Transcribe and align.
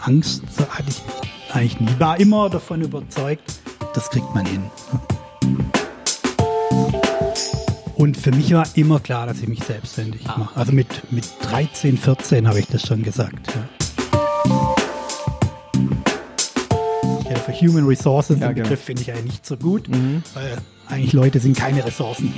Angst 0.00 0.42
hatte 0.70 0.88
ich 0.88 1.02
eigentlich 1.54 1.80
nie. 1.80 1.88
War 1.98 2.18
immer 2.20 2.50
davon 2.50 2.82
überzeugt, 2.82 3.42
das 3.94 4.10
kriegt 4.10 4.32
man 4.34 4.46
hin. 4.46 4.62
Und 7.96 8.16
für 8.16 8.30
mich 8.30 8.52
war 8.52 8.66
immer 8.74 9.00
klar, 9.00 9.26
dass 9.26 9.40
ich 9.40 9.48
mich 9.48 9.64
selbstständig 9.64 10.28
ah. 10.28 10.38
mache. 10.38 10.56
Also 10.56 10.72
mit, 10.72 11.10
mit 11.10 11.24
13, 11.42 11.98
14 11.98 12.46
habe 12.46 12.60
ich 12.60 12.66
das 12.66 12.86
schon 12.86 13.02
gesagt. 13.02 13.52
Ja. 13.54 13.68
ja 17.28 17.36
für 17.36 17.52
Human 17.52 17.86
Resources, 17.86 18.38
ja, 18.38 18.52
den 18.52 18.62
Begriff 18.62 18.84
finde 18.84 19.02
ich 19.02 19.10
eigentlich 19.12 19.24
nicht 19.24 19.46
so 19.46 19.56
gut, 19.56 19.88
mhm. 19.88 20.22
weil 20.34 20.58
eigentlich 20.86 21.12
Leute 21.12 21.40
sind 21.40 21.56
keine 21.56 21.84
Ressourcen. 21.84 22.32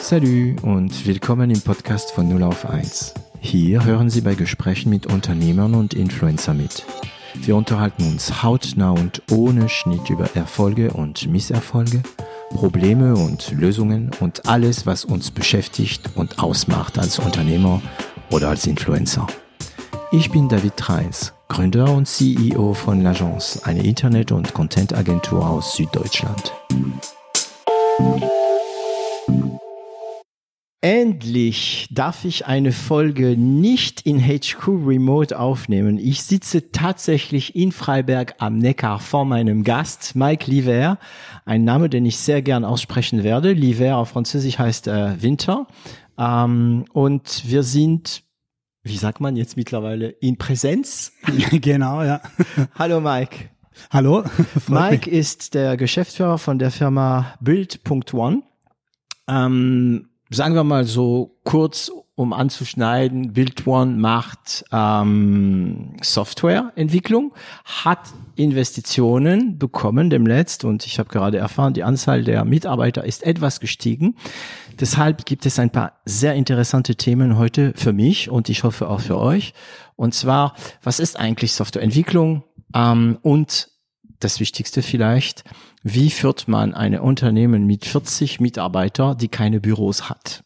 Salut 0.00 0.62
und 0.62 1.06
willkommen 1.06 1.50
im 1.50 1.60
Podcast 1.60 2.10
von 2.10 2.28
0 2.28 2.42
auf 2.42 2.68
1. 2.68 3.14
Hier 3.44 3.84
hören 3.84 4.08
Sie 4.08 4.20
bei 4.20 4.34
Gesprächen 4.36 4.88
mit 4.88 5.06
Unternehmern 5.06 5.74
und 5.74 5.94
Influencer 5.94 6.54
mit. 6.54 6.86
Wir 7.34 7.56
unterhalten 7.56 8.04
uns 8.04 8.44
hautnah 8.44 8.92
und 8.92 9.20
ohne 9.32 9.68
Schnitt 9.68 10.08
über 10.10 10.30
Erfolge 10.36 10.92
und 10.92 11.26
Misserfolge, 11.26 12.04
Probleme 12.50 13.14
und 13.16 13.50
Lösungen 13.50 14.12
und 14.20 14.46
alles, 14.46 14.86
was 14.86 15.04
uns 15.04 15.32
beschäftigt 15.32 16.10
und 16.14 16.38
ausmacht 16.38 17.00
als 17.00 17.18
Unternehmer 17.18 17.82
oder 18.30 18.48
als 18.48 18.66
Influencer. 18.66 19.26
Ich 20.12 20.30
bin 20.30 20.48
David 20.48 20.76
Treis, 20.76 21.34
Gründer 21.48 21.92
und 21.92 22.06
CEO 22.06 22.74
von 22.74 23.02
L'Agence, 23.04 23.64
eine 23.64 23.82
Internet- 23.82 24.30
und 24.30 24.54
Content-Agentur 24.54 25.44
aus 25.44 25.74
Süddeutschland. 25.74 26.52
Endlich 30.84 31.86
darf 31.92 32.24
ich 32.24 32.46
eine 32.46 32.72
Folge 32.72 33.36
nicht 33.36 34.00
in 34.00 34.18
HQ 34.18 34.66
Remote 34.66 35.38
aufnehmen. 35.38 35.96
Ich 35.96 36.24
sitze 36.24 36.72
tatsächlich 36.72 37.54
in 37.54 37.70
Freiberg 37.70 38.34
am 38.38 38.58
Neckar 38.58 38.98
vor 38.98 39.24
meinem 39.24 39.62
Gast, 39.62 40.16
Mike 40.16 40.50
Liver. 40.50 40.98
Ein 41.44 41.62
Name, 41.62 41.88
den 41.88 42.04
ich 42.04 42.18
sehr 42.18 42.42
gern 42.42 42.64
aussprechen 42.64 43.22
werde. 43.22 43.52
Liver 43.52 43.96
auf 43.96 44.08
Französisch 44.08 44.58
heißt 44.58 44.88
äh, 44.88 45.22
Winter. 45.22 45.68
Ähm, 46.18 46.84
und 46.92 47.44
wir 47.46 47.62
sind, 47.62 48.24
wie 48.82 48.96
sagt 48.96 49.20
man 49.20 49.36
jetzt 49.36 49.56
mittlerweile, 49.56 50.08
in 50.08 50.36
Präsenz? 50.36 51.12
genau, 51.52 52.02
ja. 52.02 52.20
Hallo 52.74 53.00
Mike. 53.00 53.50
Hallo. 53.92 54.24
Mike 54.66 55.08
ist 55.08 55.54
der 55.54 55.76
Geschäftsführer 55.76 56.38
von 56.38 56.58
der 56.58 56.72
Firma 56.72 57.34
Build.one. 57.40 58.42
Ähm, 59.28 60.08
sagen 60.32 60.54
wir 60.54 60.64
mal 60.64 60.84
so 60.84 61.38
kurz, 61.44 61.90
um 62.14 62.32
anzuschneiden, 62.32 63.32
Build 63.32 63.66
One 63.66 63.96
macht 63.96 64.64
ähm, 64.70 65.96
Softwareentwicklung, 66.02 67.34
hat 67.64 68.00
Investitionen 68.36 69.58
bekommen 69.58 70.10
demnächst 70.10 70.64
und 70.64 70.86
ich 70.86 70.98
habe 70.98 71.08
gerade 71.08 71.38
erfahren, 71.38 71.74
die 71.74 71.84
Anzahl 71.84 72.22
der 72.22 72.44
Mitarbeiter 72.44 73.04
ist 73.04 73.24
etwas 73.24 73.60
gestiegen. 73.60 74.16
Deshalb 74.78 75.24
gibt 75.24 75.46
es 75.46 75.58
ein 75.58 75.70
paar 75.70 76.00
sehr 76.04 76.34
interessante 76.34 76.96
Themen 76.96 77.38
heute 77.38 77.72
für 77.76 77.92
mich 77.92 78.30
und 78.30 78.48
ich 78.48 78.62
hoffe 78.62 78.88
auch 78.88 79.00
für 79.00 79.18
euch. 79.18 79.54
Und 79.96 80.14
zwar, 80.14 80.54
was 80.82 81.00
ist 81.00 81.18
eigentlich 81.18 81.52
Softwareentwicklung? 81.52 82.44
Ähm, 82.74 83.18
und 83.22 83.71
das 84.24 84.40
Wichtigste 84.40 84.82
vielleicht, 84.82 85.44
wie 85.82 86.10
führt 86.10 86.48
man 86.48 86.74
ein 86.74 86.98
Unternehmen 86.98 87.66
mit 87.66 87.84
40 87.84 88.40
Mitarbeiter, 88.40 89.14
die 89.14 89.28
keine 89.28 89.60
Büros 89.60 90.08
hat? 90.08 90.44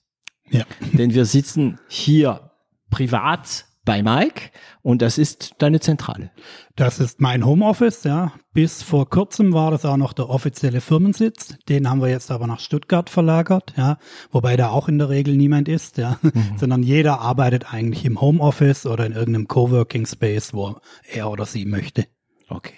Ja. 0.51 0.65
Denn 0.93 1.15
wir 1.15 1.25
sitzen 1.25 1.79
hier 1.89 2.53
privat 2.91 3.67
bei 3.87 4.03
Mike 4.03 4.51
und 4.83 5.01
das 5.01 5.17
ist 5.17 5.55
deine 5.59 5.81
Zentrale. 5.81 6.31
Das 6.75 6.99
ist 6.99 7.21
mein 7.21 7.47
Homeoffice, 7.47 8.05
ja. 8.05 8.33
Bis 8.53 8.83
vor 8.83 9.09
kurzem 9.09 9.53
war 9.55 9.71
das 9.71 9.85
auch 9.85 9.97
noch 9.97 10.13
der 10.13 10.29
offizielle 10.29 10.81
Firmensitz. 10.81 11.57
Den 11.69 11.89
haben 11.89 12.03
wir 12.03 12.09
jetzt 12.09 12.31
aber 12.31 12.47
nach 12.47 12.59
Stuttgart 12.59 13.09
verlagert, 13.09 13.75
ja. 13.77 13.99
Wobei 14.33 14.57
da 14.57 14.71
auch 14.71 14.89
in 14.89 14.99
der 14.99 15.09
Regel 15.09 15.37
niemand 15.37 15.69
ist, 15.69 15.99
ja. 15.99 16.19
Mhm. 16.21 16.33
Sondern 16.59 16.83
jeder 16.83 17.21
arbeitet 17.21 17.73
eigentlich 17.73 18.05
im 18.05 18.21
Homeoffice 18.21 18.87
oder 18.87 19.07
in 19.07 19.13
irgendeinem 19.13 19.49
Coworking 19.49 20.05
Space, 20.05 20.53
wo 20.53 20.77
er 21.11 21.31
oder 21.31 21.47
sie 21.47 21.65
möchte. 21.65 22.07
Okay. 22.49 22.75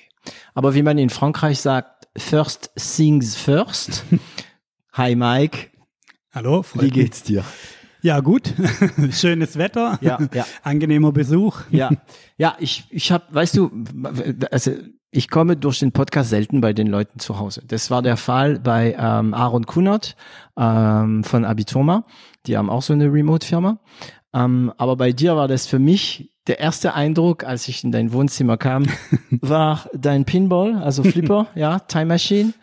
Aber 0.54 0.74
wie 0.74 0.82
man 0.82 0.98
in 0.98 1.10
Frankreich 1.10 1.60
sagt, 1.60 2.08
first 2.16 2.70
things 2.76 3.36
first. 3.36 4.04
Hi 4.92 5.14
Mike. 5.14 5.70
Hallo, 6.32 6.64
wie 6.74 6.90
geht's 6.90 7.22
dir? 7.22 7.44
Ja, 8.02 8.20
gut. 8.20 8.54
Schönes 9.10 9.58
Wetter. 9.58 9.98
Ja, 10.00 10.18
ja. 10.32 10.46
Angenehmer 10.62 11.12
Besuch. 11.12 11.60
Ja. 11.70 11.90
Ja, 12.36 12.56
ich 12.58 12.84
ich 12.90 13.10
habe, 13.10 13.24
weißt 13.30 13.56
du, 13.56 13.70
also 14.50 14.72
ich 15.10 15.28
komme 15.28 15.56
durch 15.56 15.78
den 15.78 15.92
Podcast 15.92 16.30
selten 16.30 16.60
bei 16.60 16.72
den 16.72 16.86
Leuten 16.86 17.18
zu 17.18 17.38
Hause. 17.38 17.62
Das 17.66 17.90
war 17.90 18.02
der 18.02 18.16
Fall 18.16 18.58
bei 18.58 18.94
ähm, 18.98 19.34
Aaron 19.34 19.66
Kunert 19.66 20.16
ähm, 20.56 21.24
von 21.24 21.44
Abitoma. 21.44 22.04
Die 22.46 22.56
haben 22.56 22.70
auch 22.70 22.82
so 22.82 22.92
eine 22.92 23.12
Remote-Firma. 23.12 23.78
Ähm, 24.34 24.72
aber 24.76 24.96
bei 24.96 25.12
dir 25.12 25.36
war 25.36 25.48
das 25.48 25.66
für 25.66 25.78
mich 25.78 26.30
der 26.48 26.58
erste 26.58 26.94
Eindruck, 26.94 27.44
als 27.44 27.68
ich 27.68 27.84
in 27.84 27.92
dein 27.92 28.12
Wohnzimmer 28.12 28.56
kam, 28.56 28.86
war 29.30 29.88
dein 29.94 30.24
Pinball, 30.24 30.76
also 30.76 31.02
Flipper, 31.02 31.48
ja, 31.54 31.78
Time 31.80 32.06
Machine. 32.06 32.54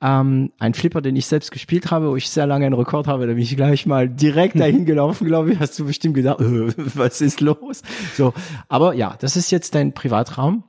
Ähm, 0.00 0.50
ein 0.58 0.74
Flipper, 0.74 1.00
den 1.00 1.14
ich 1.14 1.26
selbst 1.26 1.52
gespielt 1.52 1.90
habe, 1.90 2.10
wo 2.10 2.16
ich 2.16 2.28
sehr 2.28 2.46
lange 2.46 2.66
einen 2.66 2.74
Rekord 2.74 3.06
habe, 3.06 3.26
da 3.26 3.34
bin 3.34 3.42
ich 3.42 3.54
gleich 3.54 3.86
mal 3.86 4.08
direkt 4.08 4.54
dahin 4.58 4.84
gelaufen, 4.84 5.26
glaube 5.26 5.52
ich. 5.52 5.60
Hast 5.60 5.78
du 5.78 5.84
bestimmt 5.84 6.14
gedacht, 6.14 6.40
äh, 6.40 6.72
was 6.94 7.20
ist 7.20 7.40
los? 7.40 7.82
So, 8.16 8.32
aber 8.68 8.94
ja, 8.94 9.16
das 9.20 9.36
ist 9.36 9.50
jetzt 9.50 9.74
dein 9.74 9.92
Privatraum. 9.92 10.64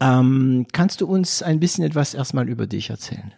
Ähm, 0.00 0.66
kannst 0.72 1.00
du 1.00 1.06
uns 1.06 1.42
ein 1.42 1.60
bisschen 1.60 1.84
etwas 1.84 2.14
erstmal 2.14 2.48
über 2.48 2.66
dich 2.66 2.90
erzählen? 2.90 3.32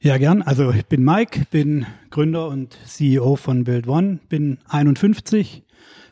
Ja, 0.00 0.18
gern. 0.18 0.42
Also 0.42 0.72
ich 0.72 0.86
bin 0.86 1.04
Mike, 1.04 1.42
bin 1.50 1.86
Gründer 2.10 2.48
und 2.48 2.76
CEO 2.86 3.36
von 3.36 3.64
Build 3.64 3.86
One, 3.86 4.18
bin 4.28 4.58
51, 4.68 5.62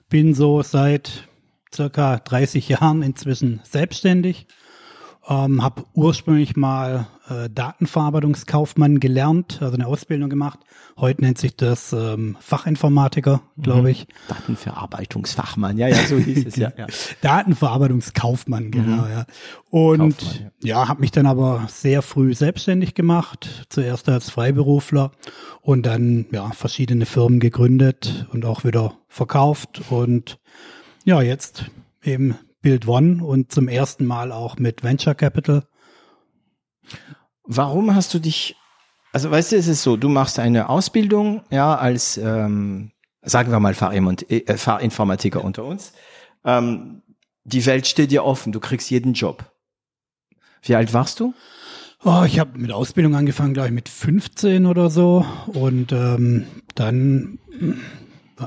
bin 0.08 0.32
so 0.32 0.62
seit 0.62 1.28
circa 1.74 2.18
30 2.18 2.68
Jahren 2.68 3.02
inzwischen 3.02 3.60
selbstständig. 3.64 4.46
Ähm, 5.28 5.62
habe 5.62 5.84
ursprünglich 5.92 6.56
mal 6.56 7.06
äh, 7.28 7.50
Datenverarbeitungskaufmann 7.50 9.00
gelernt, 9.00 9.58
also 9.60 9.74
eine 9.74 9.86
Ausbildung 9.86 10.30
gemacht. 10.30 10.58
Heute 10.96 11.20
nennt 11.20 11.36
sich 11.36 11.54
das 11.56 11.92
ähm, 11.92 12.38
Fachinformatiker, 12.40 13.42
glaube 13.60 13.82
mhm. 13.82 13.88
ich. 13.88 14.06
Datenverarbeitungsfachmann, 14.28 15.76
ja, 15.76 15.88
ja, 15.88 16.06
so 16.06 16.16
hieß 16.16 16.46
es 16.46 16.56
ja. 16.56 16.72
ja. 16.76 16.86
Datenverarbeitungskaufmann, 17.20 18.70
genau, 18.70 19.04
mhm. 19.04 19.10
ja. 19.10 19.26
Und 19.68 20.18
Kaufmann, 20.18 20.50
ja, 20.62 20.80
ja 20.80 20.88
habe 20.88 21.02
mich 21.02 21.10
dann 21.10 21.26
aber 21.26 21.66
sehr 21.68 22.00
früh 22.00 22.34
selbstständig 22.34 22.94
gemacht, 22.94 23.66
zuerst 23.68 24.08
als 24.08 24.30
Freiberufler 24.30 25.12
und 25.60 25.84
dann 25.84 26.26
ja 26.32 26.50
verschiedene 26.50 27.04
Firmen 27.04 27.40
gegründet 27.40 28.26
und 28.32 28.46
auch 28.46 28.64
wieder 28.64 28.94
verkauft 29.08 29.82
und 29.90 30.40
ja, 31.04 31.22
jetzt 31.22 31.64
eben 32.02 32.36
Build 32.62 32.86
One 32.86 33.24
und 33.24 33.52
zum 33.52 33.68
ersten 33.68 34.04
Mal 34.04 34.32
auch 34.32 34.56
mit 34.58 34.82
Venture 34.82 35.14
Capital. 35.14 35.64
Warum 37.44 37.94
hast 37.94 38.12
du 38.14 38.18
dich, 38.18 38.56
also 39.12 39.30
weißt 39.30 39.52
du, 39.52 39.56
es 39.56 39.66
ist 39.66 39.82
so, 39.82 39.96
du 39.96 40.08
machst 40.08 40.38
eine 40.38 40.68
Ausbildung, 40.68 41.42
ja, 41.50 41.74
als, 41.74 42.16
ähm, 42.18 42.92
sagen 43.22 43.50
wir 43.50 43.60
mal 43.60 43.74
äh, 44.28 44.56
Fahrinformatiker 44.56 45.42
unter 45.42 45.64
uns. 45.64 45.92
Ähm, 46.44 47.02
die 47.44 47.64
Welt 47.66 47.86
steht 47.86 48.10
dir 48.10 48.24
offen, 48.24 48.52
du 48.52 48.60
kriegst 48.60 48.90
jeden 48.90 49.14
Job. 49.14 49.52
Wie 50.62 50.74
alt 50.74 50.92
warst 50.92 51.20
du? 51.20 51.34
Oh, 52.02 52.22
ich 52.26 52.38
habe 52.38 52.58
mit 52.58 52.72
Ausbildung 52.72 53.14
angefangen, 53.14 53.52
glaube 53.52 53.68
ich, 53.68 53.74
mit 53.74 53.88
15 53.88 54.64
oder 54.66 54.88
so. 54.88 55.26
Und 55.46 55.92
ähm, 55.92 56.46
dann 56.74 57.38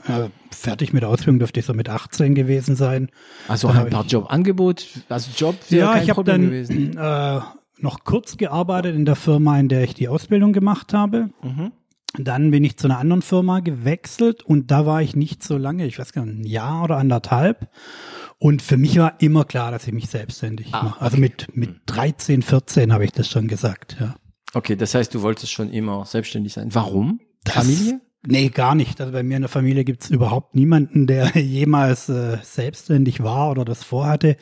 äh, 0.07 0.29
fertig 0.51 0.93
mit 0.93 1.03
der 1.03 1.09
Ausbildung 1.09 1.39
dürfte 1.39 1.59
ich 1.59 1.65
so 1.65 1.73
mit 1.73 1.89
18 1.89 2.35
gewesen 2.35 2.75
sein. 2.75 3.09
Also 3.47 3.67
dann 3.67 3.77
ein 3.77 3.89
paar 3.89 4.05
Jobangebot, 4.05 4.85
also 5.09 5.31
Job 5.35 5.55
Ja, 5.69 6.01
ich 6.01 6.09
habe 6.09 6.23
dann 6.23 6.41
gewesen. 6.41 6.97
Äh, 6.97 7.39
noch 7.77 8.03
kurz 8.03 8.37
gearbeitet 8.37 8.95
in 8.95 9.05
der 9.05 9.15
Firma, 9.15 9.59
in 9.59 9.67
der 9.67 9.83
ich 9.83 9.93
die 9.93 10.07
Ausbildung 10.07 10.53
gemacht 10.53 10.93
habe. 10.93 11.29
Mhm. 11.41 11.71
Dann 12.17 12.51
bin 12.51 12.63
ich 12.63 12.77
zu 12.77 12.87
einer 12.87 12.99
anderen 12.99 13.21
Firma 13.21 13.59
gewechselt 13.59 14.43
und 14.43 14.69
da 14.69 14.85
war 14.85 15.01
ich 15.01 15.15
nicht 15.15 15.43
so 15.43 15.57
lange, 15.57 15.85
ich 15.87 15.97
weiß 15.97 16.13
gar 16.13 16.25
nicht, 16.25 16.39
ein 16.39 16.45
Jahr 16.45 16.83
oder 16.83 16.97
anderthalb. 16.97 17.69
Und 18.37 18.61
für 18.61 18.77
mich 18.77 18.97
war 18.99 19.19
immer 19.19 19.45
klar, 19.45 19.71
dass 19.71 19.87
ich 19.87 19.93
mich 19.93 20.09
selbstständig 20.09 20.73
ah, 20.73 20.83
mache. 20.83 21.01
Also 21.01 21.17
mit, 21.17 21.55
mit 21.55 21.81
13, 21.87 22.41
14 22.41 22.93
habe 22.93 23.05
ich 23.05 23.11
das 23.11 23.29
schon 23.29 23.47
gesagt, 23.47 23.97
ja. 23.99 24.15
Okay, 24.53 24.75
das 24.75 24.93
heißt, 24.93 25.13
du 25.15 25.23
wolltest 25.23 25.51
schon 25.51 25.71
immer 25.71 26.05
selbstständig 26.05 26.53
sein. 26.53 26.73
Warum? 26.73 27.19
Das, 27.43 27.55
Familie? 27.55 28.01
Nee, 28.25 28.49
gar 28.49 28.73
nicht. 28.73 29.01
Also 29.01 29.11
bei 29.11 29.21
mir 29.21 29.35
in 29.35 29.41
der 29.41 29.49
Familie 29.49 29.83
gibt's 29.83 30.09
überhaupt 30.09 30.55
niemanden, 30.55 31.07
der 31.07 31.31
jemals 31.37 32.07
äh, 32.07 32.37
selbstständig 32.41 33.21
war 33.21 33.51
oder 33.51 33.65
das 33.65 33.83
vorhatte. 33.83 34.37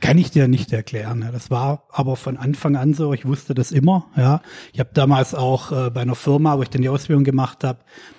Kann 0.00 0.18
ich 0.18 0.32
dir 0.32 0.48
nicht 0.48 0.72
erklären. 0.72 1.28
Das 1.32 1.48
war 1.48 1.84
aber 1.90 2.16
von 2.16 2.36
Anfang 2.36 2.74
an 2.76 2.92
so. 2.92 3.12
Ich 3.12 3.24
wusste 3.24 3.54
das 3.54 3.70
immer. 3.70 4.08
Ja, 4.16 4.42
Ich 4.72 4.80
habe 4.80 4.90
damals 4.94 5.34
auch 5.34 5.70
äh, 5.70 5.90
bei 5.90 6.00
einer 6.00 6.16
Firma, 6.16 6.58
wo 6.58 6.62
ich 6.62 6.70
dann 6.70 6.82
die 6.82 6.88
Ausbildung 6.88 7.22
gemacht 7.22 7.62
habe, 7.62 7.78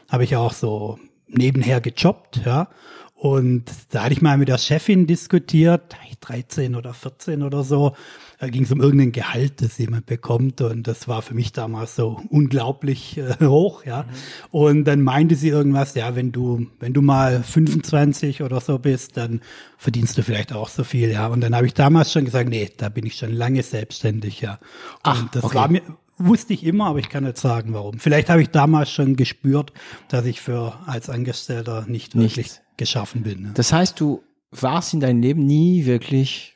habe 0.10 0.24
ich 0.24 0.38
auch 0.38 0.54
so 0.54 0.98
nebenher 1.28 1.82
gejobbt. 1.82 2.42
Ja, 2.46 2.70
Und 3.14 3.66
da 3.90 4.04
hatte 4.04 4.14
ich 4.14 4.22
mal 4.22 4.38
mit 4.38 4.48
der 4.48 4.58
Chefin 4.60 5.08
diskutiert, 5.08 5.94
13 6.22 6.76
oder 6.76 6.94
14 6.94 7.44
oder 7.44 7.64
so. 7.64 7.96
Da 8.42 8.50
ging 8.50 8.64
es 8.64 8.72
um 8.72 8.82
irgendein 8.82 9.12
Gehalt, 9.12 9.62
das 9.62 9.78
jemand 9.78 10.08
bekommt. 10.08 10.62
Und 10.62 10.88
das 10.88 11.08
war 11.08 11.22
für 11.22 11.36
mich 11.36 11.52
damals 11.52 11.96
so 11.96 12.20
unglaublich 12.30 13.20
äh, 13.20 13.36
hoch, 13.46 13.86
ja. 13.86 14.02
Mhm. 14.02 14.08
Und 14.50 14.86
dann 14.86 15.04
meinte 15.04 15.36
sie 15.36 15.50
irgendwas, 15.50 15.94
ja, 15.94 16.16
wenn 16.16 16.32
du, 16.32 16.66
wenn 16.80 16.92
du 16.92 17.04
mal 17.04 17.44
25 17.44 18.42
oder 18.42 18.60
so 18.60 18.80
bist, 18.80 19.16
dann 19.16 19.42
verdienst 19.78 20.18
du 20.18 20.24
vielleicht 20.24 20.54
auch 20.54 20.70
so 20.70 20.84
viel, 20.84 21.12
ja. 21.12 21.28
Und 21.28 21.42
dann 21.42 21.56
habe 21.56 21.68
ich 21.68 21.76
damals 21.76 22.12
schon 22.12 22.26
gesagt, 22.26 22.50
nee, 22.50 22.68
da 22.76 22.90
bin 22.90 23.06
ich 23.06 23.16
schon 23.16 23.32
lange 23.32 23.62
selbstständig, 23.62 24.42
ja. 24.42 24.54
Und 24.54 24.60
Ach, 25.04 25.30
das 25.30 25.44
okay. 25.44 25.56
war 25.56 25.68
mir, 25.68 25.84
wusste 26.18 26.54
ich 26.54 26.64
immer, 26.64 26.88
aber 26.88 26.98
ich 26.98 27.10
kann 27.10 27.26
nicht 27.26 27.38
sagen, 27.38 27.76
warum. 27.76 28.00
Vielleicht 28.00 28.32
habe 28.32 28.42
ich 28.42 28.50
damals 28.50 28.92
schon 28.92 29.18
gespürt, 29.18 29.72
dass 30.08 30.26
ich 30.26 30.42
für 30.42 30.80
als 30.88 31.12
Angestellter 31.12 31.86
nicht 31.88 32.16
wirklich 32.18 32.54
geschaffen 32.76 33.22
bin. 33.22 33.42
Ne? 33.44 33.52
Das 33.54 33.72
heißt, 33.72 34.00
du 34.00 34.24
warst 34.50 34.96
in 34.96 35.00
deinem 35.00 35.22
Leben 35.22 35.46
nie 35.46 35.86
wirklich 35.86 36.51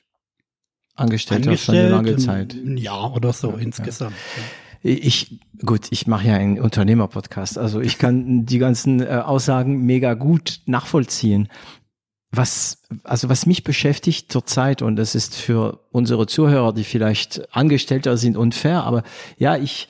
Angestellter 0.95 1.57
für 1.57 1.71
eine 1.74 1.89
lange 1.89 2.18
Zeit. 2.18 2.53
ein 2.53 2.77
Jahr 2.77 3.13
oder 3.15 3.33
so 3.33 3.51
insgesamt. 3.51 4.15
Ich, 4.81 5.39
gut, 5.65 5.88
ich 5.89 6.06
mache 6.06 6.27
ja 6.27 6.36
einen 6.36 6.59
Unternehmerpodcast, 6.59 7.57
also 7.57 7.81
ich 7.81 7.97
kann 7.97 8.45
die 8.45 8.59
ganzen 8.59 9.01
äh, 9.01 9.21
Aussagen 9.25 9.83
mega 9.86 10.13
gut 10.13 10.62
nachvollziehen. 10.68 11.50
Was, 12.30 12.83
also 13.03 13.30
was 13.30 13.45
mich 13.45 13.63
beschäftigt 13.63 14.31
zurzeit, 14.31 14.81
und 14.81 14.95
das 14.97 15.15
ist 15.15 15.36
für 15.36 15.80
unsere 15.92 16.27
Zuhörer, 16.27 16.71
die 16.74 16.83
vielleicht 16.83 17.56
Angestellter 17.56 18.18
sind, 18.18 18.38
unfair, 18.38 18.83
aber 18.83 19.03
ja, 19.38 19.57
ich, 19.57 19.88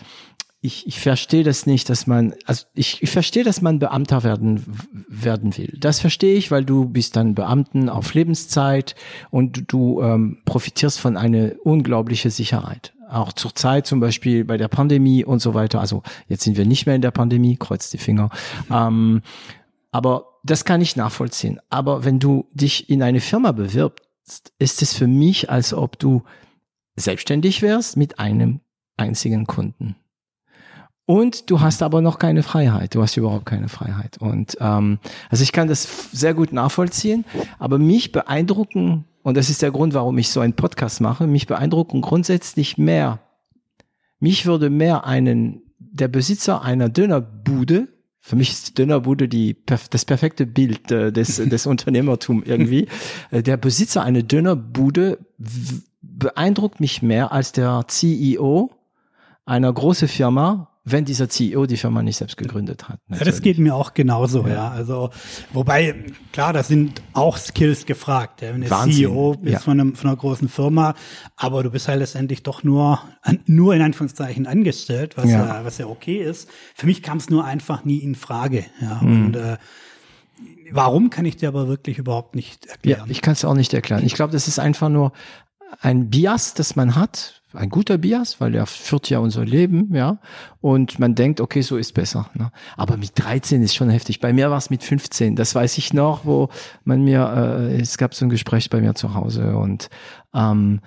ich, 0.65 0.87
ich 0.87 0.99
verstehe 0.99 1.43
das 1.43 1.65
nicht, 1.65 1.89
dass 1.89 2.07
man, 2.07 2.33
also 2.45 2.65
ich, 2.73 3.03
ich 3.03 3.09
verstehe, 3.09 3.43
dass 3.43 3.61
man 3.61 3.79
Beamter 3.79 4.23
werden, 4.23 4.65
werden 5.07 5.55
will. 5.57 5.77
Das 5.79 5.99
verstehe 5.99 6.35
ich, 6.35 6.49
weil 6.49 6.65
du 6.65 6.89
bist 6.89 7.15
dann 7.15 7.35
Beamten 7.35 7.87
auf 7.87 8.13
Lebenszeit 8.13 8.95
und 9.29 9.71
du, 9.71 10.01
ähm, 10.01 10.39
profitierst 10.45 10.99
von 10.99 11.17
einer 11.17 11.51
unglaublichen 11.63 12.31
Sicherheit. 12.31 12.93
Auch 13.09 13.31
zur 13.33 13.53
Zeit 13.53 13.85
zum 13.85 13.99
Beispiel 13.99 14.43
bei 14.43 14.57
der 14.57 14.67
Pandemie 14.67 15.23
und 15.23 15.39
so 15.39 15.53
weiter. 15.53 15.79
Also 15.79 16.01
jetzt 16.27 16.43
sind 16.43 16.57
wir 16.57 16.65
nicht 16.65 16.87
mehr 16.87 16.95
in 16.95 17.03
der 17.03 17.11
Pandemie, 17.11 17.55
kreuz 17.55 17.91
die 17.91 17.99
Finger. 17.99 18.31
Ähm, 18.71 19.21
aber 19.91 20.39
das 20.43 20.65
kann 20.65 20.81
ich 20.81 20.95
nachvollziehen. 20.95 21.59
Aber 21.69 22.03
wenn 22.03 22.19
du 22.19 22.47
dich 22.51 22.89
in 22.89 23.03
eine 23.03 23.21
Firma 23.21 23.51
bewirbst, 23.51 24.51
ist 24.57 24.81
es 24.81 24.93
für 24.93 25.07
mich, 25.07 25.51
als 25.51 25.73
ob 25.73 25.99
du 25.99 26.23
selbstständig 26.95 27.61
wärst 27.61 27.95
mit 27.95 28.17
einem 28.17 28.61
einzigen 28.97 29.45
Kunden. 29.45 29.95
Und 31.05 31.51
du 31.51 31.61
hast 31.61 31.83
aber 31.83 32.01
noch 32.01 32.17
keine 32.17 32.41
Freiheit. 32.41 32.95
Du 32.95 33.01
hast 33.01 33.15
überhaupt 33.15 33.45
keine 33.45 33.69
Freiheit. 33.69 34.17
Und 34.17 34.57
ähm, 34.59 34.99
also 35.29 35.43
ich 35.43 35.51
kann 35.51 35.67
das 35.67 36.09
sehr 36.11 36.33
gut 36.33 36.51
nachvollziehen, 36.51 37.25
aber 37.59 37.77
mich 37.77 38.11
beeindrucken, 38.11 39.05
und 39.21 39.37
das 39.37 39.49
ist 39.49 39.61
der 39.61 39.71
Grund, 39.71 39.93
warum 39.93 40.17
ich 40.17 40.29
so 40.29 40.39
einen 40.39 40.53
Podcast 40.53 41.01
mache, 41.01 41.27
mich 41.27 41.45
beeindrucken 41.45 42.01
grundsätzlich 42.01 42.77
mehr. 42.77 43.19
Mich 44.19 44.45
würde 44.45 44.69
mehr 44.69 45.05
einen, 45.05 45.61
der 45.77 46.07
Besitzer 46.07 46.63
einer 46.63 46.89
Dönerbude, 46.89 47.87
für 48.19 48.35
mich 48.35 48.49
ist 48.51 48.69
die 48.69 48.73
Dönerbude 48.73 49.27
die, 49.27 49.55
das 49.65 50.03
perfekte 50.05 50.47
Bild 50.47 50.91
äh, 50.91 51.11
des, 51.11 51.35
des 51.45 51.67
Unternehmertum 51.67 52.41
irgendwie, 52.43 52.87
Äh, 53.29 53.43
der 53.43 53.57
Besitzer 53.57 54.01
einer 54.01 54.23
Dönerbude 54.23 55.19
beeindruckt 56.01 56.79
mich 56.79 57.03
mehr 57.03 57.31
als 57.31 57.51
der 57.51 57.85
CEO 57.87 58.71
einer 59.45 59.71
großen 59.71 60.07
Firma, 60.07 60.74
wenn 60.87 61.03
dieser 61.03 61.27
CEO 61.27 61.65
die 61.65 61.77
Firma 61.77 62.03
nicht 62.03 62.17
selbst 62.17 62.37
gegründet 62.37 62.87
hat. 62.87 62.99
Ja, 63.09 63.25
das 63.25 63.41
geht 63.41 63.57
mir 63.57 63.73
auch 63.73 63.95
genauso, 63.95 64.47
ja. 64.47 64.69
Also, 64.69 65.09
wobei, 65.51 65.95
klar, 66.31 66.53
da 66.53 66.61
sind 66.61 67.01
auch 67.13 67.37
Skills 67.37 67.87
gefragt. 67.87 68.43
Ja. 68.43 68.53
Wenn 68.53 68.61
du 68.61 68.67
CEO 68.67 69.33
bist 69.33 69.53
ja. 69.53 69.59
von, 69.59 69.79
einem, 69.79 69.95
von 69.95 70.11
einer 70.11 70.17
großen 70.17 70.47
Firma, 70.47 70.93
aber 71.35 71.63
du 71.63 71.71
bist 71.71 71.87
halt 71.87 71.99
letztendlich 71.99 72.43
doch 72.43 72.63
nur, 72.63 73.01
nur 73.47 73.73
in 73.73 73.81
Anführungszeichen 73.81 74.45
angestellt, 74.45 75.17
was 75.17 75.25
Ja. 75.29 75.45
ja, 75.45 75.65
was 75.65 75.79
ja 75.79 75.87
okay 75.87 76.17
ist. 76.17 76.49
Für 76.75 76.85
mich 76.85 77.01
kam 77.01 77.17
es 77.17 77.31
nur 77.31 77.43
einfach 77.43 77.83
nie 77.83 77.97
in 77.97 78.13
Frage, 78.13 78.65
ja. 78.79 79.01
Mhm. 79.01 79.25
Und, 79.25 79.35
äh, 79.37 79.57
warum 80.71 81.09
kann 81.09 81.25
ich 81.25 81.35
dir 81.37 81.47
aber 81.47 81.67
wirklich 81.67 81.97
überhaupt 81.97 82.35
nicht 82.35 82.65
Ja, 82.65 82.71
erklären. 82.73 83.09
ich 83.09 83.21
kann 83.21 83.33
es 83.33 83.43
auch 83.43 83.55
nicht 83.55 83.73
erklären. 83.73 84.05
Ich 84.05 84.13
glaube, 84.13 84.33
das 84.33 84.47
ist 84.47 84.59
einfach 84.59 84.89
nur 84.89 85.13
ein 85.81 86.11
Bias, 86.11 86.53
das 86.53 86.75
man 86.75 86.95
hat, 86.95 87.41
ein 87.55 87.69
guter 87.69 87.97
Bias, 87.97 88.39
weil 88.41 88.53
er 88.55 88.65
führt 88.65 89.09
ja 89.09 89.19
unser 89.19 89.45
Leben, 89.45 89.93
ja. 89.93 90.17
Und 90.61 90.99
man 90.99 91.15
denkt, 91.15 91.41
okay, 91.41 91.61
so 91.61 91.77
ist 91.77 91.93
besser. 91.93 92.29
Ne? 92.33 92.51
Aber 92.77 92.97
mit 92.97 93.11
13 93.15 93.61
ist 93.61 93.75
schon 93.75 93.89
heftig. 93.89 94.19
Bei 94.19 94.33
mir 94.33 94.49
war 94.51 94.57
es 94.57 94.69
mit 94.69 94.83
15. 94.83 95.35
Das 95.35 95.53
weiß 95.55 95.77
ich 95.77 95.93
noch, 95.93 96.25
wo 96.25 96.49
man 96.83 97.03
mir, 97.03 97.67
äh, 97.69 97.81
es 97.81 97.97
gab 97.97 98.13
so 98.13 98.25
ein 98.25 98.29
Gespräch 98.29 98.69
bei 98.69 98.81
mir 98.81 98.95
zu 98.95 99.13
Hause 99.13 99.55
und 99.57 99.89
ähm, 100.33 100.81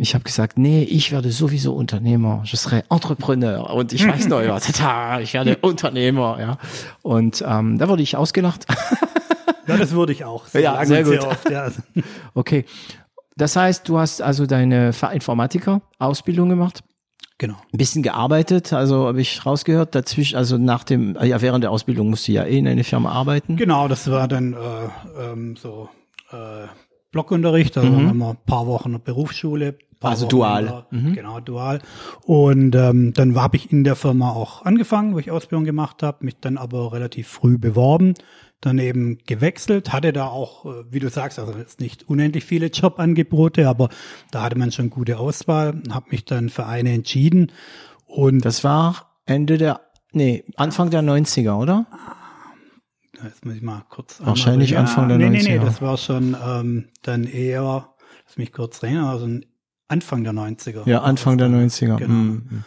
ich 0.00 0.14
habe 0.14 0.22
gesagt, 0.22 0.58
nee, 0.58 0.82
ich 0.84 1.10
werde 1.12 1.32
sowieso 1.32 1.74
Unternehmer, 1.74 2.42
je 2.44 2.56
serai 2.56 2.84
Entrepreneur 2.90 3.70
und 3.74 3.92
ich 3.92 4.06
weiß 4.06 4.28
noch, 4.28 4.42
ja, 4.42 4.60
tata, 4.60 5.20
ich 5.20 5.32
werde 5.34 5.56
Unternehmer, 5.62 6.36
ja. 6.38 6.58
Und 7.02 7.42
ähm, 7.46 7.78
da 7.78 7.88
wurde 7.88 8.02
ich 8.02 8.14
ausgelacht. 8.16 8.66
ja, 9.66 9.76
das 9.76 9.92
würde 9.92 10.12
ich 10.12 10.24
auch 10.24 10.46
Ja, 10.54 10.74
sagen 10.84 10.86
sehr 10.86 11.04
gut. 11.04 11.18
oft, 11.26 11.50
ja. 11.50 11.70
Okay. 12.34 12.64
Das 13.38 13.56
heißt, 13.56 13.88
du 13.88 13.98
hast 13.98 14.20
also 14.20 14.46
deine 14.46 14.92
Fachinformatiker-Ausbildung 14.92 16.48
gemacht, 16.48 16.82
Genau. 17.38 17.54
ein 17.72 17.78
bisschen 17.78 18.02
gearbeitet, 18.02 18.72
also 18.72 19.06
habe 19.06 19.20
ich 19.20 19.46
rausgehört, 19.46 19.94
dazwischen, 19.94 20.36
also 20.36 20.58
nach 20.58 20.82
dem, 20.82 21.16
ja, 21.22 21.40
während 21.40 21.62
der 21.62 21.70
Ausbildung 21.70 22.10
musst 22.10 22.26
du 22.26 22.32
ja 22.32 22.44
eh 22.44 22.58
in 22.58 22.66
einer 22.66 22.82
Firma 22.82 23.12
arbeiten. 23.12 23.56
Genau, 23.56 23.86
das 23.86 24.10
war 24.10 24.26
dann 24.26 24.54
äh, 24.54 24.56
ähm, 25.32 25.54
so 25.56 25.88
äh, 26.32 26.66
Blockunterricht, 27.12 27.78
also 27.78 27.88
haben 27.88 28.18
wir 28.18 28.30
ein 28.30 28.36
paar 28.44 28.66
Wochen 28.66 28.88
in 28.88 28.92
der 28.94 28.98
Berufsschule. 28.98 29.72
paar 30.00 30.10
Mhm. 30.10 30.12
Also 30.14 30.24
Wochen 30.26 30.30
dual. 30.30 30.84
der- 30.92 31.12
Genau, 31.14 31.40
dual. 31.40 31.80
Und 32.24 32.74
ähm, 32.74 33.12
dann 33.14 33.34
habe 33.36 33.56
ich 33.56 33.70
in 33.72 33.84
der 33.84 33.94
Firma 33.96 34.30
auch 34.30 34.64
angefangen, 34.64 35.14
wo 35.14 35.18
ich 35.20 35.30
Ausbildung 35.30 35.64
gemacht 35.64 36.02
habe, 36.02 36.24
mich 36.24 36.36
dann 36.40 36.58
aber 36.58 36.92
relativ 36.92 37.28
früh 37.28 37.56
beworben, 37.56 38.14
dann 38.60 38.78
eben 38.78 39.18
gewechselt, 39.26 39.92
hatte 39.92 40.12
da 40.12 40.26
auch, 40.26 40.64
äh, 40.66 40.84
wie 40.90 40.98
du 40.98 41.08
sagst, 41.10 41.38
also 41.38 41.52
jetzt 41.56 41.80
nicht 41.80 42.08
unendlich 42.08 42.44
viele 42.44 42.66
Jobangebote, 42.66 43.68
aber 43.68 43.88
da 44.32 44.42
hatte 44.42 44.58
man 44.58 44.72
schon 44.72 44.90
gute 44.90 45.18
Auswahl, 45.18 45.80
habe 45.90 46.06
mich 46.10 46.24
dann 46.24 46.48
für 46.48 46.66
eine 46.66 46.92
entschieden 46.92 47.52
und 48.06 48.44
Das 48.44 48.64
war 48.64 49.14
Ende 49.26 49.58
der, 49.58 49.80
nee, 50.12 50.44
Anfang 50.56 50.90
der 50.90 51.02
90er, 51.02 51.56
oder? 51.58 51.86
Jetzt 53.22 53.44
muss 53.44 53.54
ich 53.54 53.62
mal 53.62 53.84
kurz. 53.88 54.20
Wahrscheinlich 54.24 54.76
einmal- 54.76 54.88
Anfang 54.90 55.08
der 55.08 55.18
nee, 55.18 55.28
Nee, 55.30 55.38
90er. 55.40 55.48
nee, 55.48 55.58
das 55.64 55.82
war 55.82 55.96
schon 55.96 56.36
ähm, 56.44 56.88
dann 57.02 57.24
eher, 57.24 57.94
lass 58.26 58.38
mich 58.38 58.52
kurz 58.52 58.82
reden, 58.82 58.98
also 58.98 59.28
Anfang 59.88 60.22
der 60.24 60.32
90er. 60.32 60.88
Ja, 60.88 61.02
Anfang 61.02 61.38
der 61.38 61.48
90er. 61.48 61.96
Genau. 61.96 62.12
Mhm. 62.12 62.64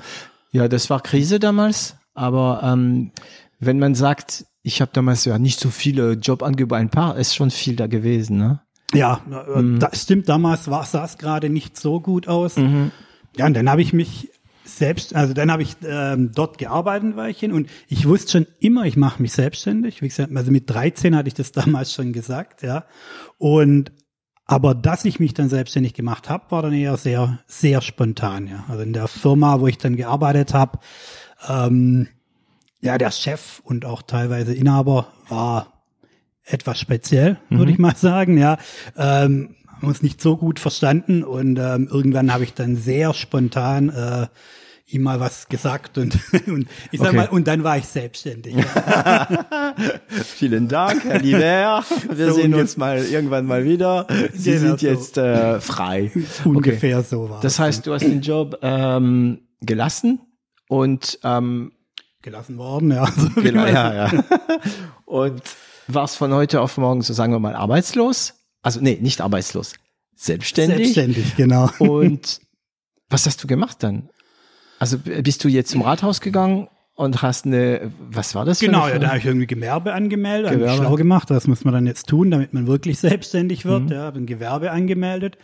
Ja, 0.51 0.67
das 0.67 0.89
war 0.89 1.01
Krise 1.01 1.39
damals, 1.39 1.95
aber 2.13 2.61
ähm, 2.63 3.11
wenn 3.59 3.79
man 3.79 3.95
sagt, 3.95 4.45
ich 4.63 4.81
habe 4.81 4.91
damals 4.93 5.25
ja 5.25 5.39
nicht 5.39 5.59
so 5.59 5.69
viele 5.69 6.13
Jobangebote, 6.13 6.79
ein 6.79 6.89
paar, 6.89 7.17
ist 7.17 7.35
schon 7.35 7.51
viel 7.51 7.75
da 7.75 7.87
gewesen, 7.87 8.37
ne? 8.37 8.61
Ja, 8.93 9.21
äh, 9.55 9.61
Mhm. 9.61 9.79
das 9.79 10.01
stimmt, 10.03 10.27
damals 10.29 10.69
war, 10.69 10.83
sah 10.85 11.05
es 11.05 11.17
gerade 11.17 11.49
nicht 11.49 11.79
so 11.79 11.99
gut 12.01 12.27
aus. 12.27 12.57
Ja, 13.37 13.45
und 13.45 13.53
dann 13.53 13.69
habe 13.69 13.81
ich 13.81 13.93
mich 13.93 14.29
selbst, 14.65 15.15
also 15.15 15.33
dann 15.33 15.51
habe 15.51 15.63
ich 15.63 15.75
ähm, 15.85 16.31
dort 16.33 16.57
gearbeitet 16.57 17.09
ein 17.09 17.15
Weilchen 17.15 17.51
und 17.53 17.69
ich 17.87 18.07
wusste 18.07 18.31
schon 18.31 18.47
immer, 18.59 18.85
ich 18.85 18.97
mache 18.97 19.21
mich 19.21 19.31
selbstständig. 19.31 20.01
Wie 20.01 20.07
gesagt, 20.07 20.35
also 20.35 20.51
mit 20.51 20.69
13 20.69 21.15
hatte 21.15 21.27
ich 21.29 21.33
das 21.33 21.51
damals 21.53 21.93
schon 21.93 22.13
gesagt, 22.13 22.61
ja. 22.63 22.85
Und 23.37 23.91
aber 24.45 24.75
dass 24.75 25.05
ich 25.05 25.19
mich 25.21 25.33
dann 25.33 25.47
selbstständig 25.47 25.93
gemacht 25.93 26.29
habe, 26.29 26.51
war 26.51 26.61
dann 26.61 26.73
eher 26.73 26.97
sehr, 26.97 27.39
sehr 27.47 27.79
spontan, 27.81 28.47
ja. 28.47 28.65
Also 28.67 28.83
in 28.83 28.91
der 28.93 29.07
Firma, 29.07 29.61
wo 29.61 29.67
ich 29.67 29.77
dann 29.77 29.95
gearbeitet 29.95 30.53
habe, 30.53 30.79
ähm, 31.47 32.07
ja, 32.81 32.97
der 32.97 33.11
Chef 33.11 33.59
und 33.63 33.85
auch 33.85 34.01
teilweise 34.01 34.53
Inhaber 34.53 35.07
war 35.29 35.67
etwas 36.43 36.79
speziell, 36.79 37.37
würde 37.49 37.71
ich 37.71 37.77
mal 37.77 37.95
sagen, 37.95 38.37
ja. 38.37 38.57
Ähm, 38.97 39.55
haben 39.67 39.87
uns 39.87 40.01
nicht 40.03 40.21
so 40.21 40.37
gut 40.37 40.59
verstanden 40.59 41.23
und 41.23 41.57
ähm, 41.57 41.87
irgendwann 41.91 42.33
habe 42.33 42.43
ich 42.43 42.53
dann 42.53 42.75
sehr 42.75 43.13
spontan 43.13 43.89
äh, 43.89 44.27
ihm 44.87 45.03
mal 45.03 45.19
was 45.19 45.47
gesagt 45.47 45.97
und, 45.97 46.19
und 46.47 46.67
ich 46.91 46.99
sag 46.99 47.09
Okay. 47.09 47.17
mal, 47.17 47.29
und 47.29 47.47
dann 47.47 47.63
war 47.63 47.77
ich 47.77 47.85
selbstständig. 47.85 48.55
Vielen 50.07 50.67
Dank, 50.67 51.03
Herr 51.05 51.19
Lieber. 51.19 51.83
Wir 52.13 52.27
So 52.29 52.33
sehen 52.35 52.53
uns 52.53 52.77
mal 52.77 52.99
irgendwann 53.05 53.45
mal 53.45 53.63
wieder. 53.65 54.07
Sie 54.33 54.51
Genau 54.51 54.61
sind 54.61 54.79
so. 54.81 54.87
jetzt 54.87 55.17
äh, 55.17 55.59
frei. 55.61 56.11
Ungefähr 56.45 57.03
so 57.03 57.29
war 57.29 57.39
Das 57.41 57.57
heißt, 57.59 57.85
du 57.87 57.93
hast 57.93 58.03
den 58.03 58.21
Job 58.21 58.57
ähm, 58.61 59.41
gelassen 59.61 60.19
und 60.67 61.19
ähm, 61.23 61.71
gelassen 62.21 62.57
worden, 62.57 62.91
ja. 62.91 63.05
So 63.15 63.35
wie 63.35 63.41
genau, 63.41 63.65
ja, 63.65 64.07
ja. 64.07 64.23
und 65.05 65.41
warst 65.87 66.17
von 66.17 66.33
heute 66.33 66.61
auf 66.61 66.77
morgen, 66.77 67.01
so 67.01 67.13
sagen 67.13 67.33
wir 67.33 67.39
mal, 67.39 67.55
arbeitslos. 67.55 68.33
Also 68.61 68.79
nee, 68.79 68.97
nicht 69.01 69.21
arbeitslos, 69.21 69.73
selbstständig. 70.15 70.93
Selbstständig, 70.93 71.35
genau. 71.35 71.69
Und 71.79 72.39
was 73.09 73.25
hast 73.25 73.43
du 73.43 73.47
gemacht 73.47 73.77
dann? 73.81 74.09
Also 74.77 74.97
bist 74.99 75.43
du 75.43 75.47
jetzt 75.47 75.71
zum 75.71 75.81
Rathaus 75.81 76.21
gegangen 76.21 76.67
und 76.95 77.21
hast 77.21 77.45
eine, 77.45 77.91
was 78.09 78.35
war 78.35 78.45
das? 78.45 78.59
Genau, 78.59 78.87
ja, 78.87 78.99
da 78.99 79.09
habe 79.09 79.17
ich 79.17 79.25
irgendwie 79.25 79.47
Gewerbe 79.47 79.93
angemeldet, 79.93 80.51
Gewerbe. 80.51 80.77
schlau 80.77 80.95
gemacht, 80.95 81.29
was 81.29 81.47
muss 81.47 81.63
man 81.65 81.73
dann 81.73 81.87
jetzt 81.87 82.07
tun, 82.07 82.31
damit 82.31 82.53
man 82.53 82.67
wirklich 82.67 82.99
selbstständig 82.99 83.65
wird. 83.65 83.85
Mhm. 83.85 83.91
Ja, 83.91 84.01
habe 84.03 84.19
ein 84.19 84.25
Gewerbe 84.25 84.71
angemeldet. 84.71 85.37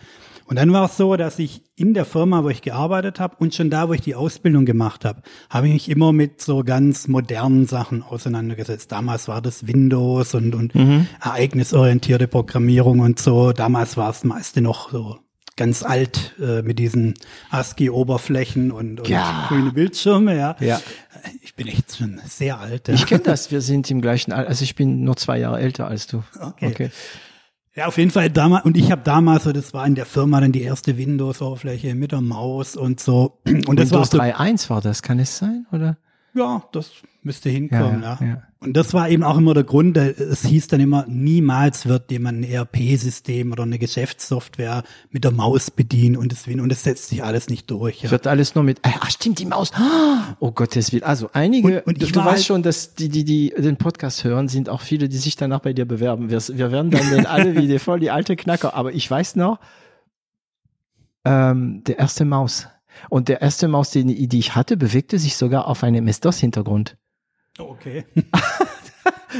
Und 0.47 0.55
dann 0.55 0.71
war 0.71 0.85
es 0.85 0.95
so, 0.95 1.15
dass 1.17 1.39
ich 1.39 1.61
in 1.75 1.93
der 1.93 2.05
Firma, 2.05 2.43
wo 2.43 2.49
ich 2.49 2.61
gearbeitet 2.61 3.19
habe 3.19 3.35
und 3.39 3.53
schon 3.53 3.69
da, 3.69 3.89
wo 3.89 3.93
ich 3.93 3.99
die 4.01 4.15
Ausbildung 4.15 4.65
gemacht 4.65 5.03
habe, 5.05 5.21
habe 5.49 5.67
ich 5.67 5.73
mich 5.73 5.89
immer 5.89 6.13
mit 6.13 6.41
so 6.41 6.63
ganz 6.63 7.07
modernen 7.09 7.67
Sachen 7.67 8.01
auseinandergesetzt. 8.01 8.91
Damals 8.91 9.27
war 9.27 9.41
das 9.41 9.67
Windows 9.67 10.33
und, 10.33 10.55
und 10.55 10.73
Mhm. 10.73 11.07
ereignisorientierte 11.21 12.27
Programmierung 12.29 12.99
und 12.99 13.19
so. 13.19 13.51
Damals 13.51 13.97
war 13.97 14.09
es 14.09 14.23
meiste 14.23 14.61
noch 14.61 14.89
so 14.91 15.17
ganz 15.57 15.83
alt 15.83 16.35
äh, 16.39 16.61
mit 16.61 16.79
diesen 16.79 17.15
ASCII-Oberflächen 17.49 18.71
und, 18.71 18.99
und 18.99 19.09
Ja. 19.09 19.45
grüne 19.49 19.71
Bildschirme. 19.71 20.35
Ja. 20.37 20.55
Ja. 20.59 20.79
Ich 21.41 21.55
bin 21.55 21.67
echt 21.67 21.95
schon 21.97 22.21
sehr 22.25 22.59
alt. 22.59 22.87
Ja. 22.87 22.93
Ich 22.93 23.05
kenne 23.05 23.23
das, 23.23 23.51
wir 23.51 23.61
sind 23.61 23.89
im 23.91 24.01
gleichen 24.01 24.31
Alter, 24.31 24.49
also 24.49 24.63
ich 24.63 24.75
bin 24.75 25.03
nur 25.03 25.17
zwei 25.17 25.39
Jahre 25.39 25.59
älter 25.59 25.87
als 25.87 26.07
du. 26.07 26.23
Okay. 26.39 26.89
Ja, 27.77 27.85
auf 27.85 27.99
jeden 27.99 28.09
Fall 28.09 28.31
damals, 28.31 28.65
und 28.65 28.75
ich 28.75 28.91
habe 28.91 29.03
damals, 29.03 29.43
so, 29.43 29.53
das 29.53 29.71
war 29.71 29.85
in 29.85 29.93
der 29.93 30.07
Firma 30.07 30.41
dann 30.41 30.51
die 30.51 30.63
erste 30.63 30.97
Windows-Oberfläche 30.97 31.93
mit 31.93 32.11
der 32.11 32.21
Maus 32.21 32.75
und 32.75 32.99
so. 32.99 33.37
Und 33.45 33.79
das 33.79 33.91
war 33.91 33.99
Windows 33.99 34.09
so, 34.09 34.17
3.1 34.17 34.69
war 34.71 34.81
das, 34.81 35.03
kann 35.03 35.19
es 35.19 35.37
sein, 35.37 35.67
oder? 35.71 35.95
ja, 36.33 36.63
das 36.71 36.91
müsste 37.21 37.49
hinkommen, 37.51 38.01
Ja, 38.01 38.17
ja, 38.19 38.25
ja, 38.25 38.27
ja. 38.27 38.46
Und 38.59 38.73
das 38.75 38.95
war 38.95 39.07
eben 39.07 39.21
auch 39.23 39.37
immer 39.37 39.53
der 39.53 39.63
Grund, 39.63 39.95
es 39.97 40.43
hieß 40.43 40.67
dann 40.67 40.79
immer, 40.79 41.05
niemals 41.07 41.85
wird 41.85 42.09
jemand 42.09 42.39
ein 42.39 42.43
ERP-System 42.43 43.51
oder 43.51 43.61
eine 43.61 43.77
Geschäftssoftware 43.77 44.81
mit 45.11 45.23
der 45.25 45.31
Maus 45.31 45.69
bedienen 45.69 46.17
und 46.17 46.31
das, 46.31 46.47
und 46.47 46.67
das 46.69 46.83
setzt 46.83 47.09
sich 47.09 47.23
alles 47.23 47.49
nicht 47.49 47.69
durch. 47.69 48.01
Ja. 48.01 48.09
Wird 48.09 48.25
alles 48.25 48.55
nur 48.55 48.63
mit, 48.63 48.79
ah, 48.81 49.09
stimmt, 49.09 49.37
die 49.37 49.45
Maus. 49.45 49.71
Ah, 49.75 50.35
Oh 50.39 50.51
Gottes 50.51 50.91
Willen. 50.91 51.03
Also 51.03 51.29
einige, 51.33 51.67
Und- 51.83 51.85
und 51.87 52.01
du, 52.01 52.05
ich 52.07 52.11
du 52.13 52.19
weißt 52.19 52.29
halt- 52.29 52.45
schon, 52.45 52.63
dass 52.63 52.95
die, 52.95 53.09
die, 53.09 53.23
die 53.25 53.53
den 53.55 53.77
Podcast 53.77 54.23
hören, 54.23 54.47
sind 54.47 54.69
auch 54.69 54.81
viele, 54.81 55.07
die 55.07 55.17
sich 55.17 55.35
danach 55.35 55.59
bei 55.59 55.73
dir 55.73 55.85
bewerben. 55.85 56.31
Wir, 56.31 56.39
wir 56.41 56.71
werden 56.71 56.89
dann 56.89 57.07
den 57.11 57.25
alle 57.27 57.55
wie 57.55 57.67
die, 57.67 57.77
voll 57.77 57.99
die 57.99 58.09
alte 58.09 58.35
Knacker. 58.35 58.73
Aber 58.73 58.91
ich 58.91 59.09
weiß 59.09 59.35
noch, 59.35 59.59
ähm, 61.25 61.83
der 61.85 61.99
erste 61.99 62.25
Maus. 62.25 62.67
Und 63.09 63.27
der 63.29 63.41
erste 63.41 63.67
Maus, 63.67 63.91
die, 63.91 64.27
die 64.27 64.39
ich 64.39 64.55
hatte, 64.55 64.77
bewegte 64.77 65.19
sich 65.19 65.35
sogar 65.35 65.67
auf 65.67 65.83
einem 65.83 66.07
MS-DOS-Hintergrund. 66.07 66.97
Okay. 67.57 68.05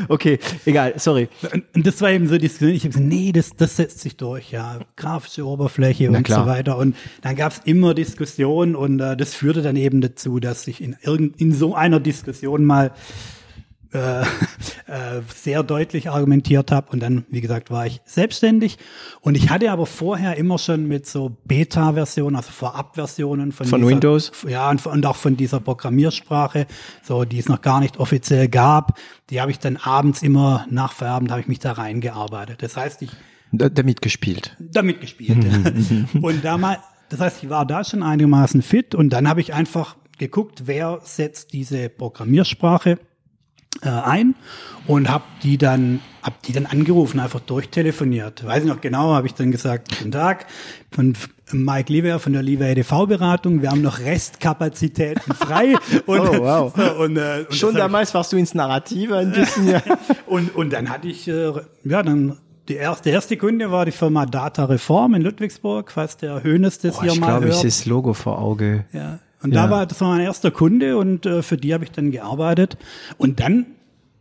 Okay, 0.10 0.40
egal, 0.66 0.94
sorry. 0.98 1.30
Und, 1.74 1.86
das 1.86 2.02
war 2.02 2.12
eben 2.12 2.28
so, 2.28 2.38
die, 2.38 2.46
ich 2.46 2.62
habe 2.62 2.72
gesagt, 2.90 3.00
nee, 3.00 3.32
das, 3.32 3.52
das 3.56 3.78
setzt 3.78 4.00
sich 4.00 4.16
durch, 4.16 4.52
ja, 4.52 4.80
grafische 4.96 5.46
Oberfläche 5.46 6.10
Na 6.12 6.20
und 6.20 6.24
klar. 6.24 6.44
so 6.44 6.50
weiter. 6.50 6.78
Und 6.78 6.96
dann 7.22 7.36
gab 7.36 7.52
es 7.52 7.60
immer 7.66 7.94
Diskussionen 7.94 8.76
und 8.76 9.00
äh, 9.00 9.18
das 9.18 9.34
führte 9.34 9.62
dann 9.62 9.76
eben 9.76 10.02
dazu, 10.02 10.40
dass 10.40 10.68
ich 10.68 10.82
in 10.82 10.96
irgend 11.02 11.40
in 11.42 11.54
so 11.54 11.76
einer 11.76 12.00
Diskussion 12.00 12.66
mal 12.66 12.92
äh, 13.94 14.22
äh, 14.22 14.26
sehr 15.36 15.64
deutlich 15.64 16.10
argumentiert 16.10 16.72
habe 16.72 16.92
und 16.92 17.00
dann, 17.02 17.26
wie 17.30 17.42
gesagt, 17.42 17.72
war 17.72 17.86
ich 17.86 18.02
selbstständig 18.06 18.78
und 19.22 19.36
ich 19.36 19.50
hatte 19.50 19.72
aber 19.72 19.86
vorher 19.86 20.38
immer 20.38 20.58
schon 20.58 20.88
mit 20.88 21.06
so 21.08 21.38
Beta-Versionen, 21.46 22.36
also 22.36 22.52
Vorab-Versionen 22.52 23.52
von, 23.52 23.68
Von 23.68 23.82
dieser, 23.82 23.90
Windows? 23.92 24.32
ja 24.48 24.70
und, 24.70 24.86
und 24.86 25.06
auch 25.06 25.16
von 25.16 25.38
dieser 25.38 25.60
Programmiersprache, 25.60 26.68
so 27.04 27.26
die 27.26 27.40
es 27.40 27.48
noch 27.50 27.62
gar 27.62 27.80
nicht 27.80 27.98
offiziell 27.98 28.48
gab, 28.48 28.98
die 29.30 29.42
habe 29.42 29.52
ich 29.52 29.60
dann 29.60 29.78
abends 29.78 30.22
immer 30.24 30.66
nach 30.70 30.94
Feierabend 30.94 31.32
habe 31.32 31.42
ich 31.42 31.48
mich 31.48 31.60
da 31.60 31.74
reingearbeitet. 31.74 32.64
Das 32.64 32.76
heißt, 32.78 33.02
ich 33.02 33.12
Da- 33.52 33.70
Damit 33.70 34.02
gespielt. 34.02 34.56
damit 34.60 35.00
gespielt. 35.02 35.38
und 36.22 36.44
damals, 36.44 36.80
das 37.10 37.20
heißt, 37.22 37.44
ich 37.44 37.50
war 37.50 37.66
da 37.66 37.84
schon 37.86 38.04
einigermaßen 38.04 38.62
fit 38.62 38.94
und 38.96 39.10
dann 39.12 39.28
habe 39.30 39.40
ich 39.40 39.54
einfach 39.54 39.96
geguckt, 40.18 40.64
wer 40.66 41.00
setzt 41.04 41.54
diese 41.54 41.88
Programmiersprache 41.90 43.00
äh, 43.82 43.90
ein 43.90 44.36
und 44.88 45.10
habe 45.10 45.24
die 45.44 45.58
dann 45.58 46.00
hab 46.24 46.42
die 46.44 46.52
dann 46.52 46.66
angerufen, 46.66 47.20
einfach 47.20 47.40
durchtelefoniert. 47.40 48.46
Weiß 48.46 48.64
ich 48.64 48.70
noch 48.70 48.82
genau, 48.82 49.14
habe 49.14 49.28
ich 49.28 49.34
dann 49.34 49.52
gesagt, 49.52 49.90
guten 49.98 50.12
Tag, 50.12 50.46
von 50.92 51.14
Mike 51.54 51.92
Lieber 51.94 52.20
von 52.20 52.34
der 52.34 52.44
Lieber 52.44 52.66
EDV-Beratung, 52.66 53.62
wir 53.62 53.70
haben 53.70 53.82
noch 53.82 54.00
Restkapazitäten 54.00 55.34
frei. 55.36 55.76
Und, 56.06 56.20
Oh, 56.20 56.40
wow. 56.40 56.74
so, 56.76 57.04
und, 57.04 57.16
äh, 57.18 57.46
und 57.48 57.56
Schon 57.56 57.76
damals 57.76 58.14
warst 58.14 58.34
du 58.34 58.38
ins 58.38 58.54
Narrative 58.54 59.16
ein 59.18 59.32
bisschen, 59.32 59.70
ja. 59.70 59.82
und, 60.26 60.54
und 60.56 60.74
dann 60.74 60.90
hatte 60.90 61.08
ich, 61.08 61.28
äh, 61.28 61.54
ja, 61.86 62.04
dann 62.04 62.38
die 62.68 62.76
erste, 62.76 63.04
der 63.06 63.14
erste 63.14 63.38
Kunde 63.38 63.72
war 63.72 63.86
die 63.86 63.94
Firma 63.94 64.26
Data 64.26 64.66
Reform 64.66 65.14
in 65.16 65.22
Ludwigsburg, 65.22 65.90
falls 65.90 66.18
der 66.18 66.44
Hönes 66.44 66.80
das 66.80 66.98
Oh, 66.98 67.04
hier 67.04 67.14
ich 67.14 67.20
mal 67.22 67.28
glaube, 67.28 67.46
ich 67.46 67.52
hört. 67.54 67.62
sehe 67.62 67.70
das 67.70 67.86
Logo 67.86 68.14
vor 68.14 68.40
Auge. 68.40 68.84
Ja. 68.92 69.20
Und 69.42 69.54
Ja. 69.54 69.66
da 69.66 69.72
war, 69.72 69.86
das 69.86 70.02
war 70.02 70.10
mein 70.10 70.22
erster 70.22 70.52
Kunde 70.52 70.98
und 70.98 71.26
äh, 71.26 71.44
für 71.44 71.58
die 71.58 71.74
habe 71.74 71.84
ich 71.84 71.92
dann 71.92 72.12
gearbeitet. 72.12 72.78
Und 73.18 73.40
dann 73.40 73.66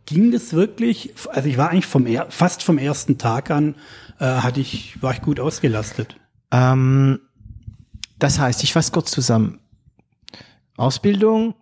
ging 0.05 0.31
das 0.31 0.53
wirklich, 0.53 1.13
also 1.29 1.49
ich 1.49 1.57
war 1.57 1.69
eigentlich 1.69 1.85
vom 1.87 2.05
er, 2.05 2.27
fast 2.29 2.63
vom 2.63 2.77
ersten 2.77 3.17
Tag 3.17 3.51
an, 3.51 3.75
äh, 4.19 4.25
hatte 4.25 4.59
ich, 4.61 5.01
war 5.01 5.13
ich 5.13 5.21
gut 5.21 5.39
ausgelastet. 5.39 6.15
Ähm, 6.51 7.19
das 8.19 8.39
heißt, 8.39 8.63
ich 8.63 8.73
fasse 8.73 8.91
kurz 8.91 9.11
zusammen. 9.11 9.59
Ausbildung, 10.77 11.55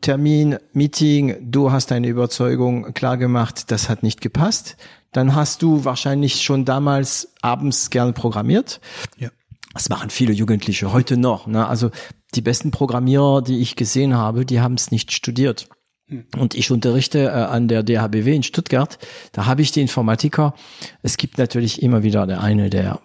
Termin, 0.00 0.58
Meeting, 0.72 1.36
du 1.40 1.72
hast 1.72 1.90
deine 1.90 2.06
Überzeugung 2.08 2.94
klar 2.94 3.16
gemacht, 3.16 3.70
das 3.72 3.88
hat 3.88 4.02
nicht 4.04 4.20
gepasst. 4.20 4.76
Dann 5.12 5.34
hast 5.34 5.62
du 5.62 5.84
wahrscheinlich 5.84 6.42
schon 6.42 6.64
damals 6.64 7.32
abends 7.42 7.90
gern 7.90 8.14
programmiert. 8.14 8.80
Ja. 9.16 9.30
Das 9.74 9.88
machen 9.88 10.10
viele 10.10 10.32
Jugendliche 10.32 10.92
heute 10.92 11.16
noch. 11.16 11.46
Ne? 11.46 11.66
Also 11.66 11.90
die 12.34 12.42
besten 12.42 12.70
Programmierer, 12.70 13.42
die 13.42 13.58
ich 13.58 13.76
gesehen 13.76 14.14
habe, 14.14 14.44
die 14.44 14.60
haben 14.60 14.74
es 14.74 14.90
nicht 14.90 15.12
studiert. 15.12 15.68
Und 16.36 16.54
ich 16.54 16.70
unterrichte 16.70 17.24
äh, 17.24 17.30
an 17.30 17.68
der 17.68 17.82
DHBW 17.82 18.34
in 18.34 18.42
Stuttgart. 18.42 18.98
Da 19.32 19.46
habe 19.46 19.62
ich 19.62 19.72
die 19.72 19.82
Informatiker. 19.82 20.54
Es 21.02 21.16
gibt 21.18 21.38
natürlich 21.38 21.82
immer 21.82 22.02
wieder 22.02 22.26
der 22.26 22.40
eine, 22.40 22.70
der 22.70 23.00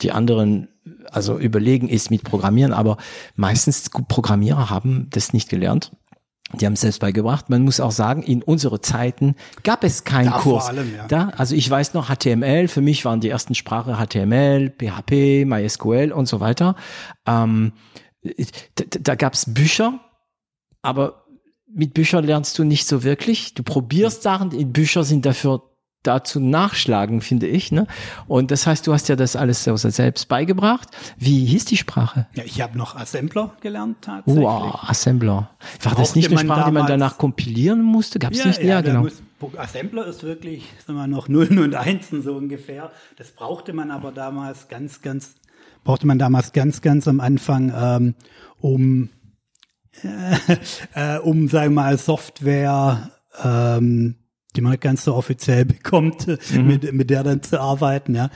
die 0.00 0.12
anderen 0.12 0.68
also 1.10 1.38
überlegen 1.38 1.88
ist 1.88 2.10
mit 2.10 2.24
Programmieren, 2.24 2.72
aber 2.72 2.96
meistens 3.36 3.90
Programmierer 3.90 4.70
haben 4.70 5.08
das 5.10 5.32
nicht 5.32 5.48
gelernt. 5.48 5.92
Die 6.54 6.66
haben 6.66 6.72
es 6.72 6.80
selbst 6.80 6.98
beigebracht. 7.00 7.48
Man 7.48 7.62
muss 7.62 7.78
auch 7.80 7.92
sagen, 7.92 8.22
in 8.22 8.42
unsere 8.42 8.80
Zeiten 8.80 9.36
gab 9.62 9.84
es 9.84 10.04
keinen 10.04 10.30
Da 10.30 10.38
vor 10.38 10.54
Kurs. 10.54 10.66
allem, 10.68 10.94
ja. 10.94 11.06
Da, 11.06 11.28
also 11.36 11.54
ich 11.54 11.70
weiß 11.70 11.94
noch 11.94 12.08
HTML. 12.08 12.66
Für 12.68 12.80
mich 12.80 13.04
waren 13.04 13.20
die 13.20 13.28
ersten 13.28 13.54
Sprachen 13.54 13.94
HTML, 13.94 14.70
PHP, 14.70 15.44
MySQL 15.44 16.12
und 16.12 16.26
so 16.26 16.40
weiter. 16.40 16.74
Ähm, 17.26 17.72
da 18.74 18.84
da 19.00 19.14
gab 19.14 19.34
es 19.34 19.52
Bücher, 19.54 20.00
aber 20.82 21.24
mit 21.72 21.94
Büchern 21.94 22.24
lernst 22.24 22.58
du 22.58 22.64
nicht 22.64 22.86
so 22.86 23.04
wirklich. 23.04 23.54
Du 23.54 23.62
probierst 23.62 24.22
Sachen. 24.22 24.72
Bücher 24.72 25.04
sind 25.04 25.24
dafür 25.24 25.69
dazu 26.02 26.40
nachschlagen, 26.40 27.20
finde 27.20 27.46
ich. 27.46 27.72
Ne? 27.72 27.86
Und 28.26 28.50
das 28.50 28.66
heißt, 28.66 28.86
du 28.86 28.92
hast 28.92 29.08
ja 29.08 29.16
das 29.16 29.36
alles 29.36 29.64
selbst 29.64 30.28
beigebracht. 30.28 30.88
Wie 31.18 31.44
hieß 31.44 31.66
die 31.66 31.76
Sprache? 31.76 32.26
Ja, 32.34 32.44
ich 32.44 32.60
habe 32.60 32.78
noch 32.78 32.96
Assembler 32.96 33.54
gelernt 33.60 33.98
tatsächlich. 34.02 34.44
Wow, 34.44 34.88
Assembler. 34.88 35.50
War 35.82 35.94
das 35.94 36.14
nicht 36.14 36.30
eine 36.30 36.38
Sprache, 36.38 36.70
die 36.70 36.74
man 36.74 36.86
danach 36.86 37.18
kompilieren 37.18 37.82
musste? 37.82 38.18
Gab 38.18 38.32
es 38.32 38.44
nicht? 38.44 38.62
Ja, 38.62 38.82
da 38.82 38.90
genau. 38.90 39.02
muss- 39.02 39.22
Assembler 39.56 40.06
ist 40.06 40.22
wirklich, 40.22 40.68
sagen 40.86 40.98
wir 40.98 41.06
noch 41.06 41.28
Nullen 41.28 41.58
und 41.58 41.74
Einsen 41.74 42.22
so 42.22 42.34
ungefähr. 42.34 42.90
Das 43.16 43.30
brauchte 43.30 43.72
man 43.72 43.90
aber 43.90 44.12
damals 44.12 44.68
ganz, 44.68 45.00
ganz, 45.00 45.34
brauchte 45.82 46.06
man 46.06 46.18
damals 46.18 46.52
ganz, 46.52 46.82
ganz 46.82 47.08
am 47.08 47.20
Anfang, 47.20 47.72
ähm, 47.74 48.14
um, 48.60 49.08
äh, 50.94 51.18
um, 51.18 51.48
sagen 51.48 51.74
wir 51.74 51.82
mal, 51.82 51.98
Software, 51.98 53.10
ähm, 53.42 54.16
die 54.52 54.60
man 54.60 54.78
ganz 54.80 55.04
so 55.04 55.14
offiziell 55.14 55.64
bekommt, 55.76 56.26
Mhm. 56.52 56.66
mit, 56.66 56.92
mit 56.92 57.10
der 57.10 57.22
dann 57.22 57.42
zu 57.42 57.60
arbeiten, 57.60 58.14
ja. 58.14 58.30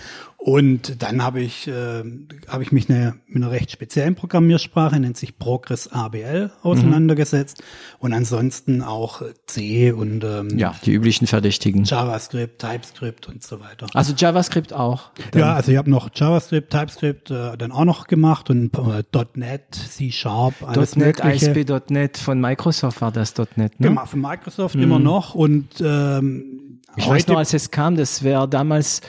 Und 0.46 1.02
dann 1.02 1.22
habe 1.22 1.40
ich, 1.40 1.68
äh, 1.68 2.04
habe 2.48 2.62
ich 2.62 2.70
mich 2.70 2.90
eine, 2.90 3.14
mit 3.26 3.42
einer 3.42 3.50
recht 3.50 3.70
speziellen 3.70 4.14
Programmiersprache, 4.14 5.00
nennt 5.00 5.16
sich 5.16 5.38
Progress 5.38 5.88
ABL, 5.88 6.50
auseinandergesetzt. 6.60 7.62
Und 7.98 8.12
ansonsten 8.12 8.82
auch 8.82 9.22
C 9.46 9.90
und 9.90 10.22
ähm, 10.22 10.58
Ja, 10.58 10.74
die 10.84 10.92
üblichen 10.92 11.26
Verdächtigen. 11.26 11.84
JavaScript, 11.84 12.60
TypeScript 12.60 13.26
und 13.26 13.42
so 13.42 13.58
weiter. 13.60 13.86
Also 13.94 14.12
JavaScript 14.14 14.74
auch. 14.74 15.12
ja, 15.34 15.54
also 15.54 15.72
ich 15.72 15.78
habe 15.78 15.88
noch 15.88 16.10
JavaScript, 16.14 16.70
TypeScript 16.70 17.30
äh, 17.30 17.56
dann 17.56 17.72
auch 17.72 17.86
noch 17.86 18.06
gemacht 18.06 18.50
und 18.50 18.70
äh, 18.76 19.02
.NET, 19.36 19.74
C 19.74 20.12
Sharp, 20.12 20.56
alles 20.62 20.94
.NET, 20.94 21.24
mögliche. 21.24 21.52
ASP.NET 21.52 22.18
von 22.18 22.38
Microsoft 22.38 23.00
war 23.00 23.12
das 23.12 23.34
.NET, 23.38 23.56
ne? 23.56 23.70
Genau, 23.78 24.04
von 24.04 24.20
Microsoft 24.20 24.74
immer 24.74 24.98
noch 24.98 25.34
und 25.34 25.68
ähm, 25.82 26.80
Ich 26.96 27.08
weiß 27.08 27.28
noch, 27.28 27.38
als 27.38 27.54
es 27.54 27.70
kam, 27.70 27.96
das 27.96 28.22
wäre 28.22 28.46
damals 28.46 29.00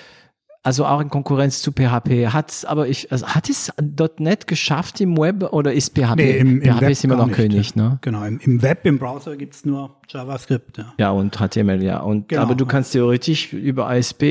also 0.66 0.86
auch 0.86 1.00
in 1.00 1.10
Konkurrenz 1.10 1.62
zu 1.62 1.72
PHP. 1.72 2.34
Hat's, 2.34 2.66
aber 2.66 2.88
ich, 2.88 3.12
also 3.12 3.28
hat 3.28 3.50
es 3.50 3.72
.NET 4.18 4.48
geschafft 4.48 5.00
im 5.00 5.16
Web 5.18 5.54
oder 5.54 5.72
ist 5.72 5.94
PHP? 5.96 6.16
nee, 6.16 6.38
im, 6.38 6.62
im 6.62 6.74
PHP 6.74 6.82
Web 6.82 6.90
ist 6.90 7.04
immer 7.04 7.16
noch 7.18 7.28
nicht, 7.28 7.36
König, 7.36 7.76
ne? 7.76 8.00
Genau, 8.02 8.24
im, 8.24 8.40
im 8.40 8.62
Web, 8.64 8.86
im 8.86 8.98
Browser 8.98 9.36
gibt's 9.36 9.64
nur 9.64 9.96
JavaScript, 10.10 10.80
ja. 10.80 10.94
Ja, 10.98 11.12
und 11.12 11.38
HTML, 11.38 11.84
ja. 11.84 12.00
Und, 12.00 12.30
Genau, 12.30 12.42
aber 12.42 12.56
du 12.56 12.66
kannst 12.66 12.94
theoretisch 12.94 13.54
über 13.54 13.88
ASP 13.90 14.24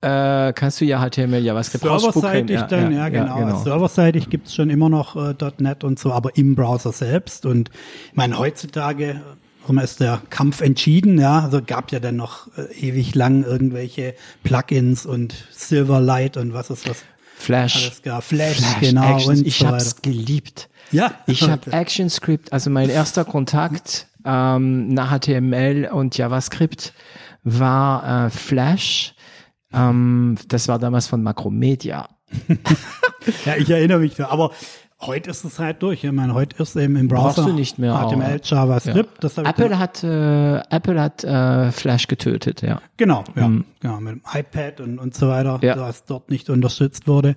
äh, 0.00 0.52
kannst 0.52 0.80
du 0.80 0.84
ja 0.84 1.04
HTML, 1.08 1.44
JavaScript. 1.44 1.84
Serverseitig 1.84 2.50
Ja, 2.50 2.66
dann, 2.66 2.92
ja, 2.92 2.98
ja, 2.98 3.08
genau. 3.08 3.38
ja, 3.38 3.44
genau. 3.46 3.58
Serverseitig 3.62 4.30
gibt's 4.30 4.54
schon 4.54 4.70
immer 4.70 4.88
noch 4.88 5.16
äh, 5.16 5.34
.NET 5.58 5.84
und 5.84 5.98
so, 5.98 6.12
aber 6.12 6.36
im 6.36 6.54
Browser 6.54 6.92
selbst. 6.92 7.46
Und 7.46 7.70
ich 8.10 8.16
meine, 8.16 8.38
heutzutage 8.38 9.20
warum 9.68 9.84
ist 9.84 10.00
der 10.00 10.22
Kampf 10.30 10.62
entschieden, 10.62 11.20
ja. 11.20 11.40
Also 11.40 11.60
gab 11.64 11.92
ja 11.92 12.00
dann 12.00 12.16
noch 12.16 12.48
äh, 12.56 12.72
ewig 12.80 13.14
lang 13.14 13.44
irgendwelche 13.44 14.14
Plugins 14.42 15.04
und 15.04 15.34
Silverlight 15.52 16.38
und 16.38 16.54
was 16.54 16.70
ist 16.70 16.88
was 16.88 17.04
Flash. 17.36 17.76
alles 17.76 18.02
gab. 18.02 18.24
Flash, 18.24 18.60
genau. 18.80 19.16
Actions. 19.16 19.40
und 19.40 19.46
ich 19.46 19.58
so 19.58 19.66
hab's 19.66 19.96
weiter. 19.96 20.00
geliebt. 20.10 20.70
Ja. 20.90 21.12
Ich 21.26 21.42
habe 21.42 21.70
ActionScript, 21.72 22.50
also 22.50 22.70
mein 22.70 22.88
erster 22.88 23.26
Kontakt 23.26 24.06
ähm, 24.24 24.88
nach 24.88 25.20
HTML 25.20 25.90
und 25.92 26.16
JavaScript 26.16 26.94
war 27.44 28.26
äh, 28.26 28.30
Flash. 28.30 29.14
Ähm, 29.74 30.38
das 30.48 30.68
war 30.68 30.78
damals 30.78 31.08
von 31.08 31.22
Macromedia. 31.22 32.08
Ja, 33.44 33.56
ich 33.56 33.68
erinnere 33.68 33.98
mich. 33.98 34.18
Aber 34.24 34.52
heute 35.00 35.30
ist 35.30 35.44
es 35.44 35.58
halt 35.58 35.82
durch. 35.82 36.04
Ich 36.04 36.12
meine, 36.12 36.34
heute 36.34 36.60
ist 36.62 36.76
eben 36.76 36.96
im 36.96 37.08
Browser 37.08 37.42
Brauchst 37.42 37.48
du 37.48 37.52
nicht 37.52 37.78
mehr, 37.78 37.94
HTML, 37.94 38.22
aber- 38.24 38.40
JavaScript. 38.42 39.22
Das 39.24 39.36
hab 39.38 39.44
ich 39.44 39.50
Apple 39.50 39.68
dann- 39.70 39.78
hat 39.78 40.04
äh, 40.04 40.58
Apple 40.74 41.00
hat 41.00 41.24
äh, 41.24 41.70
Flash 41.72 42.06
getötet, 42.08 42.62
ja. 42.62 42.80
Genau, 42.96 43.24
ja, 43.36 43.50
genau, 43.80 44.00
mit 44.00 44.14
dem 44.14 44.22
iPad 44.32 44.80
und, 44.80 44.98
und 44.98 45.14
so 45.14 45.28
weiter, 45.28 45.58
Mhm. 45.58 45.64
Ja. 45.64 45.74
dass 45.74 46.04
dort 46.04 46.30
nicht 46.30 46.50
unterstützt 46.50 47.06
wurde. 47.06 47.34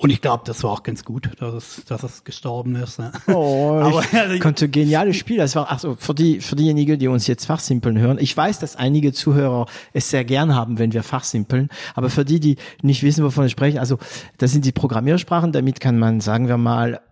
Und 0.00 0.08
ich 0.08 0.22
glaube, 0.22 0.44
das 0.46 0.64
war 0.64 0.70
auch 0.70 0.82
ganz 0.82 1.04
gut, 1.04 1.28
dass 1.40 1.52
es, 1.52 1.84
dass 1.84 2.02
es 2.02 2.24
gestorben 2.24 2.74
ist. 2.74 2.98
Ne? 2.98 3.12
Oh, 3.26 3.72
Aber, 3.82 4.00
ich 4.00 4.14
also, 4.14 4.38
konnte 4.38 4.70
geniales 4.70 5.18
Spiel. 5.18 5.36
Das 5.36 5.54
war 5.56 5.70
also 5.70 5.94
für 5.94 6.14
die 6.14 6.40
für 6.40 6.56
diejenigen, 6.56 6.98
die 6.98 7.06
uns 7.06 7.26
jetzt 7.26 7.44
Fachsimpeln 7.44 7.98
hören. 7.98 8.16
Ich 8.18 8.34
weiß, 8.34 8.60
dass 8.60 8.76
einige 8.76 9.12
Zuhörer 9.12 9.66
es 9.92 10.08
sehr 10.08 10.24
gern 10.24 10.54
haben, 10.54 10.78
wenn 10.78 10.94
wir 10.94 11.02
Fachsimpeln. 11.02 11.68
Aber 11.94 12.08
für 12.08 12.24
die, 12.24 12.40
die 12.40 12.56
nicht 12.80 13.02
wissen, 13.02 13.22
wovon 13.22 13.44
ich 13.44 13.52
spreche, 13.52 13.78
also 13.78 13.98
das 14.38 14.52
sind 14.52 14.64
die 14.64 14.72
Programmiersprachen. 14.72 15.52
Damit 15.52 15.80
kann 15.80 15.98
man, 15.98 16.22
sagen 16.22 16.48
wir 16.48 16.56
mal, 16.56 17.02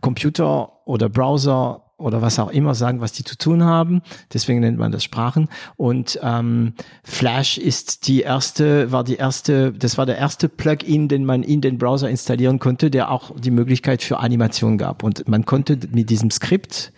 Computer 0.00 0.86
oder 0.86 1.08
Browser 1.08 1.81
oder 2.02 2.22
was 2.22 2.38
auch 2.38 2.50
immer 2.50 2.74
sagen, 2.74 3.00
was 3.00 3.12
die 3.12 3.24
zu 3.24 3.36
tun 3.36 3.64
haben. 3.64 4.02
Deswegen 4.32 4.60
nennt 4.60 4.78
man 4.78 4.92
das 4.92 5.04
Sprachen. 5.04 5.48
Und 5.76 6.18
ähm, 6.22 6.74
Flash 7.04 7.58
ist 7.58 8.08
die 8.08 8.20
erste, 8.22 8.92
war 8.92 9.04
die 9.04 9.16
erste, 9.16 9.72
das 9.72 9.98
war 9.98 10.06
der 10.06 10.18
erste 10.18 10.48
Plugin, 10.48 11.08
den 11.08 11.24
man 11.24 11.42
in 11.42 11.60
den 11.60 11.78
Browser 11.78 12.10
installieren 12.10 12.58
konnte, 12.58 12.90
der 12.90 13.10
auch 13.10 13.32
die 13.38 13.50
Möglichkeit 13.50 14.02
für 14.02 14.18
Animation 14.18 14.78
gab. 14.78 15.02
Und 15.02 15.28
man 15.28 15.44
konnte 15.44 15.78
mit 15.92 16.10
diesem 16.10 16.30
Skript 16.30 16.92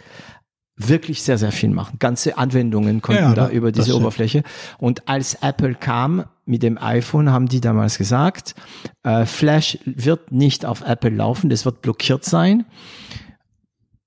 wirklich 0.76 1.22
sehr, 1.22 1.38
sehr 1.38 1.52
viel 1.52 1.70
machen. 1.70 1.98
Ganze 1.98 2.36
Anwendungen 2.36 3.00
konnten 3.00 3.22
Ja, 3.22 3.34
da 3.34 3.48
über 3.48 3.70
diese. 3.72 3.94
Oberfläche. 3.94 4.42
Und 4.78 5.08
als 5.08 5.34
Apple 5.34 5.74
kam 5.74 6.24
mit 6.46 6.62
dem 6.62 6.78
iPhone, 6.78 7.30
haben 7.30 7.48
die 7.48 7.60
damals 7.60 7.96
gesagt, 7.96 8.54
äh, 9.02 9.24
Flash 9.24 9.78
wird 9.84 10.32
nicht 10.32 10.66
auf 10.66 10.82
Apple 10.82 11.10
laufen, 11.10 11.48
das 11.48 11.64
wird 11.64 11.80
blockiert 11.80 12.24
sein. 12.24 12.64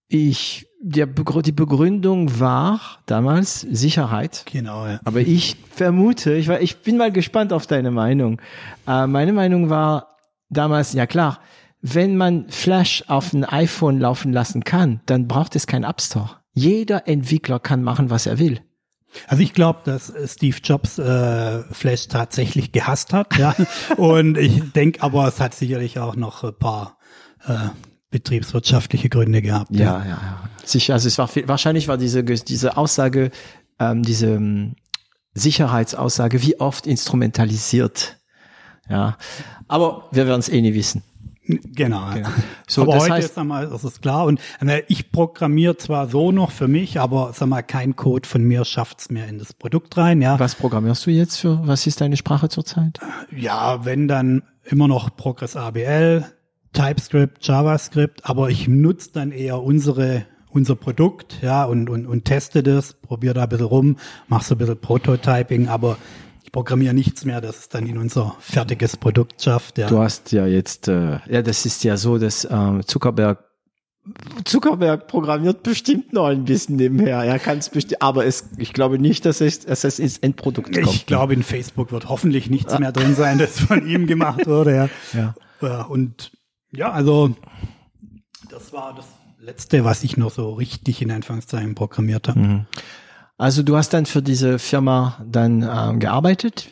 Ich, 0.07 0.66
der, 0.79 1.07
Begrü- 1.07 1.41
die 1.41 1.51
Begründung 1.51 2.39
war 2.39 2.79
damals 3.05 3.61
Sicherheit. 3.61 4.45
genau, 4.51 4.85
ja. 4.85 4.99
Aber 5.05 5.21
ich 5.21 5.57
vermute, 5.71 6.33
ich, 6.35 6.47
war, 6.47 6.61
ich 6.61 6.77
bin 6.81 6.97
mal 6.97 7.11
gespannt 7.11 7.51
auf 7.53 7.67
deine 7.67 7.91
Meinung. 7.91 8.39
Äh, 8.87 9.07
meine 9.07 9.33
Meinung 9.33 9.69
war 9.69 10.17
damals, 10.49 10.93
ja 10.93 11.05
klar, 11.07 11.39
wenn 11.81 12.17
man 12.17 12.49
Flash 12.49 13.03
auf 13.07 13.33
ein 13.33 13.43
iPhone 13.45 13.99
laufen 13.99 14.33
lassen 14.33 14.63
kann, 14.63 15.01
dann 15.05 15.27
braucht 15.27 15.55
es 15.55 15.67
keinen 15.67 15.83
App 15.83 16.01
Store. 16.01 16.29
Jeder 16.53 17.07
Entwickler 17.07 17.59
kann 17.59 17.83
machen, 17.83 18.09
was 18.09 18.25
er 18.25 18.39
will. 18.39 18.61
Also 19.27 19.41
ich 19.41 19.53
glaube, 19.53 19.79
dass 19.85 20.09
äh, 20.09 20.27
Steve 20.27 20.57
Jobs 20.63 20.99
äh, 20.99 21.63
Flash 21.71 22.07
tatsächlich 22.07 22.71
gehasst 22.71 23.13
hat, 23.13 23.37
ja. 23.37 23.55
Und 23.97 24.37
ich 24.37 24.71
denke, 24.73 25.01
aber 25.01 25.27
es 25.27 25.39
hat 25.39 25.53
sicherlich 25.55 25.97
auch 25.99 26.15
noch 26.15 26.43
ein 26.43 26.53
paar 26.57 26.97
äh, 27.47 27.53
betriebswirtschaftliche 28.09 29.09
Gründe 29.09 29.41
gehabt. 29.41 29.71
Ja, 29.71 29.99
ja, 29.99 30.07
ja. 30.09 30.49
Sicher, 30.63 30.93
also 30.93 31.07
es 31.07 31.17
war 31.17 31.27
viel, 31.27 31.47
wahrscheinlich 31.47 31.87
war 31.87 31.97
diese 31.97 32.23
diese 32.23 32.77
Aussage, 32.77 33.31
ähm, 33.79 34.03
diese 34.03 34.27
ähm, 34.35 34.75
Sicherheitsaussage, 35.33 36.41
wie 36.43 36.59
oft 36.59 36.87
instrumentalisiert. 36.87 38.17
Ja, 38.89 39.17
aber 39.67 40.07
wir 40.11 40.27
werden 40.27 40.39
es 40.39 40.49
eh 40.49 40.61
nie 40.61 40.73
wissen. 40.73 41.03
Genau. 41.45 42.13
Genau. 42.13 42.27
So, 42.67 42.81
aber 42.81 42.99
heute 42.99 43.13
heißt- 43.13 43.19
ist 43.19 43.37
einmal, 43.37 43.69
das 43.69 43.85
ist 43.85 44.01
klar. 44.01 44.25
Und 44.25 44.41
äh, 44.59 44.81
ich 44.89 45.13
programmiere 45.13 45.77
zwar 45.77 46.09
so 46.09 46.33
noch 46.33 46.51
für 46.51 46.67
mich, 46.67 46.99
aber 46.99 47.31
sag 47.33 47.47
mal, 47.47 47.61
kein 47.61 47.95
Code 47.95 48.27
von 48.27 48.43
mir 48.43 48.65
schafft's 48.65 49.09
mehr 49.09 49.29
in 49.29 49.39
das 49.39 49.53
Produkt 49.53 49.95
rein. 49.95 50.21
Ja, 50.21 50.37
Was 50.39 50.55
programmierst 50.55 51.05
du 51.05 51.11
jetzt 51.11 51.37
für? 51.37 51.65
Was 51.65 51.87
ist 51.87 52.01
deine 52.01 52.17
Sprache 52.17 52.49
zurzeit? 52.49 52.99
ja, 53.33 53.85
wenn 53.85 54.09
dann 54.09 54.43
immer 54.65 54.89
noch 54.89 55.15
Progress 55.15 55.55
ABL, 55.55 56.25
TypeScript, 56.77 57.45
JavaScript, 57.45 58.29
aber 58.29 58.49
ich 58.49 58.67
nutze 58.67 59.09
dann 59.13 59.31
eher 59.31 59.63
unsere 59.63 60.25
unser 60.49 60.75
Produkt, 60.75 61.39
ja, 61.41 61.65
und, 61.65 61.89
und, 61.89 62.05
und 62.07 62.25
teste 62.25 62.63
das, 62.63 62.93
probiere 62.93 63.33
da 63.33 63.43
ein 63.43 63.49
bisschen 63.49 63.65
rum, 63.65 63.97
mache 64.27 64.45
so 64.45 64.55
ein 64.55 64.57
bisschen 64.59 64.79
Prototyping, 64.79 65.67
aber 65.67 65.97
ich 66.43 66.51
programmiere 66.51 66.93
nichts 66.93 67.25
mehr, 67.25 67.41
das 67.41 67.59
es 67.59 67.69
dann 67.69 67.85
in 67.85 67.97
unser 67.97 68.35
fertiges 68.39 68.95
Produkt 68.95 69.41
schafft. 69.41 69.77
Ja. 69.77 69.87
Du 69.87 69.99
hast 69.99 70.31
ja 70.31 70.47
jetzt, 70.47 70.87
äh, 70.87 71.19
ja, 71.27 71.41
das 71.41 71.65
ist 71.65 71.83
ja 71.83 71.97
so, 71.97 72.17
dass 72.17 72.47
ähm, 72.49 72.81
Zuckerberg 72.85 73.43
Zuckerberg 74.45 75.07
programmiert 75.07 75.63
bestimmt 75.63 76.13
noch 76.13 76.27
ein 76.27 76.45
bisschen 76.45 76.77
nebenher. 76.77 77.23
Er 77.23 77.39
kann 77.39 77.57
es 77.57 77.69
bestimmt, 77.69 78.01
aber 78.01 78.25
es, 78.25 78.45
ich 78.57 78.71
glaube 78.71 78.99
nicht, 78.99 79.25
dass 79.25 79.41
es, 79.41 79.65
dass 79.65 79.83
es 79.83 79.99
ins 79.99 80.19
Endprodukt 80.19 80.73
kommt. 80.73 80.95
Ich 80.95 81.05
glaube, 81.05 81.33
in 81.33 81.43
Facebook 81.43 81.91
wird 81.91 82.07
hoffentlich 82.07 82.49
nichts 82.49 82.79
mehr 82.79 82.93
drin 82.93 83.15
sein, 83.15 83.37
das 83.37 83.59
von 83.59 83.85
ihm 83.85 84.07
gemacht 84.07 84.47
wurde. 84.47 84.75
Ja. 84.75 84.89
Ja. 85.13 85.35
Ja, 85.61 85.81
und 85.81 86.31
ja, 86.71 86.91
also 86.91 87.35
das 88.49 88.73
war 88.73 88.93
das 88.95 89.05
Letzte, 89.39 89.85
was 89.85 90.03
ich 90.03 90.17
noch 90.17 90.31
so 90.31 90.53
richtig 90.53 91.01
in 91.01 91.11
Anführungszeichen 91.11 91.75
programmiert 91.75 92.27
habe. 92.27 92.39
Also 93.37 93.61
du 93.61 93.77
hast 93.77 93.93
dann 93.93 94.05
für 94.05 94.21
diese 94.21 94.57
Firma 94.57 95.23
dann 95.25 95.61
ähm, 95.61 95.99
gearbeitet. 95.99 96.69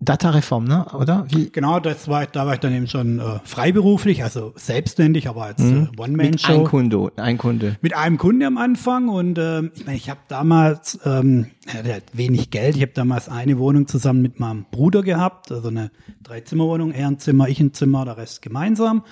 Datareform, 0.00 0.64
ne? 0.64 0.86
Oder? 0.92 1.24
Wie? 1.28 1.50
Genau, 1.50 1.80
das 1.80 2.08
war, 2.08 2.26
da 2.26 2.46
war 2.46 2.54
ich 2.54 2.60
dann 2.60 2.74
eben 2.74 2.88
schon 2.88 3.20
äh, 3.20 3.38
freiberuflich, 3.44 4.22
also 4.22 4.52
selbstständig, 4.56 5.28
aber 5.28 5.44
als 5.44 5.60
äh, 5.60 5.64
Mit 5.64 5.88
ein 5.88 5.98
One-Man-Show. 5.98 6.64
Kunde, 6.64 7.12
ein 7.16 7.38
Kunde. 7.38 7.76
Mit 7.80 7.96
einem 7.96 8.18
Kunde 8.18 8.46
am 8.46 8.58
Anfang 8.58 9.08
und 9.08 9.38
ähm, 9.38 9.70
ich 9.74 9.86
meine, 9.86 9.96
ich 9.96 10.10
habe 10.10 10.20
damals, 10.28 10.98
ähm, 11.04 11.46
er 11.66 11.78
hatte 11.78 11.92
halt 11.92 12.04
wenig 12.12 12.50
Geld, 12.50 12.76
ich 12.76 12.82
habe 12.82 12.92
damals 12.92 13.28
eine 13.28 13.58
Wohnung 13.58 13.86
zusammen 13.86 14.20
mit 14.20 14.40
meinem 14.40 14.66
Bruder 14.70 15.02
gehabt, 15.02 15.50
also 15.52 15.68
eine 15.68 15.90
Dreizimmerwohnung, 16.22 16.90
er 16.90 17.06
ein 17.06 17.18
Zimmer, 17.18 17.48
ich 17.48 17.60
ein 17.60 17.72
Zimmer, 17.72 18.04
der 18.04 18.16
Rest 18.16 18.42
gemeinsam. 18.42 19.04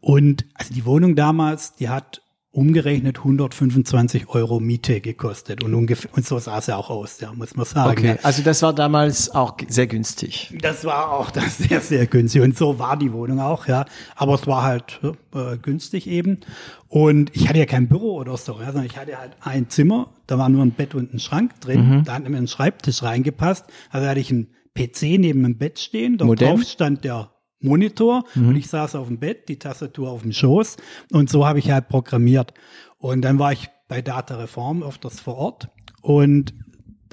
Und 0.00 0.46
also 0.54 0.74
die 0.74 0.84
Wohnung 0.86 1.14
damals, 1.14 1.74
die 1.74 1.88
hat 1.88 2.22
umgerechnet 2.52 3.18
125 3.18 4.28
Euro 4.28 4.60
Miete 4.60 5.00
gekostet 5.00 5.64
und 5.64 5.74
ungefähr 5.74 6.10
und 6.14 6.26
so 6.26 6.38
sah 6.38 6.58
es 6.58 6.66
ja 6.66 6.76
auch 6.76 6.90
aus, 6.90 7.18
ja, 7.20 7.32
muss 7.32 7.56
man 7.56 7.64
sagen. 7.64 7.90
Okay, 7.90 8.18
also 8.22 8.42
das 8.42 8.60
war 8.60 8.74
damals 8.74 9.34
auch 9.34 9.56
sehr 9.68 9.86
günstig. 9.86 10.54
Das 10.60 10.84
war 10.84 11.12
auch 11.12 11.30
das 11.32 11.56
sehr, 11.58 11.80
sehr 11.80 12.06
günstig. 12.06 12.42
Und 12.42 12.56
so 12.56 12.78
war 12.78 12.98
die 12.98 13.12
Wohnung 13.12 13.40
auch, 13.40 13.66
ja. 13.66 13.86
Aber 14.16 14.34
es 14.34 14.46
war 14.46 14.62
halt 14.62 15.00
äh, 15.34 15.56
günstig 15.56 16.06
eben. 16.06 16.40
Und 16.88 17.34
ich 17.34 17.48
hatte 17.48 17.58
ja 17.58 17.64
kein 17.64 17.88
Büro 17.88 18.16
oder 18.16 18.36
so, 18.36 18.52
ja, 18.60 18.66
sondern 18.66 18.84
ich 18.84 18.98
hatte 18.98 19.18
halt 19.18 19.32
ein 19.40 19.70
Zimmer, 19.70 20.10
da 20.26 20.36
war 20.36 20.50
nur 20.50 20.62
ein 20.62 20.72
Bett 20.72 20.94
und 20.94 21.14
ein 21.14 21.20
Schrank 21.20 21.58
drin. 21.62 22.02
Da 22.04 22.14
hat 22.14 22.28
mir 22.28 22.36
ein 22.36 22.48
Schreibtisch 22.48 23.02
reingepasst. 23.02 23.64
Also 23.90 24.06
hatte 24.06 24.20
ich 24.20 24.30
einen 24.30 24.48
PC 24.74 25.18
neben 25.18 25.42
dem 25.42 25.56
Bett 25.56 25.78
stehen. 25.78 26.18
Da 26.18 26.26
drauf 26.26 26.62
stand 26.64 27.04
der 27.04 27.31
Monitor 27.62 28.24
und 28.34 28.56
ich 28.56 28.68
saß 28.68 28.94
auf 28.96 29.08
dem 29.08 29.18
Bett, 29.18 29.48
die 29.48 29.58
Tastatur 29.58 30.10
auf 30.10 30.22
dem 30.22 30.32
Schoß. 30.32 30.76
Und 31.12 31.30
so 31.30 31.46
habe 31.46 31.58
ich 31.58 31.70
halt 31.70 31.88
programmiert. 31.88 32.54
Und 32.98 33.22
dann 33.22 33.38
war 33.38 33.52
ich 33.52 33.68
bei 33.88 34.02
Data 34.02 34.36
Reform 34.36 34.82
öfters 34.82 35.20
vor 35.20 35.36
Ort. 35.36 35.68
Und 36.00 36.54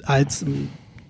als 0.04 0.44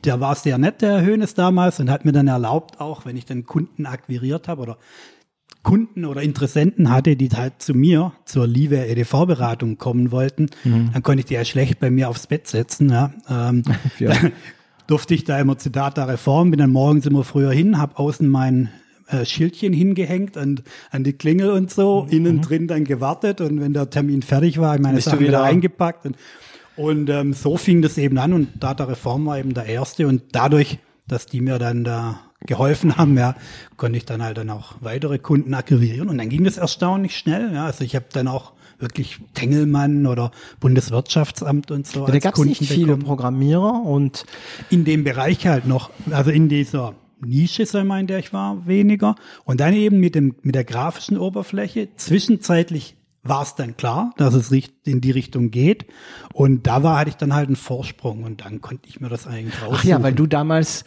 der 0.04 0.20
war 0.20 0.34
sehr 0.34 0.58
nett, 0.58 0.82
der 0.82 1.00
Herr 1.00 1.04
Hönes 1.04 1.34
damals, 1.34 1.78
und 1.80 1.90
hat 1.90 2.04
mir 2.04 2.12
dann 2.12 2.28
erlaubt, 2.28 2.80
auch 2.80 3.04
wenn 3.04 3.16
ich 3.16 3.26
dann 3.26 3.44
Kunden 3.44 3.86
akquiriert 3.86 4.48
habe 4.48 4.62
oder 4.62 4.78
Kunden 5.62 6.06
oder 6.06 6.22
Interessenten 6.22 6.90
hatte, 6.90 7.16
die 7.16 7.28
halt 7.28 7.60
zu 7.60 7.74
mir 7.74 8.12
zur 8.24 8.46
Liebe 8.46 8.78
EDV-Beratung 8.78 9.76
kommen 9.76 10.10
wollten, 10.10 10.48
dann 10.64 11.02
konnte 11.02 11.20
ich 11.20 11.26
die 11.26 11.34
ja 11.34 11.44
schlecht 11.44 11.80
bei 11.80 11.90
mir 11.90 12.08
aufs 12.08 12.26
Bett 12.26 12.46
setzen. 12.46 12.88
Ja. 12.90 13.12
Ähm, 13.28 13.62
Ja. 13.98 14.12
Durfte 14.86 15.14
ich 15.14 15.22
da 15.22 15.38
immer 15.38 15.56
zu 15.56 15.70
Data 15.70 16.02
Reform, 16.04 16.50
bin 16.50 16.58
dann 16.58 16.70
morgens 16.70 17.06
immer 17.06 17.22
früher 17.22 17.52
hin, 17.52 17.78
habe 17.78 17.96
außen 17.96 18.26
mein 18.26 18.70
äh, 19.10 19.24
Schildchen 19.24 19.72
hingehängt 19.72 20.36
an, 20.36 20.60
an 20.90 21.04
die 21.04 21.12
Klingel 21.12 21.50
und 21.50 21.70
so, 21.70 22.06
innen 22.10 22.40
drin 22.40 22.66
dann 22.66 22.84
gewartet 22.84 23.40
und 23.40 23.60
wenn 23.60 23.72
der 23.72 23.90
Termin 23.90 24.22
fertig 24.22 24.58
war, 24.58 24.78
meine 24.78 24.96
Bist 24.96 25.06
Sachen 25.06 25.20
wieder 25.20 25.28
wieder- 25.30 25.42
eingepackt 25.42 26.06
und 26.06 26.16
und 26.76 27.10
ähm, 27.10 27.34
so 27.34 27.58
fing 27.58 27.82
das 27.82 27.98
eben 27.98 28.16
an 28.18 28.32
und 28.32 28.48
Data 28.58 28.84
Reform 28.84 29.26
war 29.26 29.38
eben 29.38 29.52
der 29.52 29.66
erste 29.66 30.06
und 30.06 30.22
dadurch, 30.32 30.78
dass 31.06 31.26
die 31.26 31.40
mir 31.42 31.58
dann 31.58 31.84
da 31.84 32.20
geholfen 32.46 32.96
haben, 32.96 33.18
ja, 33.18 33.34
konnte 33.76 33.98
ich 33.98 34.06
dann 34.06 34.22
halt 34.22 34.38
dann 34.38 34.48
auch 34.48 34.76
weitere 34.80 35.18
Kunden 35.18 35.52
akquirieren 35.52 36.08
und 36.08 36.16
dann 36.16 36.30
ging 36.30 36.44
das 36.44 36.56
erstaunlich 36.56 37.16
schnell. 37.18 37.52
Ja, 37.52 37.66
also 37.66 37.84
ich 37.84 37.94
habe 37.96 38.06
dann 38.12 38.28
auch 38.28 38.52
wirklich 38.78 39.18
Tengelmann 39.34 40.06
oder 40.06 40.30
Bundeswirtschaftsamt 40.58 41.70
und 41.70 41.86
so. 41.86 42.06
Ja, 42.06 42.12
da 42.12 42.18
gab 42.18 42.38
es 42.38 42.44
nicht 42.44 42.64
viele 42.64 42.86
bekommen. 42.86 43.04
Programmierer 43.04 43.82
und 43.84 44.24
in 44.70 44.84
dem 44.84 45.04
Bereich 45.04 45.46
halt 45.46 45.66
noch, 45.66 45.90
also 46.10 46.30
in 46.30 46.48
dieser 46.48 46.94
Nische, 47.20 47.66
sag 47.66 47.84
mal, 47.84 48.00
in 48.00 48.06
der 48.06 48.18
ich 48.18 48.32
war, 48.32 48.66
weniger. 48.66 49.14
Und 49.44 49.60
dann 49.60 49.74
eben 49.74 49.98
mit 49.98 50.14
dem, 50.14 50.34
mit 50.42 50.54
der 50.54 50.64
grafischen 50.64 51.18
Oberfläche. 51.18 51.88
Zwischenzeitlich 51.96 52.96
war 53.22 53.42
es 53.42 53.54
dann 53.54 53.76
klar, 53.76 54.14
dass 54.16 54.34
es 54.34 54.50
in 54.50 55.00
die 55.00 55.10
Richtung 55.10 55.50
geht. 55.50 55.86
Und 56.32 56.66
da 56.66 56.82
war, 56.82 56.98
hatte 56.98 57.10
ich 57.10 57.16
dann 57.16 57.34
halt 57.34 57.48
einen 57.48 57.56
Vorsprung 57.56 58.24
und 58.24 58.44
dann 58.44 58.60
konnte 58.60 58.88
ich 58.88 59.00
mir 59.00 59.08
das 59.08 59.26
eigentlich 59.26 59.60
raussuchen. 59.60 59.78
Ach 59.78 59.84
ja, 59.84 60.02
weil 60.02 60.14
du 60.14 60.26
damals, 60.26 60.84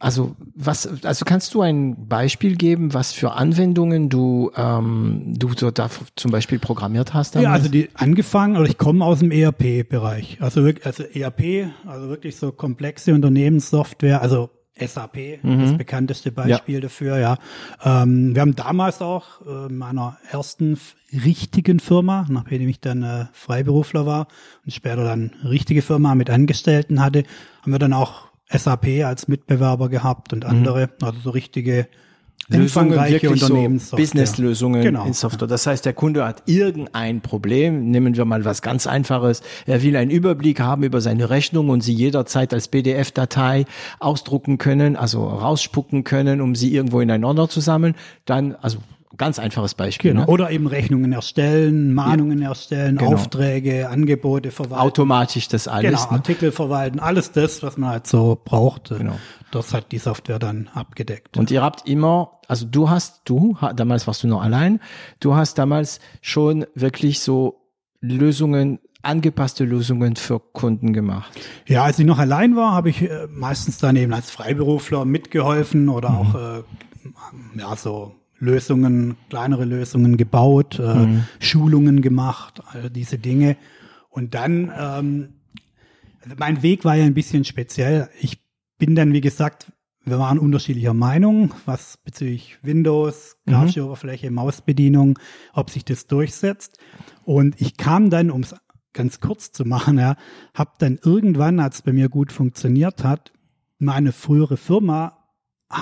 also 0.00 0.34
was, 0.54 1.04
also 1.04 1.24
kannst 1.24 1.54
du 1.54 1.60
ein 1.60 2.08
Beispiel 2.08 2.56
geben, 2.56 2.94
was 2.94 3.12
für 3.12 3.32
Anwendungen 3.32 4.08
du, 4.08 4.50
ähm, 4.56 5.34
du 5.36 5.52
so 5.54 5.70
da 5.70 5.90
zum 6.16 6.30
Beispiel 6.30 6.58
programmiert 6.58 7.12
hast? 7.12 7.34
Damals? 7.34 7.44
Ja, 7.44 7.52
also 7.52 7.68
die 7.68 7.90
angefangen, 7.94 8.56
oder 8.56 8.68
ich 8.68 8.78
komme 8.78 9.04
aus 9.04 9.18
dem 9.18 9.30
ERP-Bereich. 9.30 10.38
Also 10.40 10.64
wirklich, 10.64 10.86
also 10.86 11.04
ERP, 11.04 11.70
also 11.86 12.08
wirklich 12.08 12.36
so 12.36 12.50
komplexe 12.50 13.12
Unternehmenssoftware, 13.12 14.22
also 14.22 14.50
SAP, 14.76 15.42
mhm. 15.42 15.60
das 15.60 15.78
bekannteste 15.78 16.32
Beispiel 16.32 16.76
ja. 16.76 16.80
dafür, 16.80 17.18
ja. 17.18 17.38
Ähm, 17.84 18.34
wir 18.34 18.40
haben 18.42 18.56
damals 18.56 19.00
auch 19.02 19.40
äh, 19.46 19.72
meiner 19.72 20.18
ersten 20.30 20.78
richtigen 21.12 21.78
Firma, 21.78 22.26
nachdem 22.28 22.68
ich 22.68 22.80
dann 22.80 23.02
äh, 23.02 23.26
Freiberufler 23.32 24.04
war 24.04 24.26
und 24.64 24.72
später 24.72 25.04
dann 25.04 25.30
richtige 25.44 25.82
Firma 25.82 26.14
mit 26.14 26.28
Angestellten 26.28 27.00
hatte, 27.00 27.22
haben 27.62 27.72
wir 27.72 27.78
dann 27.78 27.92
auch 27.92 28.28
SAP 28.48 29.04
als 29.04 29.28
Mitbewerber 29.28 29.88
gehabt 29.88 30.32
und 30.32 30.44
mhm. 30.44 30.50
andere, 30.50 30.86
mhm. 30.86 31.06
also 31.06 31.20
so 31.20 31.30
richtige 31.30 31.86
Lösungen, 32.48 32.92
wirklich 32.92 33.40
so 33.40 33.96
Business-Lösungen 33.96 34.82
genau. 34.82 35.06
in 35.06 35.12
Software. 35.12 35.48
Das 35.48 35.66
heißt, 35.66 35.84
der 35.84 35.94
Kunde 35.94 36.26
hat 36.26 36.42
irgendein 36.46 37.20
Problem. 37.20 37.90
Nehmen 37.90 38.16
wir 38.16 38.24
mal 38.24 38.44
was 38.44 38.62
ganz 38.62 38.86
Einfaches. 38.86 39.42
Er 39.66 39.82
will 39.82 39.96
einen 39.96 40.10
Überblick 40.10 40.60
haben 40.60 40.82
über 40.82 41.00
seine 41.00 41.30
Rechnung 41.30 41.70
und 41.70 41.82
sie 41.82 41.94
jederzeit 41.94 42.52
als 42.52 42.68
PDF-Datei 42.68 43.64
ausdrucken 43.98 44.58
können, 44.58 44.96
also 44.96 45.26
rausspucken 45.26 46.04
können, 46.04 46.40
um 46.40 46.54
sie 46.54 46.74
irgendwo 46.74 47.00
in 47.00 47.10
ein 47.10 47.24
Ordner 47.24 47.48
zu 47.48 47.60
sammeln. 47.60 47.94
Dann, 48.26 48.54
also 48.56 48.78
Ganz 49.16 49.38
einfaches 49.38 49.74
Beispiel. 49.74 50.12
Genau. 50.12 50.22
Ne? 50.22 50.28
Oder 50.28 50.50
eben 50.50 50.66
Rechnungen 50.66 51.12
erstellen, 51.12 51.94
Mahnungen 51.94 52.40
ja. 52.42 52.48
erstellen, 52.48 52.96
genau. 52.96 53.14
Aufträge, 53.14 53.88
Angebote 53.88 54.50
verwalten. 54.50 54.82
Automatisch 54.82 55.48
das 55.48 55.68
alles. 55.68 55.90
Genau, 55.90 56.02
ne? 56.02 56.10
Artikel 56.10 56.52
verwalten, 56.52 57.00
alles 57.00 57.32
das, 57.32 57.62
was 57.62 57.76
man 57.76 57.90
halt 57.90 58.06
so 58.06 58.40
braucht. 58.42 58.90
Genau. 58.90 59.18
Das 59.50 59.72
hat 59.72 59.92
die 59.92 59.98
Software 59.98 60.38
dann 60.38 60.68
abgedeckt. 60.74 61.36
Und 61.36 61.50
ihr 61.50 61.62
habt 61.62 61.88
immer, 61.88 62.40
also 62.48 62.66
du 62.66 62.90
hast, 62.90 63.22
du, 63.24 63.56
damals 63.76 64.06
warst 64.06 64.22
du 64.22 64.28
noch 64.28 64.42
allein, 64.42 64.80
du 65.20 65.34
hast 65.34 65.58
damals 65.58 66.00
schon 66.20 66.66
wirklich 66.74 67.20
so 67.20 67.60
Lösungen 68.00 68.80
angepasste 69.04 69.64
Lösungen 69.64 70.16
für 70.16 70.40
Kunden 70.40 70.92
gemacht? 70.92 71.30
Ja, 71.66 71.84
als 71.84 71.98
ich 71.98 72.06
noch 72.06 72.18
allein 72.18 72.56
war, 72.56 72.72
habe 72.72 72.90
ich 72.90 73.02
äh, 73.02 73.26
meistens 73.30 73.78
dann 73.78 73.96
eben 73.96 74.12
als 74.12 74.30
Freiberufler 74.30 75.04
mitgeholfen 75.04 75.88
oder 75.88 76.10
mhm. 76.10 76.16
auch 76.16 76.34
äh, 76.34 76.62
ja 77.58 77.76
so 77.76 78.14
Lösungen, 78.38 79.16
kleinere 79.30 79.64
Lösungen 79.64 80.16
gebaut, 80.16 80.78
äh, 80.78 80.94
mhm. 80.94 81.24
Schulungen 81.38 82.02
gemacht, 82.02 82.62
all 82.72 82.90
diese 82.90 83.18
Dinge. 83.18 83.56
Und 84.10 84.34
dann, 84.34 84.72
ähm, 84.78 85.28
also 86.22 86.36
mein 86.38 86.62
Weg 86.62 86.84
war 86.84 86.94
ja 86.94 87.04
ein 87.04 87.14
bisschen 87.14 87.44
speziell. 87.44 88.08
Ich 88.20 88.40
bin 88.78 88.94
dann, 88.94 89.12
wie 89.12 89.20
gesagt, 89.20 89.72
wir 90.04 90.18
waren 90.18 90.38
unterschiedlicher 90.38 90.94
Meinung, 90.94 91.54
was 91.64 91.96
bezüglich 92.04 92.58
Windows, 92.62 93.36
grafische 93.46 93.80
mhm. 93.80 93.86
Oberfläche, 93.86 94.30
Mausbedienung, 94.30 95.18
ob 95.54 95.70
sich 95.70 95.84
das 95.84 96.06
durchsetzt. 96.06 96.78
Und 97.24 97.60
ich 97.60 97.76
kam 97.76 98.10
dann, 98.10 98.30
um 98.30 98.42
es 98.42 98.54
ganz 98.92 99.20
kurz 99.20 99.50
zu 99.52 99.64
machen, 99.64 99.98
ja, 99.98 100.16
habe 100.52 100.72
dann 100.78 100.98
irgendwann, 101.02 101.58
als 101.58 101.76
es 101.76 101.82
bei 101.82 101.92
mir 101.92 102.08
gut 102.08 102.32
funktioniert 102.32 103.02
hat, 103.02 103.32
meine 103.78 104.12
frühere 104.12 104.56
Firma 104.56 105.23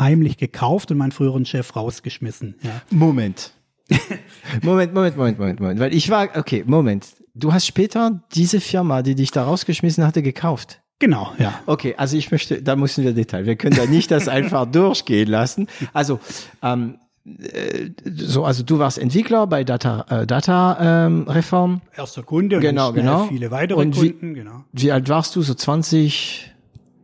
heimlich 0.00 0.36
gekauft 0.36 0.90
und 0.90 0.98
meinen 0.98 1.12
früheren 1.12 1.44
Chef 1.44 1.74
rausgeschmissen. 1.74 2.56
Ja. 2.62 2.82
Moment. 2.90 3.52
Moment, 4.62 4.94
Moment, 4.94 5.16
Moment, 5.16 5.38
Moment, 5.38 5.60
Moment. 5.60 5.80
Weil 5.80 5.94
ich 5.94 6.10
war, 6.10 6.28
okay, 6.36 6.64
Moment. 6.66 7.06
Du 7.34 7.52
hast 7.52 7.66
später 7.66 8.22
diese 8.34 8.60
Firma, 8.60 9.02
die 9.02 9.14
dich 9.14 9.30
da 9.30 9.44
rausgeschmissen 9.44 10.06
hatte, 10.06 10.22
gekauft. 10.22 10.80
Genau, 10.98 11.32
ja. 11.38 11.60
Okay, 11.66 11.94
also 11.96 12.16
ich 12.16 12.30
möchte, 12.30 12.62
da 12.62 12.76
müssen 12.76 13.02
wir 13.02 13.12
Detail. 13.12 13.44
Wir 13.44 13.56
können 13.56 13.74
da 13.74 13.86
nicht 13.86 14.10
das 14.10 14.28
einfach 14.28 14.66
durchgehen 14.70 15.28
lassen. 15.28 15.66
Also, 15.92 16.20
ähm, 16.62 16.98
äh, 17.24 17.90
so, 18.04 18.44
also 18.44 18.62
du 18.62 18.78
warst 18.78 18.98
Entwickler 18.98 19.46
bei 19.46 19.64
Data, 19.64 20.06
äh, 20.08 20.26
Data 20.26 21.06
ähm, 21.06 21.26
Reform. 21.28 21.80
Erster 21.96 22.22
Kunde 22.22 22.60
genau, 22.60 22.90
und 22.90 22.94
genau. 22.94 23.24
viele 23.24 23.50
weitere 23.50 23.80
und 23.80 23.96
Kunden, 23.96 24.34
genau. 24.34 24.64
Wie 24.72 24.92
alt 24.92 25.08
warst 25.08 25.34
du? 25.34 25.42
So 25.42 25.54
20? 25.54 26.52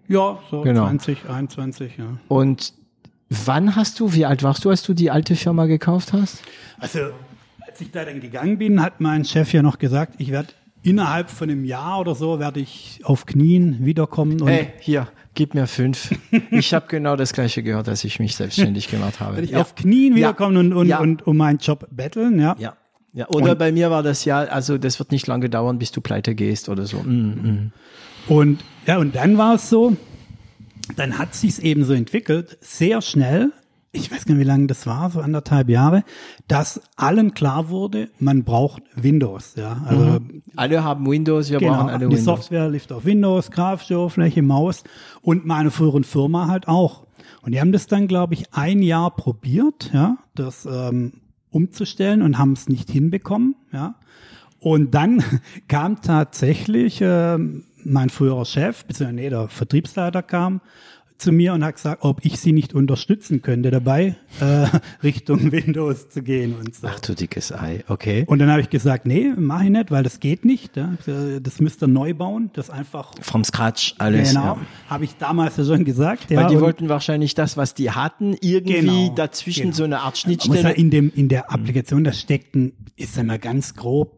Ja, 0.06 0.38
so 0.50 0.60
genau. 0.62 0.86
20, 0.86 1.28
21, 1.28 1.98
ja. 1.98 2.04
Und 2.28 2.74
wann 3.28 3.76
hast 3.76 4.00
du, 4.00 4.12
wie 4.14 4.24
alt 4.26 4.42
warst 4.42 4.64
du, 4.64 4.70
als 4.70 4.82
du 4.82 4.94
die 4.94 5.10
alte 5.10 5.36
Firma 5.36 5.66
gekauft 5.66 6.12
hast? 6.12 6.42
Also, 6.78 7.00
als 7.66 7.80
ich 7.80 7.90
da 7.90 8.04
dann 8.04 8.20
gegangen 8.20 8.58
bin, 8.58 8.82
hat 8.82 9.00
mein 9.00 9.24
Chef 9.24 9.52
ja 9.52 9.62
noch 9.62 9.78
gesagt, 9.78 10.14
ich 10.18 10.30
werde 10.30 10.48
innerhalb 10.82 11.30
von 11.30 11.50
einem 11.50 11.64
Jahr 11.64 12.00
oder 12.00 12.14
so 12.14 12.38
werde 12.38 12.60
ich 12.60 13.00
auf 13.04 13.26
Knien 13.26 13.84
wiederkommen. 13.84 14.40
Und 14.40 14.48
hey, 14.48 14.72
hier, 14.80 15.08
gib 15.34 15.54
mir 15.54 15.66
fünf. 15.66 16.14
Ich 16.50 16.72
habe 16.72 16.86
genau 16.88 17.16
das 17.16 17.32
gleiche 17.32 17.62
gehört, 17.62 17.88
als 17.88 18.04
ich 18.04 18.20
mich 18.20 18.36
selbstständig 18.36 18.88
gemacht 18.88 19.20
habe. 19.20 19.36
Werde 19.36 19.46
ich 19.46 19.52
ja. 19.52 19.60
auf 19.60 19.74
Knien 19.74 20.14
wiederkommen 20.14 20.54
ja. 20.54 20.60
und, 20.60 20.72
und, 20.72 20.88
ja. 20.88 20.98
und 21.00 21.26
um 21.26 21.36
meinen 21.36 21.58
Job 21.58 21.86
betteln, 21.90 22.40
ja. 22.40 22.56
Ja. 22.58 22.74
Ja, 23.14 23.26
oder 23.28 23.52
und, 23.52 23.58
bei 23.58 23.72
mir 23.72 23.90
war 23.90 24.02
das 24.02 24.24
ja, 24.26 24.40
also 24.40 24.76
das 24.76 24.98
wird 24.98 25.12
nicht 25.12 25.26
lange 25.26 25.48
dauern, 25.48 25.78
bis 25.78 25.90
du 25.90 26.00
pleite 26.00 26.34
gehst 26.34 26.68
oder 26.68 26.84
so. 26.84 26.98
Mm. 26.98 27.72
Und 28.28 28.60
ja, 28.86 28.98
und 28.98 29.16
dann 29.16 29.38
war 29.38 29.54
es 29.54 29.70
so, 29.70 29.96
dann 30.96 31.18
hat 31.18 31.34
sich's 31.34 31.58
eben 31.58 31.84
so 31.84 31.92
entwickelt, 31.92 32.58
sehr 32.60 33.02
schnell, 33.02 33.52
ich 33.92 34.12
weiß 34.12 34.26
gar 34.26 34.34
nicht, 34.34 34.44
wie 34.44 34.48
lange 34.48 34.66
das 34.66 34.86
war, 34.86 35.10
so 35.10 35.20
anderthalb 35.20 35.68
Jahre, 35.68 36.04
dass 36.46 36.80
allen 36.96 37.32
klar 37.32 37.68
wurde, 37.68 38.10
man 38.18 38.44
braucht 38.44 38.82
Windows. 38.94 39.54
Ja, 39.56 39.82
also 39.86 40.20
mhm. 40.20 40.42
alle 40.56 40.84
haben 40.84 41.06
Windows, 41.06 41.50
wir 41.50 41.58
genau, 41.58 41.74
brauchen 41.74 41.88
alle 41.88 41.98
die 41.98 42.04
Windows. 42.04 42.18
Die 42.18 42.24
Software 42.24 42.68
lief 42.68 42.90
auf 42.90 43.04
Windows, 43.04 43.50
grafische 43.50 43.98
Oberfläche, 43.98 44.42
Maus 44.42 44.84
und 45.22 45.46
meine 45.46 45.70
früheren 45.70 46.04
Firma 46.04 46.48
halt 46.48 46.68
auch. 46.68 47.06
Und 47.42 47.52
die 47.52 47.60
haben 47.60 47.72
das 47.72 47.86
dann, 47.86 48.08
glaube 48.08 48.34
ich, 48.34 48.52
ein 48.52 48.82
Jahr 48.82 49.14
probiert, 49.14 49.90
ja, 49.92 50.18
das 50.34 50.66
ähm, 50.66 51.12
umzustellen 51.50 52.22
und 52.22 52.36
haben 52.38 52.52
es 52.52 52.68
nicht 52.68 52.90
hinbekommen, 52.90 53.54
ja. 53.72 53.94
Und 54.60 54.94
dann 54.94 55.22
kam 55.68 56.02
tatsächlich 56.02 56.98
ähm, 57.00 57.64
mein 57.88 58.10
früherer 58.10 58.44
Chef, 58.44 58.84
beziehungsweise 58.84 59.16
nee, 59.16 59.30
der 59.30 59.48
Vertriebsleiter 59.48 60.22
kam 60.22 60.60
zu 61.18 61.32
mir 61.32 61.52
und 61.52 61.64
hat 61.64 61.74
gesagt, 61.74 62.04
ob 62.04 62.24
ich 62.24 62.38
sie 62.38 62.52
nicht 62.52 62.74
unterstützen 62.74 63.42
könnte 63.42 63.70
dabei, 63.70 64.14
äh, 64.40 64.66
Richtung 65.02 65.50
Windows 65.52 66.08
zu 66.08 66.22
gehen 66.22 66.54
und 66.54 66.74
so. 66.74 66.86
Ach 66.88 67.00
du 67.00 67.14
dickes 67.14 67.52
Ei, 67.52 67.84
okay. 67.88 68.24
Und 68.26 68.38
dann 68.38 68.50
habe 68.50 68.60
ich 68.60 68.70
gesagt, 68.70 69.04
nee, 69.04 69.32
mache 69.36 69.64
ich 69.64 69.70
nicht, 69.70 69.90
weil 69.90 70.04
das 70.04 70.20
geht 70.20 70.44
nicht. 70.44 70.76
Ja. 70.76 70.92
Das 71.42 71.60
müsst 71.60 71.82
ihr 71.82 71.88
neu 71.88 72.14
bauen, 72.14 72.50
das 72.54 72.70
einfach. 72.70 73.12
Vom 73.20 73.44
Scratch 73.44 73.96
alles. 73.98 74.30
Genau, 74.30 74.44
ja. 74.44 74.58
habe 74.88 75.04
ich 75.04 75.16
damals 75.16 75.56
ja 75.56 75.64
schon 75.64 75.84
gesagt. 75.84 76.30
Weil 76.30 76.36
ja, 76.36 76.48
die 76.48 76.60
wollten 76.60 76.88
wahrscheinlich 76.88 77.34
das, 77.34 77.56
was 77.56 77.74
die 77.74 77.90
hatten, 77.90 78.36
irgendwie 78.40 78.80
genau, 78.80 79.14
dazwischen 79.14 79.64
genau. 79.64 79.74
so 79.74 79.84
eine 79.84 80.00
Art 80.00 80.18
Schnittstelle. 80.18 80.62
Ja 80.62 80.68
in 80.70 80.90
dem 80.90 81.12
in 81.14 81.28
der 81.28 81.52
Applikation, 81.52 82.04
da 82.04 82.12
steckten, 82.12 82.72
ist 82.96 83.18
einmal 83.18 83.38
ganz 83.38 83.74
grob 83.74 84.17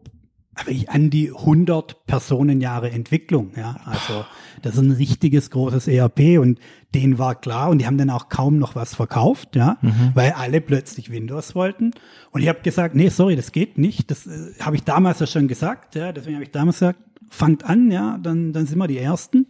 aber 0.55 0.71
ich 0.71 0.89
an 0.89 1.09
die 1.09 1.31
100 1.31 2.05
Personenjahre 2.05 2.91
Entwicklung, 2.91 3.51
ja. 3.55 3.77
Also, 3.85 4.25
das 4.61 4.75
ist 4.75 4.81
ein 4.81 4.91
richtiges 4.91 5.49
großes 5.49 5.87
ERP 5.87 6.39
und 6.39 6.59
denen 6.93 7.17
war 7.17 7.35
klar 7.35 7.69
und 7.69 7.79
die 7.79 7.87
haben 7.87 7.97
dann 7.97 8.09
auch 8.09 8.27
kaum 8.27 8.59
noch 8.59 8.75
was 8.75 8.93
verkauft, 8.93 9.55
ja, 9.55 9.77
mhm. 9.81 10.11
weil 10.13 10.31
alle 10.33 10.59
plötzlich 10.59 11.09
Windows 11.09 11.55
wollten. 11.55 11.91
Und 12.31 12.41
ich 12.41 12.49
habe 12.49 12.61
gesagt, 12.61 12.95
nee, 12.95 13.09
sorry, 13.09 13.35
das 13.35 13.51
geht 13.53 13.77
nicht. 13.77 14.11
Das 14.11 14.27
äh, 14.27 14.53
habe 14.59 14.75
ich 14.75 14.83
damals 14.83 15.19
ja 15.19 15.27
schon 15.27 15.47
gesagt, 15.47 15.95
ja. 15.95 16.11
Deswegen 16.11 16.35
habe 16.35 16.43
ich 16.43 16.51
damals 16.51 16.79
gesagt, 16.79 16.99
fangt 17.29 17.63
an, 17.63 17.89
ja, 17.89 18.17
dann, 18.21 18.51
dann 18.51 18.65
sind 18.65 18.77
wir 18.77 18.87
die 18.87 18.97
Ersten. 18.99 19.47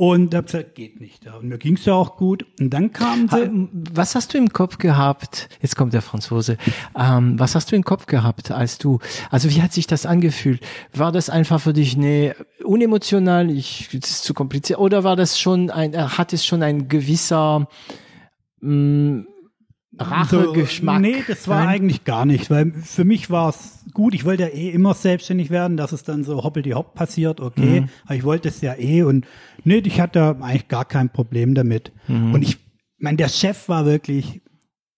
Und 0.00 0.32
da 0.32 0.40
gesagt, 0.40 0.76
geht 0.76 0.98
nicht. 0.98 1.26
Und 1.26 1.50
mir 1.50 1.58
ging's 1.58 1.84
ja 1.84 1.92
auch 1.92 2.16
gut. 2.16 2.46
Und 2.58 2.70
dann 2.70 2.90
kam 2.90 3.28
sie. 3.28 3.68
Was 3.92 4.14
hast 4.14 4.32
du 4.32 4.38
im 4.38 4.50
Kopf 4.50 4.78
gehabt? 4.78 5.50
Jetzt 5.60 5.76
kommt 5.76 5.92
der 5.92 6.00
Franzose. 6.00 6.56
Ähm, 6.98 7.38
was 7.38 7.54
hast 7.54 7.70
du 7.70 7.76
im 7.76 7.84
Kopf 7.84 8.06
gehabt, 8.06 8.50
als 8.50 8.78
du, 8.78 8.98
also 9.30 9.50
wie 9.50 9.60
hat 9.60 9.74
sich 9.74 9.86
das 9.86 10.06
angefühlt? 10.06 10.62
War 10.94 11.12
das 11.12 11.28
einfach 11.28 11.60
für 11.60 11.74
dich, 11.74 11.98
nee, 11.98 12.32
unemotional, 12.64 13.50
ich, 13.50 13.90
das 13.92 14.08
ist 14.08 14.24
zu 14.24 14.32
kompliziert, 14.32 14.78
oder 14.78 15.04
war 15.04 15.16
das 15.16 15.38
schon 15.38 15.68
ein, 15.68 15.94
hat 15.94 16.32
es 16.32 16.46
schon 16.46 16.62
ein 16.62 16.88
gewisser, 16.88 17.68
mh, 18.62 18.70
mm, 18.70 19.26
Rachegeschmack. 19.98 20.96
So, 20.96 21.00
nee, 21.02 21.24
das 21.28 21.46
war 21.46 21.58
Nein. 21.58 21.68
eigentlich 21.68 22.04
gar 22.04 22.24
nicht, 22.24 22.50
weil 22.50 22.72
für 22.72 23.04
mich 23.04 23.28
war 23.28 23.50
es 23.50 23.79
gut. 23.92 24.14
Ich 24.14 24.24
wollte 24.24 24.44
ja 24.44 24.48
eh 24.48 24.70
immer 24.70 24.94
selbstständig 24.94 25.50
werden, 25.50 25.76
dass 25.76 25.92
es 25.92 26.02
dann 26.02 26.24
so 26.24 26.42
hoppel 26.42 26.62
die 26.62 26.74
hopp 26.74 26.94
passiert, 26.94 27.40
okay. 27.40 27.82
Mhm. 27.82 27.88
Aber 28.04 28.14
ich 28.14 28.24
wollte 28.24 28.48
es 28.48 28.60
ja 28.60 28.76
eh 28.76 29.02
und 29.02 29.26
nee, 29.64 29.82
ich 29.84 30.00
hatte 30.00 30.36
eigentlich 30.40 30.68
gar 30.68 30.84
kein 30.84 31.10
Problem 31.10 31.54
damit. 31.54 31.92
Mhm. 32.08 32.34
Und 32.34 32.42
ich 32.42 32.58
meine, 32.98 33.16
der 33.16 33.28
Chef 33.28 33.68
war 33.68 33.86
wirklich, 33.86 34.42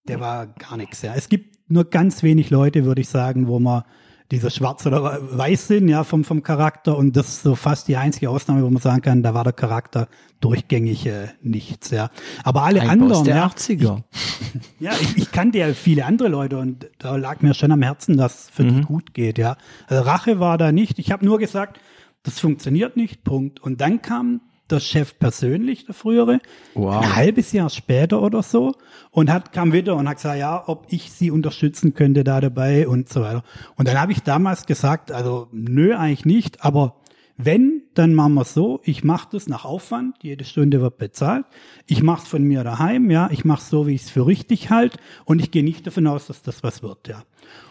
der 0.08 0.20
war 0.20 0.46
gar 0.46 0.76
nichts, 0.76 1.02
ja. 1.02 1.14
Es 1.14 1.28
gibt 1.28 1.70
nur 1.70 1.84
ganz 1.84 2.22
wenig 2.22 2.50
Leute, 2.50 2.84
würde 2.84 3.00
ich 3.00 3.08
sagen, 3.08 3.46
wo 3.46 3.58
man 3.58 3.84
diese 4.32 4.50
schwarz 4.50 4.84
oder 4.86 5.20
weiß 5.20 5.68
sind, 5.68 5.88
ja, 5.88 6.04
vom, 6.04 6.24
vom 6.24 6.42
Charakter. 6.42 6.96
Und 6.96 7.16
das 7.16 7.28
ist 7.28 7.42
so 7.42 7.54
fast 7.54 7.86
die 7.86 7.96
einzige 7.98 8.30
Ausnahme, 8.30 8.64
wo 8.64 8.70
man 8.70 8.80
sagen 8.80 9.02
kann, 9.02 9.22
da 9.22 9.34
war 9.34 9.44
der 9.44 9.52
Charakter 9.52 10.08
durchgängig 10.40 11.06
äh, 11.06 11.28
nichts, 11.42 11.90
ja. 11.90 12.10
Aber 12.42 12.62
alle 12.62 12.80
Ein 12.80 12.88
anderen, 12.90 13.26
ja, 13.26 13.46
80er. 13.46 14.02
ja, 14.80 14.92
ich, 15.00 15.18
ich 15.18 15.32
kannte 15.32 15.58
ja 15.58 15.72
viele 15.74 16.06
andere 16.06 16.28
Leute 16.28 16.58
und 16.58 16.88
da 16.98 17.14
lag 17.16 17.42
mir 17.42 17.52
schon 17.54 17.70
am 17.72 17.82
Herzen, 17.82 18.16
dass 18.16 18.44
es 18.44 18.50
für 18.50 18.64
Mhm. 18.64 18.74
die 18.74 18.80
gut 18.86 19.14
geht, 19.14 19.36
ja. 19.38 19.56
Also 19.86 20.02
Rache 20.02 20.40
war 20.40 20.56
da 20.56 20.72
nicht. 20.72 20.98
Ich 20.98 21.12
habe 21.12 21.24
nur 21.24 21.38
gesagt, 21.38 21.78
das 22.22 22.40
funktioniert 22.40 22.96
nicht, 22.96 23.24
Punkt. 23.24 23.60
Und 23.60 23.80
dann 23.82 24.00
kam 24.00 24.40
der 24.72 24.80
Chef 24.80 25.18
persönlich, 25.18 25.84
der 25.86 25.94
frühere, 25.94 26.40
Wow. 26.74 27.02
ein 27.02 27.14
halbes 27.14 27.52
Jahr 27.52 27.70
später 27.70 28.22
oder 28.22 28.42
so 28.42 28.72
und 29.10 29.30
hat 29.30 29.52
kam 29.52 29.72
wieder 29.72 29.94
und 29.96 30.08
hat 30.08 30.16
gesagt, 30.16 30.38
ja, 30.38 30.64
ob 30.66 30.86
ich 30.88 31.12
sie 31.12 31.30
unterstützen 31.30 31.94
könnte 31.94 32.24
da 32.24 32.40
dabei 32.40 32.88
und 32.88 33.08
so 33.08 33.20
weiter. 33.20 33.44
Und 33.76 33.86
dann 33.86 34.00
habe 34.00 34.12
ich 34.12 34.22
damals 34.22 34.66
gesagt, 34.66 35.12
also 35.12 35.48
nö, 35.52 35.94
eigentlich 35.94 36.24
nicht, 36.24 36.64
aber 36.64 36.96
wenn, 37.38 37.82
dann 37.94 38.14
machen 38.14 38.34
wir 38.34 38.44
so, 38.44 38.80
ich 38.84 39.04
mache 39.04 39.28
das 39.32 39.48
nach 39.48 39.64
Aufwand, 39.64 40.16
jede 40.22 40.44
Stunde 40.44 40.80
wird 40.80 40.98
bezahlt, 40.98 41.44
ich 41.86 42.02
mache 42.02 42.22
es 42.22 42.28
von 42.28 42.42
mir 42.42 42.62
daheim, 42.62 43.10
ja, 43.10 43.28
ich 43.32 43.44
mache 43.44 43.60
es 43.60 43.70
so, 43.70 43.86
wie 43.86 43.94
ich 43.94 44.02
es 44.02 44.10
für 44.10 44.26
richtig 44.26 44.70
halt 44.70 44.96
und 45.24 45.40
ich 45.40 45.50
gehe 45.50 45.64
nicht 45.64 45.86
davon 45.86 46.06
aus, 46.06 46.26
dass 46.26 46.42
das 46.42 46.62
was 46.62 46.82
wird, 46.82 47.08
ja. 47.08 47.22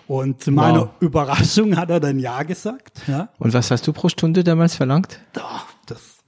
Und 0.08 0.42
zu 0.44 0.52
meiner 0.52 0.82
Wow. 0.82 0.90
Überraschung 1.00 1.78
hat 1.78 1.90
er 1.90 2.00
dann 2.02 2.20
ja 2.20 2.44
gesagt, 2.44 3.04
ja. 3.08 3.30
Und 3.40 3.54
was 3.54 3.72
hast 3.72 3.88
du 3.88 3.94
pro 3.94 4.10
Stunde 4.10 4.44
damals 4.44 4.76
verlangt? 4.76 5.22
Doch, 5.34 5.68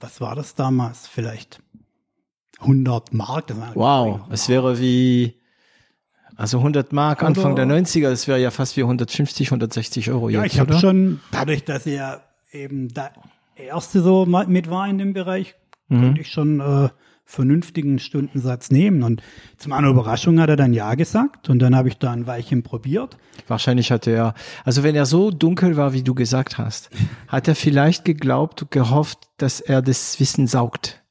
was 0.04 0.20
war 0.20 0.34
das 0.36 0.54
damals? 0.54 1.06
Vielleicht 1.08 1.60
100 2.60 3.14
Mark. 3.14 3.50
Wow, 3.74 4.20
es 4.30 4.48
wäre 4.50 4.78
wie, 4.78 5.34
also 6.36 6.58
100 6.58 6.92
Mark 6.92 7.20
Oder- 7.20 7.28
Anfang 7.28 7.56
der 7.56 7.64
90er, 7.66 8.10
das 8.10 8.28
wäre 8.28 8.38
ja 8.40 8.50
fast 8.50 8.76
wie 8.76 8.82
150, 8.82 9.48
160 9.50 10.10
Euro 10.10 10.28
Ja, 10.28 10.42
jetzt, 10.44 10.54
ich 10.54 10.60
habe 10.60 10.74
schon, 10.78 11.20
dadurch, 11.30 11.64
dass 11.64 11.86
er 11.86 12.22
eben 12.52 12.88
der 12.92 13.12
Erste 13.56 14.02
so 14.02 14.26
mit 14.26 14.68
war 14.70 14.86
in 14.88 14.98
dem 14.98 15.12
Bereich, 15.14 15.54
Mhm. 15.88 16.00
konnte 16.00 16.20
ich 16.22 16.30
schon 16.30 16.60
äh, 16.60 16.88
vernünftigen 17.24 17.98
Stundensatz 17.98 18.70
nehmen. 18.70 19.02
Und 19.02 19.22
zu 19.56 19.68
meiner 19.68 19.88
Überraschung 19.88 20.40
hat 20.40 20.50
er 20.50 20.56
dann 20.56 20.72
Ja 20.72 20.94
gesagt 20.94 21.48
und 21.48 21.58
dann 21.58 21.74
habe 21.74 21.88
ich 21.88 21.98
da 21.98 22.12
ein 22.12 22.26
Weilchen 22.26 22.62
probiert. 22.62 23.16
Wahrscheinlich 23.46 23.90
hatte 23.90 24.10
er, 24.10 24.34
also 24.64 24.82
wenn 24.82 24.94
er 24.94 25.06
so 25.06 25.30
dunkel 25.30 25.76
war, 25.76 25.92
wie 25.92 26.02
du 26.02 26.14
gesagt 26.14 26.58
hast, 26.58 26.90
hat 27.28 27.48
er 27.48 27.54
vielleicht 27.54 28.04
geglaubt, 28.04 28.66
gehofft, 28.70 29.18
dass 29.38 29.60
er 29.60 29.82
das 29.82 30.20
Wissen 30.20 30.46
saugt. 30.46 31.02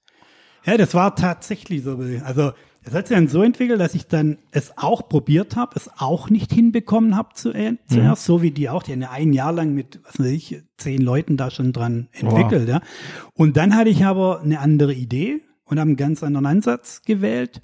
Ja, 0.66 0.78
das 0.78 0.94
war 0.94 1.16
tatsächlich 1.16 1.84
so. 1.84 2.00
Also 2.24 2.52
es 2.86 2.94
hat 2.94 3.08
sich 3.08 3.16
dann 3.16 3.28
so 3.28 3.44
entwickelt, 3.44 3.80
dass 3.80 3.96
ich 3.96 4.08
dann 4.08 4.38
es 4.52 4.78
auch 4.78 5.08
probiert 5.08 5.56
habe, 5.56 5.76
es 5.76 5.90
auch 5.98 6.30
nicht 6.30 6.52
hinbekommen 6.52 7.16
habe 7.16 7.30
zu, 7.34 7.54
äh, 7.54 7.78
zuerst, 7.88 8.26
so 8.26 8.42
wie 8.42 8.52
die 8.52 8.70
auch. 8.70 8.84
Die 8.84 8.92
haben 8.92 9.02
ja 9.02 9.12
ein 9.12 9.32
Jahr 9.32 9.54
lang 9.54 9.74
mit, 9.74 10.02
was 10.04 10.20
weiß 10.20 10.28
ich, 10.28 10.62
zehn 10.78 11.02
Leuten 11.02 11.38
da 11.38 11.50
schon 11.50 11.72
dran 11.72 12.10
entwickelt. 12.12 12.68
Ja. 12.68 12.82
Und 13.34 13.56
dann 13.58 13.76
hatte 13.76 13.90
ich 13.90 14.06
aber 14.06 14.42
eine 14.42 14.60
andere 14.60 14.94
Idee 14.94 15.42
und 15.66 15.80
habe 15.80 15.90
einen 15.90 15.98
ganz 15.98 16.24
anderen 16.24 16.46
Ansatz 16.46 17.02
gewählt. 17.06 17.62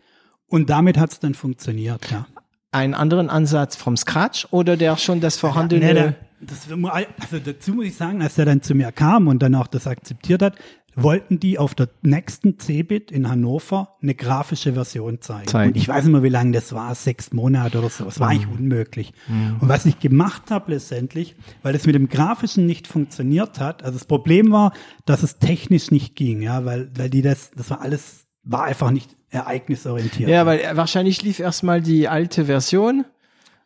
Und 0.48 0.70
damit 0.70 0.98
hat 0.98 1.12
es 1.12 1.20
dann 1.20 1.34
funktioniert, 1.34 2.10
ja. 2.12 2.28
Einen 2.72 2.94
anderen 2.94 3.30
Ansatz 3.30 3.76
vom 3.76 3.98
Scratch 3.98 4.48
oder 4.52 4.78
der 4.78 4.98
schon 4.98 5.22
das 5.22 5.38
vorhandene? 5.38 5.86
Nee, 5.86 5.94
der, 5.94 6.16
das, 6.40 6.68
also 6.70 7.40
dazu 7.44 7.74
muss 7.74 7.86
ich 7.86 7.96
sagen, 7.96 8.22
als 8.22 8.38
er 8.38 8.46
dann 8.46 8.62
zu 8.62 8.76
mir 8.76 8.92
kam 8.92 9.28
und 9.28 9.42
dann 9.42 9.56
auch 9.56 9.68
das 9.68 9.88
akzeptiert 9.88 10.42
hat, 10.42 10.56
wollten 11.04 11.40
die 11.40 11.58
auf 11.58 11.76
der 11.76 11.90
nächsten 12.02 12.60
Cebit 12.60 13.12
in 13.12 13.30
Hannover 13.30 13.96
eine 14.02 14.16
grafische 14.16 14.74
Version 14.74 15.22
zeigen. 15.22 15.48
Zeigen. 15.48 15.72
Und 15.72 15.78
ich 15.78 15.88
weiß 15.88 16.04
nicht 16.04 16.14
mehr, 16.14 16.24
wie 16.24 16.30
lange 16.30 16.52
das 16.52 16.74
war, 16.74 16.94
sechs 16.96 17.34
Monate 17.34 17.80
oder 17.80 17.90
so. 17.90 18.06
Das 18.06 18.20
war 18.20 18.30
eigentlich 18.30 18.48
unmöglich. 18.48 19.14
Und 19.62 19.68
was 19.70 19.86
ich 19.86 20.00
gemacht 20.00 20.52
habe 20.52 20.72
letztendlich, 20.74 21.36
weil 21.64 21.74
das 21.74 21.86
mit 21.86 21.96
dem 21.96 22.10
Grafischen 22.10 22.66
nicht 22.66 22.88
funktioniert 22.88 23.60
hat, 23.60 23.84
also 23.84 23.98
das 23.98 24.06
Problem 24.06 24.52
war, 24.52 24.74
dass 25.06 25.24
es 25.24 25.40
technisch 25.40 25.92
nicht 25.92 26.16
ging, 26.16 26.42
ja, 26.42 26.66
weil, 26.66 26.90
weil 26.96 27.10
die 27.10 27.22
das, 27.22 27.52
das 27.52 27.70
war 27.70 27.82
alles, 27.82 28.26
war 28.44 28.64
einfach 28.64 28.92
nicht 28.92 29.16
ereignisorientiert. 29.30 30.30
ja, 30.30 30.46
weil 30.46 30.62
wahrscheinlich 30.74 31.22
lief 31.22 31.40
erstmal 31.40 31.82
die 31.82 32.08
alte 32.08 32.46
Version 32.46 33.06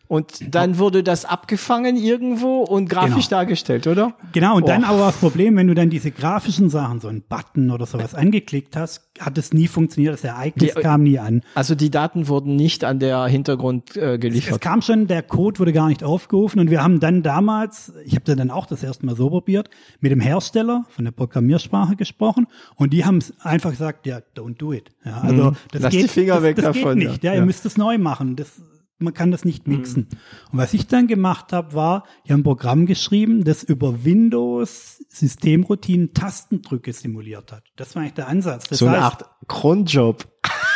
und 0.08 0.54
dann 0.54 0.78
wurde 0.78 1.02
das 1.02 1.26
abgefangen 1.26 1.96
irgendwo 1.96 2.62
und 2.62 2.90
grafisch 2.90 3.30
Genau. 3.30 3.40
dargestellt, 3.40 3.88
oder? 3.88 4.14
Genau, 4.34 4.58
und 4.58 4.68
dann 4.68 4.84
Oh. 4.84 4.88
aber 4.88 5.00
war 5.00 5.08
das 5.08 5.18
Problem, 5.18 5.56
wenn 5.56 5.68
du 5.68 5.74
dann 5.74 5.90
diese 5.90 6.12
grafischen 6.12 6.70
Sachen, 6.70 7.00
so 7.00 7.08
einen 7.08 7.22
Button 7.24 7.72
oder 7.72 7.86
sowas 7.86 8.14
angeklickt 8.14 8.76
hast, 8.76 9.10
hat 9.20 9.38
es 9.38 9.54
nie 9.54 9.68
funktioniert, 9.68 10.14
das 10.14 10.24
Ereignis 10.24 10.74
Die- 10.76 10.82
kam 10.82 11.04
nie 11.04 11.18
an. 11.20 11.42
Also 11.56 11.74
die 11.74 11.90
Daten 11.90 12.28
wurden 12.28 12.56
nicht 12.56 12.84
an 12.84 13.00
der 13.00 13.26
Hintergrund 13.26 13.96
äh, 13.96 14.16
Es 14.16 14.20
geliefert. 14.20 14.62
kam 14.62 14.82
schon, 14.82 15.08
der 15.08 15.24
Code 15.24 15.60
wurde 15.60 15.72
gar 15.74 15.88
nicht 15.88 16.04
aufgerufen 16.04 16.60
und 16.60 16.70
wir 16.70 16.84
haben 16.84 17.00
dann 17.00 17.24
damals, 17.24 17.94
ich 18.06 18.16
habe 18.16 18.36
dann 18.36 18.52
auch 18.52 18.66
das 18.66 18.84
erste 18.84 19.06
Mal 19.06 19.16
so 19.16 19.30
probiert, 19.30 19.70
mit 20.02 20.12
dem 20.12 20.20
Hersteller 20.20 20.86
von 20.90 21.06
der 21.06 21.12
Programmiersprache 21.12 21.96
gesprochen 21.96 22.48
und 22.76 22.92
die 22.94 23.06
haben 23.06 23.20
einfach 23.42 23.72
gesagt, 23.72 24.06
ja, 24.06 24.20
don't 24.36 24.58
do 24.58 24.74
it. 24.74 24.92
Ja, 25.06 25.22
also 25.22 25.52
das 25.72 25.80
Mhm. 25.80 25.80
Lass 25.84 25.92
geht, 25.94 26.04
die 26.04 26.08
Finger 26.10 26.34
das, 26.36 26.44
weg 26.44 26.56
das 26.58 26.66
davon, 26.66 27.00
geht 27.00 27.10
nicht, 27.10 27.24
ja. 27.24 27.32
ja, 27.34 27.40
ihr 27.40 27.46
müsst 27.46 27.66
es 27.66 27.78
neu 27.78 27.98
machen. 27.98 28.36
Das, 28.36 28.52
man 29.00 29.14
kann 29.14 29.32
das 29.32 29.44
nicht 29.46 29.68
mixen. 29.68 30.08
Mhm. 30.10 30.18
Und 30.54 30.60
was 30.60 30.74
ich 30.74 30.88
dann 30.88 31.08
gemacht 31.08 31.52
habe, 31.52 31.74
war, 31.74 32.04
ich 32.24 32.32
habe 32.32 32.42
ein 32.42 32.44
Programm 32.44 32.86
geschrieben, 32.86 33.44
das 33.44 33.64
über 33.64 34.06
Windows 34.06 35.04
Systemroutinen 35.10 36.14
Tastendrücke 36.14 36.94
simuliert 36.94 37.52
hat. 37.52 37.64
Das 37.76 37.96
war 37.96 38.02
eigentlich 38.02 38.14
der 38.16 38.28
Ansatz. 38.28 38.68
Das 38.68 38.80
so 38.80 38.88
eine 38.88 39.00
Art 39.00 39.26
Grundjob. 39.48 40.26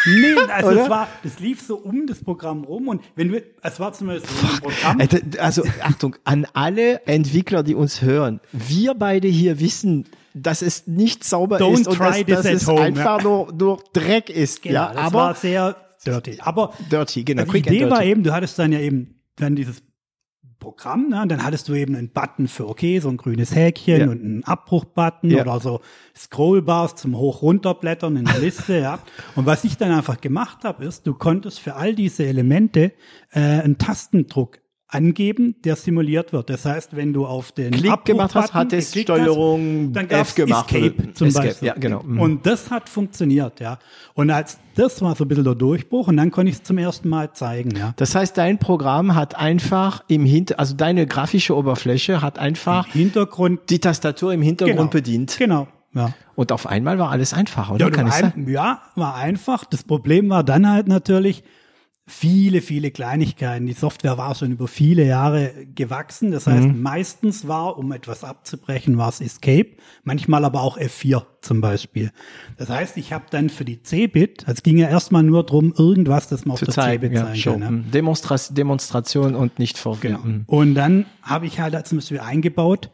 Nee, 0.05 0.35
also 0.53 0.69
Oder? 0.71 0.83
es 0.83 0.89
war, 0.89 1.07
das 1.23 1.39
lief 1.39 1.61
so 1.61 1.75
um 1.77 2.07
das 2.07 2.23
Programm 2.23 2.63
rum 2.63 2.87
und 2.87 3.01
wenn 3.15 3.31
wir, 3.31 3.43
es 3.61 3.79
war 3.79 3.91
zum 3.93 4.07
Beispiel 4.07 4.29
so 4.29 4.47
ein 4.47 4.61
Programm. 4.61 4.97
D- 5.31 5.39
Also 5.39 5.63
Achtung, 5.81 6.15
an 6.23 6.45
alle 6.53 7.05
Entwickler, 7.07 7.63
die 7.63 7.75
uns 7.75 8.01
hören. 8.01 8.39
Wir 8.53 8.93
beide 8.93 9.27
hier 9.27 9.59
wissen, 9.59 10.05
dass 10.33 10.61
es 10.61 10.87
nicht 10.87 11.23
sauber 11.23 11.57
Don't 11.57 11.81
ist 11.81 11.87
und 11.87 11.99
dass, 11.99 12.23
dass 12.25 12.45
es 12.45 12.67
home, 12.67 12.81
einfach 12.81 13.21
nur, 13.23 13.51
nur 13.53 13.83
Dreck 13.91 14.29
ist. 14.29 14.61
Genau, 14.61 14.75
ja, 14.75 14.95
aber 14.95 15.33
sehr 15.33 15.75
dirty. 16.11 16.39
Aber 16.39 16.73
dirty, 16.91 17.23
genau. 17.23 17.43
die 17.43 17.49
quick 17.49 17.67
Idee 17.67 17.89
war 17.89 18.03
eben, 18.03 18.23
du 18.23 18.33
hattest 18.33 18.57
dann 18.59 18.71
ja 18.71 18.79
eben 18.79 19.21
dann 19.35 19.55
dieses 19.55 19.83
Programm, 20.59 21.09
ne? 21.09 21.21
und 21.21 21.29
dann 21.29 21.43
hattest 21.43 21.67
du 21.67 21.75
eben 21.75 21.95
einen 21.95 22.09
Button 22.09 22.47
für 22.47 22.67
okay, 22.67 22.99
so 22.99 23.09
ein 23.09 23.17
grünes 23.17 23.53
Häkchen 23.53 23.99
Ja. 23.99 24.07
und 24.09 24.23
einen 24.23 24.43
Abbruchbutton 24.43 25.29
Ja. 25.29 25.43
oder 25.43 25.59
so 25.59 25.81
Scrollbars 26.15 26.95
zum 26.95 27.15
hoch 27.15 27.41
runterblättern 27.43 28.15
in 28.17 28.25
der 28.25 28.39
Liste, 28.39 28.79
ja. 28.79 28.99
Und 29.35 29.45
was 29.45 29.63
ich 29.63 29.77
dann 29.77 29.91
einfach 29.91 30.19
gemacht 30.19 30.63
habe, 30.63 30.85
ist, 30.85 31.05
du 31.05 31.13
konntest 31.13 31.59
für 31.59 31.75
all 31.75 31.93
diese 31.93 32.25
Elemente 32.25 32.91
äh, 33.31 33.39
einen 33.39 33.77
Tastendruck 33.77 34.59
angeben, 34.89 35.55
der 35.65 35.75
simuliert 35.75 36.31
wird. 36.31 36.49
Das 36.49 36.65
heißt, 36.65 36.95
wenn 36.95 37.11
du 37.11 37.25
auf 37.25 37.51
den 37.51 37.71
Klick 37.71 38.05
gemacht 38.05 38.35
hast, 38.35 38.53
hat 38.53 38.71
es 38.71 38.91
geklickt 38.91 39.09
hast, 39.09 39.19
Steuerung 39.19 39.91
dann 39.91 40.09
F 40.09 40.33
gemacht. 40.35 40.71
Escape 40.71 41.13
zum 41.13 41.27
Escape, 41.27 41.47
Beispiel. 41.47 41.67
Ja, 41.67 41.73
genau. 41.73 42.03
Mhm. 42.03 42.19
Und 42.19 42.45
das 42.45 42.71
hat 42.71 42.87
funktioniert, 42.87 43.59
ja. 43.59 43.79
Und 44.13 44.29
als 44.29 44.59
das 44.75 45.01
war 45.01 45.15
so 45.15 45.25
ein 45.25 45.27
bisschen 45.27 45.43
der 45.43 45.55
Durchbruch 45.55 46.07
und 46.07 46.17
dann 46.17 46.31
konnte 46.31 46.51
ich 46.51 46.57
es 46.57 46.63
zum 46.63 46.77
ersten 46.77 47.09
Mal 47.09 47.33
zeigen, 47.33 47.75
ja. 47.75 47.93
Das 47.97 48.15
heißt, 48.15 48.37
dein 48.37 48.59
Programm 48.59 49.15
hat 49.15 49.35
einfach 49.35 50.03
im 50.07 50.25
Hinter, 50.25 50.57
also 50.59 50.73
deine 50.73 51.05
grafische 51.05 51.55
Oberfläche 51.55 52.21
hat 52.21 52.39
einfach 52.39 52.87
Hintergrund 52.87 53.69
die 53.69 53.79
Tastatur 53.79 54.33
im 54.33 54.41
Hintergrund 54.41 54.91
bedient. 54.91 55.35
Genau, 55.37 55.67
ja. 55.93 56.13
Und 56.35 56.51
auf 56.53 56.65
einmal 56.67 56.97
war 56.97 57.09
alles 57.09 57.33
einfach, 57.33 57.71
oder? 57.71 57.87
Ja, 57.87 57.91
Kann 57.91 58.09
ein, 58.09 58.47
ja, 58.47 58.81
war 58.95 59.15
einfach. 59.15 59.65
Das 59.65 59.83
Problem 59.83 60.29
war 60.29 60.43
dann 60.43 60.69
halt 60.69 60.87
natürlich 60.87 61.43
viele, 62.09 62.61
viele 62.61 62.89
Kleinigkeiten. 62.89 63.65
Die 63.65 63.73
Software 63.73 64.17
war 64.17 64.33
schon 64.33 64.53
über 64.53 64.69
viele 64.69 65.05
Jahre 65.05 65.51
gewachsen. 65.75 66.31
Das 66.31 66.47
heißt, 66.47 66.65
Mhm. 66.69 66.81
meistens 66.81 67.49
war, 67.49 67.77
um 67.77 67.91
etwas 67.91 68.23
abzubrechen, 68.23 68.97
war 68.97 69.09
es 69.09 69.19
Escape, 69.19 69.71
manchmal 70.05 70.45
aber 70.45 70.61
auch 70.61 70.77
F4 70.79 71.25
zum 71.41 71.59
Beispiel. 71.59 72.11
Das 72.57 72.69
heißt, 72.69 72.95
ich 72.95 73.11
habe 73.11 73.25
dann 73.29 73.49
für 73.49 73.65
die 73.65 73.83
C-Bit, 73.83 74.45
es 74.47 74.63
ging 74.63 74.77
ja 74.77 74.87
erstmal 74.87 75.23
nur 75.23 75.43
drum, 75.43 75.73
irgendwas, 75.77 76.29
das 76.29 76.45
man 76.45 76.53
auf 76.53 76.59
Zu 76.59 76.65
der 76.65 76.75
C-Bit 76.75 77.11
ja, 77.11 77.25
zeigen 77.25 77.35
Show. 77.35 77.51
kann. 77.51 77.61
Ja. 77.61 77.71
Mhm. 77.71 77.91
Demonstra 77.91 78.37
Demonstration 78.51 79.35
und 79.35 79.59
nicht 79.59 79.77
vorgehen. 79.77 80.17
Genau. 80.23 80.43
Und 80.47 80.75
dann 80.75 81.05
habe 81.21 81.45
ich 81.45 81.59
halt 81.59 81.85
zum 81.85 81.97
Beispiel 81.97 82.21
eingebaut, 82.21 82.89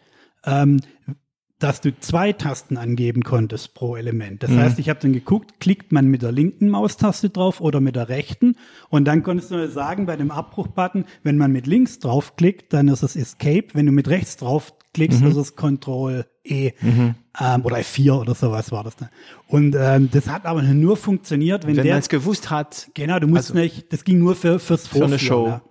ähm, 0.46 0.80
dass 1.64 1.80
du 1.82 1.98
zwei 2.00 2.34
Tasten 2.34 2.78
angeben 2.78 3.24
konntest 3.24 3.74
pro 3.74 3.96
Element. 3.96 4.44
Das 4.44 4.52
heißt, 4.52 4.80
ich 4.80 4.90
habe 4.90 5.00
dann 5.00 5.14
geguckt, 5.14 5.60
klickt 5.60 5.92
man 5.92 6.08
mit 6.08 6.22
der 6.22 6.32
linken 6.32 6.70
Maustaste 6.70 7.30
drauf 7.30 7.62
oder 7.62 7.80
mit 7.80 7.96
der 7.96 8.10
rechten 8.10 8.56
und 8.90 9.06
dann 9.06 9.24
konntest 9.24 9.52
du 9.52 9.70
sagen 9.70 10.06
bei 10.06 10.18
dem 10.18 10.30
Abbruchbutton, 10.32 11.06
wenn 11.24 11.38
man 11.38 11.52
mit 11.52 11.66
links 11.66 12.00
draufklickt, 12.00 12.74
dann 12.74 12.88
ist 12.90 13.02
es 13.04 13.16
Escape, 13.16 13.68
wenn 13.74 13.86
du 13.86 13.92
mit 13.92 14.08
rechts 14.10 14.36
drauf 14.38 14.74
klickst, 14.94 15.22
ist 15.24 15.38
es 15.38 15.56
Control 15.56 16.26
E 16.44 16.72
ähm, 16.84 17.16
oder 17.64 17.78
F4 17.78 18.12
oder 18.20 18.36
sowas 18.36 18.72
war 18.72 18.84
das 18.84 18.96
dann. 18.98 19.10
Und 19.48 19.76
ähm, 19.80 20.10
das 20.12 20.28
hat 20.30 20.46
aber 20.46 20.62
nur 20.62 20.98
funktioniert, 20.98 21.66
wenn, 21.66 21.78
Wenn 21.78 21.84
der 21.86 21.94
man 21.94 22.00
es 22.02 22.10
gewusst 22.10 22.50
hat, 22.50 22.90
Genau, 22.94 23.18
du 23.20 23.28
musst 23.28 23.52
Also- 23.52 23.54
nicht, 23.56 23.92
das 23.94 24.04
ging 24.04 24.20
nur 24.20 24.36
für, 24.36 24.60
fürs 24.60 24.88
Für 24.88 25.06
eine 25.06 25.18
Vorführen, 25.18 25.20
Show. 25.20 25.48
Ja. 25.48 25.62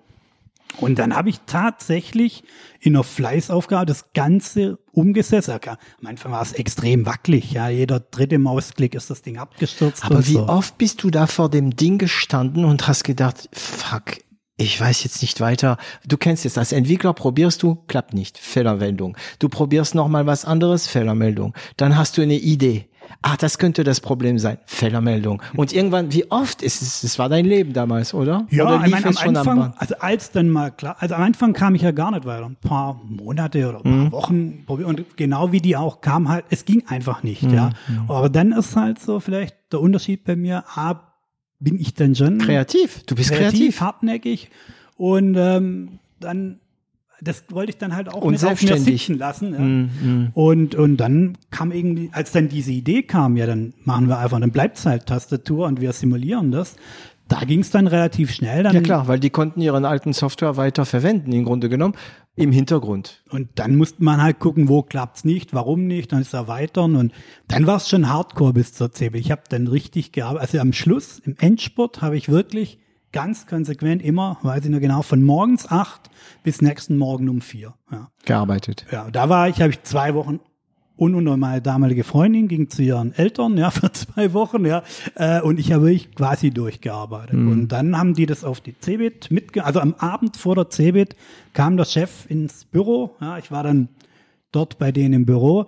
Und 0.79 0.99
dann 0.99 1.15
habe 1.15 1.29
ich 1.31 1.41
tatsächlich 1.47 2.45
in 2.81 2.97
einer 2.97 3.05
Fleißaufgabe 3.05 3.87
das 3.87 4.13
Ganze 4.15 4.79
umgesetzt. 4.93 5.51
Klar, 5.61 5.79
am 6.01 6.07
Anfang 6.07 6.33
war 6.33 6.43
es 6.43 6.53
extrem 6.53 7.07
wackelig. 7.07 7.53
Ja, 7.53 7.69
jeder 7.69 8.01
dritte 8.01 8.39
Mausklick 8.39 8.95
ist 8.95 9.11
das 9.11 9.23
Ding 9.23 9.39
abgestürzt. 9.39 10.05
Aber 10.05 10.27
wie 10.27 10.35
so. 10.35 10.49
oft 10.49 10.79
bist 10.79 11.03
du 11.03 11.11
da 11.11 11.27
vor 11.27 11.51
dem 11.51 11.77
Ding 11.77 11.99
gestanden 11.99 12.65
und 12.65 12.89
hast 12.89 13.05
gedacht, 13.05 13.49
fuck, 13.53 14.17
ich 14.57 14.81
weiß 14.81 15.05
jetzt 15.05 15.23
nicht 15.23 15.41
weiter. 15.41 15.77
Du 16.07 16.17
kennst 16.17 16.45
es, 16.47 16.59
als 16.59 16.73
Entwickler 16.73 17.15
probierst 17.15 17.63
du, 17.63 17.77
klappt 17.87 18.15
nicht, 18.15 18.39
Fehlermeldung. 18.39 19.17
Du 19.39 19.49
probierst 19.49 19.95
nochmal 19.95 20.27
was 20.27 20.45
anderes, 20.45 20.87
Fehlermeldung. 20.87 21.55
Dann 21.77 21.97
hast 21.97 22.17
du 22.17 22.23
eine 22.23 22.39
Idee. 22.39 22.89
Ah, 23.23 23.37
das 23.39 23.59
könnte 23.59 23.85
das 23.85 24.01
Problem 24.01 24.39
sein. 24.39 24.59
Fehlermeldung. 24.67 25.43
Und 25.57 25.73
irgendwann, 25.73 26.13
wie 26.13 26.31
oft 26.31 26.61
ist 26.61 26.83
es, 26.83 27.05
es 27.05 27.19
war 27.19 27.29
dein 27.29 27.45
Leben 27.45 27.73
damals, 27.73 28.15
oder? 28.15 28.47
Ja, 28.51 28.65
oder 28.65 28.85
ich 28.85 28.91
meine, 28.91 29.07
am 29.07 29.17
Anfang, 29.17 29.75
also 29.77 29.95
als 30.01 30.33
dann 30.33 30.51
mal 30.51 30.71
klar, 30.71 30.97
also 30.99 31.15
am 31.15 31.23
Anfang 31.23 31.53
kam 31.53 31.77
ich 31.77 31.83
ja 31.83 31.93
gar 31.93 32.11
nicht 32.11 32.25
weiter. 32.25 32.47
Ein 32.47 32.57
paar 32.57 33.01
Monate 33.05 33.69
oder 33.69 33.79
ein 33.79 33.83
paar 33.83 33.93
mhm. 33.93 34.13
Wochen 34.13 34.65
und 34.67 35.17
genau 35.17 35.53
wie 35.53 35.61
die 35.61 35.77
auch 35.77 36.01
kam 36.01 36.29
halt, 36.29 36.47
es 36.51 36.65
ging 36.65 36.85
einfach 36.89 37.23
nicht, 37.23 37.45
mhm. 37.45 37.55
ja. 37.55 37.71
Aber 38.09 38.29
dann 38.29 38.53
ist 38.53 38.75
halt 38.75 38.99
so 38.99 39.21
vielleicht 39.21 39.57
der 39.73 39.81
Unterschied 39.81 40.25
bei 40.25 40.35
mir, 40.35 40.65
ah, 40.75 41.13
bin 41.61 41.81
ich 41.81 41.95
dann 41.95 42.17
schon 42.17 42.39
kreativ. 42.39 43.05
Du 43.07 43.15
bist 43.15 43.31
kreativ, 43.31 43.59
kreativ. 43.59 43.81
hartnäckig 43.81 44.51
und 44.97 45.37
ähm, 45.37 46.01
dann 46.19 46.59
das 47.23 47.45
wollte 47.51 47.71
ich 47.71 47.79
dann 47.79 47.95
halt 47.95 48.09
auch 48.09 48.23
und 48.23 48.33
nicht 48.33 48.45
auf 48.45 48.63
mir 48.63 48.79
sitzen 48.79 49.19
lassen. 49.19 49.53
Ja. 49.53 49.59
Mm, 49.61 49.91
mm. 50.03 50.31
Und, 50.35 50.75
und 50.75 50.97
dann 50.97 51.39
kam 51.51 51.71
irgendwie, 51.71 52.11
als 52.13 52.33
dann 52.33 52.49
diese 52.49 52.73
Idee 52.73 53.03
kam, 53.03 53.37
ja, 53.37 53.47
dann 53.47 53.75
machen 53.85 54.09
wir 54.09 54.19
einfach 54.19 54.37
eine 54.37 54.49
Bleibzeit-Tastatur 54.49 55.67
und 55.67 55.81
wir 55.81 55.93
simulieren 55.93 56.51
das. 56.51 56.77
Da 57.29 57.41
ging 57.45 57.61
es 57.61 57.71
dann 57.71 57.87
relativ 57.87 58.33
schnell. 58.33 58.63
Dann 58.65 58.75
ja 58.75 58.81
klar, 58.81 59.09
weil 59.09 59.21
die 59.21 59.31
konnten 59.31 59.61
ihren 59.61 59.85
alten 59.85 60.13
Software 60.13 60.57
weiter 60.57 60.85
verwenden, 60.85 61.33
im 61.33 61.45
Grunde 61.45 61.69
genommen, 61.69 61.95
im 62.35 62.51
Hintergrund. 62.51 63.23
Und 63.31 63.49
dann 63.55 63.77
musste 63.77 64.03
man 64.03 64.21
halt 64.21 64.39
gucken, 64.39 64.69
wo 64.69 64.83
klappt's 64.83 65.25
nicht, 65.25 65.55
warum 65.55 65.87
nicht, 65.87 66.13
dann 66.13 66.21
ist 66.21 66.35
erweitern 66.35 66.97
und 66.97 67.13
dann 67.49 67.67
war 67.67 67.77
es 67.77 67.89
schon 67.89 68.09
Hardcore 68.09 68.53
bis 68.53 68.75
zur 68.75 68.93
CB. 68.93 69.19
Ich 69.19 69.31
habe 69.31 69.43
dann 69.49 69.67
richtig 69.67 70.13
gearbeitet. 70.13 70.49
Also 70.49 70.59
am 70.59 70.73
Schluss, 70.73 71.21
im 71.21 71.37
Endspurt, 71.39 72.03
habe 72.03 72.17
ich 72.17 72.29
wirklich 72.29 72.79
ganz 73.13 73.47
konsequent 73.47 74.03
immer, 74.03 74.39
weiß 74.43 74.65
ich 74.65 74.71
nur 74.71 74.81
genau, 74.81 75.03
von 75.03 75.23
morgens 75.23 75.71
acht 75.71 76.11
bis 76.43 76.63
nächsten 76.63 76.97
Morgen 76.97 77.29
um 77.29 77.41
vier. 77.41 77.75
Ja. 77.91 78.11
Gearbeitet. 78.25 78.87
Ja, 78.91 79.11
da 79.11 79.29
war 79.29 79.49
ich, 79.49 79.61
habe 79.61 79.71
ich 79.71 79.83
zwei 79.83 80.15
Wochen 80.15 80.41
und, 80.97 81.15
und 81.15 81.41
meine 81.41 81.61
damalige 81.61 82.05
Freundin 82.05 82.49
ging 82.49 82.71
zu 82.71 82.83
ihren 82.83 83.13
Eltern, 83.13 83.57
ja, 83.57 83.71
für 83.73 83.91
zwei 83.93 84.33
Wochen, 84.33 84.65
ja, 84.65 84.83
äh, 85.17 85.41
und 85.41 85.59
ich 85.59 85.73
habe 85.73 85.85
wirklich 85.85 86.15
quasi 86.15 86.51
durchgearbeitet. 86.51 87.35
Mhm. 87.35 87.51
Und 87.51 87.69
dann 87.69 87.99
haben 87.99 88.15
die 88.15 88.27
das 88.27 88.45
auf 88.45 88.61
die 88.61 88.75
CeBIT 88.79 89.31
mitge, 89.31 89.65
also 89.65 89.81
am 89.81 89.95
Abend 89.95 90.37
vor 90.37 90.55
der 90.55 90.71
CeBIT 90.71 91.17
kam 91.55 91.77
der 91.77 91.85
Chef 91.87 92.31
ins 92.31 92.65
Büro, 92.65 93.17
ja, 93.21 93.39
ich 93.39 93.51
war 93.51 93.63
dann 93.63 93.89
dort 94.53 94.79
bei 94.79 94.93
denen 94.93 95.15
im 95.15 95.27
Büro 95.27 95.67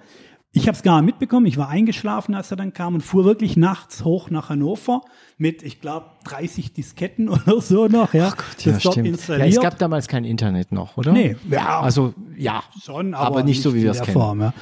ich 0.56 0.68
habe 0.68 0.76
es 0.76 0.82
gar 0.82 1.02
nicht 1.02 1.06
mitbekommen. 1.06 1.46
Ich 1.46 1.56
war 1.56 1.68
eingeschlafen, 1.68 2.34
als 2.34 2.50
er 2.50 2.56
dann 2.56 2.72
kam 2.72 2.94
und 2.94 3.00
fuhr 3.00 3.24
wirklich 3.24 3.56
nachts 3.56 4.04
hoch 4.04 4.30
nach 4.30 4.50
Hannover 4.50 5.02
mit, 5.36 5.64
ich 5.64 5.80
glaube, 5.80 6.06
30 6.24 6.72
Disketten 6.72 7.28
oder 7.28 7.60
so 7.60 7.88
noch. 7.88 8.14
Ja, 8.14 8.28
Ach 8.32 8.36
Gott, 8.36 8.64
ja, 8.64 8.78
stimmt. 8.78 9.28
Ja, 9.28 9.44
es 9.44 9.60
gab 9.60 9.78
damals 9.78 10.06
kein 10.06 10.24
Internet 10.24 10.70
noch, 10.70 10.96
oder? 10.96 11.12
Nee, 11.12 11.36
ja, 11.50 11.80
also 11.80 12.14
ja, 12.36 12.62
schon, 12.82 13.14
aber, 13.14 13.26
aber 13.26 13.36
nicht, 13.42 13.56
nicht, 13.56 13.62
so 13.62 13.74
wie 13.74 13.82
wir 13.82 13.90
es 13.90 14.00
kennen. 14.00 14.12
Form, 14.12 14.40
ja. 14.40 14.54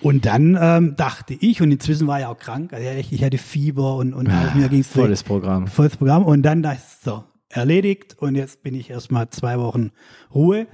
Und 0.00 0.24
dann 0.24 0.56
ähm, 0.58 0.94
dachte 0.96 1.34
ich, 1.34 1.60
und 1.60 1.72
inzwischen 1.72 2.06
war 2.06 2.20
ich 2.20 2.26
auch 2.26 2.38
krank, 2.38 2.72
also 2.72 2.88
ich, 2.98 3.12
ich 3.12 3.22
hatte 3.22 3.36
Fieber 3.36 3.96
und, 3.96 4.14
und 4.14 4.28
ja, 4.28 4.52
mir 4.54 4.68
ging 4.68 4.80
es 4.80 4.88
volles 4.88 5.24
Programm. 5.24 5.66
Volles 5.66 5.96
Programm. 5.96 6.24
Und 6.24 6.42
dann 6.42 6.62
dachte 6.62 6.78
ich, 6.78 7.04
so, 7.04 7.24
erledigt 7.48 8.16
und 8.18 8.36
jetzt 8.36 8.62
bin 8.62 8.74
ich 8.74 8.88
erstmal 8.88 9.28
zwei 9.30 9.58
Wochen 9.58 9.90
Ruhe. 10.34 10.68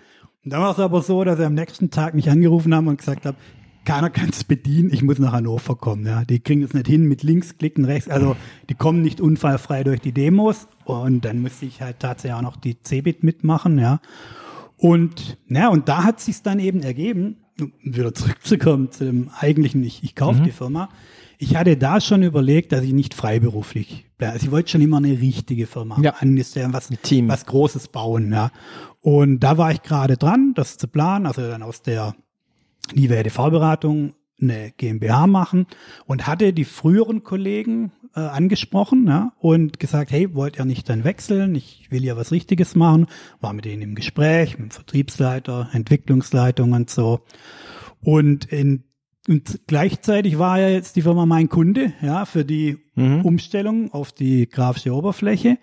Und 0.44 0.52
dann 0.52 0.60
war 0.60 0.70
es 0.70 0.78
aber 0.78 1.02
so, 1.02 1.24
dass 1.24 1.40
er 1.40 1.46
am 1.46 1.54
nächsten 1.54 1.90
Tag 1.90 2.14
mich 2.14 2.30
angerufen 2.30 2.72
haben 2.74 2.86
und 2.86 2.98
gesagt 2.98 3.24
hat, 3.24 3.34
keiner 3.86 4.10
kann 4.10 4.28
es 4.28 4.44
bedienen, 4.44 4.92
ich 4.92 5.02
muss 5.02 5.18
nach 5.18 5.32
Hannover 5.32 5.76
kommen. 5.76 6.04
Ja. 6.04 6.24
Die 6.24 6.40
kriegen 6.40 6.62
es 6.62 6.74
nicht 6.74 6.86
hin 6.86 7.04
mit 7.04 7.22
links 7.22 7.56
klicken, 7.56 7.86
rechts, 7.86 8.10
also 8.10 8.36
die 8.68 8.74
kommen 8.74 9.00
nicht 9.00 9.20
unfallfrei 9.20 9.84
durch 9.84 10.00
die 10.00 10.12
Demos 10.12 10.68
und 10.84 11.24
dann 11.24 11.40
musste 11.40 11.64
ich 11.64 11.80
halt 11.80 12.00
tatsächlich 12.00 12.36
auch 12.36 12.42
noch 12.42 12.56
die 12.56 12.76
Cebit 12.82 13.22
mitmachen, 13.22 13.78
ja. 13.78 14.00
Und, 14.76 15.38
ja, 15.48 15.68
und 15.68 15.88
da 15.88 16.04
hat 16.04 16.20
sich 16.20 16.42
dann 16.42 16.58
eben 16.58 16.82
ergeben, 16.82 17.38
um 17.58 17.72
wieder 17.82 18.12
zurückzukommen 18.12 18.92
zu 18.92 19.06
dem 19.06 19.30
eigentlichen, 19.38 19.82
ich, 19.82 20.04
ich 20.04 20.14
kaufe 20.14 20.40
mhm. 20.40 20.44
die 20.44 20.52
Firma. 20.52 20.90
Ich 21.38 21.56
hatte 21.56 21.76
da 21.76 22.00
schon 22.00 22.22
überlegt, 22.22 22.72
dass 22.72 22.82
ich 22.82 22.92
nicht 22.92 23.14
freiberuflich 23.14 24.06
bleibe. 24.18 24.34
Also 24.34 24.46
ich 24.46 24.52
wollte 24.52 24.70
schon 24.70 24.82
immer 24.82 24.98
eine 24.98 25.18
richtige 25.20 25.66
Firma 25.66 25.98
ja. 26.02 26.14
an, 26.18 26.36
was, 26.36 26.88
Team. 27.02 27.28
was 27.28 27.46
Großes 27.46 27.88
bauen, 27.88 28.32
ja. 28.32 28.50
Und 29.00 29.40
da 29.40 29.56
war 29.56 29.70
ich 29.70 29.82
gerade 29.82 30.16
dran, 30.16 30.52
das 30.54 30.76
zu 30.76 30.88
planen, 30.88 31.26
also 31.26 31.42
dann 31.42 31.62
aus 31.62 31.80
der 31.82 32.14
die 32.94 33.10
WDV-Beratung 33.10 34.14
eine 34.40 34.72
GmbH 34.76 35.26
machen 35.26 35.66
und 36.06 36.26
hatte 36.26 36.52
die 36.52 36.64
früheren 36.64 37.22
Kollegen 37.22 37.92
äh, 38.14 38.20
angesprochen 38.20 39.06
ja, 39.06 39.32
und 39.38 39.78
gesagt, 39.78 40.10
hey, 40.10 40.34
wollt 40.34 40.58
ihr 40.58 40.64
nicht 40.64 40.88
dann 40.88 41.04
wechseln? 41.04 41.54
Ich 41.54 41.90
will 41.90 42.04
ja 42.04 42.16
was 42.16 42.32
Richtiges 42.32 42.74
machen. 42.74 43.06
War 43.40 43.52
mit 43.52 43.64
denen 43.64 43.82
im 43.82 43.94
Gespräch, 43.94 44.58
mit 44.58 44.68
dem 44.68 44.70
Vertriebsleiter, 44.70 45.70
Entwicklungsleitung 45.72 46.72
und 46.72 46.90
so. 46.90 47.20
Und, 48.02 48.46
in, 48.46 48.84
und 49.28 49.60
gleichzeitig 49.66 50.38
war 50.38 50.60
ja 50.60 50.68
jetzt 50.68 50.96
die 50.96 51.02
Firma 51.02 51.26
mein 51.26 51.48
Kunde, 51.48 51.92
ja, 52.02 52.24
für 52.26 52.44
die 52.44 52.78
mhm. 52.94 53.22
Umstellung 53.22 53.92
auf 53.92 54.12
die 54.12 54.48
grafische 54.48 54.94
Oberfläche. 54.94 55.58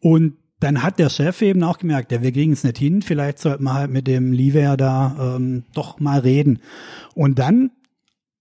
Und 0.00 0.36
dann 0.60 0.82
hat 0.82 0.98
der 0.98 1.08
Chef 1.08 1.40
eben 1.42 1.62
auch 1.62 1.78
gemerkt, 1.78 2.10
ja, 2.10 2.22
wir 2.22 2.32
kriegen 2.32 2.52
es 2.52 2.64
nicht 2.64 2.78
hin, 2.78 3.02
vielleicht 3.02 3.38
sollten 3.38 3.64
wir 3.64 3.74
halt 3.74 3.90
mit 3.90 4.06
dem 4.06 4.32
Liver 4.32 4.76
da 4.76 5.36
ähm, 5.36 5.64
doch 5.74 6.00
mal 6.00 6.20
reden. 6.20 6.60
Und 7.14 7.38
dann 7.38 7.70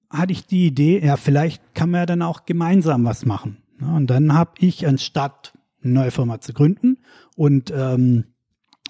hatte 0.09 0.31
ich 0.31 0.45
die 0.45 0.65
Idee, 0.65 1.03
ja, 1.05 1.17
vielleicht 1.17 1.75
kann 1.75 1.91
man 1.91 2.01
ja 2.01 2.05
dann 2.05 2.21
auch 2.21 2.45
gemeinsam 2.45 3.03
was 3.05 3.25
machen. 3.25 3.57
Und 3.79 4.07
dann 4.07 4.33
habe 4.33 4.51
ich, 4.59 4.87
anstatt 4.87 5.53
eine 5.83 5.93
neue 5.93 6.11
Firma 6.11 6.41
zu 6.41 6.53
gründen 6.53 6.97
und, 7.35 7.71
ähm, 7.75 8.25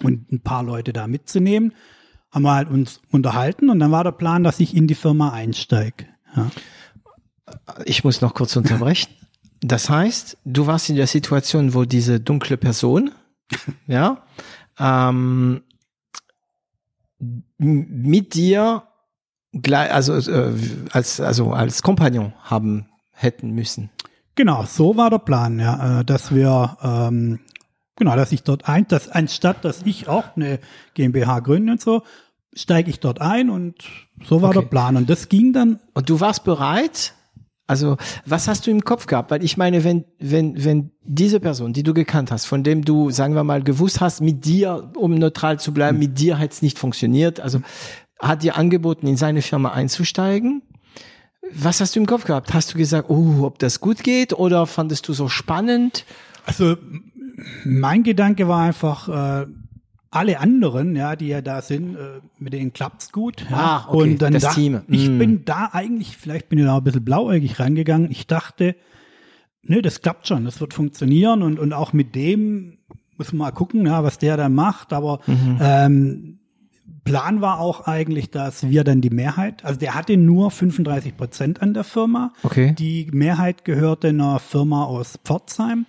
und 0.02 0.32
ein 0.32 0.40
paar 0.40 0.62
Leute 0.62 0.92
da 0.92 1.06
mitzunehmen, 1.06 1.74
haben 2.30 2.42
wir 2.42 2.54
halt 2.54 2.70
uns 2.70 3.00
unterhalten 3.10 3.68
und 3.68 3.78
dann 3.78 3.90
war 3.90 4.04
der 4.04 4.12
Plan, 4.12 4.44
dass 4.44 4.60
ich 4.60 4.74
in 4.74 4.86
die 4.86 4.94
Firma 4.94 5.32
einsteige. 5.32 6.06
Ja. 6.36 6.50
Ich 7.84 8.04
muss 8.04 8.20
noch 8.20 8.34
kurz 8.34 8.56
unterbrechen. 8.56 9.10
Das 9.60 9.90
heißt, 9.90 10.38
du 10.44 10.66
warst 10.66 10.88
in 10.88 10.96
der 10.96 11.06
Situation, 11.06 11.74
wo 11.74 11.84
diese 11.84 12.20
dunkle 12.20 12.56
Person, 12.56 13.10
ja, 13.86 14.22
ähm, 14.78 15.62
mit 17.58 18.34
dir 18.34 18.84
gleich, 19.52 19.92
also 19.92 20.14
äh, 20.30 20.52
als 20.92 21.20
also 21.20 21.52
als 21.52 21.82
Kompagnon 21.82 22.32
haben 22.42 22.88
hätten 23.10 23.50
müssen. 23.50 23.90
Genau, 24.36 24.64
so 24.64 24.96
war 24.96 25.10
der 25.10 25.18
Plan, 25.18 25.58
ja, 25.58 26.00
äh, 26.00 26.04
dass 26.04 26.32
wir 26.32 26.76
ähm, 26.80 27.40
genau, 27.96 28.14
dass 28.14 28.30
ich 28.30 28.44
dort 28.44 28.68
ein, 28.68 28.86
dass 28.86 29.08
anstatt 29.08 29.64
dass 29.64 29.82
ich 29.82 30.06
auch 30.06 30.36
eine 30.36 30.60
GmbH 30.94 31.40
gründe 31.40 31.72
und 31.72 31.80
so, 31.80 32.02
steige 32.54 32.90
ich 32.90 33.00
dort 33.00 33.20
ein 33.20 33.50
und 33.50 33.82
so 34.24 34.42
war 34.42 34.50
okay. 34.50 34.60
der 34.60 34.68
Plan 34.68 34.96
und 34.96 35.10
das 35.10 35.28
ging 35.28 35.52
dann. 35.52 35.80
Und 35.94 36.08
du 36.08 36.20
warst 36.20 36.44
bereit, 36.44 37.14
also, 37.68 37.98
was 38.24 38.48
hast 38.48 38.66
du 38.66 38.70
im 38.70 38.82
Kopf 38.82 39.06
gehabt? 39.06 39.30
Weil 39.30 39.44
ich 39.44 39.58
meine, 39.58 39.84
wenn, 39.84 40.06
wenn, 40.18 40.64
wenn 40.64 40.90
diese 41.04 41.38
Person, 41.38 41.74
die 41.74 41.82
du 41.82 41.92
gekannt 41.92 42.32
hast, 42.32 42.46
von 42.46 42.64
dem 42.64 42.82
du, 42.82 43.10
sagen 43.10 43.34
wir 43.34 43.44
mal, 43.44 43.62
gewusst 43.62 44.00
hast, 44.00 44.22
mit 44.22 44.46
dir, 44.46 44.90
um 44.96 45.14
neutral 45.14 45.60
zu 45.60 45.74
bleiben, 45.74 45.98
mit 45.98 46.18
dir 46.18 46.38
hat 46.38 46.52
es 46.52 46.62
nicht 46.62 46.78
funktioniert, 46.78 47.40
also 47.40 47.60
hat 48.18 48.42
dir 48.42 48.56
angeboten, 48.56 49.06
in 49.06 49.18
seine 49.18 49.42
Firma 49.42 49.72
einzusteigen. 49.72 50.62
Was 51.52 51.82
hast 51.82 51.94
du 51.94 52.00
im 52.00 52.06
Kopf 52.06 52.24
gehabt? 52.24 52.54
Hast 52.54 52.72
du 52.72 52.78
gesagt, 52.78 53.10
oh, 53.10 53.42
ob 53.42 53.58
das 53.58 53.80
gut 53.80 54.02
geht 54.02 54.32
oder 54.32 54.66
fandest 54.66 55.06
du 55.06 55.12
so 55.12 55.28
spannend? 55.28 56.06
Also, 56.46 56.76
mein 57.64 58.02
Gedanke 58.02 58.48
war 58.48 58.62
einfach, 58.62 59.08
äh, 59.42 59.46
alle 60.10 60.40
anderen, 60.40 60.96
ja, 60.96 61.16
die 61.16 61.28
ja 61.28 61.42
da 61.42 61.60
sind, 61.60 61.96
äh, 61.96 62.20
mit 62.38 62.52
denen 62.52 62.72
klappt's 62.72 63.12
gut. 63.12 63.44
Ja. 63.50 63.56
Ah, 63.56 63.86
okay, 63.88 64.12
und 64.12 64.22
dann 64.22 64.32
das 64.32 64.42
da, 64.42 64.52
Team. 64.52 64.80
Ich 64.88 65.08
mm. 65.08 65.18
bin 65.18 65.44
da 65.44 65.70
eigentlich, 65.72 66.16
vielleicht 66.16 66.48
bin 66.48 66.58
ich 66.58 66.64
da 66.64 66.78
ein 66.78 66.84
bisschen 66.84 67.04
blauäugig 67.04 67.60
reingegangen. 67.60 68.10
Ich 68.10 68.26
dachte, 68.26 68.74
ne, 69.62 69.82
das 69.82 70.00
klappt 70.00 70.26
schon, 70.26 70.44
das 70.44 70.60
wird 70.60 70.72
funktionieren 70.72 71.42
und, 71.42 71.58
und 71.58 71.72
auch 71.72 71.92
mit 71.92 72.14
dem 72.14 72.78
muss 73.18 73.32
man 73.32 73.48
mal 73.48 73.50
gucken, 73.50 73.84
ja, 73.84 74.02
was 74.04 74.18
der 74.18 74.36
da 74.36 74.48
macht. 74.48 74.92
Aber 74.92 75.20
mhm. 75.26 75.58
ähm, 75.60 76.38
Plan 77.04 77.40
war 77.40 77.58
auch 77.58 77.86
eigentlich, 77.86 78.30
dass 78.30 78.68
wir 78.68 78.84
dann 78.84 79.00
die 79.00 79.10
Mehrheit, 79.10 79.64
also 79.64 79.78
der 79.78 79.94
hatte 79.94 80.16
nur 80.16 80.50
35 80.50 81.16
Prozent 81.16 81.62
an 81.62 81.74
der 81.74 81.84
Firma. 81.84 82.32
Okay. 82.42 82.74
Die 82.78 83.08
Mehrheit 83.12 83.64
gehörte 83.64 84.08
einer 84.08 84.38
Firma 84.38 84.84
aus 84.84 85.18
Pforzheim 85.24 85.86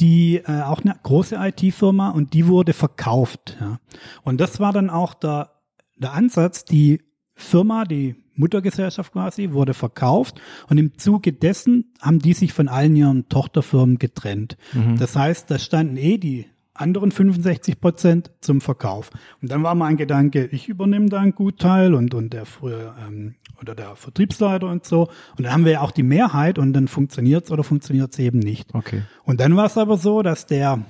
die 0.00 0.36
äh, 0.36 0.62
auch 0.62 0.82
eine 0.82 0.96
große 1.02 1.36
IT-Firma 1.36 2.10
und 2.10 2.34
die 2.34 2.46
wurde 2.46 2.72
verkauft. 2.72 3.56
Ja. 3.60 3.78
Und 4.22 4.40
das 4.40 4.60
war 4.60 4.72
dann 4.72 4.90
auch 4.90 5.14
der, 5.14 5.52
der 5.96 6.12
Ansatz, 6.12 6.64
die 6.64 7.02
Firma, 7.34 7.84
die 7.84 8.16
Muttergesellschaft 8.34 9.12
quasi, 9.12 9.52
wurde 9.52 9.74
verkauft 9.74 10.40
und 10.68 10.78
im 10.78 10.98
Zuge 10.98 11.32
dessen 11.32 11.92
haben 12.00 12.18
die 12.18 12.34
sich 12.34 12.52
von 12.52 12.68
allen 12.68 12.96
ihren 12.96 13.28
Tochterfirmen 13.28 13.98
getrennt. 13.98 14.56
Mhm. 14.72 14.98
Das 14.98 15.16
heißt, 15.16 15.50
da 15.50 15.58
standen 15.58 15.96
eh 15.96 16.18
die 16.18 16.46
anderen 16.80 17.10
65 17.10 17.80
Prozent 17.80 18.30
zum 18.40 18.60
Verkauf. 18.60 19.10
Und 19.42 19.50
dann 19.50 19.62
war 19.62 19.74
mein 19.74 19.96
Gedanke, 19.96 20.46
ich 20.46 20.68
übernehme 20.68 21.06
da 21.06 21.20
einen 21.20 21.34
Gutteil 21.34 21.94
und, 21.94 22.14
und 22.14 22.32
der 22.32 22.46
frühe 22.46 22.94
ähm, 23.06 23.34
oder 23.60 23.74
der 23.74 23.96
Vertriebsleiter 23.96 24.68
und 24.68 24.84
so. 24.84 25.08
Und 25.36 25.44
dann 25.44 25.52
haben 25.52 25.64
wir 25.64 25.72
ja 25.72 25.80
auch 25.80 25.90
die 25.90 26.02
Mehrheit 26.02 26.58
und 26.58 26.72
dann 26.72 26.88
funktioniert's 26.88 27.50
oder 27.50 27.64
funktioniert's 27.64 28.18
eben 28.18 28.38
nicht. 28.38 28.74
Okay. 28.74 29.02
Und 29.24 29.40
dann 29.40 29.56
war 29.56 29.66
es 29.66 29.78
aber 29.78 29.96
so, 29.96 30.22
dass 30.22 30.46
der, 30.46 30.84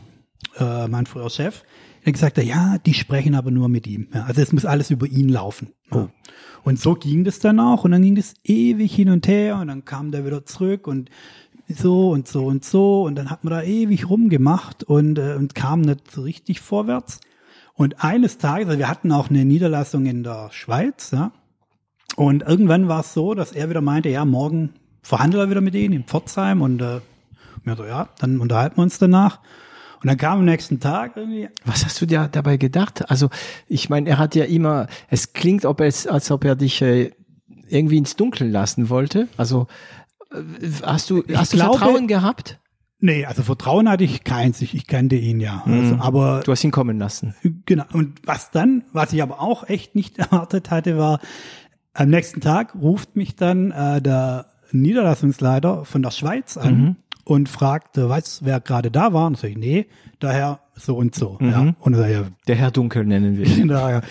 äh, 0.59 0.89
mein 0.89 1.07
früher 1.07 1.31
Chef, 1.31 1.63
er 2.05 2.13
gesagt, 2.13 2.39
ja, 2.39 2.79
die 2.79 2.95
sprechen 2.95 3.35
aber 3.35 3.51
nur 3.51 3.69
mit 3.69 3.87
ihm. 3.87 4.09
Ja, 4.15 4.25
also 4.25 4.41
es 4.41 4.53
muss 4.53 4.65
alles 4.65 4.91
über 4.91 5.07
ihn 5.07 5.29
laufen. 5.29 5.73
Ja. 5.91 6.03
Oh. 6.03 6.09
Und 6.63 6.81
so 6.81 6.95
ging 6.95 7.23
das 7.23 7.39
dann 7.39 7.61
auch 7.61 7.85
und 7.85 7.93
dann 7.93 8.03
ging 8.03 8.17
das 8.17 8.35
ewig 8.43 8.93
hin 8.93 9.09
und 9.09 9.29
her 9.29 9.57
und 9.61 9.69
dann 9.69 9.85
kam 9.85 10.11
der 10.11 10.27
wieder 10.27 10.45
zurück 10.45 10.89
und 10.89 11.11
so 11.69 12.11
und 12.11 12.29
so 12.29 12.47
und 12.47 12.65
so 12.65 13.03
und 13.03 13.17
dann 13.17 13.31
hat 13.31 13.45
man 13.45 13.53
da 13.53 13.63
ewig 13.63 14.09
rumgemacht 14.09 14.85
und, 14.85 15.19
äh, 15.19 15.35
und 15.35 15.55
kam 15.55 15.81
nicht 15.81 16.11
so 16.11 16.23
richtig 16.23 16.61
vorwärts. 16.61 17.21
Und 17.75 18.03
eines 18.03 18.39
Tages, 18.39 18.69
also 18.69 18.79
wir 18.79 18.89
hatten 18.89 19.13
auch 19.13 19.29
eine 19.29 19.45
Niederlassung 19.45 20.07
in 20.07 20.23
der 20.23 20.49
Schweiz, 20.53 21.11
ja, 21.11 21.33
und 22.17 22.43
irgendwann 22.43 22.89
war 22.89 23.01
es 23.01 23.13
so, 23.13 23.35
dass 23.35 23.53
er 23.53 23.69
wieder 23.69 23.83
meinte, 23.83 24.09
ja, 24.09 24.25
morgen 24.25 24.71
verhandelt 25.03 25.45
er 25.45 25.51
wieder 25.51 25.61
mit 25.61 25.75
ihnen 25.75 25.95
in 25.95 26.05
Pforzheim 26.05 26.63
und 26.63 26.81
äh, 26.81 27.01
so, 27.77 27.85
ja, 27.85 28.09
dann 28.19 28.41
unterhalten 28.41 28.77
wir 28.77 28.83
uns 28.83 28.99
danach. 28.99 29.41
Und 30.03 30.09
dann 30.09 30.17
kam 30.17 30.41
am 30.41 30.45
nächsten 30.45 30.79
Tag 30.79 31.17
irgendwie. 31.17 31.49
Was 31.65 31.85
hast 31.85 32.01
du 32.01 32.07
dir 32.07 32.29
dabei 32.31 32.59
gedacht? 32.59 33.11
Also, 33.11 33.29
ich 33.67 33.91
meine, 33.91 34.09
er 34.09 34.19
hat 34.19 34.35
ja 34.35 34.45
immer, 34.45 34.87
es 35.09 35.33
klingt, 35.33 35.65
ob 35.65 35.81
es, 35.81 36.07
als 36.07 36.31
ob 36.31 36.45
er 36.45 36.55
dich 36.55 36.81
äh, 36.81 37.11
irgendwie 37.69 37.99
ins 37.99 38.15
Dunkeln 38.15 38.53
lassen 38.53 38.89
wollte. 38.89 39.29
Also, 39.37 39.67
hast 40.83 41.11
du, 41.11 41.23
Ich 41.27 41.37
hast 41.37 41.53
du 41.53 41.57
glaube- 41.57 41.79
Vertrauen 41.79 42.07
gehabt? 42.09 42.59
Nee, 42.99 43.27
also 43.27 43.43
Vertrauen 43.43 43.89
hatte 43.91 44.05
ich 44.05 44.25
keins, 44.25 44.63
ich, 44.63 44.75
ich 44.75 44.87
kannte 44.87 45.17
ihn 45.17 45.39
ja. 45.39 45.63
Also, 45.67 45.97
aber 45.97 46.41
Du 46.45 46.53
hast 46.53 46.65
ihn 46.65 46.71
kommen 46.71 46.99
lassen. 46.99 47.35
Genau. 47.67 47.85
Und 47.93 48.27
was 48.27 48.51
dann, 48.51 48.85
was 48.93 49.13
ich 49.13 49.23
aber 49.23 49.41
auch 49.43 49.69
echt 49.69 49.95
nicht 49.95 50.19
erwartet 50.19 50.71
hatte, 50.71 50.97
war, 50.97 51.21
am 51.93 52.09
nächsten 52.09 52.41
Tag 52.41 52.75
ruft 52.75 53.15
mich 53.15 53.37
dann 53.37 53.71
äh, 53.71 54.01
der 54.01 54.47
Niederlassungsleiter 54.73 55.85
von 55.85 56.03
der 56.03 56.11
Schweiz 56.11 56.57
an 56.57 56.97
und 57.27 57.49
fragt, 57.49 57.99
äh, 57.99 58.09
weiß, 58.09 58.43
wer 58.45 58.61
gerade 58.61 58.93
da 58.93 59.13
war. 59.13 59.27
Und 59.27 59.37
sag 59.37 59.51
ich, 59.51 59.59
nee, 59.59 59.87
daher 60.21 60.61
so 60.75 60.97
und 60.97 61.15
so. 61.15 61.39
Ja. 61.41 61.75
Und 61.81 61.93
dann 61.93 62.03
sag 62.03 62.09
ich, 62.09 62.17
ja, 62.17 62.25
Der 62.47 62.55
Herr 62.55 62.71
Dunkel 62.71 63.05
nennen 63.05 63.37
wir 63.37 63.47
ihn. 63.47 63.67
daher. 63.69 64.03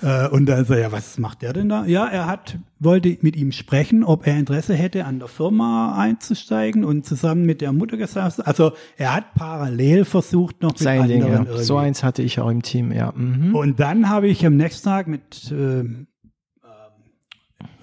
Äh, 0.00 0.28
und 0.28 0.46
dann 0.46 0.64
sag 0.64 0.76
ich, 0.76 0.82
ja, 0.82 0.90
was 0.90 1.18
macht 1.18 1.42
der 1.42 1.52
denn 1.52 1.68
da? 1.68 1.84
Ja, 1.84 2.06
er 2.06 2.26
hat, 2.26 2.56
wollte 2.78 3.18
mit 3.20 3.36
ihm 3.36 3.52
sprechen, 3.52 4.04
ob 4.04 4.26
er 4.26 4.38
Interesse 4.38 4.74
hätte, 4.74 5.04
an 5.04 5.18
der 5.18 5.28
Firma 5.28 5.98
einzusteigen 5.98 6.82
und 6.82 7.04
zusammen 7.04 7.44
mit 7.44 7.60
der 7.60 7.72
Muttergesellschaft. 7.72 8.46
Also 8.46 8.72
er 8.96 9.14
hat 9.14 9.34
parallel 9.34 10.06
versucht, 10.06 10.62
noch 10.62 10.70
mit 10.70 10.78
Sein 10.78 11.02
anderen 11.02 11.44
Ding, 11.44 11.54
ja. 11.54 11.62
So 11.62 11.76
eins 11.76 12.02
hatte 12.02 12.22
ich 12.22 12.40
auch 12.40 12.48
im 12.48 12.62
Team, 12.62 12.90
ja. 12.90 13.12
Mhm. 13.14 13.54
Und 13.54 13.80
dann 13.80 14.08
habe 14.08 14.28
ich 14.28 14.46
am 14.46 14.56
nächsten 14.56 14.88
Tag 14.88 15.08
mit 15.08 15.52
ähm, 15.52 16.06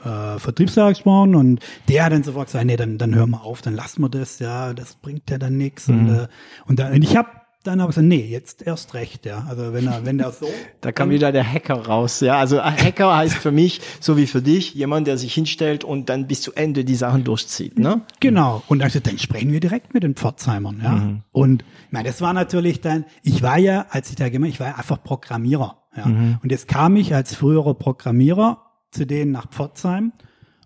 äh, 0.03 0.39
Vertriebsleiter 0.39 0.89
gesprochen 0.89 1.35
und 1.35 1.59
der 1.87 2.05
hat 2.05 2.13
dann 2.13 2.23
sofort 2.23 2.47
gesagt, 2.47 2.65
nee, 2.65 2.77
dann, 2.77 2.97
dann 2.97 3.15
hören 3.15 3.31
wir 3.31 3.43
auf, 3.43 3.61
dann 3.61 3.75
lassen 3.75 4.01
wir 4.01 4.09
das, 4.09 4.39
ja, 4.39 4.73
das 4.73 4.95
bringt 4.95 5.29
ja 5.29 5.37
dann 5.37 5.57
nichts. 5.57 5.87
Und, 5.89 6.03
Mhm. 6.05 6.09
äh, 6.15 6.27
und, 6.67 6.79
dann, 6.79 6.93
und 6.93 7.03
ich 7.03 7.15
habe 7.17 7.29
dann 7.63 7.81
aber 7.81 7.89
gesagt, 7.89 8.07
nee, 8.07 8.25
jetzt 8.25 8.65
erst 8.65 8.93
recht, 8.93 9.25
ja. 9.25 9.45
Also 9.49 9.73
wenn 9.73 9.85
er, 9.85 10.05
wenn 10.05 10.17
der 10.17 10.31
so. 10.39 10.47
Da 10.79 10.93
kam 10.93 11.09
wieder 11.09 11.33
der 11.33 11.45
Hacker 11.45 11.85
raus, 11.87 12.21
ja. 12.21 12.37
Also 12.39 12.59
ein 12.59 12.73
Hacker 12.77 13.15
heißt 13.17 13.35
für 13.35 13.51
mich, 13.51 13.81
so 13.99 14.15
wie 14.15 14.27
für 14.27 14.41
dich, 14.41 14.73
jemand, 14.75 15.07
der 15.07 15.17
sich 15.17 15.33
hinstellt 15.33 15.83
und 15.83 16.07
dann 16.07 16.25
bis 16.27 16.41
zu 16.41 16.53
Ende 16.53 16.85
die 16.85 16.95
Sachen 16.95 17.25
durchzieht, 17.25 17.77
ne? 17.77 18.01
Genau. 18.21 18.63
Und 18.69 18.81
gesagt, 18.81 19.07
dann 19.07 19.19
sprechen 19.19 19.51
wir 19.51 19.59
direkt 19.59 19.93
mit 19.93 20.03
den 20.03 20.15
Pforzheimern, 20.15 20.79
ja. 20.81 20.91
Mhm. 20.91 21.23
Und 21.33 21.63
ich 21.87 21.91
meine, 21.91 22.07
das 22.07 22.21
war 22.21 22.33
natürlich 22.33 22.79
dann, 22.79 23.03
ich 23.23 23.43
war 23.43 23.57
ja, 23.57 23.87
als 23.89 24.09
ich 24.09 24.15
da 24.15 24.29
gemacht, 24.29 24.51
ich 24.51 24.59
war 24.61 24.67
ja 24.67 24.75
einfach 24.75 25.03
Programmierer, 25.03 25.77
ja. 25.97 26.05
Mhm. 26.05 26.37
Und 26.41 26.51
jetzt 26.53 26.69
kam 26.69 26.95
ich 26.95 27.13
als 27.13 27.35
früherer 27.35 27.73
Programmierer 27.73 28.68
zu 28.91 29.05
denen 29.05 29.31
nach 29.31 29.49
Pforzheim 29.49 30.11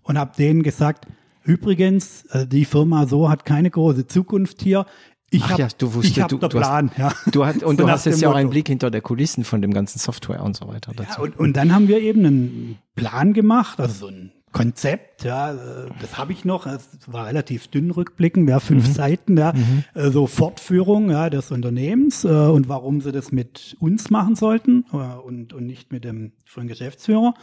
und 0.02 0.18
habe 0.18 0.32
denen 0.36 0.62
gesagt, 0.62 1.06
übrigens, 1.44 2.24
äh, 2.26 2.46
die 2.46 2.64
Firma 2.64 3.06
so 3.06 3.28
hat 3.28 3.44
keine 3.44 3.70
große 3.70 4.06
Zukunft 4.06 4.62
hier. 4.62 4.86
Ich 5.30 5.42
Ach 5.44 5.50
hab, 5.52 5.58
ja, 5.58 5.68
du 5.78 5.92
wusstest, 5.94 6.16
ich 6.16 6.22
hab 6.22 6.28
du- 6.30 6.36
du 6.38 6.46
hast- 6.46 6.52
Plan, 6.52 6.90
ja. 6.96 7.12
Du 7.32 7.44
hast, 7.44 7.62
und 7.62 7.76
So 7.78 7.84
du 7.84 7.90
hast 7.90 8.06
jetzt 8.06 8.20
ja 8.20 8.30
auch 8.30 8.34
einen. 8.34 8.50
Blick 8.50 8.68
hinter 8.68 8.90
der 8.90 9.00
Kulissen 9.00 9.44
von 9.44 9.60
dem 9.62 9.72
ganzen 9.74 9.98
Software 9.98 10.42
und 10.42 10.56
so 10.56 10.68
weiter 10.68 10.92
Ja, 10.96 11.04
dazu. 11.04 11.22
und, 11.22 11.38
und 11.38 11.56
dann 11.56 11.74
haben 11.74 11.88
wir 11.88 12.00
eben 12.00 12.24
einen 12.24 12.78
Plan 12.94 13.32
gemacht, 13.32 13.80
also 13.80 14.06
so 14.06 14.12
ein 14.12 14.30
Konzept, 14.52 15.24
ja, 15.24 15.52
äh, 15.52 15.88
das 16.00 16.16
habe 16.16 16.32
ich 16.32 16.44
noch, 16.44 16.66
es 16.66 16.86
war 17.08 17.26
relativ 17.26 17.66
dünn 17.66 17.90
rückblickend, 17.90 18.48
ja, 18.48 18.60
fünf 18.60 18.86
Seiten, 18.86 19.36
ja, 19.36 19.52
äh, 19.94 20.10
so 20.10 20.28
Fortführung 20.28 21.10
ja, 21.10 21.28
des 21.28 21.50
Unternehmens 21.50 22.24
äh, 22.24 22.28
und 22.28 22.68
warum 22.68 23.00
sie 23.00 23.10
das 23.10 23.32
mit 23.32 23.76
uns 23.80 24.10
machen 24.10 24.36
sollten 24.36 24.84
äh, 24.92 24.96
und, 24.96 25.52
und 25.52 25.66
nicht 25.66 25.90
mit 25.90 26.04
dem 26.04 26.30
von 26.44 26.68
Geschäftsführer. 26.68 27.34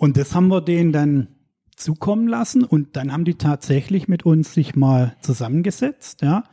Und 0.00 0.16
das 0.16 0.34
haben 0.34 0.48
wir 0.48 0.62
denen 0.62 0.92
dann 0.92 1.28
zukommen 1.76 2.26
lassen 2.26 2.64
und 2.64 2.96
dann 2.96 3.12
haben 3.12 3.26
die 3.26 3.34
tatsächlich 3.34 4.08
mit 4.08 4.24
uns 4.24 4.54
sich 4.54 4.74
mal 4.74 5.14
zusammengesetzt, 5.20 6.22
ja. 6.22 6.44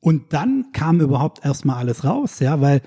Und 0.00 0.34
dann 0.34 0.72
kam 0.72 1.00
überhaupt 1.00 1.42
erstmal 1.42 1.76
alles 1.76 2.04
raus, 2.04 2.40
ja, 2.40 2.60
weil 2.60 2.82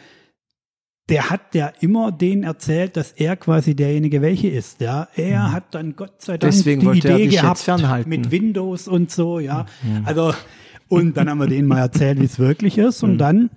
der 1.10 1.32
hat 1.32 1.56
ja 1.56 1.72
immer 1.80 2.12
denen 2.12 2.44
erzählt, 2.44 2.98
dass 2.98 3.14
er 3.14 3.36
quasi 3.36 3.76
derjenige 3.76 4.22
welche 4.22 4.48
ist, 4.48 4.80
ja. 4.80 5.08
Er 5.16 5.52
hat 5.52 5.74
dann 5.74 5.96
Gott 5.96 6.22
sei 6.22 6.38
Dank 6.38 6.54
Deswegen 6.54 6.92
die 6.92 7.00
Idee 7.00 7.28
gehabt 7.28 7.68
mit 8.06 8.30
Windows 8.30 8.88
und 8.88 9.10
so, 9.10 9.40
ja. 9.40 9.66
Also 10.04 10.36
und 10.88 11.18
dann 11.18 11.32
haben 11.32 11.40
wir 11.40 11.48
denen 11.48 11.68
mal 11.68 11.80
erzählt, 11.80 12.20
wie 12.20 12.26
es 12.26 12.38
wirklich 12.38 12.78
ist. 12.78 13.02
Und 13.02 13.18
dann 13.18 13.50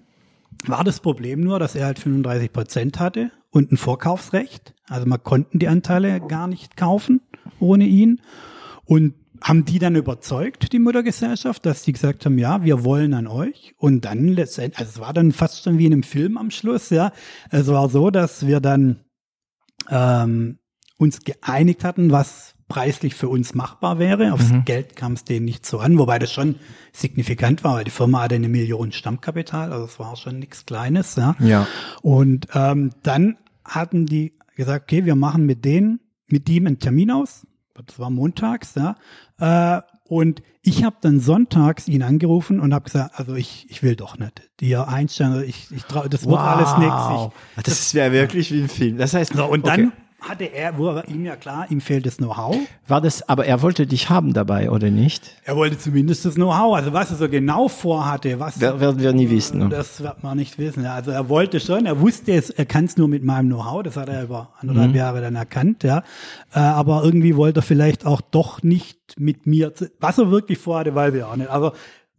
war 0.65 0.83
das 0.83 1.01
Problem 1.01 1.41
nur, 1.41 1.59
dass 1.59 1.75
er 1.75 1.85
halt 1.85 1.99
35 1.99 2.53
Prozent 2.55 2.99
hatte 3.01 3.33
und 3.51 3.73
ein 3.73 3.77
Vorkaufsrecht. 3.77 4.75
Also 4.89 5.07
man 5.07 5.23
konnten 5.23 5.59
die 5.59 5.69
Anteile 5.69 6.21
gar 6.21 6.47
nicht 6.47 6.77
kaufen 6.77 7.21
ohne 7.61 7.85
ihn. 7.85 8.21
Und 8.85 9.15
haben 9.41 9.65
die 9.65 9.79
dann 9.79 9.95
überzeugt, 9.95 10.73
die 10.73 10.79
Muttergesellschaft, 10.79 11.65
dass 11.65 11.83
die 11.83 11.93
gesagt 11.93 12.25
haben, 12.25 12.39
ja, 12.39 12.65
wir 12.65 12.85
wollen 12.85 13.15
an 13.15 13.27
euch. 13.27 13.75
Und 13.77 14.05
dann 14.05 14.29
letztendlich, 14.29 14.79
also 14.79 14.91
es 14.91 15.01
war 15.01 15.13
dann 15.13 15.33
fast 15.33 15.63
schon 15.63 15.79
wie 15.79 15.87
in 15.87 15.93
einem 15.93 16.03
Film 16.03 16.37
am 16.37 16.51
Schluss, 16.51 16.91
ja. 16.91 17.13
Es 17.51 17.69
war 17.69 17.89
so, 17.89 18.11
dass 18.11 18.47
wir 18.47 18.61
dann 18.61 19.05
ähm, 19.91 20.59
uns 20.97 21.21
geeinigt 21.21 21.85
hatten, 21.85 22.11
was 22.11 22.55
preislich 22.69 23.15
für 23.15 23.29
uns 23.29 23.55
machbar 23.55 23.99
wäre. 23.99 24.33
Aufs 24.33 24.53
Geld 24.65 24.95
kam 24.95 25.15
es 25.15 25.25
denen 25.25 25.47
nicht 25.47 25.67
so 25.67 25.79
an, 25.79 25.99
wobei 25.99 26.19
das 26.19 26.33
schon 26.33 26.57
signifikant 26.93 27.65
war, 27.65 27.77
weil 27.77 27.85
die 27.85 27.91
Firma 27.91 28.23
hatte 28.23 28.35
eine 28.35 28.49
Million 28.49 28.93
Stammkapital, 28.93 29.73
also 29.73 29.87
es 29.87 29.99
war 29.99 30.17
schon 30.17 30.39
nichts 30.39 30.67
Kleines. 30.67 31.17
Ja. 31.17 31.35
Ja. 31.41 31.67
Und 32.03 32.49
ähm, 32.55 32.91
dann 33.03 33.39
hatten 33.65 34.07
die 34.07 34.35
gesagt, 34.57 34.85
okay, 34.85 35.05
wir 35.05 35.17
machen 35.17 35.47
mit 35.47 35.65
denen, 35.65 36.01
mit 36.27 36.49
ihm 36.49 36.67
einen 36.67 36.79
Termin 36.79 37.11
aus. 37.11 37.47
Das 37.87 37.99
war 37.99 38.11
montags, 38.11 38.75
ja. 38.75 38.97
Äh, 39.39 39.83
und 40.05 40.43
ich 40.63 40.85
habe 40.85 40.97
dann 41.01 41.21
sonntags 41.21 41.87
ihn 41.87 42.03
angerufen 42.03 42.61
und 42.61 42.75
habe 42.75 42.85
gesagt, 42.85 43.19
also 43.19 43.35
ich, 43.35 43.67
ich 43.71 43.83
will 43.83 43.95
doch 43.95 44.19
nicht. 44.19 44.51
Die 44.61 44.75
Einstellung, 44.77 45.43
ich, 45.43 45.71
ich 45.71 45.85
trau, 45.85 46.09
das 46.09 46.27
wird 46.27 46.39
alles 46.39 46.77
nichts. 46.79 47.33
Ich, 47.57 47.63
Das 47.63 47.95
wäre 47.95 48.13
wirklich 48.13 48.53
wie 48.53 48.63
ein 48.63 48.69
Film. 48.69 48.99
Das 48.99 49.15
heißt, 49.15 49.35
so, 49.35 49.47
und 49.47 49.65
okay. 49.65 49.77
dann 49.77 49.93
hatte 50.21 50.45
er, 50.45 50.77
wo 50.77 50.89
er 50.89 51.07
ihm 51.09 51.25
ja 51.25 51.37
klar, 51.37 51.67
ihm 51.71 51.81
fehlt 51.81 52.05
das 52.05 52.17
Know-how. 52.17 52.57
war 52.89 53.01
das, 53.01 53.29
aber 53.29 53.47
er 53.47 53.63
wollte 53.63 53.87
dich 53.87 54.11
haben 54.11 54.33
dabei, 54.33 54.69
oder 54.71 54.91
nicht? 54.91 55.31
Er 55.45 55.55
wollte 55.55 55.79
zumindest 55.79 56.25
das 56.25 56.35
Know-how, 56.35 56.75
also 56.75 56.93
was 56.93 57.11
er 57.13 57.17
so 57.17 57.29
genau 57.29 57.69
vorhatte, 57.69 58.41
was 58.41 58.61
Wer- 58.61 58.81
werden 58.81 59.01
wir 59.01 59.13
nie 59.13 59.31
wissen, 59.31 59.59
ne? 59.61 59.69
Das 59.69 60.03
wird 60.03 60.23
man 60.25 60.37
nicht 60.37 60.59
wissen. 60.59 60.85
Also 60.87 61.13
er 61.13 61.29
wollte 61.29 61.61
schon, 61.61 61.87
er 61.87 62.01
wusste 62.01 62.33
es, 62.33 62.51
er 62.51 62.67
kann 62.67 62.87
es 62.87 62.97
nur 62.97 63.07
mit 63.07 63.23
meinem 63.23 63.47
Know-how, 63.49 63.85
das 63.85 63.97
hat 63.97 64.09
er 64.09 64.25
über 64.25 64.51
anderthalb 64.61 64.95
Jahre 64.97 65.21
dann 65.21 65.37
erkannt, 65.37 65.85
ja. 65.85 66.03
Äh, 66.53 66.59
aber 66.59 67.05
irgendwie 67.05 67.37
wollte 67.37 67.61
er 67.61 67.63
vielleicht 67.63 68.05
auch 68.05 68.21
doch 68.21 68.63
nicht 68.65 68.99
mit 69.19 69.47
mir, 69.47 69.73
was 70.01 70.19
er 70.19 70.31
wirklich 70.33 70.59
vorhatte, 70.59 70.95
weiß 70.95 71.15
ich 71.15 71.23
auch 71.23 71.37
nicht. 71.37 71.49
Aber 71.49 71.75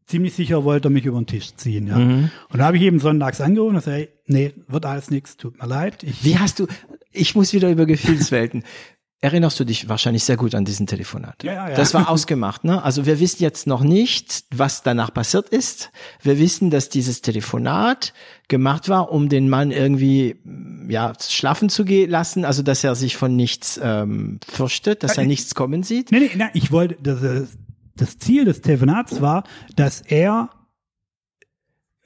ziemlich 0.09 0.33
sicher 0.33 0.63
wollte 0.63 0.87
er 0.87 0.91
mich 0.91 1.05
über 1.05 1.17
den 1.17 1.27
Tisch 1.27 1.55
ziehen, 1.55 1.87
ja. 1.87 1.95
Und 1.95 2.31
da 2.51 2.65
habe 2.65 2.77
ich 2.77 2.83
eben 2.83 2.99
sonntags 2.99 3.39
angerufen 3.41 3.75
und 3.75 3.85
gesagt, 3.85 4.09
nee, 4.27 4.53
wird 4.67 4.85
alles 4.85 5.09
nichts, 5.09 5.37
tut 5.37 5.61
mir 5.61 5.67
leid. 5.67 6.03
Ich, 6.03 6.23
Wie 6.23 6.37
hast 6.37 6.59
du, 6.59 6.67
ich 7.11 7.35
muss 7.35 7.53
wieder 7.53 7.69
über 7.69 7.85
Gefühlswelten. 7.85 8.63
Erinnerst 9.21 9.59
du 9.59 9.65
dich 9.65 9.89
wahrscheinlich 9.89 10.23
sehr 10.23 10.37
gut 10.37 10.55
an 10.55 10.63
diesen 10.63 10.87
Telefonat? 10.87 11.43
Ja, 11.43 11.51
ja, 11.51 11.69
ja. 11.69 11.75
Das 11.75 11.93
war 11.93 12.09
ausgemacht, 12.09 12.63
ne? 12.63 12.81
Also 12.81 13.05
wir 13.05 13.19
wissen 13.19 13.43
jetzt 13.43 13.67
noch 13.67 13.83
nicht, 13.83 14.45
was 14.49 14.81
danach 14.81 15.13
passiert 15.13 15.49
ist. 15.49 15.91
Wir 16.23 16.39
wissen, 16.39 16.69
dass 16.69 16.87
dieses 16.87 17.21
Telefonat 17.21 18.13
gemacht 18.47 18.87
war, 18.87 19.11
um 19.11 19.27
den 19.27 19.49
Mann 19.49 19.71
irgendwie 19.71 20.37
ja 20.87 21.11
schlafen 21.19 21.67
zu 21.67 21.83
gehen 21.83 22.09
lassen, 22.09 22.45
also 22.45 22.63
dass 22.63 22.81
er 22.85 22.95
sich 22.95 23.17
von 23.17 23.35
nichts 23.35 23.77
ähm, 23.83 24.39
fürchtet, 24.47 25.03
dass 25.03 25.17
er 25.17 25.25
nichts 25.25 25.53
kommen 25.53 25.83
sieht. 25.83 26.13
Nee, 26.13 26.19
nee, 26.19 26.31
nein, 26.37 26.51
ich 26.53 26.71
wollte, 26.71 26.95
das, 27.03 27.21
äh, 27.21 27.45
das 28.01 28.17
Ziel 28.17 28.45
des 28.45 28.61
Telefonats 28.61 29.21
war, 29.21 29.43
dass 29.75 30.01
er, 30.01 30.49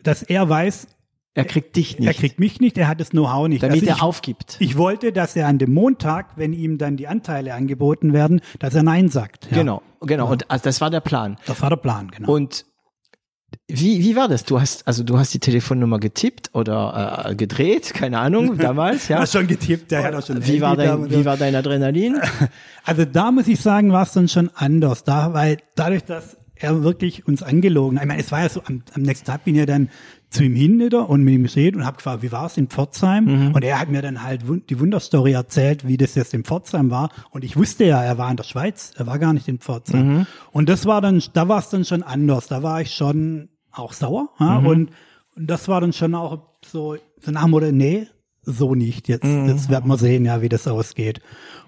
dass 0.02 0.24
er 0.24 0.48
weiß, 0.50 0.88
Er 1.36 1.46
kriegt 1.46 1.76
dich 1.76 1.98
nicht, 2.00 2.08
er 2.08 2.14
kriegt 2.14 2.40
mich 2.40 2.60
nicht, 2.60 2.78
er 2.78 2.88
hat 2.88 3.00
das 3.00 3.10
Know-how 3.12 3.48
nicht. 3.48 3.64
damit 3.64 3.76
Also 3.76 3.86
er 3.88 3.96
ich, 3.96 4.02
aufgibt. 4.02 4.58
ich 4.60 4.78
wollte, 4.78 5.12
dass 5.12 5.36
er 5.36 5.48
an 5.48 5.58
dem 5.58 5.74
Montag, 5.74 6.38
wenn 6.38 6.54
ihm 6.54 6.78
dann 6.78 6.98
die 6.98 7.08
Anteile 7.08 7.54
angeboten 7.54 8.14
werden, 8.14 8.42
dass 8.60 8.76
er 8.76 8.84
Nein 8.84 9.10
sagt. 9.10 9.50
Ja. 9.52 9.58
Genau, 9.58 9.82
genau. 10.02 10.30
Und 10.30 10.50
also 10.52 10.64
das 10.66 10.82
war 10.82 10.90
der 10.90 11.00
Plan. 11.02 11.38
Das 11.46 11.62
war 11.62 11.70
der 11.70 11.78
Plan, 11.78 12.12
genau. 12.12 12.32
Und 12.34 12.66
wie, 13.68 14.04
wie 14.04 14.16
war 14.16 14.28
das? 14.28 14.44
Du 14.44 14.60
hast, 14.60 14.88
also 14.88 15.04
du 15.04 15.18
hast 15.18 15.34
die 15.34 15.40
Telefonnummer 15.40 16.00
getippt 16.00 16.50
oder 16.54 17.26
äh, 17.30 17.36
gedreht, 17.36 17.94
keine 17.94 18.20
Ahnung, 18.20 18.58
damals, 18.60 19.08
ja. 19.08 19.20
ja, 19.20 19.28
schon 19.28 19.48
getippt, 19.48 19.92
der 19.92 20.04
hat 20.04 20.16
auch 20.16 20.26
schon 20.26 20.46
Wie 20.46 20.62
war 20.62 20.76
dein, 20.76 21.10
wie 21.10 21.26
war 21.26 21.38
dein 21.38 21.56
Adrenalin? 21.56 22.20
Also 22.86 23.06
da 23.06 23.32
muss 23.32 23.48
ich 23.48 23.62
sagen, 23.62 23.94
war 23.94 24.04
es 24.04 24.12
dann 24.12 24.28
schon 24.28 24.50
anders, 24.56 25.06
da, 25.06 25.34
weil 25.34 25.60
dadurch, 25.76 26.04
dass 26.04 26.36
er 26.56 26.84
wirklich 26.84 27.26
uns 27.26 27.42
angelogen. 27.42 27.98
Ich 27.98 28.06
meine, 28.06 28.20
es 28.20 28.30
war 28.32 28.42
ja 28.42 28.50
so, 28.50 28.62
am, 28.66 28.84
am 28.94 29.04
nächsten 29.04 29.26
Tag 29.26 29.46
bin 29.46 29.56
ich 29.56 29.60
ja 29.60 29.66
dann 29.66 29.90
zu 30.34 30.44
ihm 30.44 30.56
hin 30.56 30.80
wieder 30.80 31.10
und 31.10 31.24
mit 31.24 31.34
ihm 31.34 31.44
geredet 31.44 31.76
und 31.78 31.86
habe 31.86 31.98
gefragt, 31.98 32.24
wie 32.24 32.32
war 32.32 32.48
es 32.48 32.58
in 32.58 32.68
Pforzheim? 32.68 33.26
Mhm. 33.26 33.56
Und 33.56 33.64
er 33.64 33.80
hat 33.80 33.90
mir 33.90 34.02
dann 34.02 34.24
halt 34.24 34.42
die 34.70 34.80
Wunderstory 34.80 35.34
erzählt, 35.34 35.88
wie 35.88 35.98
das 35.98 36.16
jetzt 36.16 36.34
in 36.34 36.44
Pforzheim 36.44 36.90
war. 36.92 37.10
Und 37.30 37.44
ich 37.44 37.56
wusste 37.56 37.86
ja, 37.86 38.04
er 38.04 38.18
war 38.18 38.30
in 38.32 38.38
der 38.38 38.44
Schweiz, 38.44 38.92
er 38.98 39.08
war 39.08 39.20
gar 39.20 39.34
nicht 39.34 39.48
in 39.48 39.60
Pforzheim. 39.60 40.08
Mhm. 40.18 40.28
Und 40.52 40.70
das 40.70 40.86
war 40.86 41.02
dann, 41.02 41.22
da 41.34 41.48
war 41.48 41.60
es 41.60 41.70
dann 41.70 41.86
schon 41.86 42.04
anders. 42.04 42.48
Da 42.48 42.64
war 42.64 42.82
ich 42.82 42.94
schon 42.94 43.50
auch 43.72 43.94
sauer. 43.94 44.30
Ja? 44.40 44.62
Mhm. 44.62 44.68
Und, 44.68 44.90
und 45.36 45.48
das 45.50 45.68
war 45.68 45.82
dann 45.82 45.94
schon 45.94 46.16
auch 46.16 46.40
so, 46.66 46.98
so 47.22 47.32
nach 47.32 47.44
dem 47.44 47.52
Motto, 47.52 47.72
nee, 47.72 48.08
so 48.42 48.76
nicht. 48.76 49.08
Jetzt, 49.08 49.24
Mhm. 49.24 49.48
jetzt 49.48 49.70
werden 49.70 49.88
wir 49.88 49.98
sehen, 49.98 50.26
ja, 50.26 50.42
wie 50.42 50.50
das 50.50 50.68
ausgeht. 50.68 51.22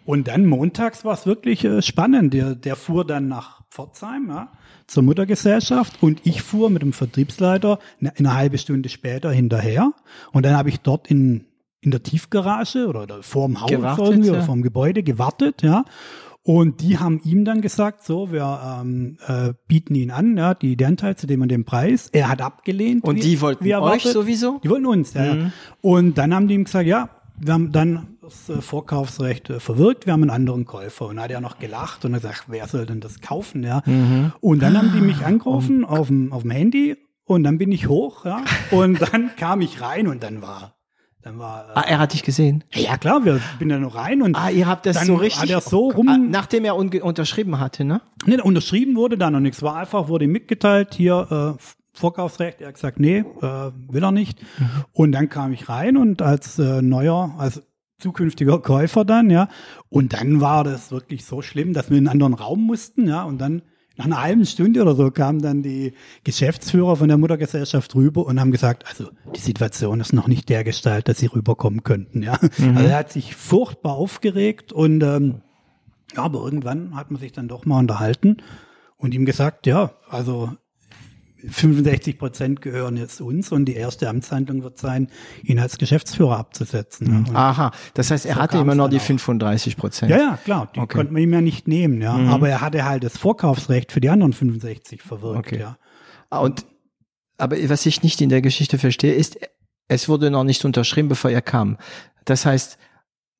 Und 0.05 0.27
dann 0.27 0.45
montags 0.45 1.03
war 1.03 1.13
es 1.13 1.25
wirklich 1.25 1.65
äh, 1.65 1.81
spannend. 1.81 2.33
Der, 2.33 2.55
der 2.55 2.75
fuhr 2.75 3.05
dann 3.05 3.27
nach 3.27 3.63
Pforzheim, 3.69 4.27
ja, 4.29 4.51
zur 4.87 5.03
Muttergesellschaft 5.03 6.01
und 6.01 6.21
ich 6.23 6.41
fuhr 6.41 6.69
mit 6.69 6.81
dem 6.81 6.93
Vertriebsleiter 6.93 7.79
eine, 7.99 8.15
eine 8.17 8.35
halbe 8.35 8.57
Stunde 8.57 8.87
später 8.89 9.31
hinterher. 9.31 9.91
Und 10.31 10.45
dann 10.45 10.55
habe 10.55 10.69
ich 10.69 10.79
dort 10.79 11.09
in, 11.09 11.45
in 11.81 11.91
der 11.91 12.03
Tiefgarage 12.03 12.87
oder, 12.87 13.03
oder 13.03 13.23
vorm 13.23 13.59
Haus 13.61 13.69
Gewartet, 13.69 14.05
irgendwie 14.05 14.27
ja. 14.27 14.33
oder 14.35 14.43
vorm 14.43 14.61
Gebäude 14.61 15.03
gewartet, 15.03 15.61
ja. 15.63 15.83
Und 16.43 16.81
die 16.81 16.99
haben 16.99 17.19
ihm 17.23 17.43
dann 17.43 17.61
gesagt, 17.61 18.03
so, 18.03 18.31
wir 18.31 18.79
ähm, 18.79 19.17
äh, 19.25 19.53
bieten 19.67 19.95
ihn 19.95 20.11
an, 20.11 20.37
ja, 20.37 20.53
die 20.53 20.77
Anteil 20.85 21.15
zu 21.15 21.25
dem 21.25 21.41
und 21.41 21.49
dem 21.49 21.65
Preis. 21.65 22.09
Er 22.11 22.29
hat 22.29 22.39
abgelehnt. 22.39 23.03
Und 23.03 23.15
wie- 23.15 23.21
die 23.21 23.41
wollten 23.41 23.65
wie 23.65 23.75
euch 23.75 24.03
sowieso? 24.03 24.59
Die 24.63 24.69
wollten 24.69 24.85
uns, 24.85 25.15
ja. 25.15 25.35
ja. 25.35 25.51
Und 25.81 26.19
dann 26.19 26.35
haben 26.35 26.47
die 26.47 26.53
ihm 26.53 26.65
gesagt, 26.65 26.85
ja, 26.85 27.09
wir 27.39 27.51
haben 27.51 27.71
dann 27.71 28.14
das 28.25 28.49
äh, 28.49 28.61
Vorkaufsrecht 28.61 29.49
äh, 29.49 29.59
verwirkt, 29.59 30.05
wir 30.05 30.13
haben 30.13 30.23
einen 30.23 30.31
anderen 30.31 30.65
Käufer. 30.65 31.07
Und 31.07 31.17
dann 31.17 31.25
hat 31.25 31.31
er 31.31 31.41
noch 31.41 31.59
gelacht 31.59 32.05
und 32.05 32.13
gesagt, 32.13 32.45
wer 32.47 32.67
soll 32.67 32.85
denn 32.85 32.99
das 32.99 33.21
kaufen, 33.21 33.63
ja. 33.63 33.83
Und 34.41 34.61
dann 34.61 34.77
haben 34.77 34.91
die 34.93 35.01
mich 35.01 35.23
angerufen 35.25 35.85
auf 35.85 36.07
dem, 36.07 36.33
auf 36.33 36.41
dem 36.41 36.51
Handy 36.51 36.97
und 37.25 37.43
dann 37.43 37.57
bin 37.57 37.71
ich 37.71 37.87
hoch, 37.87 38.25
ja. 38.25 38.43
Und 38.71 38.99
dann 39.01 39.31
kam 39.37 39.61
ich 39.61 39.79
rein 39.81 40.07
und 40.07 40.23
dann 40.23 40.41
war, 40.41 40.75
dann 41.21 41.37
war, 41.37 41.67
Ah, 41.75 41.83
er 41.87 41.99
hat 41.99 42.13
dich 42.13 42.23
gesehen. 42.23 42.63
äh, 42.71 42.81
ja 42.83 42.97
klar, 42.97 43.25
wir 43.25 43.39
bin 43.59 43.69
dann 43.69 43.81
noch 43.81 43.95
rein 43.95 44.21
und 44.23 44.35
Ah, 44.35 44.49
ihr 44.49 44.67
habt 44.67 44.85
das 44.87 44.97
dann 44.97 45.05
so 45.07 45.15
richtig. 45.15 45.43
Hat 45.43 45.49
er 45.49 45.61
so 45.61 45.89
rum, 45.91 46.07
Ah, 46.07 46.17
nachdem 46.17 46.65
er 46.65 46.75
unterschrieben 46.75 47.59
hatte, 47.59 47.83
ne? 47.85 48.01
Nee, 48.25 48.41
unterschrieben 48.41 48.95
wurde 48.95 49.17
da 49.19 49.29
noch 49.29 49.39
nichts. 49.39 49.61
War 49.61 49.75
einfach, 49.75 50.07
wurde 50.07 50.25
ihm 50.25 50.31
mitgeteilt, 50.31 50.95
hier 50.95 51.55
äh, 51.59 51.63
Vorkaufsrecht. 51.93 52.59
Er 52.61 52.69
hat 52.69 52.73
gesagt, 52.75 52.99
nee, 52.99 53.19
äh, 53.19 53.23
will 53.41 54.03
er 54.03 54.11
nicht. 54.11 54.39
Und 54.93 55.11
dann 55.11 55.29
kam 55.29 55.53
ich 55.53 55.69
rein 55.69 55.95
und 55.95 56.21
als 56.23 56.57
äh, 56.59 56.81
neuer, 56.81 57.35
als 57.37 57.61
zukünftiger 57.97 58.59
Käufer 58.59 59.05
dann, 59.05 59.29
ja. 59.29 59.47
Und 59.89 60.13
dann 60.13 60.41
war 60.41 60.63
das 60.63 60.91
wirklich 60.91 61.25
so 61.25 61.41
schlimm, 61.41 61.73
dass 61.73 61.89
wir 61.89 61.97
in 61.97 62.07
einen 62.07 62.21
anderen 62.21 62.33
Raum 62.33 62.65
mussten, 62.65 63.07
ja. 63.07 63.23
Und 63.23 63.39
dann 63.39 63.61
nach 63.97 64.05
einer 64.05 64.21
halben 64.21 64.45
Stunde 64.45 64.81
oder 64.81 64.95
so 64.95 65.09
kamen 65.09 65.41
dann 65.41 65.63
die 65.63 65.93
Geschäftsführer 66.23 66.97
von 66.97 67.07
der 67.07 67.17
Muttergesellschaft 67.17 67.95
rüber 67.95 68.25
und 68.25 68.39
haben 68.39 68.51
gesagt, 68.51 68.85
also 68.87 69.09
die 69.33 69.39
Situation 69.39 70.01
ist 70.01 70.11
noch 70.11 70.27
nicht 70.27 70.49
der 70.49 70.63
Gestalt, 70.63 71.07
dass 71.07 71.19
sie 71.19 71.27
rüberkommen 71.27 71.83
könnten, 71.83 72.21
ja. 72.21 72.33
Also 72.33 72.89
er 72.89 72.97
hat 72.97 73.11
sich 73.11 73.35
furchtbar 73.35 73.93
aufgeregt 73.93 74.73
und 74.73 75.01
ähm, 75.01 75.41
ja, 76.15 76.23
aber 76.23 76.43
irgendwann 76.43 76.95
hat 76.95 77.11
man 77.11 77.21
sich 77.21 77.31
dann 77.31 77.47
doch 77.47 77.65
mal 77.65 77.79
unterhalten 77.79 78.37
und 78.97 79.13
ihm 79.13 79.25
gesagt, 79.25 79.65
ja, 79.65 79.93
also 80.09 80.51
65 81.49 82.17
Prozent 82.17 82.61
gehören 82.61 82.97
jetzt 82.97 83.21
uns 83.21 83.51
und 83.51 83.65
die 83.65 83.75
erste 83.75 84.09
Amtshandlung 84.09 84.63
wird 84.63 84.77
sein, 84.77 85.09
ihn 85.43 85.59
als 85.59 85.77
Geschäftsführer 85.77 86.37
abzusetzen. 86.37 87.07
Ja, 87.11 87.17
und- 87.29 87.35
Aha. 87.35 87.71
Das 87.93 88.11
heißt, 88.11 88.25
er 88.25 88.35
hatte 88.35 88.53
kam's 88.57 88.61
immer 88.63 88.75
noch 88.75 88.89
die 88.89 88.97
auch. 88.97 89.01
35 89.01 89.77
Prozent. 89.77 90.11
ja, 90.11 90.17
ja, 90.17 90.39
klar, 90.43 90.71
die 90.75 90.79
Okay. 90.79 90.97
konnte 90.97 91.13
man 91.13 91.21
ihm 91.21 91.33
ja 91.33 91.41
nicht 91.41 91.67
nehmen, 91.67 92.01
ja. 92.01 92.13
Aber 92.15 92.49
er 92.49 92.61
hatte 92.61 92.85
halt 92.85 93.03
das 93.03 93.17
Vorkaufsrecht 93.17 93.91
für 93.91 94.01
die 94.01 94.09
anderen 94.09 94.33
65 94.33 95.01
verwirkt, 95.01 95.37
Okay. 95.47 95.59
ja. 95.59 95.77
Ah, 96.29 96.39
Und, 96.39 96.65
aber 97.37 97.55
was 97.69 97.85
ich 97.85 98.01
nicht 98.03 98.21
in 98.21 98.29
der 98.29 98.41
Geschichte 98.41 98.77
verstehe, 98.77 99.13
ist, 99.13 99.37
es 99.87 100.09
wurde 100.09 100.31
noch 100.31 100.43
nicht 100.43 100.65
unterschrieben, 100.65 101.09
bevor 101.09 101.29
er 101.31 101.41
kam. 101.41 101.77
Das 102.25 102.45
heißt, 102.45 102.77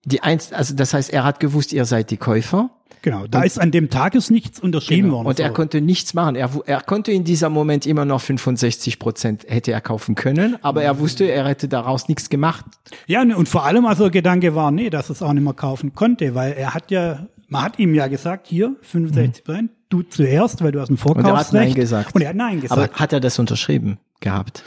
die 0.06 0.22
eins, 0.24 0.54
also 0.54 0.76
das 0.76 0.94
heißt, 0.94 1.12
er 1.12 1.24
hat 1.24 1.40
gewusst, 1.40 1.74
ihr 1.74 1.86
seid 1.86 2.12
die 2.12 2.18
Käufer. 2.18 2.70
Genau, 3.02 3.28
da 3.28 3.44
ist 3.44 3.60
an 3.60 3.70
dem 3.70 3.92
Tag 3.92 4.16
ist 4.16 4.32
nichts 4.32 4.60
unterschrieben 4.60 5.12
worden. 5.12 5.26
Genau. 5.26 5.30
Und 5.30 5.40
er 5.40 5.52
konnte 5.52 5.80
nichts 5.80 6.16
machen. 6.16 6.36
Er, 6.36 6.50
er 6.66 6.82
konnte 6.82 7.12
in 7.12 7.24
dieser 7.24 7.50
Moment 7.52 7.86
immer 7.86 8.04
noch 8.04 8.20
65 8.22 8.98
Prozent 8.98 9.46
hätte 9.48 9.72
er 9.72 9.82
kaufen 9.82 10.16
können, 10.16 10.58
aber 10.64 10.82
er 10.82 10.98
wusste, 10.98 11.26
er 11.26 11.48
hätte 11.48 11.68
daraus 11.68 12.08
nichts 12.08 12.30
gemacht. 12.30 12.66
Ja, 13.06 13.24
ne, 13.24 13.38
und 13.38 13.48
vor 13.48 13.64
allem 13.64 13.86
also 13.86 14.06
der 14.06 14.12
Gedanke 14.12 14.56
war, 14.56 14.72
nee, 14.72 14.90
dass 14.90 15.12
es 15.12 15.22
auch 15.22 15.34
nicht 15.34 15.44
mehr 15.44 15.54
kaufen 15.54 15.94
konnte, 15.94 16.34
weil 16.34 16.54
er 16.54 16.74
hat 16.74 16.90
ja, 16.90 17.28
man 17.48 17.62
hat 17.62 17.78
ihm 17.78 17.94
ja 17.94 18.08
gesagt, 18.08 18.48
hier 18.48 18.76
65 18.82 19.44
Prozent, 19.44 19.72
du 19.90 20.02
zuerst, 20.02 20.64
weil 20.64 20.72
du 20.72 20.82
hast 20.82 20.90
ein 20.90 20.96
Mhm. 20.96 21.12
Und 21.12 21.18
er 21.18 21.24
hat 21.26 21.26
Vorkaufsrecht. 21.26 21.54
Nein 21.54 21.74
gesagt. 21.76 22.16
Und 22.16 22.22
er 22.22 22.30
hat 22.30 22.36
Nein 22.36 22.62
gesagt. 22.62 22.82
Aber 22.82 22.92
hat 23.00 23.14
er 23.14 23.20
das 23.20 23.38
unterschrieben 23.38 24.00
gehabt? 24.20 24.64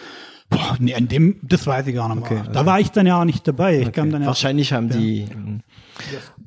Boah, 0.51 0.77
nee, 0.79 0.95
an 0.95 1.09
dem, 1.09 1.37
das 1.43 1.67
weiß 1.67 1.87
ich 1.87 1.95
gar 1.95 2.09
nicht 2.15 2.31
mehr. 2.31 2.41
Okay, 2.41 2.51
da 2.53 2.65
war 2.65 2.81
ich 2.81 2.91
dann 2.91 3.07
ja 3.07 3.21
auch 3.21 3.25
nicht 3.25 3.47
dabei. 3.47 3.81
Ich 3.81 3.93
kam 3.93 4.11
dann 4.11 4.23
ja, 4.23 4.29
Wahrscheinlich 4.29 4.73
haben 4.73 4.89
die. 4.89 5.27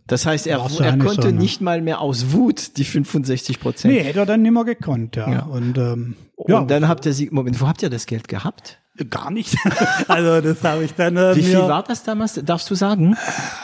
Das 0.08 0.26
heißt, 0.26 0.48
er, 0.48 0.58
er 0.58 0.98
konnte 0.98 1.22
schon, 1.22 1.36
ja. 1.36 1.40
nicht 1.40 1.62
mal 1.62 1.82
mehr 1.82 2.02
aus 2.02 2.32
Wut 2.32 2.78
die 2.78 2.84
65 2.84 3.60
Prozent. 3.60 3.94
nee, 3.94 4.02
hätte 4.02 4.20
er 4.20 4.26
dann 4.26 4.42
nicht 4.42 4.52
mehr 4.52 4.64
gekonnt, 4.66 5.16
ja. 5.16 5.32
Ja. 5.32 5.44
Und, 5.44 5.78
ähm, 5.78 6.16
Und 6.36 6.50
ja, 6.52 6.64
dann 6.64 6.88
habt 6.88 7.06
ihr 7.06 7.14
sie, 7.14 7.30
Moment, 7.32 7.62
wo 7.62 7.68
habt 7.68 7.84
ihr 7.84 7.90
das 7.90 8.06
Geld 8.08 8.28
gehabt? 8.28 8.80
gar 9.10 9.32
nicht. 9.32 9.56
also 10.08 10.42
das 10.42 10.64
habe 10.64 10.84
ich 10.84 10.94
dann 10.94 11.18
äh, 11.18 11.36
Wie 11.36 11.44
viel 11.44 11.58
war 11.58 11.84
das 11.84 12.04
damals? 12.04 12.40
Darfst 12.44 12.70
du 12.70 12.76
sagen? 12.76 13.16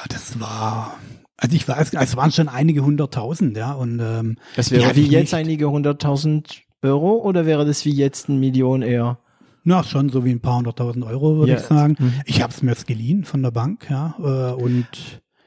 Das 0.09 0.39
war, 0.39 0.95
also 1.37 1.55
ich 1.55 1.67
weiß, 1.67 1.93
es 1.93 2.15
waren 2.15 2.31
schon 2.31 2.47
einige 2.47 2.83
hunderttausend, 2.83 3.57
ja. 3.57 3.73
Und 3.73 3.99
ähm, 3.99 4.37
Das 4.55 4.71
wäre 4.71 4.95
wie 4.95 5.07
jetzt 5.07 5.21
nicht. 5.21 5.33
einige 5.35 5.69
hunderttausend 5.69 6.61
Euro 6.81 7.17
oder 7.17 7.45
wäre 7.45 7.65
das 7.65 7.85
wie 7.85 7.93
jetzt 7.93 8.29
eine 8.29 8.39
Million 8.39 8.81
eher? 8.81 9.19
Na, 9.69 9.83
schon 9.83 10.07
so 10.07 10.23
wie 10.23 10.31
ein 10.31 10.39
paar 10.39 10.55
hunderttausend 10.55 11.03
Euro, 11.03 11.39
würde 11.39 11.51
Ja. 11.51 11.57
ich 11.57 11.63
sagen. 11.65 11.97
Ich 12.25 12.41
habe 12.41 12.53
es 12.53 12.61
mir 12.61 12.71
jetzt 12.71 12.87
geliehen 12.87 13.25
von 13.25 13.43
der 13.43 13.51
Bank, 13.51 13.85
ja. 13.89 14.15
Äh, 14.17 14.53
und 14.53 14.87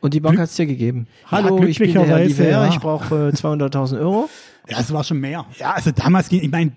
Und 0.02 0.12
die 0.12 0.20
Bank 0.20 0.38
hat's 0.38 0.56
dir 0.56 0.66
gegeben. 0.66 1.06
Hallo, 1.30 1.62
ich 1.64 1.78
bin 1.78 1.92
der 1.94 2.02
Herr 2.04 2.18
glücklicherweise, 2.18 2.42
Liver, 2.44 2.50
ja. 2.50 2.68
ich 2.68 2.78
brauche 2.80 3.28
äh, 3.28 3.32
200.000 3.32 3.98
Euro. 3.98 4.28
ja, 4.68 4.78
es 4.78 4.92
war 4.92 5.04
schon 5.04 5.20
mehr. 5.20 5.46
Ja, 5.58 5.72
also 5.72 5.90
damals 5.90 6.28
ging, 6.28 6.42
ich 6.42 6.50
meine, 6.50 6.72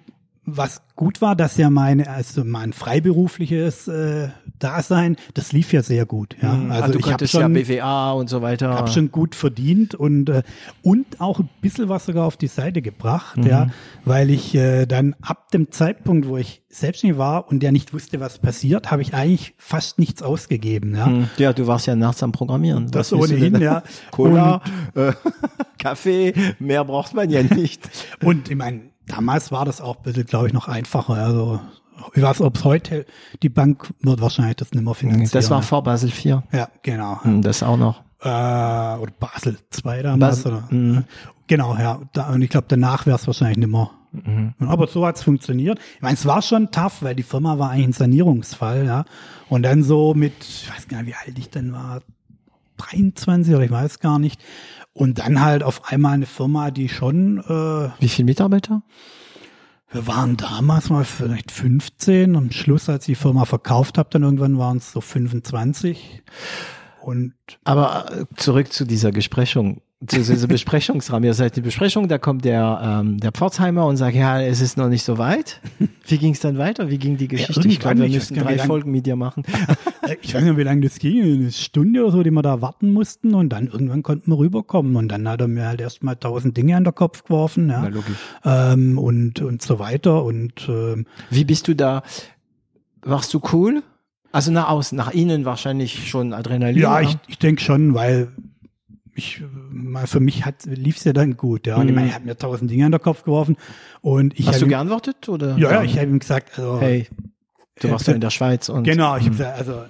was 0.45 0.81
gut 0.95 1.21
war, 1.21 1.35
dass 1.35 1.57
ja 1.57 1.69
meine, 1.69 2.09
also 2.09 2.43
mein 2.43 2.73
freiberufliches 2.73 3.87
äh, 3.87 4.29
Dasein, 4.59 5.15
das 5.33 5.51
lief 5.53 5.73
ja 5.73 5.81
sehr 5.81 6.05
gut. 6.05 6.35
Ja. 6.41 6.51
Also 6.51 6.71
Also 6.71 6.93
du 6.93 6.99
ich 6.99 7.05
habe 7.05 7.11
konntest 7.13 7.33
ja 7.33 7.41
schon, 7.41 7.53
BWA 7.53 8.11
und 8.11 8.29
so 8.29 8.41
weiter. 8.41 8.73
hab 8.75 8.89
schon 8.89 9.11
gut 9.11 9.35
verdient 9.35 9.95
und 9.95 10.29
äh, 10.29 10.43
und 10.81 11.21
auch 11.21 11.39
ein 11.39 11.49
bisschen 11.61 11.89
was 11.89 12.05
sogar 12.05 12.25
auf 12.25 12.37
die 12.37 12.47
Seite 12.47 12.81
gebracht, 12.81 13.37
ja, 13.45 13.67
weil 14.05 14.29
ich 14.29 14.53
äh, 14.55 14.85
dann 14.85 15.15
ab 15.21 15.49
dem 15.51 15.71
Zeitpunkt, 15.71 16.27
wo 16.27 16.37
ich 16.37 16.61
selbstständig 16.69 17.17
war 17.17 17.47
und 17.47 17.61
der 17.61 17.71
nicht 17.71 17.93
wusste, 17.93 18.19
was 18.19 18.39
passiert, 18.39 18.91
habe 18.91 19.01
ich 19.01 19.13
eigentlich 19.13 19.53
fast 19.57 19.99
nichts 19.99 20.21
ausgegeben, 20.23 20.95
ja. 20.95 21.05
Hm. 21.05 21.29
Ja, 21.37 21.53
du 21.53 21.67
warst 21.67 21.87
ja 21.87 21.95
nachts 21.95 22.21
am 22.23 22.31
Programmieren. 22.31 22.89
Das 22.91 23.13
ohnehin, 23.13 23.59
ja. 23.61 23.83
Cola, 24.11 24.61
äh, 24.95 25.13
Kaffee, 25.79 26.33
mehr 26.59 26.83
braucht 26.85 27.13
man 27.13 27.29
ja 27.29 27.43
nicht. 27.43 27.89
Und 28.23 28.49
ich 28.49 28.55
meine, 28.55 28.92
damals 29.07 29.51
war 29.51 29.65
das 29.65 29.81
auch 29.81 29.97
ein 29.97 30.03
bisschen, 30.03 30.25
glaube 30.25 30.47
ich, 30.47 30.53
noch 30.53 30.67
einfacher. 30.67 31.13
Also 31.13 31.59
ich 32.13 32.21
weiß, 32.21 32.41
ob 32.41 32.57
es 32.57 32.63
heute 32.63 33.05
die 33.41 33.49
Bank 33.49 33.93
wird 34.01 34.21
wahrscheinlich 34.21 34.57
das 34.57 34.71
nicht 34.71 34.83
mehr 34.83 34.93
finanzieren. 34.93 35.29
Das 35.31 35.49
war 35.49 35.61
vor 35.61 35.83
Basel 35.83 36.09
4. 36.09 36.43
ja 36.51 36.67
genau. 36.81 37.23
Hm, 37.23 37.41
Das 37.41 37.63
auch 37.63 37.77
noch. 37.77 38.01
Äh, 38.21 38.27
oder 38.27 39.11
Basel 39.19 39.57
2 39.69 40.01
damals. 40.01 40.43
Basel, 40.43 40.53
oder, 40.53 40.67
mhm. 40.69 41.03
Genau, 41.47 41.75
ja. 41.75 41.99
Da, 42.13 42.29
und 42.29 42.41
ich 42.41 42.49
glaube, 42.49 42.65
danach 42.69 43.05
wäre 43.05 43.17
es 43.17 43.27
wahrscheinlich 43.27 43.57
nicht 43.57 43.69
mehr. 43.71 43.89
Mhm. 44.11 44.53
Aber 44.59 44.87
so 44.87 45.05
hat's 45.05 45.23
funktioniert. 45.23 45.79
Ich 45.95 46.01
meine, 46.01 46.13
es 46.13 46.25
war 46.25 46.41
schon 46.41 46.71
tough, 46.71 47.01
weil 47.01 47.15
die 47.15 47.23
Firma 47.23 47.57
war 47.59 47.71
eigentlich 47.71 47.87
ein 47.87 47.93
Sanierungsfall, 47.93 48.85
ja. 48.85 49.05
Und 49.49 49.63
dann 49.63 49.83
so 49.83 50.13
mit, 50.13 50.33
ich 50.43 50.69
weiß 50.73 50.87
gar 50.87 51.01
nicht, 51.03 51.11
wie 51.11 51.27
alt 51.27 51.37
ich 51.37 51.49
denn 51.49 51.73
war, 51.73 52.01
23 52.77 53.53
oder 53.55 53.63
ich 53.65 53.71
weiß 53.71 53.99
gar 53.99 54.19
nicht. 54.19 54.41
Und 54.93 55.19
dann 55.19 55.41
halt 55.41 55.63
auf 55.63 55.91
einmal 55.91 56.13
eine 56.13 56.27
Firma, 56.27 56.71
die 56.71 56.87
schon 56.87 57.39
äh, 57.39 57.89
Wie 57.99 58.09
viele 58.09 58.25
Mitarbeiter? 58.25 58.83
Wir 59.91 60.07
waren 60.07 60.37
damals 60.37 60.89
mal 60.89 61.03
vielleicht 61.03 61.51
15. 61.51 62.35
Am 62.35 62.51
Schluss, 62.51 62.89
als 62.89 63.07
ich 63.07 63.17
die 63.17 63.21
Firma 63.21 63.45
verkauft 63.45 63.97
habe, 63.97 64.09
dann 64.11 64.23
irgendwann 64.23 64.57
waren 64.57 64.77
es 64.77 64.91
so 64.91 65.01
25. 65.01 66.23
Und 67.01 67.33
Aber 67.63 68.05
äh, 68.11 68.25
zurück 68.35 68.71
zu 68.71 68.85
dieser 68.85 69.11
Besprechung, 69.11 69.81
zu 70.07 70.17
dieser 70.17 70.47
Besprechungsrahmen. 70.47 71.25
Ihr 71.25 71.33
seid 71.33 71.55
die 71.55 71.61
Besprechung, 71.61 72.07
da 72.07 72.17
kommt 72.17 72.45
der, 72.45 73.01
ähm, 73.01 73.19
der 73.19 73.31
Pforzheimer 73.31 73.85
und 73.85 73.97
sagt, 73.97 74.15
ja, 74.15 74.41
es 74.41 74.61
ist 74.61 74.77
noch 74.77 74.89
nicht 74.89 75.03
so 75.03 75.17
weit. 75.17 75.61
Wie 76.07 76.17
ging 76.17 76.33
es 76.33 76.39
dann 76.39 76.57
weiter? 76.57 76.89
Wie 76.89 76.97
ging 76.97 77.17
die 77.17 77.27
Geschichte? 77.27 77.67
ich 77.67 77.79
glaube, 77.79 78.01
wir 78.01 78.09
müssen 78.09 78.37
drei 78.37 78.57
Folgen 78.57 78.91
mit 78.91 79.05
dir 79.05 79.15
machen. 79.15 79.43
äh, 80.07 80.15
ich 80.21 80.33
weiß 80.33 80.43
nicht, 80.43 80.57
wie 80.57 80.63
lange 80.63 80.81
das 80.81 80.99
ging, 80.99 81.21
eine 81.21 81.51
Stunde 81.51 82.03
oder 82.03 82.11
so, 82.11 82.23
die 82.23 82.31
wir 82.31 82.41
da 82.41 82.61
warten 82.61 82.91
mussten. 82.91 83.33
Und 83.33 83.49
dann 83.49 83.67
irgendwann 83.67 84.03
konnten 84.03 84.31
wir 84.31 84.37
rüberkommen. 84.37 84.95
Und 84.95 85.09
dann 85.09 85.27
hat 85.27 85.41
er 85.41 85.47
mir 85.47 85.67
halt 85.67 85.81
erstmal 85.81 86.15
tausend 86.15 86.57
Dinge 86.57 86.75
an 86.75 86.83
den 86.83 86.95
Kopf 86.95 87.23
geworfen. 87.23 87.69
Ja. 87.69 87.81
Na, 87.81 87.87
logisch. 87.87 88.17
Ähm, 88.43 88.97
und, 88.97 89.41
und 89.41 89.61
so 89.61 89.79
weiter. 89.79 90.23
Und 90.23 90.67
ähm, 90.67 91.05
Wie 91.29 91.45
bist 91.45 91.67
du 91.67 91.75
da? 91.75 92.03
Warst 93.01 93.33
du 93.33 93.41
cool? 93.53 93.83
Also 94.31 94.51
nach 94.51 94.69
außen, 94.69 94.97
nach 94.97 95.11
innen 95.11 95.45
wahrscheinlich 95.45 96.09
schon 96.09 96.33
Adrenalin. 96.33 96.81
ja, 96.81 97.01
ich, 97.01 97.15
ich 97.27 97.37
denke 97.37 97.61
schon, 97.61 97.93
weil 97.93 98.29
ich, 99.15 99.41
mal 99.71 100.07
für 100.07 100.19
mich 100.19 100.45
hat 100.45 100.65
lief's 100.65 101.03
ja 101.03 101.13
dann 101.13 101.37
gut, 101.37 101.67
ja. 101.67 101.77
Und 101.77 101.87
ich 101.89 101.95
meine, 101.95 102.09
er 102.09 102.15
hat 102.15 102.25
mir 102.25 102.37
tausend 102.37 102.69
Dinge 102.71 102.85
an 102.85 102.91
den 102.91 103.01
Kopf 103.01 103.23
geworfen 103.23 103.57
und 104.01 104.37
ich 104.39 104.47
Hast 104.47 104.61
du 104.61 104.65
ihm, 104.65 104.69
geantwortet 104.69 105.29
oder? 105.29 105.57
ja, 105.57 105.71
ja, 105.71 105.83
ich 105.83 105.97
habe 105.97 106.07
ihm 106.07 106.19
gesagt, 106.19 106.57
also 106.57 106.79
Hey, 106.79 107.07
du 107.81 107.89
warst 107.91 108.07
ja 108.07 108.13
in 108.13 108.21
der 108.21 108.29
Schweiz 108.31 108.69
und 108.69 108.83
Genau, 108.83 109.15
ich 109.17 109.23
hab 109.25 109.31
gesagt, 109.31 109.57
also 109.57 109.83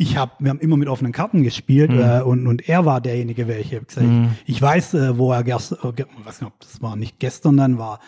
ich 0.00 0.16
habe, 0.16 0.30
wir 0.38 0.50
haben 0.50 0.60
immer 0.60 0.76
mit 0.76 0.86
offenen 0.88 1.10
Karten 1.12 1.42
gespielt 1.42 1.90
äh, 1.92 2.20
und, 2.22 2.46
und 2.46 2.68
er 2.68 2.84
war 2.84 3.00
derjenige, 3.00 3.48
welche. 3.48 3.74
Ich, 3.76 3.80
hab 3.80 3.88
gesagt, 3.88 4.06
ich, 4.46 4.54
ich 4.54 4.62
weiß, 4.62 4.94
äh, 4.94 5.18
wo 5.18 5.32
er 5.32 5.42
gestern, 5.42 5.78
äh, 5.82 5.92
ge- 5.92 6.06
weiß 6.24 6.40
nicht, 6.40 6.46
ob 6.52 6.60
das 6.60 6.80
war 6.80 6.94
nicht 6.94 7.18
gestern 7.18 7.56
dann 7.56 7.78
war. 7.78 7.98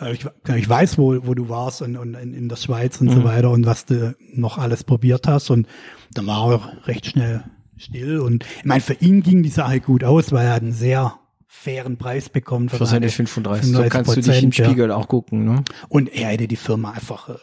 Äh, 0.00 0.14
ich, 0.14 0.26
ich 0.56 0.68
weiß, 0.68 0.98
wo, 0.98 1.24
wo 1.24 1.34
du 1.34 1.48
warst 1.48 1.82
und, 1.82 1.96
und 1.96 2.14
in, 2.14 2.34
in 2.34 2.48
der 2.48 2.56
Schweiz 2.56 3.00
und 3.00 3.10
so 3.10 3.22
weiter 3.22 3.52
und 3.52 3.64
was 3.64 3.84
du 3.86 4.16
noch 4.34 4.58
alles 4.58 4.82
probiert 4.82 5.28
hast. 5.28 5.50
Und 5.50 5.68
dann 6.14 6.26
war 6.26 6.50
er 6.50 6.56
auch 6.56 6.86
recht 6.88 7.06
schnell 7.06 7.44
still. 7.76 8.18
Und 8.20 8.44
ich 8.58 8.64
meine, 8.64 8.80
für 8.80 8.94
ihn 8.94 9.22
ging 9.22 9.42
die 9.42 9.48
Sache 9.48 9.80
gut 9.80 10.04
aus, 10.04 10.32
weil 10.32 10.46
er 10.46 10.54
hat 10.54 10.62
einen 10.62 10.72
sehr 10.72 11.18
fairen 11.46 11.96
Preis 11.96 12.28
bekommen 12.28 12.68
für 12.68 12.84
seine 12.86 13.08
35. 13.08 13.72
So 13.72 13.82
kannst 13.88 14.16
du 14.16 14.20
dich 14.20 14.42
im 14.42 14.50
35%, 14.50 14.58
ja. 14.58 14.64
Spiegel 14.66 14.90
auch 14.92 15.08
gucken, 15.08 15.44
ne? 15.44 15.62
Und 15.88 16.08
er 16.12 16.28
hätte 16.28 16.48
die 16.48 16.56
Firma 16.56 16.90
einfach 16.92 17.28
äh, 17.30 17.34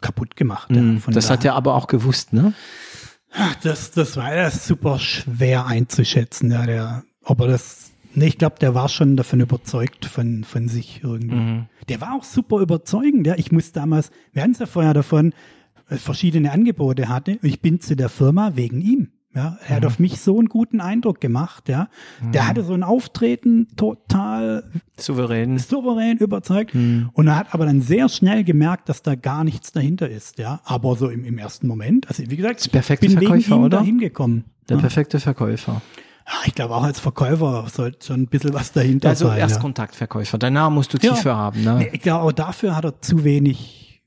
kaputt 0.00 0.36
gemacht. 0.36 0.70
ja. 0.70 0.98
Von 1.00 1.14
Das 1.14 1.30
hat 1.30 1.40
daher- 1.40 1.52
er 1.52 1.56
aber 1.56 1.74
auch 1.74 1.86
gewusst, 1.86 2.32
ne? 2.32 2.52
Ach, 3.32 3.54
Das, 3.62 3.92
das 3.92 4.16
war 4.16 4.34
ja 4.34 4.50
super 4.50 4.98
schwer 4.98 5.66
einzuschätzen, 5.66 6.50
ja, 6.50 6.66
der, 6.66 7.04
ob 7.24 7.40
er 7.40 7.46
das, 7.48 7.92
nee, 8.14 8.26
ich 8.26 8.38
glaube, 8.38 8.56
der 8.60 8.74
war 8.74 8.88
schon 8.88 9.16
davon 9.16 9.40
überzeugt 9.40 10.04
von, 10.04 10.42
von 10.44 10.68
sich 10.68 11.00
irgendwie. 11.04 11.64
Der 11.88 12.00
war 12.00 12.14
auch 12.16 12.24
super 12.24 12.58
überzeugend, 12.60 13.26
ja. 13.26 13.34
Ich 13.36 13.52
muss 13.52 13.72
damals, 13.72 14.10
wir 14.32 14.42
hatten 14.42 14.52
es 14.52 14.58
ja 14.58 14.66
vorher 14.66 14.94
davon, 14.94 15.32
äh, 15.88 15.96
verschiedene 15.96 16.50
Angebote 16.52 17.08
hatte. 17.08 17.38
Ich 17.42 17.60
bin 17.60 17.80
zu 17.80 17.94
der 17.96 18.08
Firma 18.08 18.52
wegen 18.56 18.80
ihm. 18.80 19.12
Ja, 19.32 19.58
er 19.68 19.76
hat 19.76 19.86
auf 19.86 20.00
mich 20.00 20.20
so 20.20 20.38
einen 20.38 20.48
guten 20.48 20.80
Eindruck 20.80 21.20
gemacht, 21.20 21.68
ja. 21.68 21.88
Der 22.34 22.48
hatte 22.48 22.64
so 22.64 22.74
ein 22.74 22.82
Auftreten 22.82 23.68
total 23.76 24.64
Souverän. 24.98 25.56
souverän 25.58 26.18
überzeugt. 26.18 26.74
Und 26.74 27.26
er 27.28 27.36
hat 27.36 27.54
aber 27.54 27.64
dann 27.64 27.80
sehr 27.80 28.08
schnell 28.08 28.42
gemerkt, 28.42 28.88
dass 28.88 29.02
da 29.02 29.14
gar 29.14 29.44
nichts 29.44 29.70
dahinter 29.70 30.08
ist, 30.08 30.38
ja. 30.38 30.60
Aber 30.64 30.96
so 30.96 31.08
im, 31.08 31.24
im 31.24 31.38
ersten 31.38 31.68
Moment, 31.68 32.08
also 32.08 32.24
wie 32.28 32.36
gesagt, 32.36 32.60
ich 32.66 32.72
perfekte 32.72 33.06
bin 33.06 33.20
wegen 33.20 33.26
Verkäufer, 33.28 33.54
ihm 33.56 33.62
oder? 33.62 33.78
dahin 33.78 33.98
gekommen. 33.98 34.44
Der 34.68 34.76
perfekte 34.78 35.20
Verkäufer. 35.20 35.80
Ja, 36.26 36.34
ich 36.46 36.54
glaube 36.54 36.74
auch 36.74 36.82
als 36.84 36.98
Verkäufer 37.00 37.66
sollte 37.72 38.06
schon 38.06 38.22
ein 38.22 38.26
bisschen 38.26 38.52
was 38.52 38.72
dahinter 38.72 39.10
Also 39.10 39.26
sein. 39.28 39.38
ja. 39.38 39.42
Erstkontaktverkäufer. 39.44 40.38
Danach 40.38 40.70
musst 40.70 40.92
du 40.92 40.98
Ja. 41.00 41.12
tiefer 41.14 41.36
haben, 41.36 41.62
ne? 41.62 41.88
Ich 41.92 42.00
glaube, 42.02 42.24
auch 42.24 42.32
dafür 42.32 42.74
hat 42.76 42.84
er 42.84 43.00
zu 43.00 43.22
wenig, 43.24 44.02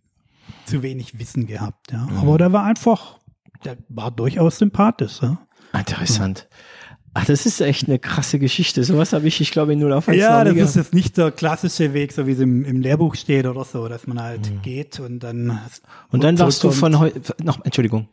zu 0.66 0.84
wenig 0.84 1.18
Wissen 1.20 1.48
gehabt, 1.48 1.92
ja. 1.94 2.00
Mhm. 2.10 2.18
Aber 2.18 2.38
der 2.38 2.52
war 2.54 2.64
einfach, 2.66 3.20
der 3.66 3.78
war 3.90 4.12
durchaus 4.12 4.58
sympathisch, 4.58 5.20
ja. 5.22 5.38
Interessant. 5.74 6.48
Ach, 7.16 7.26
das 7.26 7.46
ist 7.46 7.62
echt 7.62 7.88
eine 7.88 8.00
krasse 8.00 8.40
Geschichte. 8.40 8.84
Sowas 8.84 9.14
habe 9.14 9.28
ich, 9.28 9.40
ich 9.40 9.52
glaube, 9.52 9.74
in 9.74 9.80
null 9.80 9.94
auf 9.94 10.08
eins 10.10 10.18
Ja, 10.20 10.44
das 10.44 10.56
ist 10.58 10.76
jetzt 10.76 10.94
nicht 10.96 11.16
der 11.18 11.30
klassische 11.32 11.94
Weg, 11.94 12.12
so 12.12 12.26
wie 12.26 12.32
es 12.32 12.40
im, 12.40 12.66
im 12.66 12.82
Lehrbuch 12.82 13.14
steht 13.16 13.46
oder 13.46 13.64
so, 13.64 13.88
dass 13.88 14.08
man 14.08 14.20
halt 14.22 14.50
Mhm. 14.50 14.62
geht 14.64 15.00
und 15.00 15.20
dann 15.20 15.60
Und 16.10 16.24
dann 16.24 16.40
warst 16.40 16.64
du 16.64 16.72
von 16.72 17.00
heu 17.00 17.12
noch, 17.44 17.64
Entschuldigung. 17.64 18.08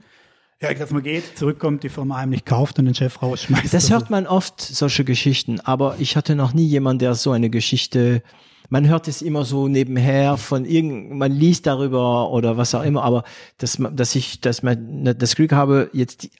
Ja, 0.60 0.74
dass 0.74 0.90
man 0.90 1.02
geht, 1.02 1.38
zurückkommt, 1.38 1.82
die 1.82 1.88
Firma 1.88 2.18
heimlich 2.18 2.44
kauft 2.44 2.78
und 2.78 2.84
den 2.84 2.94
Chef 2.94 3.22
rausschmeißt. 3.22 3.64
Das 3.72 3.84
Also, 3.84 3.94
hört 3.94 4.10
man 4.10 4.26
oft, 4.26 4.60
solche 4.60 5.04
Geschichten, 5.04 5.60
aber 5.60 5.96
ich 5.98 6.16
hatte 6.16 6.34
noch 6.34 6.52
nie 6.52 6.66
jemand, 6.66 7.00
der 7.00 7.14
so 7.14 7.30
eine 7.32 7.48
Geschichte, 7.48 8.22
man 8.70 8.88
hört 8.88 9.08
es 9.08 9.20
immer 9.20 9.44
so 9.44 9.68
nebenher 9.68 10.36
von 10.36 10.64
irgend, 10.64 11.10
man 11.10 11.32
liest 11.32 11.66
darüber 11.66 12.30
oder 12.30 12.56
was 12.56 12.74
auch 12.74 12.84
immer, 12.84 13.02
aber 13.02 13.24
dass 13.58 13.78
man, 13.78 13.96
dass 13.96 14.14
ich, 14.14 14.40
dass 14.40 14.62
man 14.62 15.04
das 15.18 15.34
Glück 15.34 15.52
habe, 15.52 15.90
jetzt 15.92 16.22
die, 16.22 16.30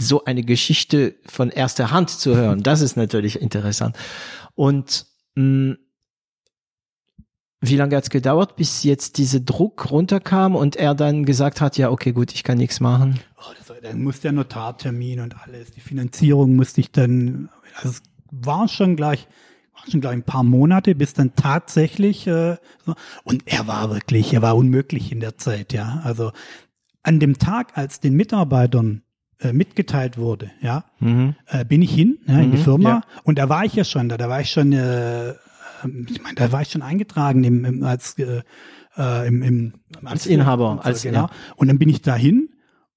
so 0.00 0.24
eine 0.24 0.42
Geschichte 0.42 1.14
von 1.24 1.50
erster 1.50 1.92
Hand 1.92 2.10
zu 2.10 2.34
hören, 2.34 2.64
das 2.64 2.80
ist 2.80 2.96
natürlich 2.96 3.40
interessant. 3.40 3.96
Und 4.54 5.06
mh, 5.36 5.76
wie 7.60 7.76
lange 7.76 7.94
hat's 7.94 8.10
gedauert, 8.10 8.56
bis 8.56 8.82
jetzt 8.82 9.18
dieser 9.18 9.38
Druck 9.38 9.92
runterkam 9.92 10.56
und 10.56 10.74
er 10.74 10.96
dann 10.96 11.24
gesagt 11.24 11.60
hat, 11.60 11.78
ja, 11.78 11.90
okay, 11.90 12.12
gut, 12.12 12.32
ich 12.32 12.42
kann 12.42 12.58
nichts 12.58 12.80
machen. 12.80 13.20
oh, 13.38 13.52
das, 13.56 13.76
dann 13.82 14.02
muss 14.02 14.20
der 14.20 14.32
Notartermin 14.32 15.20
und 15.20 15.36
alles, 15.40 15.70
die 15.70 15.80
Finanzierung 15.80 16.56
musste 16.56 16.80
ich 16.80 16.90
dann, 16.90 17.50
also 17.76 17.90
es 17.90 18.02
war 18.32 18.66
schon 18.66 18.96
gleich, 18.96 19.28
schon 19.90 20.00
gleich 20.00 20.12
ein 20.12 20.22
paar 20.22 20.42
Monate, 20.44 20.94
bis 20.94 21.12
dann 21.14 21.34
tatsächlich, 21.34 22.26
äh, 22.26 22.56
und 23.24 23.42
er 23.46 23.66
war 23.66 23.90
wirklich, 23.90 24.32
er 24.32 24.42
war 24.42 24.56
unmöglich 24.56 25.12
in 25.12 25.20
der 25.20 25.36
Zeit, 25.38 25.72
ja. 25.72 26.00
Also 26.04 26.32
an 27.02 27.18
dem 27.20 27.38
Tag, 27.38 27.76
als 27.76 28.00
den 28.00 28.14
Mitarbeitern 28.14 29.02
äh, 29.40 29.52
mitgeteilt 29.52 30.18
wurde, 30.18 30.50
ja, 30.60 30.84
äh, 31.46 31.64
bin 31.64 31.82
ich 31.82 31.92
hin 31.92 32.18
ja, 32.26 32.38
in 32.38 32.52
die 32.52 32.58
Firma 32.58 32.88
ja. 32.88 33.00
und 33.24 33.38
da 33.38 33.48
war 33.48 33.64
ich 33.64 33.74
ja 33.74 33.84
schon 33.84 34.08
da, 34.08 34.16
da 34.16 34.28
war 34.28 34.40
ich 34.40 34.50
schon, 34.50 34.72
äh, 34.72 35.32
ich 36.08 36.22
meine, 36.22 36.36
da 36.36 36.52
war 36.52 36.62
ich 36.62 36.70
schon 36.70 36.82
eingetragen 36.82 37.42
im, 37.42 37.64
im, 37.64 37.82
als 37.82 38.16
äh, 38.18 38.42
äh, 38.96 39.26
im, 39.26 39.42
im, 39.42 39.72
Als 40.04 40.26
Inhaber, 40.26 40.70
und 40.70 40.76
so, 40.78 40.82
als- 40.84 41.02
genau. 41.02 41.18
ja. 41.22 41.30
Und 41.56 41.68
dann 41.68 41.78
bin 41.78 41.88
ich 41.88 42.02
dahin 42.02 42.50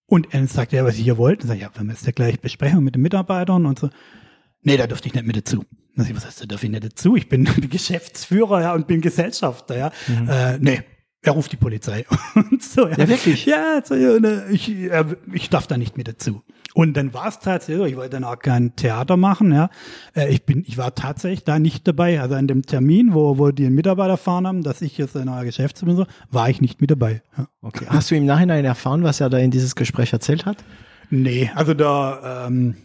und 0.05 0.33
er 0.33 0.45
sagt 0.47 0.71
ja, 0.73 0.85
was 0.85 0.95
ich 0.97 1.03
hier 1.03 1.17
wollte. 1.17 1.43
Und 1.43 1.47
sag, 1.47 1.59
ja, 1.59 1.69
wir 1.75 1.89
jetzt 1.89 2.05
ja 2.05 2.11
gleich 2.11 2.39
Besprechung 2.39 2.83
mit 2.83 2.95
den 2.95 3.01
Mitarbeitern 3.01 3.65
und 3.65 3.79
so. 3.79 3.89
Nee, 4.61 4.77
da 4.77 4.87
durfte 4.87 5.07
ich 5.07 5.13
nicht 5.15 5.25
mit 5.25 5.37
dazu. 5.37 5.63
Was 5.95 6.25
heißt, 6.25 6.41
da 6.41 6.45
darf 6.45 6.63
ich 6.63 6.69
nicht 6.69 6.83
dazu? 6.83 7.15
Ich 7.15 7.29
bin 7.29 7.45
Geschäftsführer, 7.69 8.61
ja, 8.61 8.73
und 8.73 8.87
bin 8.87 9.01
Gesellschafter, 9.01 9.77
ja. 9.77 9.91
Äh, 10.27 10.57
nee, 10.59 10.81
er 11.25 11.33
ruft 11.33 11.51
die 11.51 11.57
Polizei. 11.57 12.05
und 12.35 12.61
so, 12.61 12.87
Ja, 12.87 13.07
wirklich? 13.07 13.45
Ja, 13.45 13.81
so, 13.83 13.95
ja 13.95 14.19
ne, 14.19 14.45
ich, 14.51 14.69
äh, 14.69 15.05
ich 15.33 15.49
darf 15.49 15.67
da 15.67 15.77
nicht 15.77 15.97
mit 15.97 16.07
dazu. 16.07 16.43
Und 16.73 16.97
dann 16.97 17.13
war 17.13 17.27
es 17.27 17.39
tatsächlich 17.39 17.77
so, 17.77 17.85
ich 17.85 17.95
wollte 17.95 18.11
dann 18.11 18.25
auch 18.25 18.37
kein 18.37 18.75
Theater 18.75 19.15
machen, 19.15 19.53
ja. 19.53 19.69
Äh, 20.13 20.29
ich 20.29 20.45
bin, 20.45 20.63
ich 20.67 20.77
war 20.77 20.93
tatsächlich 20.93 21.43
da 21.43 21.57
nicht 21.57 21.87
dabei. 21.87 22.19
Also 22.21 22.35
an 22.35 22.47
dem 22.47 22.63
Termin, 22.63 23.13
wo, 23.13 23.37
wo 23.37 23.51
die 23.51 23.65
einen 23.65 23.75
Mitarbeiter 23.75 24.11
erfahren 24.11 24.45
haben, 24.45 24.61
dass 24.61 24.81
ich 24.81 24.97
jetzt 24.97 25.15
ein 25.15 25.25
neuer 25.25 25.45
Geschäftsführer 25.45 25.95
bin, 25.95 25.97
so, 25.97 26.05
war 26.31 26.49
ich 26.49 26.61
nicht 26.61 26.81
mit 26.81 26.91
dabei. 26.91 27.21
Ja. 27.37 27.47
Okay. 27.61 27.85
Hast 27.87 28.11
du 28.11 28.15
im 28.15 28.25
Nachhinein 28.25 28.65
erfahren, 28.65 29.03
was 29.03 29.21
er 29.21 29.29
da 29.29 29.37
in 29.37 29.51
dieses 29.51 29.75
Gespräch 29.75 30.11
erzählt 30.11 30.45
hat? 30.45 30.57
Nee, 31.09 31.49
also 31.55 31.73
da, 31.73 32.45
ähm, 32.47 32.75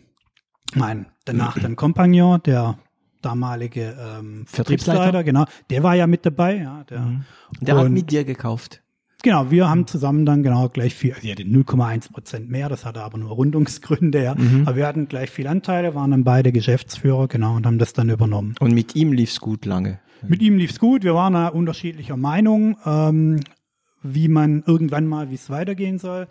mein, 0.74 1.06
danach 1.24 1.58
dann 1.58 1.74
Kompagnon, 1.74 2.40
der 2.44 2.78
damalige 3.22 3.96
ähm, 3.98 4.44
Vertriebsleiter? 4.46 5.24
Genau, 5.24 5.44
der 5.70 5.82
war 5.82 5.94
ja 5.94 6.06
mit 6.06 6.24
dabei, 6.26 6.56
ja, 6.58 6.84
der, 6.90 7.20
Der 7.60 7.76
hat 7.76 7.86
Und- 7.86 7.92
mit 7.92 8.10
dir 8.10 8.24
gekauft. 8.24 8.82
genau, 9.22 9.50
wir 9.50 9.68
haben 9.68 9.86
zusammen 9.86 10.24
dann 10.26 10.42
genau 10.42 10.68
gleich 10.68 10.94
viel, 10.94 11.12
also 11.12 11.24
ich 11.26 11.30
hatte 11.32 11.42
0,1 11.44 12.10
Prozent 12.12 12.48
mehr, 12.50 12.68
das 12.68 12.84
hatte 12.84 13.02
aber 13.02 13.18
nur 13.18 13.30
Rundungsgründe, 13.30 14.22
ja, 14.22 14.32
aber 14.64 14.76
wir 14.76 14.86
hatten 14.86 15.08
gleich 15.08 15.30
viel 15.30 15.46
Anteile, 15.46 15.94
waren 15.94 16.10
dann 16.10 16.24
beide 16.24 16.52
Geschäftsführer, 16.52 17.28
genau, 17.28 17.56
und 17.56 17.66
haben 17.66 17.78
das 17.78 17.92
dann 17.92 18.08
übernommen. 18.10 18.54
Und 18.60 18.72
mit 18.72 18.96
ihm 18.96 19.12
lief's 19.12 19.40
gut 19.40 19.64
lange. 19.66 20.00
Mit 20.26 20.42
ihm 20.42 20.56
lief's 20.58 20.78
gut, 20.78 21.02
wir 21.04 21.14
waren 21.14 21.32
da 21.34 21.48
unterschiedlicher 21.48 22.16
Meinung, 22.16 22.76
ähm, 22.84 23.40
wie 24.02 24.28
man 24.28 24.62
irgendwann 24.66 25.06
mal, 25.06 25.30
wie 25.30 25.34
es 25.34 25.50
weitergehen 25.50 25.98
soll. 25.98 26.26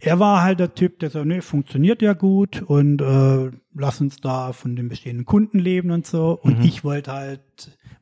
Er 0.00 0.20
war 0.20 0.42
halt 0.42 0.60
der 0.60 0.74
Typ, 0.74 1.00
der 1.00 1.10
so, 1.10 1.24
nee, 1.24 1.40
funktioniert 1.40 2.02
ja 2.02 2.12
gut 2.12 2.62
und 2.62 3.02
äh, 3.02 3.50
lass 3.74 4.00
uns 4.00 4.18
da 4.18 4.52
von 4.52 4.76
den 4.76 4.88
bestehenden 4.88 5.26
Kunden 5.26 5.58
leben 5.58 5.90
und 5.90 6.06
so. 6.06 6.38
Und 6.40 6.64
ich 6.64 6.84
wollte 6.84 7.12
halt 7.12 7.40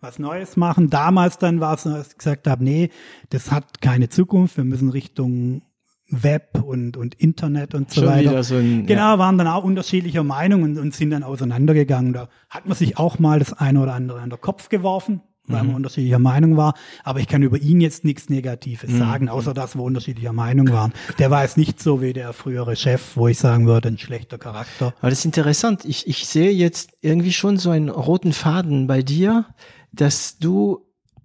was 0.01 0.19
Neues 0.19 0.57
machen. 0.59 0.91
Damals 0.91 1.39
dann 1.39 1.59
war 1.61 1.75
es, 1.75 1.85
dass 1.85 2.09
ich 2.09 2.19
gesagt 2.19 2.47
habe, 2.49 2.63
nee, 2.63 2.91
das 3.31 3.51
hat 3.51 3.81
keine 3.81 4.11
Zukunft. 4.11 4.59
Wir 4.59 4.65
müssen 4.65 4.91
Richtung 4.91 5.63
Web 6.09 6.63
und, 6.63 6.97
und 6.99 7.15
Internet 7.15 7.75
und 7.75 7.91
so 7.91 8.03
Schon 8.03 8.11
weiter. 8.11 8.43
so 8.45 8.57
ein- 8.57 8.87
genau, 8.87 9.19
waren 9.19 9.39
dann 9.39 9.49
auch 9.49 9.65
unterschiedlicher 9.65 10.23
Meinung 10.23 10.63
und, 10.65 10.79
und 10.79 10.95
sind 10.95 11.11
dann 11.11 11.23
auseinandergegangen. 11.25 12.13
Da 12.13 12.29
hat 12.51 12.67
man 12.69 12.77
sich 12.77 12.99
auch 12.99 13.19
mal 13.19 13.39
das 13.39 13.55
eine 13.55 13.81
oder 13.81 13.95
andere 13.95 14.21
an 14.21 14.31
den 14.31 14.41
Kopf 14.41 14.69
geworfen, 14.69 15.23
weil 15.49 15.63
Mhm. 15.63 15.67
man 15.69 15.77
unterschiedlicher 15.77 16.19
Meinung 16.19 16.57
war. 16.57 16.75
Aber 17.05 17.21
ich 17.21 17.29
kann 17.29 17.43
über 17.43 17.59
ihn 17.59 17.81
jetzt 17.81 18.05
nichts 18.05 18.29
Negatives 18.29 18.91
Mhm. 18.91 18.99
sagen, 18.99 19.29
außer 19.29 19.55
dass 19.55 19.75
wir 19.75 19.83
unterschiedlicher 19.83 20.33
Meinung 20.33 20.69
waren. 20.71 20.93
Der 21.19 21.31
war 21.31 21.43
jetzt 21.43 21.57
nicht 21.57 21.81
so 21.81 22.01
wie 22.03 22.13
der 22.13 22.33
frühere 22.33 22.77
Chef, 22.77 23.17
wo 23.17 23.29
ich 23.29 23.39
sagen 23.39 23.67
würde, 23.67 23.89
ein 23.89 23.99
schlechter 23.99 24.39
Charakter. 24.39 24.95
Aber 25.01 25.11
das 25.11 25.21
ist 25.21 25.25
interessant. 25.25 25.85
Ich, 25.85 26.07
ich 26.07 26.27
sehe 26.27 26.51
jetzt 26.51 26.91
irgendwie 27.01 27.33
schon 27.33 27.57
so 27.59 27.71
einen 27.71 27.89
roten 27.89 28.33
Faden 28.33 28.87
bei 28.87 29.03
dir, 29.03 29.47
dass 29.93 30.39
du, 30.39 30.81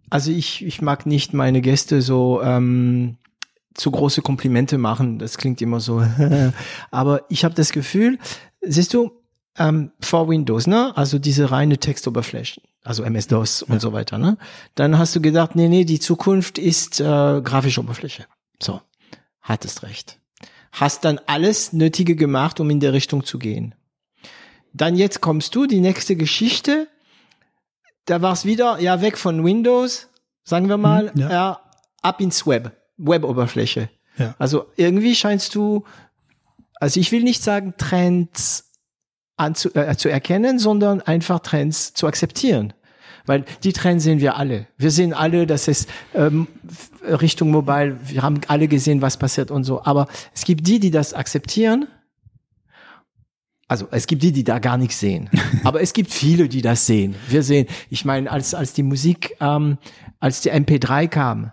also 0.09 0.31
ich, 0.31 0.65
ich 0.65 0.81
mag 0.81 1.05
nicht 1.05 1.33
meine 1.33 1.61
Gäste 1.61 2.01
so 2.01 2.41
ähm, 2.43 3.17
zu 3.73 3.91
große 3.91 4.21
Komplimente 4.21 4.77
machen. 4.77 5.17
Das 5.19 5.37
klingt 5.37 5.61
immer 5.61 5.79
so. 5.79 6.03
Aber 6.91 7.21
ich 7.29 7.43
habe 7.45 7.55
das 7.55 7.71
Gefühl, 7.71 8.17
siehst 8.61 8.93
du, 8.93 9.11
ähm, 9.57 9.91
vor 9.99 10.29
Windows, 10.29 10.67
ne? 10.67 10.95
Also 10.95 11.19
diese 11.19 11.51
reine 11.51 11.77
Textoberflächen, 11.77 12.63
also 12.83 13.03
MS-DOS 13.03 13.63
und 13.63 13.81
so 13.81 13.93
weiter, 13.93 14.17
ne? 14.17 14.37
Dann 14.75 14.97
hast 14.97 15.15
du 15.15 15.21
gedacht, 15.21 15.55
nee, 15.55 15.67
nee, 15.67 15.83
die 15.83 15.99
Zukunft 15.99 16.57
ist 16.57 16.99
äh, 16.99 17.03
grafische 17.03 17.81
Oberfläche. 17.81 18.25
So, 18.61 18.81
hattest 19.41 19.83
recht. 19.83 20.19
Hast 20.71 21.03
dann 21.03 21.19
alles 21.25 21.73
Nötige 21.73 22.15
gemacht, 22.15 22.59
um 22.59 22.69
in 22.69 22.79
der 22.79 22.93
Richtung 22.93 23.25
zu 23.25 23.39
gehen. 23.39 23.75
Dann 24.73 24.95
jetzt 24.95 25.19
kommst 25.19 25.53
du, 25.55 25.65
die 25.65 25.81
nächste 25.81 26.15
Geschichte. 26.15 26.87
Da 28.05 28.21
war's 28.21 28.45
wieder, 28.45 28.79
ja, 28.79 29.01
weg 29.01 29.17
von 29.17 29.43
Windows, 29.43 30.07
sagen 30.43 30.69
wir 30.69 30.77
mal, 30.77 31.11
ja. 31.15 31.29
ja. 31.29 31.61
ab 32.01 32.21
ins 32.21 32.47
Web, 32.47 32.71
Web-Oberfläche. 32.97 33.89
Ja. 34.17 34.33
Also 34.39 34.67
irgendwie 34.77 35.15
scheinst 35.15 35.55
du, 35.55 35.83
also 36.75 36.99
ich 36.99 37.11
will 37.11 37.23
nicht 37.23 37.43
sagen 37.43 37.73
Trends 37.77 38.70
anzu, 39.41 39.73
äh, 39.75 39.95
zu 39.97 40.09
erkennen, 40.09 40.59
sondern 40.59 41.01
einfach 41.01 41.39
Trends 41.39 41.93
zu 41.93 42.07
akzeptieren. 42.07 42.73
Weil 43.25 43.45
die 43.63 43.73
Trends 43.73 44.03
sehen 44.03 44.19
wir 44.19 44.37
alle. 44.37 44.67
Wir 44.77 44.91
sehen 44.91 45.13
alle, 45.13 45.45
dass 45.45 45.67
es 45.67 45.87
ähm, 46.15 46.47
Richtung 47.03 47.51
Mobile, 47.51 47.97
wir 48.03 48.23
haben 48.23 48.41
alle 48.47 48.67
gesehen, 48.67 49.01
was 49.01 49.17
passiert 49.17 49.51
und 49.51 49.63
so. 49.63 49.83
Aber 49.83 50.07
es 50.33 50.43
gibt 50.43 50.65
die, 50.67 50.79
die 50.79 50.91
das 50.91 51.13
akzeptieren. 51.13 51.87
Also 53.67 53.87
es 53.91 54.07
gibt 54.07 54.23
die, 54.23 54.31
die 54.31 54.43
da 54.43 54.59
gar 54.59 54.77
nichts 54.77 54.99
sehen. 54.99 55.29
Aber 55.63 55.81
es 55.81 55.93
gibt 55.93 56.11
viele, 56.11 56.49
die 56.49 56.61
das 56.61 56.85
sehen. 56.85 57.15
Wir 57.29 57.43
sehen, 57.43 57.67
ich 57.89 58.05
meine, 58.05 58.29
als, 58.29 58.53
als 58.53 58.73
die 58.73 58.83
Musik, 58.83 59.35
ähm, 59.39 59.77
als 60.19 60.41
die 60.41 60.51
MP3 60.51 61.07
kam, 61.07 61.51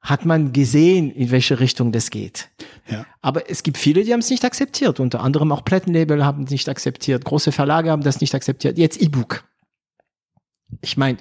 hat 0.00 0.24
man 0.24 0.52
gesehen, 0.52 1.10
in 1.10 1.30
welche 1.30 1.60
Richtung 1.60 1.92
das 1.92 2.10
geht. 2.10 2.50
Ja. 2.88 3.04
Aber 3.20 3.50
es 3.50 3.62
gibt 3.62 3.78
viele, 3.78 4.04
die 4.04 4.12
haben 4.12 4.20
es 4.20 4.30
nicht 4.30 4.44
akzeptiert. 4.44 5.00
Unter 5.00 5.20
anderem 5.20 5.52
auch 5.52 5.64
Plattenlabel 5.64 6.24
haben 6.24 6.44
es 6.44 6.50
nicht 6.50 6.68
akzeptiert. 6.68 7.24
Große 7.24 7.52
Verlage 7.52 7.90
haben 7.90 8.02
das 8.02 8.20
nicht 8.20 8.34
akzeptiert. 8.34 8.78
Jetzt 8.78 9.00
E-Book. 9.00 9.44
Ich 10.80 10.96
meine, 10.96 11.18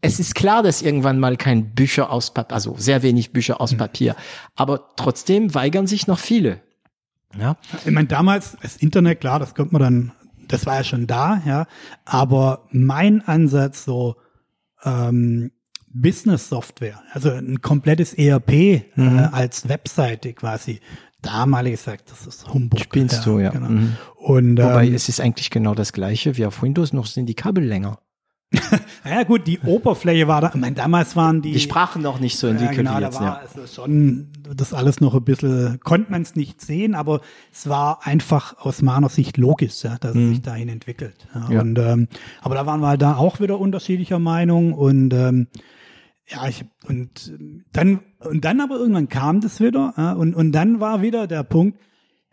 es 0.00 0.18
ist 0.18 0.34
klar, 0.34 0.62
dass 0.62 0.82
irgendwann 0.82 1.20
mal 1.20 1.36
kein 1.36 1.74
Bücher 1.74 2.10
aus 2.10 2.34
Papier, 2.34 2.54
also 2.54 2.74
sehr 2.76 3.02
wenig 3.02 3.32
Bücher 3.32 3.60
aus 3.60 3.74
Papier. 3.76 4.16
Aber 4.56 4.88
trotzdem 4.96 5.54
weigern 5.54 5.86
sich 5.86 6.06
noch 6.06 6.18
viele. 6.18 6.60
Ja. 7.38 7.56
Ich 7.84 7.92
meine, 7.92 8.08
damals, 8.08 8.56
das 8.60 8.76
Internet, 8.76 9.20
klar, 9.20 9.38
das 9.38 9.54
kommt 9.54 9.72
man 9.72 9.82
dann, 9.82 10.12
das 10.48 10.66
war 10.66 10.76
ja 10.76 10.84
schon 10.84 11.06
da, 11.06 11.40
ja. 11.46 11.66
Aber 12.04 12.66
mein 12.72 13.22
Ansatz 13.22 13.84
so, 13.84 14.16
ähm, 14.84 15.52
Business 15.94 16.48
Software, 16.48 17.02
also 17.12 17.30
ein 17.30 17.60
komplettes 17.60 18.14
ERP 18.14 18.50
äh, 18.52 18.82
als 19.32 19.68
Webseite 19.68 20.32
quasi. 20.32 20.80
Damalig 21.20 21.74
gesagt, 21.74 22.10
das 22.10 22.26
ist 22.26 22.52
Humbug. 22.52 22.80
Spinnst 22.80 23.24
du, 23.26 23.38
ja. 23.38 23.50
Genau. 23.50 23.68
Mhm. 23.68 23.92
Und 24.16 24.58
Wobei 24.58 24.86
ähm, 24.88 24.94
es 24.94 25.08
ist 25.08 25.20
eigentlich 25.20 25.50
genau 25.50 25.74
das 25.74 25.92
gleiche 25.92 26.36
wie 26.36 26.44
auf 26.46 26.62
Windows, 26.62 26.92
noch 26.92 27.06
sind 27.06 27.26
die 27.26 27.34
Kabel 27.34 27.64
länger. 27.64 27.98
ja 29.08 29.22
gut, 29.22 29.46
die 29.46 29.60
Oberfläche 29.60 30.28
war 30.28 30.40
da, 30.42 30.48
ich 30.48 30.60
meine, 30.60 30.74
damals 30.76 31.16
waren 31.16 31.40
die, 31.40 31.52
Die 31.52 31.60
Sprachen 31.60 32.02
noch 32.02 32.20
nicht 32.20 32.36
so 32.38 32.48
ja, 32.48 32.52
entwickelt 32.54 32.78
genau, 32.78 32.96
wie 32.96 33.00
da 33.00 33.06
jetzt. 33.06 33.20
war 33.20 33.26
Ja. 33.26 33.34
also 33.36 33.66
schon 33.72 34.26
das 34.54 34.74
alles 34.74 35.00
noch 35.00 35.14
ein 35.14 35.22
bisschen, 35.24 35.80
konnte 35.80 36.10
man 36.10 36.20
es 36.22 36.34
nicht 36.36 36.60
sehen, 36.60 36.94
aber 36.94 37.20
es 37.52 37.68
war 37.68 38.06
einfach 38.06 38.58
aus 38.58 38.82
meiner 38.82 39.08
Sicht 39.08 39.38
logisch, 39.38 39.84
ja, 39.84 39.96
dass 39.98 40.14
es 40.14 40.28
sich 40.28 40.42
dahin 40.42 40.68
entwickelt. 40.68 41.28
Ja, 41.34 41.40
Mhm. 41.40 41.52
Ja. 41.52 41.60
Und, 41.60 41.78
ähm, 41.78 42.08
aber 42.42 42.56
da 42.56 42.66
waren 42.66 42.80
wir 42.80 42.88
halt 42.88 43.00
da 43.00 43.16
auch 43.16 43.40
wieder 43.40 43.58
unterschiedlicher 43.58 44.18
Meinung 44.18 44.74
und 44.74 45.14
ähm, 45.14 45.46
ja, 46.28 46.48
ich 46.48 46.64
und 46.86 47.32
dann 47.72 48.00
und 48.20 48.44
dann 48.44 48.60
aber 48.60 48.76
irgendwann 48.76 49.08
kam 49.08 49.40
das 49.40 49.60
wieder 49.60 49.94
ja, 49.96 50.12
und 50.12 50.34
und 50.34 50.52
dann 50.52 50.80
war 50.80 51.02
wieder 51.02 51.26
der 51.26 51.42
Punkt, 51.42 51.78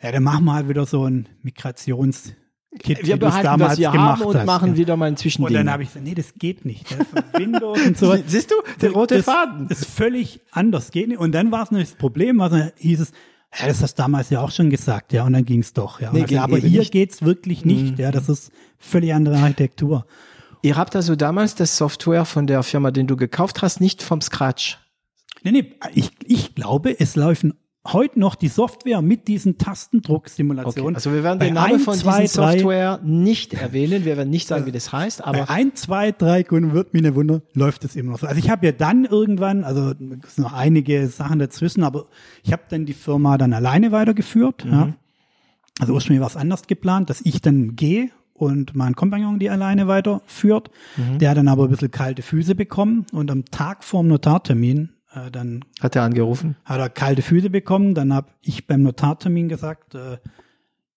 ja, 0.02 0.12
dann 0.12 0.24
machen 0.24 0.46
wir 0.46 0.54
halt 0.54 0.70
wieder 0.70 0.86
so 0.86 1.06
ein 1.06 1.28
Migrations 1.42 2.34
Kit, 2.78 3.06
Wir 3.06 3.18
behalten, 3.18 3.46
damals 3.46 3.72
was 3.72 3.80
wir 3.80 3.90
gemacht 3.90 4.20
haben 4.20 4.28
und 4.30 4.36
hast, 4.36 4.46
machen 4.46 4.72
ja. 4.72 4.78
wieder 4.78 4.96
mal 4.96 5.06
ein 5.06 5.14
Und 5.14 5.18
Zwischending. 5.18 5.56
dann 5.56 5.72
habe 5.72 5.82
ich 5.82 5.90
gesagt, 5.90 6.06
nee, 6.06 6.14
das 6.14 6.36
geht 6.36 6.66
nicht. 6.66 6.88
Von 6.88 7.24
Windows 7.34 7.84
und 7.84 7.98
so. 7.98 8.16
Siehst 8.28 8.52
du, 8.52 8.56
der 8.80 8.92
rote 8.92 9.16
das, 9.16 9.26
Faden. 9.26 9.68
Das 9.68 9.82
ist 9.82 9.90
völlig 9.90 10.40
anders. 10.52 10.92
Geht 10.92 11.08
nicht. 11.08 11.18
Und 11.18 11.32
dann 11.32 11.52
war 11.52 11.64
es 11.64 11.72
nämlich 11.72 11.90
das 11.90 11.98
Problem, 11.98 12.40
also 12.42 12.58
hieß 12.78 13.00
es, 13.00 13.12
ja, 13.60 13.66
das 13.66 13.82
hast 13.82 13.98
du 13.98 14.04
damals 14.04 14.30
ja 14.30 14.42
auch 14.42 14.52
schon 14.52 14.70
gesagt, 14.70 15.14
ja, 15.14 15.26
und 15.26 15.34
dann 15.34 15.46
ging 15.46 15.62
es 15.62 15.74
doch, 15.74 16.00
ja. 16.00 16.12
Nee, 16.14 16.22
Also, 16.22 16.38
aber 16.38 16.58
hier 16.60 16.82
nicht. 16.82 16.92
geht's 16.92 17.24
wirklich 17.24 17.66
nicht, 17.66 17.98
ja, 17.98 18.12
das 18.12 18.30
ist 18.30 18.52
völlig 18.78 19.16
andere 19.16 19.38
Architektur. 19.38 20.06
Ihr 20.62 20.76
habt 20.76 20.96
also 20.96 21.16
damals 21.16 21.56
das 21.56 21.78
Software 21.78 22.26
von 22.26 22.48
der 22.48 22.64
Firma, 22.64 22.92
den 22.92 23.08
du 23.08 23.16
gekauft 23.16 23.62
hast, 23.62 23.80
nicht 23.80 24.04
vom 24.04 24.22
Scratch. 24.22 24.78
Nee, 25.44 25.52
nee, 25.52 25.74
ich, 25.94 26.12
ich 26.26 26.56
glaube, 26.56 27.00
es 27.00 27.16
laufen 27.16 27.54
heute 27.88 28.20
noch 28.20 28.36
die 28.36 28.50
Software 28.50 29.02
mit 29.02 29.28
diesen 29.28 29.58
Tastendrucksimulationen. 29.58 30.96
Also 30.96 31.14
wir 31.14 31.24
werden 31.24 31.40
den 31.40 31.54
Namen 31.54 31.80
von 31.80 31.96
zwei, 31.96 32.22
diesen 32.22 32.44
Software 32.44 33.00
nicht 33.04 33.54
erwähnen. 33.54 34.04
Wir 34.04 34.18
werden 34.18 34.30
nicht 34.30 34.48
sagen, 34.48 34.66
wie 34.66 34.72
das 34.72 34.92
heißt, 34.92 35.24
aber 35.24 35.46
Bei 35.46 35.50
ein, 35.50 35.76
zwei, 35.76 36.12
drei 36.12 36.44
Kunden 36.44 36.74
wird 36.74 36.94
mir 36.94 37.00
eine 37.00 37.16
Wunder, 37.16 37.42
läuft 37.54 37.86
es 37.86 37.96
immer 37.96 38.12
noch 38.12 38.20
so. 38.20 38.28
Also 38.28 38.40
ich 38.40 38.50
habe 38.50 38.66
ja 38.66 38.72
dann 38.74 39.06
irgendwann, 39.06 39.64
also 39.64 39.92
es 39.92 40.36
sind 40.36 40.44
noch 40.44 40.54
einige 40.54 41.08
Sachen 41.08 41.40
dazwischen, 41.40 41.84
aber 41.84 42.08
ich 42.44 42.52
habe 42.52 42.64
dann 42.70 42.86
die 42.86 42.94
Firma 42.94 43.38
dann 43.38 43.54
alleine 43.54 43.92
weitergeführt. 43.92 44.66
Ja. 44.66 44.94
Also 45.80 45.94
ursprünglich 45.94 46.22
war 46.22 46.28
es 46.28 46.36
anders 46.36 46.68
geplant, 46.68 47.10
dass 47.10 47.22
ich 47.22 47.42
dann 47.42 47.78
gehe 47.78 48.10
und 48.42 48.76
mein 48.76 48.96
Kompagnon 48.96 49.40
die 49.40 49.50
alleine 49.50 49.88
weiterführt. 49.88 50.70
Der 51.20 51.32
hat 51.32 51.38
dann 51.38 51.48
aber 51.48 51.64
ein 51.66 51.70
bisschen 51.70 51.92
kalte 51.92 52.22
Füße 52.22 52.56
bekommen 52.56 53.06
und 53.12 53.30
am 53.32 53.46
Tag 53.46 53.84
vorm 53.84 54.08
Notartermin 54.08 54.90
äh, 55.14 55.32
dann 55.32 55.66
hat 55.82 55.96
er 55.96 56.04
angerufen. 56.04 56.56
hat 56.66 56.80
er 56.80 56.90
kalte 56.90 57.22
Füße 57.22 57.50
bekommen. 57.50 57.96
Dann 57.96 58.14
habe 58.14 58.28
ich 58.42 58.68
beim 58.68 58.84
Notartermin 58.84 59.50
gesagt, 59.50 59.96
äh, 59.96 60.18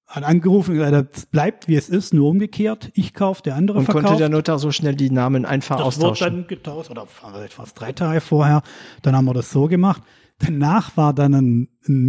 hat 0.06 0.24
angerufen 0.24 0.72
und 0.72 0.84
gesagt, 0.84 1.16
es 1.16 1.24
bleibt 1.26 1.68
wie 1.68 1.76
es 1.76 1.88
ist, 1.88 2.12
nur 2.12 2.28
umgekehrt. 2.28 2.90
Ich 2.94 3.14
kaufe, 3.14 3.42
der 3.42 3.56
andere 3.56 3.78
Und 3.78 3.84
verkauft. 3.86 4.04
konnte 4.04 4.18
der 4.18 4.28
Notar 4.28 4.58
so 4.58 4.70
schnell 4.70 4.94
die 4.94 5.10
Namen 5.10 5.46
einfach 5.46 5.76
Das 5.78 5.98
wurde 5.98 6.10
austauschen. 6.12 6.36
dann 6.40 6.46
getauscht, 6.46 6.90
oder 6.90 7.06
fast 7.06 7.80
drei 7.80 7.92
Tage 7.92 8.20
vorher. 8.20 8.62
Dann 9.00 9.16
haben 9.16 9.24
wir 9.24 9.32
das 9.32 9.50
so 9.50 9.68
gemacht. 9.68 10.02
Danach 10.38 10.94
war 10.98 11.14
dann 11.14 11.32
ein, 11.34 11.68
ein 11.88 12.04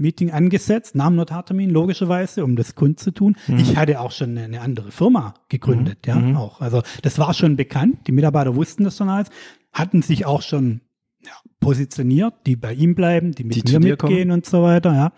Mitarbeiter-Meeting 0.00 0.30
angesetzt, 0.30 0.94
nach 0.94 1.08
dem 1.08 1.16
Notartermin, 1.16 1.70
logischerweise, 1.70 2.44
um 2.44 2.56
das 2.56 2.74
kundzutun. 2.74 3.36
Mhm. 3.46 3.58
Ich 3.58 3.76
hatte 3.76 4.00
auch 4.00 4.10
schon 4.10 4.36
eine, 4.36 4.60
andere 4.60 4.90
Firma 4.90 5.34
gegründet, 5.48 6.06
ja, 6.06 6.16
auch. 6.36 6.60
Also, 6.60 6.82
das 7.02 7.18
war 7.18 7.34
schon 7.34 7.56
bekannt. 7.56 8.06
Die 8.06 8.12
Mitarbeiter 8.12 8.56
wussten 8.56 8.84
das 8.84 8.96
schon 8.96 9.08
alles, 9.08 9.28
hatten 9.72 10.02
sich 10.02 10.26
auch 10.26 10.42
schon 10.42 10.80
ja, 11.24 11.32
positioniert, 11.60 12.34
die 12.46 12.56
bei 12.56 12.72
ihm 12.72 12.94
bleiben, 12.94 13.32
die 13.32 13.44
mit 13.44 13.68
Die 13.68 13.72
mir 13.72 13.80
mitgehen 13.80 14.30
und 14.30 14.46
so 14.46 14.62
weiter, 14.62 14.94
ja. 14.94 15.12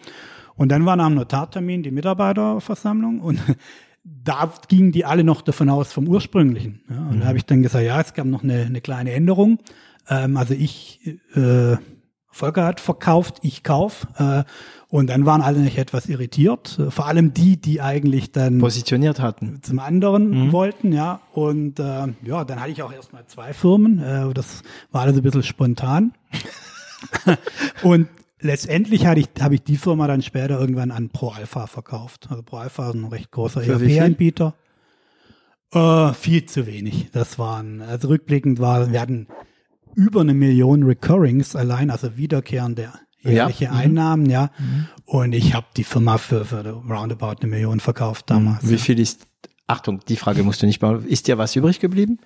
Und 0.54 0.70
dann 0.70 0.84
war 0.84 0.96
nach 0.96 1.06
dem 1.06 1.14
Notartermin 1.14 1.82
die 1.82 1.90
Mitarbeiterversammlung 1.90 3.20
und 3.20 3.40
da 4.04 4.52
gingen 4.68 4.92
die 4.92 5.04
alle 5.04 5.24
noch 5.24 5.42
davon 5.42 5.70
aus 5.70 5.92
vom 5.92 6.08
ursprünglichen. 6.08 6.82
Ja, 6.90 7.08
und 7.08 7.20
da 7.20 7.26
habe 7.26 7.38
ich 7.38 7.46
dann 7.46 7.62
gesagt, 7.62 7.84
ja, 7.84 8.00
es 8.00 8.14
gab 8.14 8.26
noch 8.26 8.42
eine, 8.42 8.62
eine 8.62 8.80
kleine 8.80 9.12
Änderung. 9.12 9.60
Ähm, 10.08 10.36
also 10.36 10.54
ich, 10.54 11.00
äh, 11.34 11.76
Volker 12.32 12.64
hat 12.64 12.80
verkauft, 12.80 13.38
ich 13.42 13.62
kauf. 13.62 14.08
Äh, 14.18 14.44
und 14.88 15.08
dann 15.08 15.24
waren 15.24 15.40
alle 15.40 15.60
nicht 15.60 15.78
etwas 15.78 16.06
irritiert. 16.06 16.78
Äh, 16.78 16.90
Vor 16.90 17.06
allem 17.06 17.32
die, 17.32 17.58
die 17.58 17.80
eigentlich 17.80 18.32
dann 18.32 18.58
positioniert 18.58 19.20
hatten. 19.20 19.60
zum 19.62 19.78
anderen 19.78 20.52
wollten, 20.52 20.92
ja. 20.92 21.20
Und 21.32 21.78
äh, 21.78 22.08
ja, 22.24 22.44
dann 22.44 22.60
hatte 22.60 22.72
ich 22.72 22.82
auch 22.82 22.92
erstmal 22.92 23.26
zwei 23.26 23.52
Firmen. 23.52 23.98
Äh, 24.00 24.34
das 24.34 24.62
war 24.90 25.02
alles 25.02 25.16
ein 25.16 25.22
bisschen 25.22 25.42
spontan. 25.42 26.12
und 27.82 28.08
letztendlich 28.40 29.06
hatte 29.06 29.20
ich, 29.20 29.28
habe 29.40 29.54
ich 29.54 29.62
die 29.62 29.76
Firma 29.76 30.06
dann 30.06 30.22
später 30.22 30.58
irgendwann 30.58 30.90
an 30.90 31.10
Pro 31.10 31.28
Alpha 31.28 31.66
verkauft. 31.66 32.26
Also 32.30 32.42
Pro 32.42 32.56
Alpha 32.58 32.88
ist 32.88 32.94
ein 32.94 33.04
recht 33.06 33.30
großer 33.30 33.60
viel? 33.62 33.90
ERP-Anbieter. 33.90 34.54
Äh, 35.72 36.12
viel 36.12 36.44
zu 36.44 36.66
wenig. 36.66 37.08
Das 37.12 37.38
waren, 37.38 37.80
also 37.80 38.08
rückblickend 38.08 38.60
war, 38.60 38.92
wir 38.92 39.00
hatten 39.00 39.26
über 39.94 40.20
eine 40.20 40.34
Million 40.34 40.82
Recurrings 40.82 41.56
allein, 41.56 41.90
also 41.90 42.16
wiederkehrende 42.16 42.92
jährliche 43.20 43.64
Ja, 43.64 43.72
mhm. 43.72 43.76
Einnahmen, 43.76 44.30
ja. 44.30 44.50
Und 45.04 45.32
ich 45.32 45.54
habe 45.54 45.66
die 45.76 45.84
Firma 45.84 46.18
für, 46.18 46.44
für 46.44 46.62
roundabout 46.68 47.36
eine 47.40 47.50
Million 47.50 47.80
verkauft 47.80 48.30
damals. 48.30 48.68
Wie 48.68 48.78
viel 48.78 48.98
ist, 48.98 49.26
Achtung, 49.66 50.00
die 50.08 50.16
Frage 50.16 50.42
musst 50.42 50.62
du 50.62 50.66
nicht 50.66 50.82
mal, 50.82 51.04
ist 51.04 51.28
dir 51.28 51.38
was 51.38 51.54
übrig 51.54 51.80
geblieben? 51.80 52.18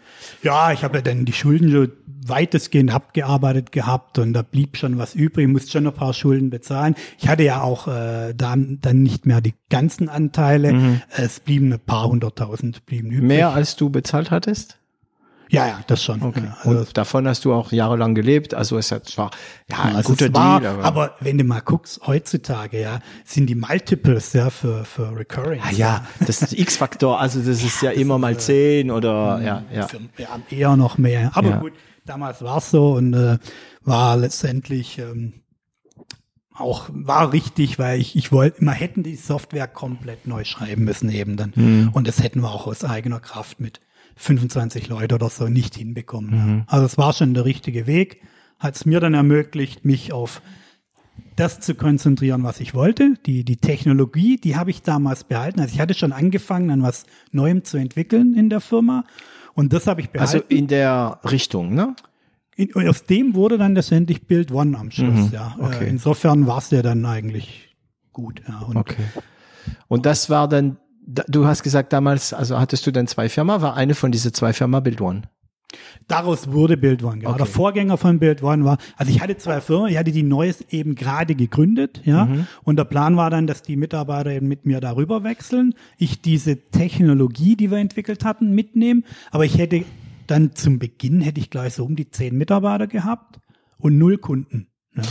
Ja, 0.43 0.73
ich 0.73 0.85
habe 0.85 0.99
ja 0.99 1.03
dann 1.03 1.25
die 1.25 1.33
Schulden 1.33 1.71
schon 1.71 1.93
weitestgehend 2.29 2.93
abgearbeitet 2.93 3.71
gehabt 3.71 4.19
und 4.19 4.33
da 4.33 4.43
blieb 4.43 4.77
schon 4.77 4.99
was 4.99 5.14
übrig, 5.14 5.47
musste 5.49 5.73
schon 5.73 5.87
ein 5.87 5.93
paar 5.93 6.12
Schulden 6.12 6.51
bezahlen. 6.51 6.97
Ich 7.19 7.29
hatte 7.29 7.45
ja 7.45 7.61
auch 7.62 7.87
äh, 7.87 8.35
dann, 8.35 8.79
dann 8.81 9.03
nicht 9.03 9.27
mehr 9.27 9.41
die 9.41 9.55
ganzen 9.71 10.09
Anteile. 10.09 11.03
Es 11.11 11.39
blieben 11.39 11.73
ein 11.73 11.79
paar 11.79 12.09
hunderttausend 12.09 12.85
blieben 12.87 13.11
übrig. 13.11 13.29
Mehr 13.29 13.51
als 13.51 13.77
du 13.77 13.91
bezahlt 13.91 14.33
hattest? 14.33 14.79
Ja, 15.49 15.67
ja, 15.67 15.81
das 15.87 16.03
schon. 16.03 16.23
Okay. 16.23 16.43
Ja, 16.45 16.57
also, 16.63 16.71
Und 16.81 16.97
davon 16.97 17.29
hast 17.29 17.45
du 17.45 17.53
auch 17.53 17.71
jahrelang 17.73 18.15
gelebt. 18.15 18.53
Also 18.55 18.79
es 18.79 18.91
hat 18.91 19.07
zwar 19.07 19.31
ja, 19.71 19.83
ein 19.83 19.97
also 19.97 20.11
guter 20.11 20.33
war, 20.35 20.61
Deal, 20.61 20.73
aber, 20.73 20.85
aber 20.85 21.15
wenn 21.21 21.39
du 21.39 21.45
mal 21.45 21.61
guckst, 21.61 22.01
heutzutage, 22.07 22.81
ja, 22.81 22.99
sind 23.25 23.47
die 23.47 23.55
Multiples 23.55 24.33
ja 24.33 24.51
für, 24.51 24.85
für 24.85 25.17
Recurring. 25.17 25.61
ah, 25.63 25.71
ja, 25.71 26.05
das 26.27 26.43
ist 26.43 26.53
X-Faktor. 26.53 27.21
Also 27.21 27.39
das 27.41 27.63
ist 27.63 27.81
ja 27.83 27.91
immer 27.93 28.19
mal 28.19 28.37
zehn 28.39 28.91
oder 28.91 29.41
ja, 29.43 29.63
ja. 29.73 29.87
Für, 29.87 30.01
ja, 30.19 30.29
eher 30.51 30.77
noch 30.77 30.99
mehr. 30.99 31.31
Aber 31.35 31.51
Ja. 31.51 31.57
gut, 31.59 31.73
damals 32.05 32.43
war 32.43 32.59
es 32.59 32.71
so 32.71 32.93
und 32.95 33.15
äh, 33.15 33.39
war 33.83 34.17
letztendlich 34.17 34.99
ähm, 34.99 35.43
auch 36.55 36.89
war 36.91 37.33
richtig, 37.33 37.79
weil 37.79 38.01
ich, 38.01 38.17
ich 38.17 38.33
wollte, 38.33 38.63
wir 38.63 38.73
hätten 38.73 39.03
die 39.03 39.17
Software 39.17 39.69
komplett 39.69 40.27
neu 40.27 40.45
schreiben 40.45 40.85
müssen 40.85 41.11
eben 41.11 41.37
dann. 41.37 41.53
Mhm. 41.55 41.91
Und 41.93 42.09
das 42.09 42.23
hätten 42.23 42.41
wir 42.41 42.51
auch 42.51 42.67
aus 42.67 42.83
eigener 42.85 43.21
Kraft 43.21 43.61
mit 43.61 43.81
25 44.17 44.89
Leuten 44.89 45.14
oder 45.14 45.29
so 45.31 45.49
nicht 45.49 45.77
hinbekommen. 45.77 46.31
Mhm. 46.31 46.59
Ja. 46.59 46.64
Also 46.69 46.87
es 46.87 46.99
war 46.99 47.12
schon 47.12 47.35
der 47.35 47.45
richtige 47.45 47.87
Weg, 47.87 48.23
hat 48.59 48.75
es 48.77 48.85
mir 48.87 49.01
dann 49.01 49.14
ermöglicht, 49.14 49.85
mich 49.85 50.12
auf 50.12 50.43
das 51.37 51.61
zu 51.61 51.75
konzentrieren, 51.75 52.43
was 52.45 52.61
ich 52.61 52.75
wollte. 52.75 53.14
Die, 53.27 53.45
die 53.45 53.57
Technologie, 53.59 54.39
die 54.39 54.57
habe 54.57 54.71
ich 54.71 54.83
damals 54.83 55.25
behalten. 55.25 55.61
Also 55.61 55.75
ich 55.75 55.81
hatte 55.81 55.93
schon 55.95 56.12
angefangen, 56.12 56.71
an 56.71 56.83
was 56.83 57.05
Neuem 57.31 57.62
zu 57.64 57.77
entwickeln 57.77 58.35
in 58.35 58.49
der 58.49 58.61
Firma. 58.62 59.05
Und 59.55 59.73
das 59.75 59.87
habe 59.87 60.01
ich 60.01 60.11
behalten. 60.11 60.35
Also 60.35 60.45
in 60.49 60.67
der 60.67 61.21
Richtung, 61.31 61.75
ne? 61.75 61.95
In, 62.57 62.73
und 62.73 62.89
aus 62.89 63.05
dem 63.05 63.35
wurde 63.35 63.59
dann 63.59 63.75
letztendlich 63.75 64.27
Bild 64.27 64.51
One 64.51 64.79
am 64.79 64.91
Schluss, 64.91 65.31
ja. 65.31 65.55
Mhm. 65.59 65.64
okay. 65.64 65.85
Äh, 65.85 65.89
insofern 65.91 66.47
war 66.47 66.59
es 66.59 66.71
ja 66.71 66.81
dann 66.81 67.05
eigentlich 67.05 67.77
gut, 68.12 68.41
ja. 68.49 68.61
Und 68.61 68.77
Okay. 68.79 69.05
Und 69.89 70.07
das 70.07 70.31
war 70.31 70.49
dann, 70.49 70.73
da- 70.75 70.81
du 71.07 71.47
hast 71.47 71.63
gesagt 71.63 71.93
damals, 71.93 72.33
also 72.33 72.59
hattest 72.59 72.87
du 72.87 72.91
dann 72.91 73.07
zwei 73.07 73.29
Firma, 73.29 73.63
war 73.63 73.75
eine 73.75 73.95
von 73.95 74.13
diese 74.13 74.33
zwei 74.33 74.53
Firma 74.53 74.81
Build 74.81 75.01
One. 75.01 75.23
Daraus 76.09 76.53
wurde 76.53 76.77
Build 76.77 77.03
One. 77.03 77.19
Genau. 77.19 77.31
Okay. 77.31 77.39
Der 77.39 77.47
Vorgänger 77.47 77.97
von 77.97 78.19
Build 78.19 78.43
One 78.43 78.65
war, 78.65 78.79
also 78.97 79.11
ich 79.11 79.21
hatte 79.21 79.37
zwei 79.37 79.61
Firmen, 79.61 79.91
ich 79.91 79.99
hatte 79.99 80.13
die 80.13 80.23
Neues 80.23 80.61
eben 80.71 80.95
gerade 80.95 81.35
gegründet, 81.35 82.03
ja. 82.05 82.27
Mhm. 82.27 82.47
Und 82.63 82.77
der 82.77 82.85
Plan 82.85 83.17
war 83.17 83.31
dann, 83.31 83.47
dass 83.47 83.63
die 83.63 83.77
Mitarbeiter 83.77 84.31
eben 84.31 84.49
mit 84.49 84.67
mir 84.67 84.81
darüber 84.81 85.25
wechseln, 85.25 85.75
ich 85.99 86.23
diese 86.23 86.57
Technologie, 86.71 87.57
die 87.57 87.71
wir 87.71 87.79
entwickelt 87.79 88.25
hatten, 88.25 88.53
mitnehme. 88.53 89.03
Aber 89.31 89.45
ich 89.45 89.59
hätte 89.59 89.85
dann 90.27 90.55
zum 90.55 90.79
Beginn 90.79 91.21
hätte 91.21 91.41
ich 91.41 91.51
gleich 91.51 91.75
so 91.75 91.85
um 91.85 91.97
die 91.97 92.11
zehn 92.11 92.37
Mitarbeiter 92.37 92.87
gehabt 92.87 93.39
und 93.79 93.99
null 93.99 94.19
Kunden. 94.19 94.69
Ja. 94.95 95.03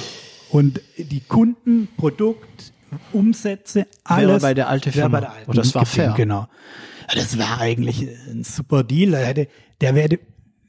Und 0.51 0.81
die 0.97 1.21
Kunden, 1.21 1.87
Produkt, 1.97 2.73
Umsätze, 3.11 3.87
alles. 4.03 4.41
bei 4.41 4.53
der 4.53 4.69
alten 4.69 4.85
wäre 4.87 4.93
Firma. 4.93 5.09
Bei 5.17 5.21
der 5.21 5.33
alten 5.33 5.49
Und 5.49 5.57
das 5.57 5.73
war 5.75 5.85
fair. 5.85 6.13
Genau. 6.15 6.47
Das 7.13 7.37
war 7.37 7.59
eigentlich 7.61 8.07
ein 8.31 8.43
super 8.43 8.83
Deal. 8.83 9.11
Der 9.11 9.25
hätte, 9.25 9.47
der 9.81 9.95
wäre, 9.95 10.19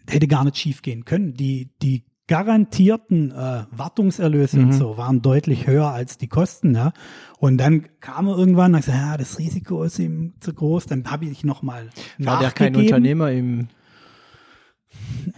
hätte 0.08 0.26
gar 0.28 0.44
nicht 0.44 0.58
schief 0.58 0.82
gehen 0.82 1.04
können. 1.04 1.34
Die, 1.34 1.70
die 1.82 2.04
garantierten 2.28 3.30
äh, 3.30 3.64
Wartungserlöse 3.70 4.58
Mhm. 4.58 4.64
und 4.66 4.72
so 4.72 4.96
waren 4.98 5.22
deutlich 5.22 5.66
höher 5.66 5.90
als 5.92 6.18
die 6.18 6.26
Kosten. 6.28 6.74
Ja. 6.74 6.92
Und 7.38 7.58
dann 7.58 7.86
kam 8.00 8.26
er 8.28 8.36
irgendwann 8.36 8.74
und 8.74 8.80
gesagt, 8.80 8.98
ja, 8.98 9.16
das 9.16 9.38
Risiko 9.38 9.84
ist 9.84 9.98
ihm 9.98 10.34
zu 10.40 10.52
groß. 10.52 10.86
Dann 10.86 11.08
habe 11.10 11.26
ich 11.26 11.44
nochmal 11.44 11.88
War 12.18 12.40
der 12.40 12.50
kein. 12.50 12.74
Unternehmer 12.74 13.30
im, 13.30 13.68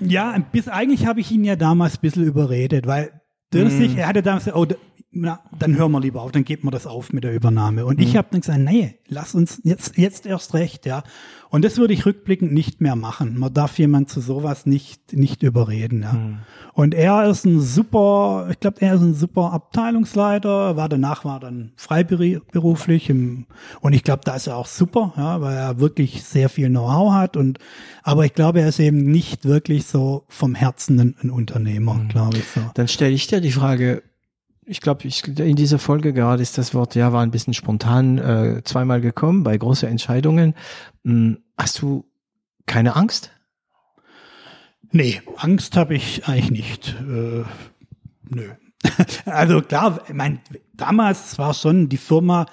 Ja, 0.00 0.36
bis 0.52 0.68
eigentlich 0.68 1.06
habe 1.06 1.20
ich 1.20 1.30
ihn 1.30 1.44
ja 1.44 1.56
damals 1.56 1.96
ein 1.98 2.00
bisschen 2.00 2.24
überredet, 2.24 2.86
weil 2.86 3.10
Mhm. 3.52 3.96
er 3.96 4.06
hatte 4.08 4.22
damals 4.22 4.44
gesagt, 4.44 4.58
oh, 4.58 4.66
na, 5.20 5.40
dann 5.58 5.76
hören 5.76 5.92
wir 5.92 6.00
lieber 6.00 6.22
auf, 6.22 6.32
dann 6.32 6.44
geben 6.44 6.64
wir 6.66 6.70
das 6.70 6.86
auf 6.86 7.12
mit 7.12 7.24
der 7.24 7.34
Übernahme. 7.34 7.84
Und 7.86 7.98
Mhm. 7.98 8.02
ich 8.04 8.16
habe 8.16 8.28
dann 8.30 8.40
gesagt, 8.40 8.58
nee, 8.60 8.98
lass 9.08 9.34
uns 9.34 9.60
jetzt, 9.64 9.96
jetzt 9.98 10.26
erst 10.26 10.54
recht, 10.54 10.86
ja. 10.86 11.02
Und 11.50 11.64
das 11.64 11.78
würde 11.78 11.94
ich 11.94 12.04
rückblickend 12.04 12.52
nicht 12.52 12.82
mehr 12.82 12.94
machen. 12.94 13.38
Man 13.38 13.54
darf 13.54 13.78
jemand 13.78 14.10
zu 14.10 14.20
sowas 14.20 14.66
nicht, 14.66 15.14
nicht 15.14 15.42
überreden, 15.42 16.02
ja. 16.02 16.12
Mhm. 16.12 16.38
Und 16.74 16.94
er 16.94 17.28
ist 17.28 17.44
ein 17.46 17.60
super, 17.60 18.48
ich 18.50 18.60
glaube, 18.60 18.80
er 18.80 18.94
ist 18.94 19.00
ein 19.00 19.14
super 19.14 19.52
Abteilungsleiter, 19.52 20.76
war 20.76 20.88
danach 20.88 21.24
war 21.24 21.40
dann 21.40 21.72
freiberuflich 21.76 23.10
im, 23.10 23.46
und 23.80 23.92
ich 23.92 24.04
glaube, 24.04 24.22
da 24.24 24.36
ist 24.36 24.46
er 24.46 24.56
auch 24.56 24.66
super, 24.66 25.12
ja, 25.16 25.40
weil 25.40 25.56
er 25.56 25.80
wirklich 25.80 26.22
sehr 26.24 26.48
viel 26.48 26.68
Know-how 26.68 27.12
hat 27.12 27.36
und, 27.36 27.58
aber 28.02 28.24
ich 28.24 28.34
glaube, 28.34 28.60
er 28.60 28.68
ist 28.68 28.78
eben 28.80 29.10
nicht 29.10 29.44
wirklich 29.44 29.86
so 29.86 30.24
vom 30.28 30.54
Herzen 30.54 31.00
ein, 31.00 31.14
ein 31.22 31.30
Unternehmer, 31.30 31.94
Mhm. 31.94 32.08
glaube 32.08 32.38
ich 32.38 32.44
so. 32.54 32.60
dann 32.74 32.88
stelle 32.88 33.12
ich 33.14 33.26
dir 33.26 33.40
die 33.40 33.50
Frage, 33.52 34.02
ich 34.68 34.82
glaube, 34.82 35.08
in 35.38 35.56
dieser 35.56 35.78
Folge 35.78 36.12
gerade 36.12 36.42
ist 36.42 36.58
das 36.58 36.74
Wort, 36.74 36.94
ja, 36.94 37.12
war 37.12 37.22
ein 37.22 37.30
bisschen 37.30 37.54
spontan 37.54 38.18
äh, 38.18 38.62
zweimal 38.64 39.00
gekommen 39.00 39.42
bei 39.42 39.56
großen 39.56 39.88
Entscheidungen. 39.88 40.54
Hm, 41.04 41.38
hast 41.56 41.80
du 41.80 42.04
keine 42.66 42.94
Angst? 42.94 43.30
Nee, 44.90 45.22
Angst 45.36 45.76
habe 45.76 45.94
ich 45.94 46.28
eigentlich 46.28 46.50
nicht. 46.50 46.96
Äh, 47.00 47.44
nö. 48.28 48.50
Also 49.24 49.60
klar, 49.60 50.02
mein, 50.12 50.40
damals 50.74 51.38
war 51.38 51.52
schon 51.52 51.88
die 51.88 51.96
Firma, 51.96 52.46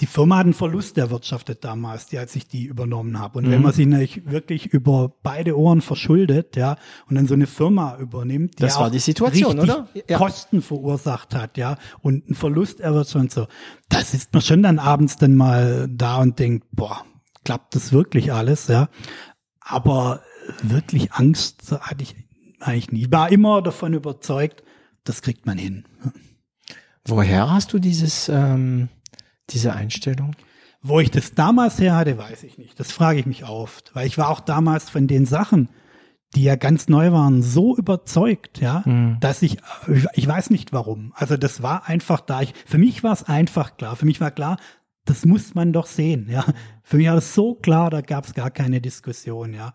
die 0.00 0.06
Firma 0.06 0.38
hat 0.38 0.44
einen 0.44 0.54
Verlust 0.54 0.96
erwirtschaftet 0.96 1.62
damals, 1.62 2.06
die, 2.06 2.18
als 2.18 2.34
ich 2.34 2.48
die 2.48 2.64
übernommen 2.64 3.18
habe. 3.18 3.38
Und 3.38 3.50
wenn 3.50 3.58
Mhm. 3.58 3.62
man 3.64 3.72
sich 3.72 3.86
natürlich 3.86 4.30
wirklich 4.30 4.66
über 4.66 5.12
beide 5.22 5.58
Ohren 5.58 5.82
verschuldet, 5.82 6.56
ja, 6.56 6.76
und 7.08 7.16
dann 7.16 7.26
so 7.26 7.34
eine 7.34 7.46
Firma 7.46 7.98
übernimmt, 7.98 8.58
die 8.58 8.62
Das 8.62 8.78
war 8.78 8.90
die 8.90 8.98
Situation, 8.98 9.58
richtig 9.58 9.76
oder? 9.76 9.88
Ja. 10.08 10.16
Kosten 10.16 10.62
verursacht 10.62 11.34
hat, 11.34 11.58
ja, 11.58 11.76
und 12.00 12.24
einen 12.26 12.34
Verlust 12.34 12.80
erwirtschaftet 12.80 13.20
und 13.20 13.32
so, 13.32 13.46
da 13.90 14.00
sitzt 14.00 14.32
man 14.32 14.42
schon 14.42 14.62
dann 14.62 14.78
abends 14.78 15.16
dann 15.16 15.36
mal 15.36 15.86
da 15.90 16.16
und 16.18 16.38
denkt, 16.38 16.66
boah, 16.72 17.04
klappt 17.44 17.74
das 17.74 17.92
wirklich 17.92 18.32
alles, 18.32 18.68
ja. 18.68 18.88
Aber 19.60 20.22
wirklich 20.62 21.12
Angst 21.12 21.72
hatte 21.80 22.02
ich 22.02 22.16
eigentlich 22.60 22.90
nie. 22.92 23.02
Ich 23.02 23.12
war 23.12 23.30
immer 23.30 23.62
davon 23.62 23.92
überzeugt, 23.94 24.62
das 25.04 25.22
kriegt 25.22 25.46
man 25.46 25.58
hin. 25.58 25.84
Woher 27.06 27.50
hast 27.50 27.72
du 27.72 27.78
dieses, 27.78 28.28
ähm, 28.28 28.88
diese 29.52 29.74
Einstellung? 29.74 30.34
Wo 30.82 31.00
ich 31.00 31.10
das 31.10 31.34
damals 31.34 31.78
her 31.78 31.96
hatte, 31.96 32.16
weiß 32.16 32.42
ich 32.44 32.56
nicht. 32.56 32.80
Das 32.80 32.90
frage 32.90 33.20
ich 33.20 33.26
mich 33.26 33.44
oft, 33.44 33.94
weil 33.94 34.06
ich 34.06 34.16
war 34.16 34.30
auch 34.30 34.40
damals 34.40 34.88
von 34.88 35.06
den 35.06 35.26
Sachen, 35.26 35.68
die 36.34 36.44
ja 36.44 36.56
ganz 36.56 36.88
neu 36.88 37.12
waren, 37.12 37.42
so 37.42 37.76
überzeugt, 37.76 38.60
ja, 38.60 38.84
dass 39.20 39.42
ich, 39.42 39.58
ich 40.14 40.26
weiß 40.26 40.50
nicht 40.50 40.72
warum. 40.72 41.12
Also 41.16 41.36
das 41.36 41.62
war 41.62 41.88
einfach 41.88 42.20
da. 42.20 42.40
Ich, 42.40 42.54
für 42.66 42.78
mich 42.78 43.02
war 43.02 43.12
es 43.12 43.24
einfach 43.24 43.76
klar. 43.76 43.96
Für 43.96 44.06
mich 44.06 44.20
war 44.20 44.30
klar, 44.30 44.56
das 45.04 45.26
muss 45.26 45.54
man 45.54 45.72
doch 45.72 45.86
sehen, 45.86 46.28
ja. 46.30 46.44
Für 46.82 46.98
mich 46.98 47.08
war 47.08 47.16
das 47.16 47.34
so 47.34 47.54
klar, 47.54 47.90
da 47.90 48.00
gab 48.00 48.26
es 48.26 48.34
gar 48.34 48.50
keine 48.50 48.80
Diskussion, 48.80 49.54
ja. 49.54 49.74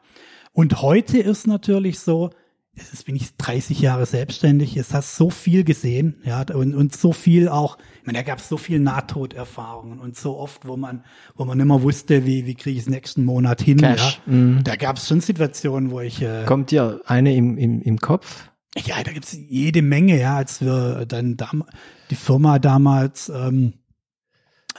Und 0.53 0.81
heute 0.81 1.17
ist 1.17 1.45
natürlich 1.45 1.99
so, 1.99 2.29
jetzt 2.75 3.05
bin 3.05 3.15
ich 3.15 3.35
30 3.37 3.79
Jahre 3.79 4.05
selbstständig, 4.05 4.75
es 4.77 4.93
hast 4.93 5.15
so 5.15 5.29
viel 5.29 5.63
gesehen, 5.63 6.21
ja, 6.23 6.43
und, 6.53 6.75
und 6.75 6.95
so 6.95 7.13
viel 7.13 7.47
auch, 7.47 7.77
ich 8.01 8.05
meine, 8.05 8.19
da 8.19 8.23
gab 8.23 8.39
es 8.39 8.49
so 8.49 8.57
viel 8.57 8.79
Nahtoderfahrungen 8.79 9.99
und 9.99 10.15
so 10.15 10.37
oft, 10.37 10.67
wo 10.67 10.77
man, 10.77 11.03
wo 11.35 11.45
man 11.45 11.59
immer 11.59 11.81
wusste, 11.81 12.25
wie, 12.25 12.45
wie 12.45 12.55
kriege 12.55 12.77
ich 12.77 12.83
es 12.83 12.89
nächsten 12.89 13.23
Monat 13.23 13.61
hin, 13.61 13.77
Cash. 13.77 14.21
ja. 14.25 14.33
Mhm. 14.33 14.63
Da 14.63 14.75
gab 14.75 14.97
es 14.97 15.07
schon 15.07 15.21
Situationen, 15.21 15.91
wo 15.91 16.01
ich, 16.01 16.21
äh, 16.21 16.43
Kommt 16.45 16.71
dir 16.71 17.01
eine 17.05 17.35
im, 17.35 17.57
im, 17.57 17.81
im 17.81 17.99
Kopf? 17.99 18.49
ja, 18.77 19.01
da 19.03 19.11
gibt's 19.11 19.31
jede 19.31 19.81
Menge, 19.81 20.19
ja, 20.19 20.35
als 20.35 20.61
wir 20.61 21.05
dann 21.05 21.37
dam 21.37 21.63
die 22.09 22.15
Firma 22.15 22.59
damals, 22.59 23.29
ähm, 23.29 23.73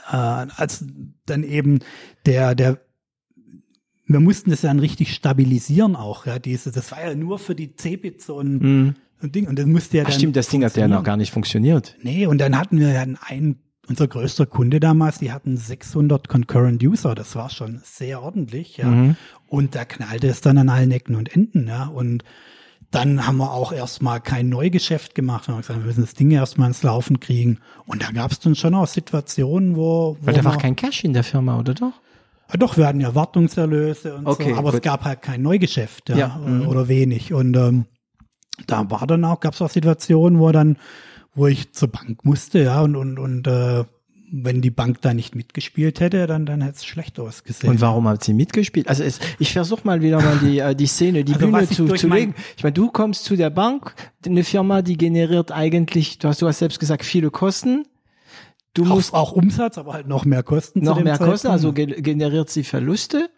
äh, 0.09 0.15
als 0.15 0.85
dann 1.25 1.43
eben 1.43 1.79
der, 2.25 2.55
der, 2.55 2.79
wir 4.07 4.19
mussten 4.19 4.49
das 4.51 4.61
dann 4.61 4.79
richtig 4.79 5.13
stabilisieren 5.13 5.95
auch, 5.95 6.25
ja, 6.25 6.39
diese, 6.39 6.71
das 6.71 6.91
war 6.91 7.05
ja 7.05 7.15
nur 7.15 7.39
für 7.39 7.55
die 7.55 7.75
Cebit 7.75 8.21
so 8.21 8.39
ein, 8.39 8.57
Mhm. 8.59 8.95
ein 9.21 9.31
Ding 9.31 9.47
und 9.47 9.59
das 9.59 9.65
musste 9.65 9.97
ja 9.97 10.03
Ach 10.03 10.09
dann. 10.09 10.17
stimmt, 10.17 10.35
das 10.35 10.47
Ding 10.47 10.63
hat 10.63 10.75
ja 10.77 10.87
noch 10.87 11.03
gar 11.03 11.17
nicht 11.17 11.31
funktioniert. 11.31 11.95
Nee, 12.01 12.25
und 12.27 12.37
dann 12.39 12.57
hatten 12.57 12.79
wir 12.79 12.91
ja 12.91 13.01
einen, 13.01 13.57
unser 13.89 14.07
größter 14.07 14.45
Kunde 14.45 14.79
damals, 14.79 15.19
die 15.19 15.31
hatten 15.31 15.57
600 15.57 16.27
Concurrent 16.27 16.83
User, 16.83 17.15
das 17.15 17.35
war 17.35 17.49
schon 17.49 17.81
sehr 17.83 18.21
ordentlich, 18.21 18.77
ja. 18.77 18.87
Mhm. 18.87 19.15
Und 19.47 19.75
da 19.75 19.85
knallte 19.85 20.27
es 20.27 20.41
dann 20.41 20.57
an 20.57 20.69
allen 20.69 20.91
Ecken 20.91 21.15
und 21.15 21.33
Enden, 21.33 21.67
ja. 21.67 21.85
Und 21.87 22.23
dann 22.91 23.27
haben 23.27 23.37
wir 23.37 23.51
auch 23.51 23.73
erstmal 23.73 24.21
kein 24.21 24.47
Neugeschäft 24.47 25.13
gemacht. 25.15 25.47
Wir 25.47 25.53
haben 25.53 25.61
gesagt, 25.61 25.79
wir 25.79 25.85
müssen 25.85 26.01
das 26.01 26.13
Ding 26.13 26.31
erstmal 26.31 26.69
ins 26.69 26.83
Laufen 26.83 27.19
kriegen. 27.19 27.59
Und 27.85 28.01
da 28.01 28.11
gab 28.11 28.31
es 28.31 28.39
dann 28.39 28.55
schon 28.55 28.73
auch 28.75 28.87
Situationen, 28.87 29.75
wo, 29.75 30.15
wo 30.21 30.27
Weil 30.27 30.33
da 30.35 30.45
war 30.45 30.57
kein 30.57 30.75
Cash 30.77 31.03
in 31.03 31.11
der 31.13 31.23
Firma, 31.25 31.59
oder 31.59 31.73
doch? 31.73 31.93
Ja, 32.51 32.57
Doch, 32.57 32.77
wir 32.77 32.87
hatten 32.87 33.01
ja 33.01 33.13
Wartungserlöse 33.15 34.15
und 34.15 34.27
Okay, 34.27 34.51
so, 34.51 34.55
aber 34.57 34.69
es 34.69 34.75
gut. 34.75 34.83
gab 34.83 35.03
halt 35.05 35.21
kein 35.21 35.41
Neugeschäft, 35.41 36.09
ja, 36.09 36.17
Ja, 36.17 36.41
äh, 36.45 36.49
mhm. 36.49 36.67
oder 36.67 36.87
wenig. 36.87 37.33
Und 37.33 37.55
ähm, 37.57 37.85
da 38.65 38.89
war 38.89 39.05
dann 39.07 39.23
auch, 39.25 39.39
gab 39.39 39.53
es 39.53 39.61
auch 39.61 39.69
Situationen, 39.69 40.39
wo 40.39 40.51
dann, 40.51 40.77
wo 41.35 41.47
ich 41.47 41.73
zur 41.73 41.89
Bank 41.89 42.25
musste, 42.25 42.59
ja, 42.63 42.81
und 42.81 42.95
und 42.95 43.19
und 43.19 43.47
äh, 43.47 43.83
wenn 44.29 44.61
die 44.61 44.71
Bank 44.71 45.01
da 45.01 45.13
nicht 45.13 45.35
mitgespielt 45.35 45.99
hätte, 45.99 46.27
dann 46.27 46.45
dann 46.45 46.61
hätte 46.61 46.75
es 46.77 46.85
schlecht 46.85 47.19
ausgesehen. 47.19 47.71
Und 47.71 47.81
warum 47.81 48.07
hat 48.07 48.23
sie 48.23 48.33
mitgespielt? 48.33 48.87
Also 48.89 49.03
es, 49.03 49.19
ich 49.39 49.53
versuche 49.53 49.81
mal 49.85 50.01
wieder 50.01 50.21
mal 50.21 50.37
die, 50.39 50.59
äh, 50.59 50.75
die 50.75 50.87
Szene, 50.87 51.23
die 51.23 51.33
Also 51.35 51.47
Bühne 51.47 51.69
zu, 51.69 51.87
zu 51.87 52.07
legen. 52.09 52.35
Ich 52.57 52.63
meine, 52.63 52.73
du 52.73 52.89
kommst 52.91 53.23
zu 53.23 53.35
der 53.35 53.49
Bank, 53.49 53.93
eine 54.25 54.43
Firma, 54.43 54.81
die 54.81 54.97
generiert 54.97 55.51
eigentlich, 55.51 56.19
du 56.19 56.27
hast, 56.27 56.41
du 56.41 56.47
hast 56.47 56.59
selbst 56.59 56.79
gesagt, 56.79 57.05
viele 57.05 57.29
Kosten. 57.31 57.85
Du 58.73 58.85
musst 58.85 59.13
auch, 59.13 59.31
auch 59.31 59.31
Umsatz, 59.33 59.77
aber 59.77 59.93
halt 59.93 60.07
noch 60.07 60.25
mehr 60.25 60.43
Kosten. 60.43 60.83
noch 60.83 60.99
mehr 61.01 61.17
Kosten, 61.17 61.47
Zeitpunkt. 61.47 61.53
also 61.53 61.73
ge 61.73 62.01
generiert 62.01 62.49
sie 62.49 62.63
Verluste. 62.63 63.29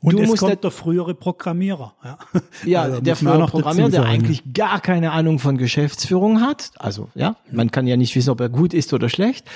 und 0.00 0.14
du 0.14 0.22
es 0.22 0.28
musst 0.28 0.40
kommt 0.40 0.62
der 0.62 0.70
frühere 0.70 1.14
Programmierer. 1.14 1.94
Ja, 2.04 2.18
Ja, 2.64 2.82
Also 2.82 3.00
der 3.00 3.14
auch 3.16 3.38
noch 3.38 3.50
Programmierer, 3.50 3.88
der 3.88 4.04
eigentlich 4.04 4.52
gar 4.52 4.80
keine 4.80 5.12
Ahnung 5.12 5.38
von 5.38 5.56
Geschäftsführung 5.56 6.40
hat. 6.40 6.72
Also 6.78 7.08
ja, 7.14 7.36
man 7.50 7.70
kann 7.70 7.86
ja 7.86 7.96
nicht 7.96 8.14
wissen, 8.14 8.30
ob 8.30 8.40
er 8.40 8.50
gut 8.50 8.74
ist 8.74 8.92
oder 8.92 9.08
schlecht. 9.08 9.48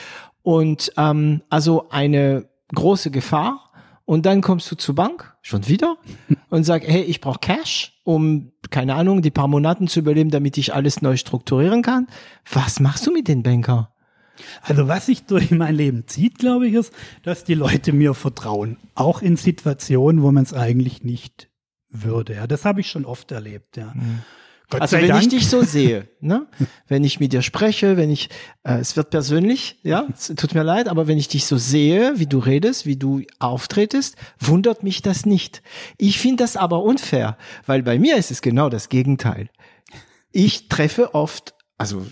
Und 0.43 0.93
ähm, 0.97 1.43
also 1.51 1.89
eine 1.91 2.49
große 2.75 3.11
Gefahr. 3.11 3.63
Und 4.05 4.25
dann 4.25 4.41
kommst 4.41 4.71
du 4.71 4.77
zur 4.77 4.95
Bank, 4.95 5.35
schon 5.43 5.67
wieder, 5.67 5.97
und 6.49 6.63
sag, 6.63 6.87
hey, 6.87 7.03
ich 7.03 7.21
brauche 7.21 7.41
Cash, 7.41 8.01
um, 8.05 8.53
keine 8.71 8.95
Ahnung, 8.95 9.21
die 9.21 9.33
paar 9.33 9.49
Monaten 9.49 9.89
zu 9.89 9.99
überleben, 9.99 10.31
damit 10.31 10.57
ich 10.59 10.73
alles 10.73 11.03
neu 11.03 11.17
strukturieren 11.17 11.83
kann. 11.83 12.07
Was 12.53 12.79
machst 12.79 13.05
du 13.05 13.13
mit 13.13 13.27
den 13.27 13.43
Banker? 13.43 13.91
Also 14.63 14.89
was 14.89 15.07
sich 15.07 15.25
durch 15.25 15.51
mein 15.51 15.75
Leben 15.75 16.07
zieht, 16.07 16.39
glaube 16.39 16.69
ich, 16.69 16.75
ist, 16.75 16.93
dass 17.23 17.45
die 17.45 17.55
Leute 17.55 17.93
mir 17.93 18.15
vertrauen. 18.15 18.77
Auch 18.95 19.23
in 19.23 19.37
Situationen, 19.37 20.23
wo 20.23 20.33
man 20.33 20.45
es 20.45 20.53
eigentlich 20.53 21.03
nicht 21.03 21.49
würde. 21.89 22.35
Ja, 22.35 22.47
das 22.47 22.65
habe 22.65 22.81
ich 22.81 22.91
schon 22.91 23.05
oft 23.05 23.31
erlebt. 23.33 23.77
Ja. 23.77 23.95
Gott 24.69 24.81
Also 24.81 24.97
wenn 24.97 25.09
Dank. 25.09 25.23
ich 25.23 25.29
dich 25.29 25.49
so 25.49 25.63
sehe, 25.63 26.09
ne? 26.21 26.47
wenn 26.89 27.05
ich 27.05 27.21
mit 27.21 27.33
dir 27.33 27.43
spreche, 27.43 27.97
wenn 27.97 28.11
ich, 28.11 28.31
äh, 28.65 28.79
es 28.79 28.97
wird 28.97 29.11
persönlich, 29.11 29.79
ja, 29.83 30.07
es 30.13 30.27
tut 30.37 30.55
mir 30.55 30.65
leid, 30.65 30.89
aber 30.89 31.07
wenn 31.07 31.19
ich 31.19 31.29
dich 31.29 31.47
so 31.47 31.57
sehe, 31.57 32.15
wie 32.17 32.27
du 32.27 32.39
redest, 32.39 32.85
wie 32.85 32.97
du 32.97 33.23
auftretest, 33.39 34.17
wundert 34.41 34.83
mich 34.83 35.03
das 35.03 35.25
nicht. 35.25 35.63
Ich 35.99 36.19
finde 36.19 36.43
das 36.43 36.57
aber 36.57 36.83
unfair, 36.83 37.39
weil 37.67 37.83
bei 37.83 37.99
mir 37.99 38.17
ist 38.17 38.31
es 38.31 38.43
genau 38.43 38.69
das 38.69 38.89
Gegenteil. 38.89 39.51
Ich 40.33 40.69
treffe 40.69 41.15
oft, 41.15 41.55
also 41.79 42.05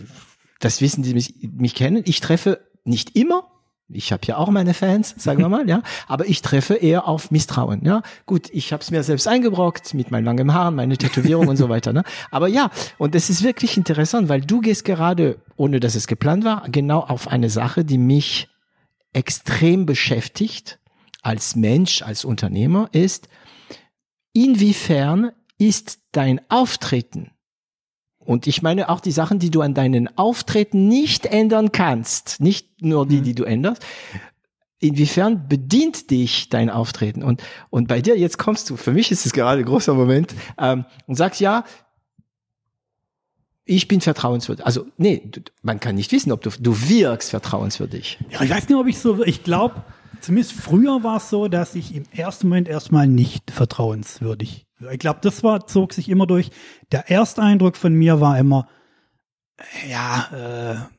das 0.65 0.81
wissen 0.81 1.03
die, 1.03 1.15
mich, 1.15 1.35
mich 1.53 1.75
kennen, 1.75 2.03
ich 2.07 2.21
treffe 2.21 2.61
nicht 2.85 3.17
immer, 3.17 3.51
ich 3.89 4.12
habe 4.12 4.23
ja 4.27 4.39
auch 4.39 4.49
meine 4.49 4.73
Fans, 4.73 5.15
sagen 5.19 5.41
wir 5.41 5.49
mal, 5.51 5.69
ja, 5.69 5.83
aber 6.09 6.27
ich 6.27 6.41
treffe 6.41 6.75
eher 6.75 7.07
auf 7.07 7.31
Misstrauen, 7.31 7.85
ja. 7.85 8.03
Gut, 8.25 8.49
ich 8.51 8.73
habe 8.73 8.83
es 8.83 8.91
mir 8.91 9.03
selbst 9.03 9.29
eingebrockt 9.29 9.93
mit 9.93 10.11
meinen 10.11 10.25
langen 10.25 10.55
Haaren, 10.55 10.75
meine 10.75 10.97
Tätowierung 10.97 11.49
und 11.49 11.57
so 11.57 11.69
weiter, 11.69 11.93
ne? 11.93 12.03
Aber 12.31 12.49
ja, 12.49 12.71
und 12.97 13.15
es 13.15 13.29
ist 13.29 13.43
wirklich 13.43 13.77
interessant, 13.77 14.29
weil 14.29 14.41
du 14.41 14.61
gehst 14.61 14.85
gerade, 14.85 15.37
ohne 15.57 15.81
dass 15.81 15.95
es 15.95 16.07
geplant 16.07 16.45
war, 16.45 16.67
genau 16.71 17.01
auf 17.01 17.29
eine 17.29 17.51
Sache, 17.51 17.85
die 17.85 17.99
mich 17.99 18.49
extrem 19.12 19.85
beschäftigt 19.87 20.79
als 21.23 21.55
Mensch, 21.55 22.03
als 22.03 22.25
Unternehmer, 22.25 22.89
ist, 22.93 23.29
inwiefern 24.33 25.31
ist 25.59 26.01
dein 26.12 26.41
Auftreten 26.49 27.34
und 28.25 28.47
ich 28.47 28.62
meine 28.62 28.89
auch 28.89 29.01
die 29.01 29.12
Sachen, 29.12 29.39
die 29.39 29.51
du 29.51 29.61
an 29.61 29.75
deinen 29.75 30.16
Auftreten 30.16 30.89
nicht 30.89 31.27
ändern 31.27 31.72
kannst, 31.72 32.41
nicht 32.41 32.83
nur 32.83 33.07
die, 33.07 33.18
mhm. 33.18 33.22
die 33.25 33.35
du 33.35 33.45
änderst. 33.45 33.85
Inwiefern 34.79 35.49
bedient 35.49 36.11
dich 36.11 36.49
dein 36.51 36.68
Auftreten? 36.68 37.22
Und, 37.22 37.43
und 37.70 37.89
bei 37.89 38.03
dir, 38.03 38.18
jetzt 38.18 38.39
kommst 38.39 38.68
du, 38.68 38.77
für 38.77 38.93
mich 38.93 39.11
ist 39.11 39.25
es 39.25 39.33
gerade 39.33 39.61
ein 39.61 39.66
großer 39.66 39.95
Moment, 39.95 40.35
ähm, 40.59 40.85
und 41.07 41.14
sagst, 41.14 41.41
ja, 41.41 41.64
ich 43.64 43.89
bin 43.89 44.01
vertrauenswürdig. 44.01 44.66
Also, 44.66 44.87
nee, 44.99 45.22
du, 45.25 45.41
man 45.62 45.81
kann 45.81 45.95
nicht 45.95 46.12
wissen, 46.12 46.33
ob 46.33 46.43
du, 46.43 46.51
du 46.51 46.89
wirkst 46.89 47.31
vertrauenswürdig. 47.31 48.18
Ja, 48.31 48.43
ich 48.43 48.51
weiß 48.51 48.68
nicht, 48.68 48.79
ob 48.79 48.87
ich 48.87 48.99
so, 48.99 49.25
ich 49.25 49.43
glaube, 49.43 49.83
zumindest 50.20 50.53
früher 50.53 51.03
war 51.03 51.16
es 51.16 51.31
so, 51.31 51.49
dass 51.49 51.75
ich 51.75 51.95
im 51.95 52.05
ersten 52.11 52.49
Moment 52.49 52.68
erstmal 52.68 53.07
nicht 53.07 53.51
vertrauenswürdig 53.51 54.66
ich 54.91 54.99
glaube, 54.99 55.20
das 55.22 55.43
war, 55.43 55.66
zog 55.66 55.93
sich 55.93 56.09
immer 56.09 56.26
durch. 56.26 56.51
Der 56.93 57.11
Ersteindruck 57.11 57.76
von 57.76 57.95
mir 57.95 58.20
war 58.20 58.39
immer, 58.39 58.68
ja, 59.89 60.28
äh, 60.32 60.95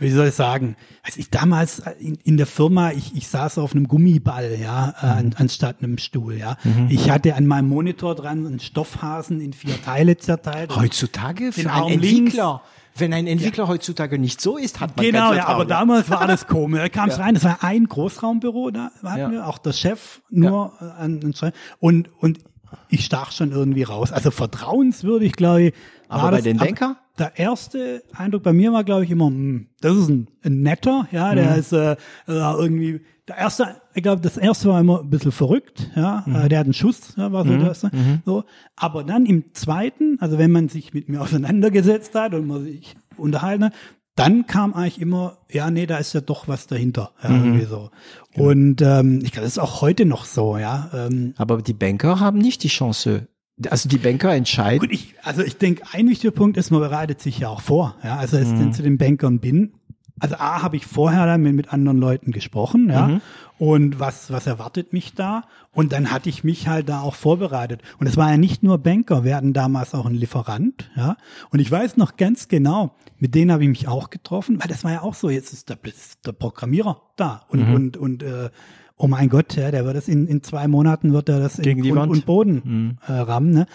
wie 0.00 0.10
soll 0.10 0.28
ich 0.28 0.34
sagen, 0.34 0.76
als 1.02 1.16
ich 1.16 1.30
damals 1.30 1.82
in, 1.98 2.14
in 2.22 2.36
der 2.36 2.46
Firma, 2.46 2.92
ich, 2.92 3.16
ich 3.16 3.28
saß 3.28 3.58
auf 3.58 3.72
einem 3.72 3.88
Gummiball, 3.88 4.56
ja, 4.60 4.94
äh, 5.02 5.06
an, 5.06 5.34
anstatt 5.36 5.82
einem 5.82 5.98
Stuhl, 5.98 6.36
ja. 6.36 6.56
Mhm. 6.62 6.86
Ich 6.90 7.10
hatte 7.10 7.34
an 7.34 7.46
meinem 7.46 7.68
Monitor 7.68 8.14
dran 8.14 8.46
einen 8.46 8.60
Stoffhasen 8.60 9.40
in 9.40 9.52
vier 9.52 9.80
Teile 9.82 10.16
zerteilt. 10.16 10.74
Heutzutage 10.76 11.52
für 11.52 11.70
einen 11.70 11.94
Entwickler. 11.94 12.62
Wenn 12.96 13.12
ein 13.12 13.28
Entwickler 13.28 13.64
ja. 13.64 13.70
heutzutage 13.70 14.18
nicht 14.18 14.40
so 14.40 14.56
ist, 14.56 14.80
hat 14.80 14.96
man 14.96 15.06
Genau, 15.06 15.32
ja, 15.32 15.46
aber 15.46 15.64
damals 15.64 16.10
war 16.10 16.20
alles 16.20 16.46
komisch. 16.48 16.80
Da 16.80 16.88
kam 16.88 17.08
es 17.08 17.16
ja. 17.16 17.24
rein, 17.24 17.34
das 17.34 17.44
war 17.44 17.62
ein 17.62 17.86
Großraumbüro, 17.86 18.70
da 18.70 18.90
hatten 19.04 19.18
ja. 19.18 19.30
wir 19.30 19.46
auch 19.46 19.58
der 19.58 19.72
Chef 19.72 20.20
nur 20.30 20.72
ja. 20.80 20.88
an, 20.98 21.20
an 21.22 21.52
und 21.78 22.10
und 22.18 22.40
ich 22.88 23.04
stach 23.04 23.32
schon 23.32 23.52
irgendwie 23.52 23.82
raus. 23.82 24.12
Also 24.12 24.30
vertrauenswürdig, 24.30 25.32
glaube 25.32 25.62
ich. 25.62 25.74
Aber 26.08 26.30
bei 26.30 26.40
den 26.40 26.56
Banker? 26.56 26.96
Der 27.18 27.38
erste 27.38 28.02
Eindruck 28.14 28.44
bei 28.44 28.52
mir 28.52 28.72
war, 28.72 28.84
glaube 28.84 29.04
ich, 29.04 29.10
immer, 29.10 29.28
mh, 29.28 29.36
hm, 29.36 29.66
das 29.80 29.96
ist 29.96 30.08
ein, 30.08 30.28
ein 30.44 30.62
netter, 30.62 31.08
ja, 31.10 31.34
der 31.34 31.52
mhm. 31.52 31.58
ist 31.58 31.72
äh, 31.72 31.96
irgendwie, 32.26 33.00
der 33.26 33.36
erste, 33.36 33.76
ich 33.94 34.04
glaube, 34.04 34.22
das 34.22 34.36
erste 34.36 34.68
war 34.68 34.80
immer 34.80 35.00
ein 35.00 35.10
bisschen 35.10 35.32
verrückt, 35.32 35.90
ja, 35.96 36.22
mhm. 36.24 36.36
äh, 36.36 36.48
der 36.48 36.60
hat 36.60 36.66
einen 36.66 36.74
Schuss, 36.74 37.14
ja, 37.16 37.32
war 37.32 37.44
so 37.44 37.52
mhm. 37.52 37.64
das, 37.64 37.82
mhm. 37.82 38.22
so. 38.24 38.44
Aber 38.76 39.02
dann 39.02 39.26
im 39.26 39.52
zweiten, 39.52 40.18
also 40.20 40.38
wenn 40.38 40.52
man 40.52 40.68
sich 40.68 40.94
mit 40.94 41.08
mir 41.08 41.20
auseinandergesetzt 41.22 42.14
hat 42.14 42.34
und 42.34 42.46
man 42.46 42.62
sich 42.62 42.96
unterhalten 43.16 43.64
hat, 43.64 43.72
dann 44.18 44.46
kam 44.46 44.74
eigentlich 44.74 45.00
immer, 45.00 45.38
ja, 45.50 45.70
nee, 45.70 45.86
da 45.86 45.98
ist 45.98 46.12
ja 46.12 46.20
doch 46.20 46.48
was 46.48 46.66
dahinter. 46.66 47.12
Ja, 47.22 47.30
mhm. 47.30 47.44
irgendwie 47.44 47.66
so. 47.66 47.90
Genau. 48.34 48.48
Und 48.48 48.82
ähm, 48.82 49.20
ich 49.22 49.32
glaube, 49.32 49.44
das 49.44 49.52
ist 49.52 49.58
auch 49.58 49.80
heute 49.80 50.04
noch 50.04 50.24
so, 50.24 50.56
ja. 50.58 50.90
Ähm, 50.92 51.34
Aber 51.36 51.62
die 51.62 51.72
Banker 51.72 52.20
haben 52.20 52.38
nicht 52.38 52.62
die 52.62 52.68
Chance. 52.68 53.28
Also 53.70 53.88
die 53.88 53.98
Banker 53.98 54.32
entscheiden. 54.34 54.80
Gut, 54.80 54.92
ich, 54.92 55.14
also 55.22 55.42
ich 55.42 55.56
denke, 55.56 55.82
ein 55.92 56.08
wichtiger 56.08 56.30
Punkt 56.30 56.56
ist, 56.56 56.70
man 56.70 56.80
bereitet 56.80 57.20
sich 57.20 57.40
ja 57.40 57.48
auch 57.48 57.60
vor. 57.60 57.96
Ja, 58.04 58.16
also 58.16 58.36
als 58.36 58.48
ich 58.48 58.54
mhm. 58.54 58.72
zu 58.72 58.82
den 58.82 58.98
Bankern 58.98 59.40
bin, 59.40 59.72
also 60.20 60.36
A, 60.36 60.62
habe 60.62 60.76
ich 60.76 60.86
vorher 60.86 61.26
dann 61.26 61.42
mit, 61.42 61.54
mit 61.54 61.72
anderen 61.72 61.98
Leuten 61.98 62.32
gesprochen, 62.32 62.90
ja. 62.90 63.08
Mhm. 63.08 63.20
Und 63.58 63.98
was, 63.98 64.30
was 64.30 64.46
erwartet 64.46 64.92
mich 64.92 65.14
da? 65.14 65.42
Und 65.72 65.92
dann 65.92 66.12
hatte 66.12 66.28
ich 66.28 66.44
mich 66.44 66.68
halt 66.68 66.88
da 66.88 67.00
auch 67.00 67.16
vorbereitet. 67.16 67.82
Und 67.98 68.06
es 68.06 68.16
war 68.16 68.30
ja 68.30 68.36
nicht 68.36 68.62
nur 68.62 68.78
Banker, 68.78 69.24
wir 69.24 69.34
hatten 69.34 69.52
damals 69.52 69.94
auch 69.94 70.06
einen 70.06 70.14
Lieferant, 70.14 70.90
ja. 70.96 71.16
Und 71.50 71.58
ich 71.58 71.70
weiß 71.70 71.96
noch 71.96 72.16
ganz 72.16 72.48
genau, 72.48 72.94
mit 73.18 73.34
denen 73.34 73.50
habe 73.50 73.64
ich 73.64 73.68
mich 73.68 73.88
auch 73.88 74.10
getroffen, 74.10 74.60
weil 74.60 74.68
das 74.68 74.84
war 74.84 74.92
ja 74.92 75.02
auch 75.02 75.14
so, 75.14 75.28
jetzt 75.28 75.52
ist 75.52 75.68
der, 75.68 75.78
der 76.24 76.32
Programmierer 76.32 77.02
da 77.16 77.42
und, 77.48 77.68
mhm. 77.68 77.74
und, 77.74 77.96
und, 77.96 78.22
äh, 78.22 78.50
oh 78.96 79.06
mein 79.06 79.28
Gott, 79.28 79.56
ja, 79.56 79.70
der 79.70 79.84
wird 79.84 79.96
das 79.96 80.08
in, 80.08 80.26
in 80.26 80.42
zwei 80.42 80.68
Monaten 80.68 81.12
wird 81.12 81.28
er 81.28 81.38
das 81.38 81.56
Gegen 81.56 81.84
in 81.84 81.94
Grund 81.94 82.10
und 82.10 82.26
Boden 82.26 82.62
mhm. 82.64 82.98
äh, 83.06 83.12
rammen. 83.12 83.50
Ne? 83.50 83.66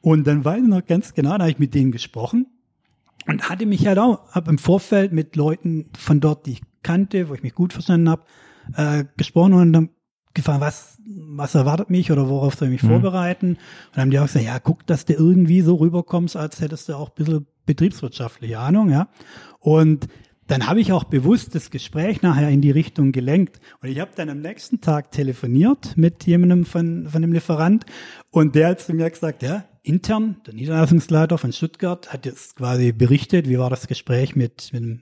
Und 0.00 0.26
dann 0.26 0.44
weiß 0.44 0.62
ich 0.62 0.68
noch 0.68 0.86
ganz 0.86 1.14
genau, 1.14 1.30
da 1.30 1.40
habe 1.40 1.50
ich 1.50 1.58
mit 1.58 1.74
denen 1.74 1.92
gesprochen 1.92 2.46
und 3.28 3.48
hatte 3.48 3.66
mich 3.66 3.86
halt 3.86 3.98
auch, 3.98 4.32
hab 4.32 4.48
im 4.48 4.58
Vorfeld 4.58 5.12
mit 5.12 5.36
Leuten 5.36 5.90
von 5.96 6.18
dort, 6.18 6.46
die 6.46 6.52
ich 6.52 6.62
kannte, 6.82 7.28
wo 7.28 7.34
ich 7.34 7.42
mich 7.42 7.54
gut 7.54 7.72
verstanden 7.72 8.08
habe, 8.08 8.22
äh, 8.74 9.04
gesprochen 9.16 9.52
und 9.52 9.72
dann 9.72 9.90
gefragt, 10.32 10.60
was, 10.60 10.98
was 11.06 11.54
erwartet 11.54 11.90
mich 11.90 12.10
oder 12.10 12.28
worauf 12.28 12.54
soll 12.54 12.68
ich 12.68 12.72
mich 12.72 12.82
mhm. 12.82 13.00
vorbereiten? 13.00 13.48
Und 13.50 13.58
dann 13.92 14.02
haben 14.02 14.10
die 14.10 14.18
auch 14.18 14.26
gesagt, 14.26 14.46
ja, 14.46 14.58
guck, 14.58 14.86
dass 14.86 15.04
du 15.04 15.12
irgendwie 15.12 15.60
so 15.60 15.76
rüberkommst, 15.76 16.36
als 16.36 16.60
hättest 16.60 16.88
du 16.88 16.94
auch 16.94 17.10
ein 17.10 17.14
bisschen 17.16 17.46
betriebswirtschaftliche 17.66 18.58
Ahnung, 18.58 18.90
ja. 18.90 19.08
Und 19.60 20.08
dann 20.46 20.66
habe 20.66 20.80
ich 20.80 20.92
auch 20.92 21.04
bewusst 21.04 21.54
das 21.54 21.70
Gespräch 21.70 22.22
nachher 22.22 22.48
in 22.48 22.62
die 22.62 22.70
Richtung 22.70 23.12
gelenkt. 23.12 23.60
Und 23.82 23.90
ich 23.90 24.00
habe 24.00 24.12
dann 24.16 24.30
am 24.30 24.40
nächsten 24.40 24.80
Tag 24.80 25.10
telefoniert 25.10 25.98
mit 25.98 26.24
jemandem 26.24 26.64
von, 26.64 27.06
von 27.06 27.20
dem 27.20 27.34
Lieferant 27.34 27.84
und 28.30 28.54
der 28.54 28.68
hat 28.68 28.80
zu 28.80 28.94
mir 28.94 29.10
gesagt, 29.10 29.42
ja, 29.42 29.64
intern, 29.88 30.36
der 30.46 30.54
Niederlassungsleiter 30.54 31.38
von 31.38 31.52
Stuttgart 31.52 32.12
hat 32.12 32.26
jetzt 32.26 32.56
quasi 32.56 32.92
berichtet, 32.92 33.48
wie 33.48 33.58
war 33.58 33.70
das 33.70 33.86
Gespräch 33.86 34.36
mit, 34.36 34.70
mit 34.72 34.82
dem 34.82 35.00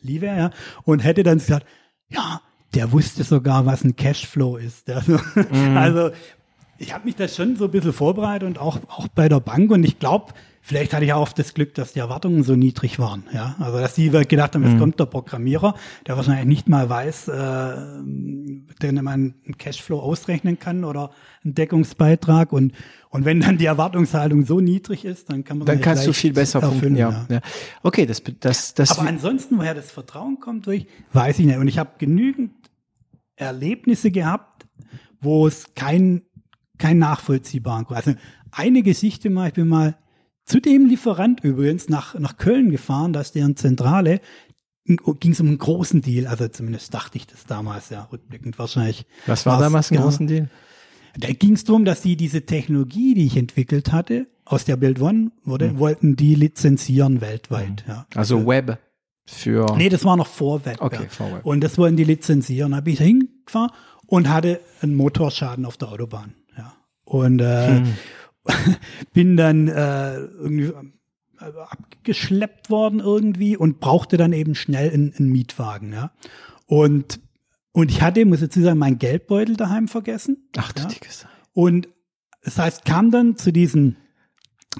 Liebe, 0.00 0.26
ja, 0.26 0.50
und 0.84 1.00
hätte 1.00 1.22
dann 1.22 1.38
gesagt, 1.38 1.66
ja, 2.08 2.40
der 2.74 2.92
wusste 2.92 3.24
sogar, 3.24 3.66
was 3.66 3.84
ein 3.84 3.96
Cashflow 3.96 4.56
ist. 4.56 4.88
Also, 4.90 5.18
mhm. 5.52 5.76
also 5.76 6.10
ich 6.78 6.94
habe 6.94 7.06
mich 7.06 7.16
da 7.16 7.26
schon 7.26 7.56
so 7.56 7.64
ein 7.64 7.70
bisschen 7.70 7.92
vorbereitet 7.92 8.46
und 8.46 8.58
auch, 8.58 8.78
auch 8.88 9.08
bei 9.08 9.28
der 9.28 9.40
Bank 9.40 9.70
und 9.70 9.84
ich 9.84 9.98
glaube, 9.98 10.32
Vielleicht 10.68 10.92
hatte 10.92 11.06
ich 11.06 11.14
auch 11.14 11.32
das 11.32 11.54
Glück, 11.54 11.72
dass 11.76 11.94
die 11.94 12.00
Erwartungen 12.00 12.42
so 12.42 12.54
niedrig 12.54 12.98
waren. 12.98 13.24
Ja, 13.32 13.56
also 13.58 13.78
dass 13.78 13.94
die 13.94 14.10
gedacht 14.10 14.54
haben, 14.54 14.64
jetzt 14.64 14.74
mhm. 14.74 14.80
kommt 14.80 15.00
der 15.00 15.06
Programmierer, 15.06 15.74
der 16.06 16.18
wahrscheinlich 16.18 16.44
nicht 16.44 16.68
mal 16.68 16.90
weiß, 16.90 17.28
äh, 17.28 17.74
den 18.82 18.96
man 18.96 19.34
einen 19.46 19.56
Cashflow 19.56 19.98
ausrechnen 19.98 20.58
kann 20.58 20.84
oder 20.84 21.10
einen 21.42 21.54
Deckungsbeitrag 21.54 22.52
und 22.52 22.74
und 23.08 23.24
wenn 23.24 23.40
dann 23.40 23.56
die 23.56 23.64
Erwartungshaltung 23.64 24.44
so 24.44 24.60
niedrig 24.60 25.06
ist, 25.06 25.30
dann 25.30 25.42
kann 25.42 25.56
man 25.56 25.66
dann 25.66 25.80
kannst 25.80 26.06
du 26.06 26.12
viel 26.12 26.34
besser 26.34 26.60
erfüllen. 26.60 26.96
Ja. 26.96 27.24
ja. 27.30 27.40
Okay, 27.82 28.04
das 28.04 28.22
das 28.40 28.74
das. 28.74 28.98
Aber 28.98 29.08
ansonsten, 29.08 29.56
woher 29.56 29.72
das 29.72 29.90
Vertrauen 29.90 30.38
kommt, 30.38 30.66
durch, 30.66 30.86
weiß 31.14 31.38
ich 31.38 31.46
nicht. 31.46 31.56
Und 31.56 31.68
ich 31.68 31.78
habe 31.78 31.92
genügend 31.96 32.50
Erlebnisse 33.36 34.10
gehabt, 34.10 34.66
wo 35.22 35.46
es 35.46 35.72
kein 35.74 36.24
kein 36.76 36.98
nachvollziehbaren, 36.98 37.86
also 37.88 38.12
eine 38.50 38.82
Geschichte 38.82 39.30
mal, 39.30 39.48
ich 39.48 39.54
bin 39.54 39.66
mal 39.66 39.96
zu 40.48 40.60
dem 40.60 40.86
Lieferant 40.86 41.40
übrigens 41.44 41.88
nach, 41.88 42.18
nach 42.18 42.38
Köln 42.38 42.70
gefahren, 42.70 43.12
da 43.12 43.20
ist 43.20 43.34
deren 43.34 43.56
Zentrale, 43.56 44.20
ging 44.86 45.32
es 45.32 45.40
um 45.40 45.48
einen 45.48 45.58
großen 45.58 46.00
Deal, 46.00 46.26
also 46.26 46.48
zumindest 46.48 46.94
dachte 46.94 47.18
ich 47.18 47.26
das 47.26 47.44
damals, 47.44 47.90
ja, 47.90 48.08
rückblickend 48.10 48.58
wahrscheinlich. 48.58 49.04
Was 49.26 49.44
war 49.44 49.60
damals 49.60 49.90
ein 49.90 49.96
genau, 49.96 50.08
großen 50.08 50.26
Deal? 50.26 50.48
Da 51.18 51.28
ging 51.28 51.54
es 51.54 51.64
darum, 51.64 51.84
dass 51.84 52.00
die 52.00 52.16
diese 52.16 52.46
Technologie, 52.46 53.14
die 53.14 53.26
ich 53.26 53.36
entwickelt 53.36 53.92
hatte, 53.92 54.26
aus 54.46 54.64
der 54.64 54.76
Build 54.76 55.00
One 55.00 55.32
wurde, 55.44 55.72
mhm. 55.72 55.78
wollten 55.78 56.16
die 56.16 56.34
lizenzieren 56.34 57.20
weltweit. 57.20 57.84
Mhm. 57.86 57.92
Ja. 57.92 58.06
Also 58.14 58.46
Web 58.46 58.78
für. 59.26 59.66
Nee, 59.76 59.90
das 59.90 60.04
war 60.06 60.16
noch 60.16 60.26
vor 60.26 60.64
Web. 60.64 60.80
Okay, 60.80 61.02
ja. 61.02 61.08
vor 61.10 61.32
Web. 61.32 61.44
Und 61.44 61.60
das 61.60 61.76
wollten 61.76 61.96
die 61.96 62.04
lizenzieren. 62.04 62.72
Da 62.72 62.80
bin 62.80 62.94
ich 62.94 63.00
hingefahren 63.00 63.70
und 64.06 64.30
hatte 64.30 64.60
einen 64.80 64.94
Motorschaden 64.94 65.66
auf 65.66 65.76
der 65.76 65.88
Autobahn. 65.88 66.34
Ja. 66.56 66.72
Und 67.04 67.40
äh, 67.40 67.68
hm. 67.68 67.94
bin 69.12 69.36
dann 69.36 69.68
äh, 69.68 70.16
irgendwie 70.16 70.72
äh, 71.40 71.52
abgeschleppt 71.70 72.70
worden 72.70 73.00
irgendwie 73.00 73.56
und 73.56 73.80
brauchte 73.80 74.16
dann 74.16 74.32
eben 74.32 74.54
schnell 74.54 74.90
einen, 74.92 75.14
einen 75.14 75.30
Mietwagen, 75.30 75.92
ja. 75.92 76.12
Und 76.66 77.20
und 77.72 77.92
ich 77.92 78.02
hatte, 78.02 78.24
muss 78.24 78.40
jetzt 78.40 78.54
sagen, 78.54 78.78
meinen 78.78 78.98
Geldbeutel 78.98 79.56
daheim 79.56 79.86
vergessen. 79.86 80.48
Ach 80.56 80.72
du 80.72 80.82
ja? 80.82 80.88
dickes. 80.88 81.26
Und 81.52 81.88
das 82.42 82.58
heißt, 82.58 82.84
kam 82.84 83.10
dann 83.12 83.36
zu 83.36 83.52
diesen 83.52 83.96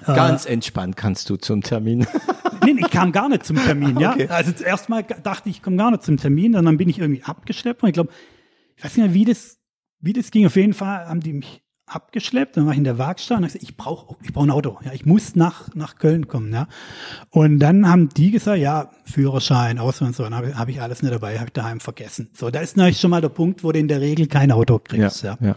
äh, 0.06 0.14
Ganz 0.14 0.46
entspannt 0.46 0.96
kannst 0.96 1.30
du 1.30 1.36
zum 1.36 1.62
Termin. 1.62 2.06
nee, 2.64 2.76
ich 2.78 2.90
kam 2.90 3.12
gar 3.12 3.28
nicht 3.28 3.44
zum 3.44 3.56
Termin, 3.56 3.98
ja. 3.98 4.12
Okay. 4.12 4.28
Also 4.28 4.52
zuerst 4.52 4.88
mal 4.88 5.02
dachte 5.02 5.48
ich, 5.48 5.56
ich 5.56 5.62
komme 5.62 5.76
gar 5.76 5.90
nicht 5.90 6.02
zum 6.02 6.16
Termin, 6.16 6.56
und 6.56 6.64
dann 6.64 6.76
bin 6.76 6.88
ich 6.88 6.98
irgendwie 6.98 7.22
abgeschleppt 7.22 7.82
und 7.82 7.88
ich 7.88 7.94
glaube, 7.94 8.10
ich 8.76 8.84
weiß 8.84 8.96
nicht 8.96 9.06
mehr, 9.06 9.14
wie 9.14 9.24
das, 9.24 9.58
wie 10.00 10.12
das 10.12 10.30
ging. 10.30 10.46
Auf 10.46 10.56
jeden 10.56 10.74
Fall 10.74 11.06
haben 11.06 11.20
die 11.20 11.32
mich 11.32 11.62
abgeschleppt, 11.88 12.56
dann 12.56 12.66
war 12.66 12.72
ich 12.72 12.78
in 12.78 12.84
der 12.84 12.98
Werkstatt 12.98 13.38
und 13.38 13.44
ich 13.44 13.52
gesagt, 13.52 13.70
ich 13.70 13.76
brauche 13.76 14.16
ich 14.22 14.32
brauch 14.32 14.44
ein 14.44 14.50
Auto, 14.50 14.78
ja, 14.84 14.92
ich 14.92 15.06
muss 15.06 15.36
nach 15.36 15.74
nach 15.74 15.96
Köln 15.96 16.28
kommen, 16.28 16.52
ja. 16.52 16.68
Und 17.30 17.58
dann 17.58 17.88
haben 17.88 18.08
die 18.08 18.30
gesagt, 18.30 18.58
ja, 18.58 18.90
Führerschein, 19.04 19.78
Ausweis 19.78 20.08
und 20.08 20.16
so, 20.16 20.22
dann 20.24 20.34
habe 20.34 20.56
hab 20.56 20.68
ich 20.68 20.80
alles 20.80 21.02
nicht 21.02 21.14
dabei, 21.14 21.36
habe 21.36 21.46
ich 21.46 21.52
daheim 21.52 21.80
vergessen. 21.80 22.30
So, 22.34 22.50
da 22.50 22.60
ist 22.60 22.76
natürlich 22.76 23.00
schon 23.00 23.10
mal 23.10 23.20
der 23.20 23.28
Punkt, 23.28 23.64
wo 23.64 23.72
du 23.72 23.78
in 23.78 23.88
der 23.88 24.00
Regel 24.00 24.26
kein 24.26 24.52
Auto 24.52 24.78
kriegst, 24.78 25.22
ja. 25.22 25.36
ja. 25.40 25.48
ja. 25.48 25.56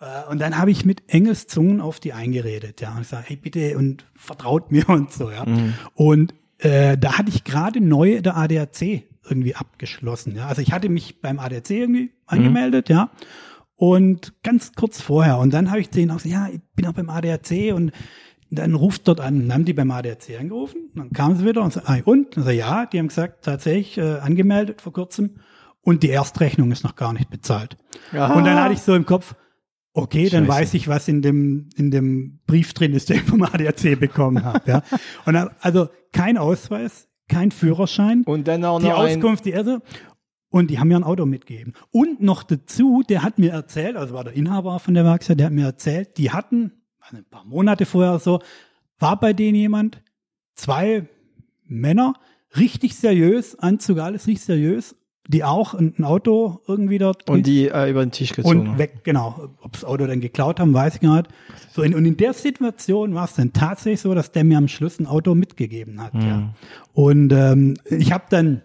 Äh, 0.00 0.30
und 0.30 0.40
dann 0.40 0.58
habe 0.58 0.70
ich 0.70 0.84
mit 0.84 1.04
Engelszungen 1.08 1.80
auf 1.80 2.00
die 2.00 2.12
eingeredet, 2.12 2.80
ja, 2.80 2.94
und 2.94 3.02
ich 3.02 3.08
sage, 3.08 3.24
hey 3.28 3.36
bitte 3.36 3.76
und 3.76 4.06
vertraut 4.14 4.70
mir 4.72 4.88
und 4.88 5.12
so, 5.12 5.30
ja. 5.30 5.44
Mhm. 5.44 5.74
Und 5.94 6.34
äh, 6.58 6.96
da 6.96 7.18
hatte 7.18 7.30
ich 7.30 7.44
gerade 7.44 7.80
neu 7.80 8.20
der 8.22 8.36
ADAC 8.36 9.04
irgendwie 9.28 9.54
abgeschlossen. 9.54 10.36
Ja. 10.36 10.46
Also 10.46 10.62
ich 10.62 10.72
hatte 10.72 10.88
mich 10.88 11.20
beim 11.20 11.38
ADAC 11.38 11.70
irgendwie 11.70 12.12
angemeldet, 12.26 12.88
ja. 12.88 13.10
Und 13.76 14.32
ganz 14.42 14.72
kurz 14.72 15.00
vorher. 15.00 15.38
Und 15.38 15.52
dann 15.52 15.70
habe 15.70 15.80
ich 15.80 15.90
denen 15.90 16.10
auch 16.10 16.16
gesagt, 16.16 16.32
ja, 16.32 16.48
ich 16.48 16.60
bin 16.74 16.86
auch 16.86 16.94
beim 16.94 17.10
ADAC 17.10 17.74
und 17.74 17.92
dann 18.50 18.74
ruft 18.74 19.06
dort 19.06 19.20
an. 19.20 19.40
Dann 19.40 19.52
haben 19.52 19.64
die 19.64 19.74
beim 19.74 19.90
ADAC 19.90 20.40
angerufen. 20.40 20.90
Dann 20.94 21.10
kamen 21.10 21.36
sie 21.36 21.44
wieder 21.44 21.62
und 21.62 21.72
sagen, 21.72 21.86
ah, 21.88 21.98
und? 22.04 22.38
Also 22.38 22.50
ja, 22.50 22.86
die 22.86 22.98
haben 22.98 23.08
gesagt, 23.08 23.44
tatsächlich 23.44 23.98
äh, 23.98 24.18
angemeldet 24.18 24.80
vor 24.80 24.92
kurzem. 24.92 25.36
Und 25.82 26.02
die 26.02 26.10
Erstrechnung 26.10 26.72
ist 26.72 26.84
noch 26.84 26.96
gar 26.96 27.12
nicht 27.12 27.30
bezahlt. 27.30 27.76
Aha. 28.12 28.34
Und 28.34 28.44
dann 28.44 28.58
hatte 28.58 28.74
ich 28.74 28.80
so 28.80 28.94
im 28.94 29.06
Kopf, 29.06 29.34
okay, 29.92 30.28
dann 30.28 30.46
Scheiße. 30.46 30.60
weiß 30.60 30.74
ich, 30.74 30.88
was 30.88 31.06
in 31.06 31.22
dem, 31.22 31.68
in 31.76 31.90
dem 31.90 32.40
Brief 32.46 32.72
drin 32.72 32.92
ist, 32.92 33.08
den 33.08 33.16
ich 33.16 33.22
vom 33.22 33.42
ADAC 33.42 33.98
bekommen 34.00 34.44
habe. 34.44 34.62
Ja. 34.66 34.82
Und 35.26 35.34
dann, 35.34 35.50
also 35.60 35.88
kein 36.12 36.38
Ausweis, 36.38 37.08
kein 37.28 37.50
Führerschein, 37.50 38.22
Und 38.24 38.48
dann 38.48 38.64
auch 38.64 38.80
die 38.80 38.86
noch 38.86 38.98
ein, 38.98 39.16
Auskunft, 39.16 39.44
die 39.44 39.50
erste. 39.50 39.82
Und 40.48 40.70
die 40.70 40.78
haben 40.78 40.88
mir 40.88 40.96
ein 40.96 41.04
Auto 41.04 41.26
mitgegeben. 41.26 41.74
Und 41.90 42.22
noch 42.22 42.42
dazu, 42.42 43.02
der 43.08 43.22
hat 43.22 43.38
mir 43.38 43.52
erzählt, 43.52 43.96
also 43.96 44.14
war 44.14 44.24
der 44.24 44.34
Inhaber 44.34 44.78
von 44.78 44.94
der 44.94 45.04
Werkstatt, 45.04 45.38
der 45.38 45.46
hat 45.46 45.52
mir 45.52 45.66
erzählt, 45.66 46.18
die 46.18 46.30
hatten, 46.30 46.72
also 47.00 47.16
ein 47.16 47.24
paar 47.24 47.44
Monate 47.44 47.84
vorher 47.84 48.18
so, 48.18 48.40
war 48.98 49.18
bei 49.18 49.32
denen 49.32 49.56
jemand, 49.56 50.02
zwei 50.54 51.08
Männer, 51.66 52.14
richtig 52.56 52.96
seriös, 52.96 53.58
Anzug, 53.58 53.98
alles 53.98 54.26
richtig 54.26 54.44
seriös, 54.44 54.94
die 55.28 55.44
auch 55.44 55.74
ein, 55.74 56.04
Auto 56.04 56.60
irgendwie 56.68 56.98
dort 56.98 57.28
und 57.28 57.46
die 57.46 57.68
äh, 57.68 57.90
über 57.90 58.04
den 58.04 58.12
Tisch 58.12 58.32
gezogen. 58.32 58.60
und 58.60 58.78
weg, 58.78 59.02
genau. 59.02 59.50
Ob 59.60 59.72
das 59.72 59.84
Auto 59.84 60.06
dann 60.06 60.20
geklaut 60.20 60.60
haben, 60.60 60.72
weiß 60.72 60.96
ich 60.96 61.00
gar 61.00 61.16
nicht. 61.16 61.28
So, 61.72 61.82
in, 61.82 61.94
und 61.94 62.04
in 62.04 62.16
der 62.16 62.32
Situation 62.32 63.14
war 63.14 63.24
es 63.24 63.34
dann 63.34 63.52
tatsächlich 63.52 64.00
so, 64.00 64.14
dass 64.14 64.32
der 64.32 64.44
mir 64.44 64.58
am 64.58 64.68
Schluss 64.68 64.98
ein 65.00 65.06
Auto 65.06 65.34
mitgegeben 65.34 66.00
hat. 66.00 66.14
Ja. 66.14 66.54
Und 66.92 67.32
ähm, 67.32 67.74
ich 67.86 68.12
habe 68.12 68.24
dann, 68.30 68.62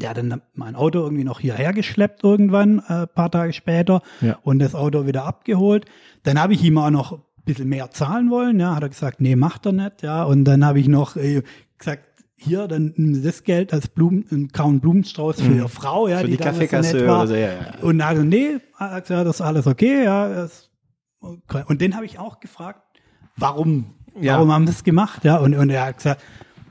der 0.00 0.10
hat 0.10 0.16
dann 0.18 0.40
mein 0.54 0.74
Auto 0.76 1.00
irgendwie 1.00 1.24
noch 1.24 1.40
hierher 1.40 1.72
geschleppt 1.72 2.24
irgendwann, 2.24 2.80
äh, 2.88 3.06
paar 3.06 3.30
Tage 3.30 3.52
später, 3.52 4.02
Ja. 4.20 4.38
und 4.42 4.58
das 4.58 4.74
Auto 4.74 5.06
wieder 5.06 5.24
abgeholt. 5.24 5.84
Dann 6.22 6.40
habe 6.40 6.52
ich 6.54 6.62
ihm 6.64 6.78
auch 6.78 6.90
noch 6.90 7.12
ein 7.12 7.20
bisschen 7.44 7.68
mehr 7.68 7.90
zahlen 7.90 8.30
wollen, 8.30 8.58
ja, 8.60 8.74
hat 8.74 8.82
er 8.82 8.88
gesagt, 8.88 9.20
nee, 9.20 9.36
macht 9.36 9.66
er 9.66 9.72
nicht, 9.72 10.02
ja. 10.02 10.24
Und 10.24 10.44
dann 10.44 10.64
habe 10.64 10.80
ich 10.80 10.88
noch 10.88 11.16
äh, 11.16 11.42
gesagt, 11.78 12.04
hier, 12.36 12.66
dann 12.68 12.92
nimm 12.96 13.22
das 13.22 13.44
Geld 13.44 13.72
als 13.72 13.88
Blumen, 13.88 14.24
einen 14.30 14.48
kauen 14.52 14.80
Blumenstrauß 14.80 15.40
für 15.40 15.52
ihre 15.54 15.68
Frau, 15.68 16.08
ja, 16.08 16.16
Mhm. 16.16 16.20
Für 16.22 16.26
die 16.28 16.36
so 16.36 16.42
Kaffeekasse 16.44 17.06
war. 17.06 17.18
oder 17.20 17.26
so, 17.28 17.34
ja, 17.34 17.48
ja. 17.48 17.74
Und 17.82 18.00
also, 18.00 18.22
nee, 18.22 18.56
hat 18.74 18.92
er 18.92 19.00
gesagt, 19.00 19.26
das 19.26 19.36
ist 19.36 19.40
alles 19.40 19.66
okay, 19.66 20.04
ja. 20.04 20.28
Das, 20.28 20.70
okay. 21.20 21.62
Und 21.68 21.80
den 21.80 21.94
habe 21.94 22.04
ich 22.06 22.18
auch 22.18 22.40
gefragt, 22.40 22.80
warum, 23.36 23.94
Ja. 24.20 24.34
warum 24.34 24.52
haben 24.52 24.66
das 24.66 24.84
gemacht, 24.84 25.24
ja. 25.24 25.36
Und, 25.38 25.54
und 25.54 25.70
er 25.70 25.86
hat 25.86 25.96
gesagt, 25.98 26.22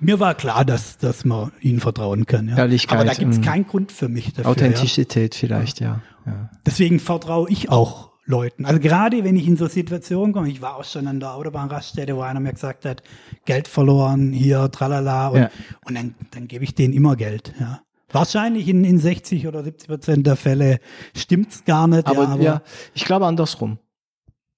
mir 0.04 0.20
war 0.20 0.36
klar, 0.36 0.66
dass, 0.66 0.97
dass 0.97 1.26
man 1.26 1.51
ihnen 1.62 1.80
vertrauen 1.80 2.26
kann. 2.26 2.49
Ja. 2.49 2.58
Ehrlichkeit, 2.58 2.99
Aber 2.99 3.08
da 3.08 3.14
gibt 3.14 3.34
es 3.34 3.39
mm. 3.39 3.43
keinen 3.43 3.68
Grund 3.68 3.91
für 3.91 4.10
mich 4.10 4.28
dafür. 4.28 4.43
Ja. 4.43 4.49
Authentizität 4.49 5.36
vielleicht, 5.36 5.80
ja. 5.80 6.01
ja. 6.26 6.49
Deswegen 6.66 6.99
vertraue 6.99 7.49
ich 7.49 7.70
auch 7.70 8.12
Leuten. 8.26 8.66
Also 8.66 8.80
gerade 8.80 9.24
wenn 9.24 9.36
ich 9.36 9.47
in 9.47 9.58
so 9.58 9.68
Situationen 9.68 10.34
komme, 10.34 10.49
ich 10.49 10.62
war 10.62 10.78
auch 10.78 10.86
schon 10.86 11.08
an 11.08 11.20
der 11.20 11.34
Autobahnraststätte, 11.34 12.16
wo 12.16 12.22
einer 12.22 12.39
mir 12.39 12.54
gesagt 12.54 12.86
hat, 12.86 13.04
Geld 13.45 13.68
verloren, 13.68 14.32
hier, 14.32 14.72
tralala, 14.72 15.28
und, 15.30 15.39
Ja. 15.41 15.49
und 15.86 15.95
dann, 15.95 16.16
dann 16.32 16.47
gebe 16.47 16.64
ich 16.64 16.76
denen 16.76 16.93
immer 16.93 17.16
Geld, 17.16 17.54
ja. 17.60 17.82
Wahrscheinlich 18.12 18.68
in, 18.68 18.84
in 18.84 18.99
60 18.99 19.47
oder 19.47 19.64
70 19.64 19.88
Prozent 19.89 20.28
der 20.28 20.36
Fälle 20.36 20.80
stimmt's 21.18 21.66
gar 21.66 21.88
nicht. 21.88 22.06
Aber, 22.06 22.24
ja, 22.24 22.30
aber 22.30 22.43
ja, 22.43 22.62
ich 22.93 23.06
glaube 23.06 23.26
andersrum. 23.26 23.80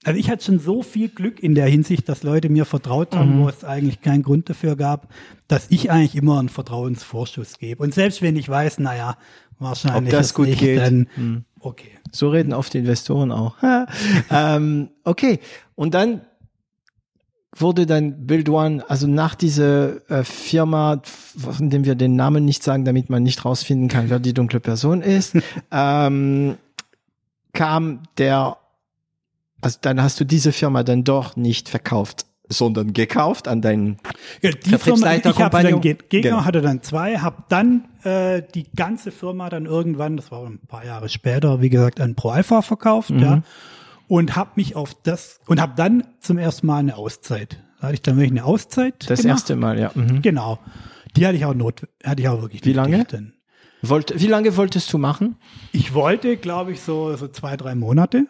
Also 0.06 0.18
ich 0.20 0.30
hatte 0.30 0.46
schon 0.46 0.60
so 0.60 0.84
viel 0.84 1.10
Glück 1.10 1.42
in 1.44 1.56
der 1.56 1.68
Hinsicht, 1.68 2.08
dass 2.08 2.24
Leute 2.24 2.48
mir 2.50 2.64
vertraut 2.66 3.16
haben, 3.16 3.38
Mhm. 3.40 3.44
wo 3.44 3.50
es 3.50 3.64
eigentlich 3.64 4.02
keinen 4.02 4.24
Grund 4.24 4.50
dafür 4.50 4.76
gab, 4.76 5.10
dass 5.48 5.68
ich 5.70 5.92
eigentlich 5.92 6.16
immer 6.16 6.40
einen 6.40 6.50
Vertrauensvorschuss 6.50 7.58
gebe. 7.60 7.84
Und 7.84 7.94
selbst 7.94 8.22
wenn 8.22 8.36
ich 8.38 8.48
weiß, 8.48 8.80
naja, 8.80 9.18
wahrscheinlich 9.60 10.14
Ob 10.14 10.20
das 10.20 10.34
gut 10.34 10.48
nicht, 10.48 10.60
geht. 10.60 10.80
dann 10.80 11.08
Hm. 11.16 11.44
okay. 11.60 11.90
So 12.12 12.30
reden 12.30 12.54
oft 12.54 12.74
die 12.74 12.78
Investoren 12.80 13.32
auch. 13.32 13.56
ähm, 14.32 14.90
okay, 15.04 15.40
und 15.76 15.94
dann 15.94 16.22
wurde 17.58 17.86
dann 17.86 18.28
Build 18.28 18.50
One, 18.50 18.84
also 18.90 19.08
nach 19.08 19.34
dieser 19.34 20.10
äh, 20.12 20.24
Firma, 20.26 21.02
von 21.04 21.70
dem 21.70 21.86
wir 21.86 21.96
den 21.96 22.16
Namen 22.18 22.44
nicht 22.46 22.64
sagen, 22.64 22.84
damit 22.86 23.10
man 23.10 23.24
nicht 23.24 23.44
rausfinden 23.46 23.88
kann, 23.88 24.10
wer 24.10 24.20
die 24.20 24.34
dunkle 24.34 24.60
Person 24.60 25.02
ist, 25.02 25.36
ähm, 25.72 26.56
kam 27.54 28.02
der, 28.18 28.58
also 29.66 29.78
dann 29.82 30.02
hast 30.02 30.20
du 30.20 30.26
diese 30.26 30.52
Firma 30.52 30.84
dann 30.84 31.04
doch 31.04 31.36
nicht 31.36 31.68
verkauft, 31.70 32.26
sondern 32.48 32.94
gekauft 32.94 33.48
an 33.48 33.62
deinen 33.62 33.98
Ja, 34.42 34.52
die 34.52 34.70
Vertriebsleiter, 34.70 35.34
Firma, 35.34 35.60
ich 35.60 35.68
dann 35.72 35.82
Gegner, 35.82 36.22
Genau. 36.22 36.46
hatte 36.46 36.62
dann 36.62 36.84
zwei, 36.84 37.18
habe 37.18 37.44
dann 37.50 37.86
äh, 38.04 38.44
die 38.54 38.66
ganze 38.76 39.12
Firma 39.12 39.50
dann 39.50 39.66
irgendwann, 39.66 40.16
das 40.18 40.32
war 40.32 40.46
ein 40.46 40.60
paar 40.68 40.86
Jahre 40.86 41.10
später, 41.10 41.62
wie 41.62 41.70
gesagt, 41.70 42.00
an 42.00 42.14
Pro 42.16 42.30
Alpha 42.30 42.62
verkauft, 42.62 43.10
Mhm. 43.10 43.20
ja, 43.20 43.42
und 44.08 44.36
habe 44.36 44.52
mich 44.56 44.76
auf 44.76 44.94
das 45.02 45.40
und 45.48 45.60
habe 45.60 45.74
dann 45.76 46.04
zum 46.20 46.38
ersten 46.38 46.68
Mal 46.68 46.78
eine 46.78 46.96
Auszeit. 46.98 47.58
Da 47.82 47.88
hatte 47.88 47.96
ich 47.96 48.02
dann 48.04 48.16
wirklich 48.18 48.32
eine 48.32 48.46
Auszeit 48.46 49.10
das 49.10 49.22
gemacht. 49.22 49.38
erste 49.40 49.56
Mal, 49.56 49.80
ja. 49.80 49.92
Mhm. 49.96 50.22
Genau. 50.22 50.60
Die 51.16 51.26
hatte 51.26 51.38
ich 51.38 51.46
auch 51.46 51.54
not, 51.56 51.88
hatte 52.04 52.22
ich 52.22 52.28
auch 52.30 52.42
wirklich. 52.42 52.64
Wie 52.66 52.74
lange? 52.74 53.06
Dann. 53.06 53.34
Wollt, 53.90 54.20
wie 54.20 54.28
lange 54.28 54.56
wolltest 54.58 54.92
du 54.94 54.98
machen? 54.98 55.36
Ich 55.72 55.94
wollte, 55.94 56.38
glaube 56.38 56.72
ich, 56.72 56.82
so 56.82 57.16
so 57.16 57.28
zwei 57.28 57.58
drei 57.58 57.76
Monate. 57.76 58.28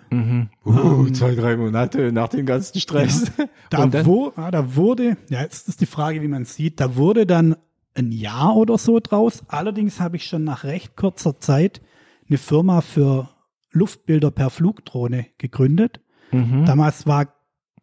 Uh, 0.66 1.10
zwei, 1.10 1.36
drei 1.36 1.58
Monate 1.58 2.12
nach 2.12 2.30
dem 2.30 2.45
ganzen 2.45 2.80
Stress. 2.80 3.32
Da, 3.72 3.84
Und 3.84 3.93
dann? 3.95 4.06
wo, 4.06 4.32
ja, 4.38 4.51
da 4.51 4.76
wurde, 4.76 5.18
ja, 5.30 5.41
jetzt 5.41 5.68
ist 5.68 5.82
die 5.82 5.88
Frage, 5.88 6.22
wie 6.22 6.28
man 6.28 6.43
es 6.43 6.53
sieht, 6.53 6.80
da 6.80 6.95
wurde 6.95 7.26
dann 7.26 7.56
ein 7.95 8.12
Jahr 8.12 8.56
oder 8.56 8.78
so 8.78 8.99
draus. 8.99 9.43
Allerdings 9.47 9.99
habe 9.99 10.18
ich 10.18 10.26
schon 10.26 10.43
nach 10.43 10.64
recht 10.64 10.95
kurzer 10.95 11.39
Zeit 11.39 11.82
eine 12.30 12.38
Firma 12.38 12.82
für 12.82 13.30
Luftbilder 13.72 14.30
per 14.32 14.51
Flugdrohne 14.51 15.28
gegründet. 15.39 15.99
Mhm. 16.32 16.66
Damals 16.66 17.08
war, 17.08 17.34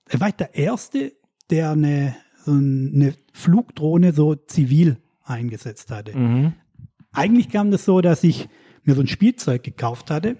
er 0.08 0.20
war 0.20 0.28
ich 0.28 0.34
der 0.34 0.54
Erste, 0.54 1.12
der 1.50 1.72
eine, 1.72 2.14
so 2.44 2.52
eine 2.52 3.14
Flugdrohne 3.32 4.12
so 4.12 4.34
zivil 4.34 4.98
eingesetzt 5.24 5.90
hatte. 5.90 6.16
Mhm. 6.16 6.52
Eigentlich 7.12 7.50
kam 7.50 7.70
das 7.70 7.84
so, 7.84 8.00
dass 8.00 8.24
ich 8.24 8.48
mir 8.84 8.94
so 8.94 9.00
ein 9.00 9.06
Spielzeug 9.06 9.62
gekauft 9.62 10.10
hatte 10.10 10.36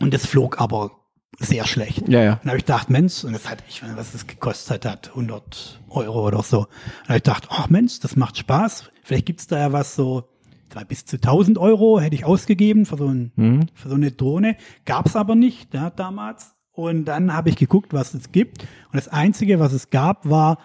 und 0.00 0.14
das 0.14 0.26
flog 0.26 0.60
aber 0.60 0.92
sehr 1.38 1.66
schlecht. 1.66 2.08
Ja, 2.08 2.22
ja. 2.22 2.34
Dann 2.42 2.50
habe 2.50 2.58
ich 2.58 2.64
gedacht, 2.66 2.90
Mensch, 2.90 3.24
und 3.24 3.32
das 3.32 3.48
hat, 3.48 3.62
ich 3.68 3.82
weiß 3.82 3.88
nicht, 3.90 3.98
was 3.98 4.12
das 4.12 4.26
gekostet 4.26 4.84
hat, 4.84 5.08
100 5.10 5.80
Euro 5.88 6.26
oder 6.26 6.42
so. 6.42 6.66
Dann 7.02 7.08
habe 7.08 7.16
ich 7.18 7.22
gedacht, 7.24 7.48
ach 7.50 7.68
Mensch, 7.68 8.00
das 8.00 8.16
macht 8.16 8.36
Spaß. 8.38 8.90
Vielleicht 9.02 9.26
gibt's 9.26 9.46
da 9.46 9.58
ja 9.58 9.72
was 9.72 9.94
so, 9.96 10.28
glaube, 10.68 10.86
bis 10.86 11.04
zu 11.04 11.16
1000 11.16 11.58
Euro 11.58 12.00
hätte 12.00 12.14
ich 12.14 12.24
ausgegeben 12.24 12.86
für 12.86 12.96
so, 12.96 13.06
ein, 13.08 13.32
Mhm. 13.36 13.66
für 13.74 13.88
so 13.88 13.94
eine 13.94 14.10
Drohne. 14.12 14.56
Gab's 14.84 15.16
aber 15.16 15.34
nicht, 15.34 15.74
ja, 15.74 15.90
damals. 15.90 16.54
Und 16.72 17.04
dann 17.04 17.34
habe 17.34 17.50
ich 17.50 17.56
geguckt, 17.56 17.92
was 17.92 18.14
es 18.14 18.32
gibt. 18.32 18.62
Und 18.62 18.94
das 18.94 19.08
Einzige, 19.08 19.58
was 19.60 19.72
es 19.72 19.90
gab, 19.90 20.28
war 20.28 20.58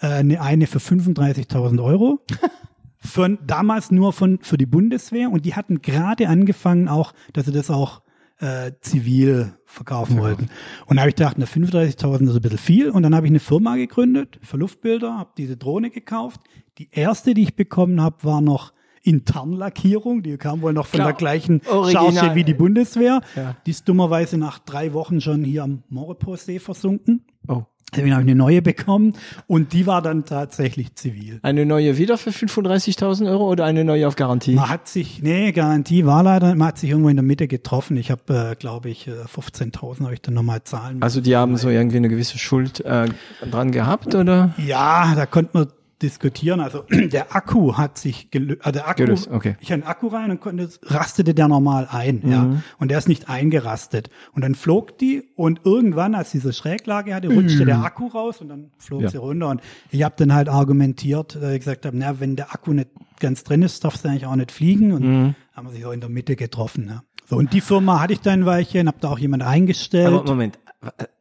äh, 0.00 0.06
eine, 0.08 0.40
eine 0.42 0.66
für 0.66 0.78
35.000 0.78 1.82
Euro. 1.82 2.20
Für, 3.06 3.28
damals 3.30 3.90
nur 3.90 4.12
von, 4.12 4.38
für 4.42 4.58
die 4.58 4.66
Bundeswehr. 4.66 5.30
Und 5.30 5.46
die 5.46 5.54
hatten 5.54 5.82
gerade 5.82 6.28
angefangen 6.28 6.88
auch, 6.88 7.12
dass 7.32 7.46
sie 7.46 7.52
das 7.52 7.70
auch 7.70 8.02
äh, 8.38 8.72
zivil 8.80 9.54
verkaufen 9.64 10.18
wollten. 10.18 10.48
Und 10.86 10.96
da 10.96 11.02
habe 11.02 11.10
ich 11.10 11.16
gedacht, 11.16 11.36
na 11.38 11.46
35.000 11.46 12.28
ist 12.28 12.36
ein 12.36 12.40
bisschen 12.40 12.58
viel. 12.58 12.90
Und 12.90 13.02
dann 13.02 13.14
habe 13.14 13.26
ich 13.26 13.30
eine 13.30 13.40
Firma 13.40 13.76
gegründet 13.76 14.38
für 14.42 14.56
Luftbilder, 14.56 15.18
habe 15.18 15.30
diese 15.36 15.56
Drohne 15.56 15.90
gekauft. 15.90 16.40
Die 16.78 16.88
erste, 16.90 17.34
die 17.34 17.42
ich 17.42 17.56
bekommen 17.56 18.00
habe, 18.00 18.24
war 18.24 18.40
noch 18.40 18.72
Internlackierung. 19.02 20.22
Die 20.22 20.36
kam 20.36 20.62
wohl 20.62 20.72
noch 20.72 20.86
von 20.86 20.98
Klar, 20.98 21.08
der 21.08 21.16
gleichen 21.16 21.62
original. 21.70 22.12
Charge 22.12 22.34
wie 22.34 22.44
die 22.44 22.54
Bundeswehr. 22.54 23.20
Ja. 23.36 23.56
Die 23.64 23.70
ist 23.70 23.88
dummerweise 23.88 24.36
nach 24.36 24.58
drei 24.58 24.92
Wochen 24.92 25.20
schon 25.20 25.44
hier 25.44 25.62
am 25.62 25.84
Maurepotsee 25.88 26.58
versunken. 26.58 27.24
Oh. 27.48 27.62
Deswegen 27.92 28.12
habe 28.12 28.22
ich 28.22 28.28
eine 28.28 28.34
neue 28.34 28.62
bekommen 28.62 29.14
und 29.46 29.72
die 29.72 29.86
war 29.86 30.02
dann 30.02 30.24
tatsächlich 30.24 30.94
zivil. 30.96 31.38
Eine 31.42 31.64
neue 31.64 31.96
wieder 31.96 32.18
für 32.18 32.30
35.000 32.30 33.30
Euro 33.30 33.48
oder 33.48 33.64
eine 33.64 33.84
neue 33.84 34.08
auf 34.08 34.16
Garantie? 34.16 34.54
Man 34.54 34.68
hat 34.68 34.88
sich, 34.88 35.22
nee, 35.22 35.52
Garantie 35.52 36.04
war 36.04 36.22
leider, 36.22 36.54
man 36.56 36.68
hat 36.68 36.78
sich 36.78 36.90
irgendwo 36.90 37.08
in 37.08 37.16
der 37.16 37.22
Mitte 37.22 37.46
getroffen. 37.46 37.96
Ich 37.96 38.10
habe, 38.10 38.50
äh, 38.52 38.56
glaube 38.56 38.90
ich, 38.90 39.06
äh, 39.06 39.12
15.000 39.12 40.02
habe 40.02 40.14
ich 40.14 40.20
dann 40.20 40.34
nochmal 40.34 40.64
zahlen 40.64 41.00
Also 41.00 41.20
die 41.20 41.36
haben 41.36 41.56
so 41.56 41.68
irgendwie 41.70 41.98
eine 41.98 42.08
gewisse 42.08 42.38
Schuld 42.38 42.80
äh, 42.80 43.08
dran 43.50 43.70
gehabt, 43.70 44.14
oder? 44.14 44.52
Ja, 44.58 45.14
da 45.14 45.24
konnte 45.24 45.50
man 45.52 45.66
diskutieren. 46.02 46.60
Also 46.60 46.84
der 46.90 47.34
Akku 47.34 47.76
hat 47.76 47.98
sich 47.98 48.30
gelöst. 48.30 48.60
Also 48.62 48.72
der 48.72 48.88
Akku, 48.88 49.04
Gelöst, 49.04 49.28
okay. 49.30 49.56
ich 49.60 49.68
hatte 49.68 49.74
einen 49.74 49.82
Akku 49.84 50.08
rein 50.08 50.30
und 50.30 50.40
konnte, 50.40 50.68
rastete 50.82 51.34
der 51.34 51.48
normal 51.48 51.88
ein, 51.90 52.22
ja. 52.28 52.62
Und 52.78 52.90
der 52.90 52.98
ist 52.98 53.08
nicht 53.08 53.28
eingerastet. 53.28 54.10
Und 54.32 54.42
dann 54.42 54.54
flog 54.54 54.98
die 54.98 55.24
und 55.36 55.60
irgendwann, 55.64 56.14
als 56.14 56.30
diese 56.32 56.52
Schräglage 56.52 57.14
hatte, 57.14 57.28
rutschte 57.28 57.64
der 57.64 57.82
Akku 57.82 58.06
raus 58.06 58.40
und 58.40 58.48
dann 58.48 58.70
flog 58.78 59.02
Ja. 59.02 59.08
sie 59.08 59.18
runter. 59.18 59.48
Und 59.48 59.60
ich 59.90 60.02
habe 60.02 60.14
dann 60.18 60.34
halt 60.34 60.48
argumentiert, 60.48 61.36
dass 61.36 61.52
ich 61.52 61.60
gesagt 61.60 61.86
habe, 61.86 61.96
na, 61.96 62.20
wenn 62.20 62.36
der 62.36 62.52
Akku 62.52 62.72
nicht 62.72 62.90
ganz 63.20 63.44
drin 63.44 63.62
ist, 63.62 63.84
darf 63.84 63.96
sie 63.96 64.08
eigentlich 64.08 64.26
auch 64.26 64.36
nicht 64.36 64.52
fliegen. 64.52 64.92
Und 64.92 65.34
haben 65.54 65.66
wir 65.66 65.72
sich 65.72 65.82
so 65.82 65.90
in 65.90 66.00
der 66.00 66.10
Mitte 66.10 66.36
getroffen. 66.36 66.86
Ja. 66.88 67.02
So, 67.28 67.36
und 67.36 67.52
die 67.52 67.60
Firma 67.60 68.00
hatte 68.00 68.12
ich 68.12 68.20
dann 68.20 68.40
ein 68.40 68.46
Weilchen, 68.46 68.86
habe 68.86 68.98
da 69.00 69.08
auch 69.08 69.18
jemand 69.18 69.42
eingestellt. 69.42 70.08
Aber 70.08 70.24
Moment, 70.24 70.58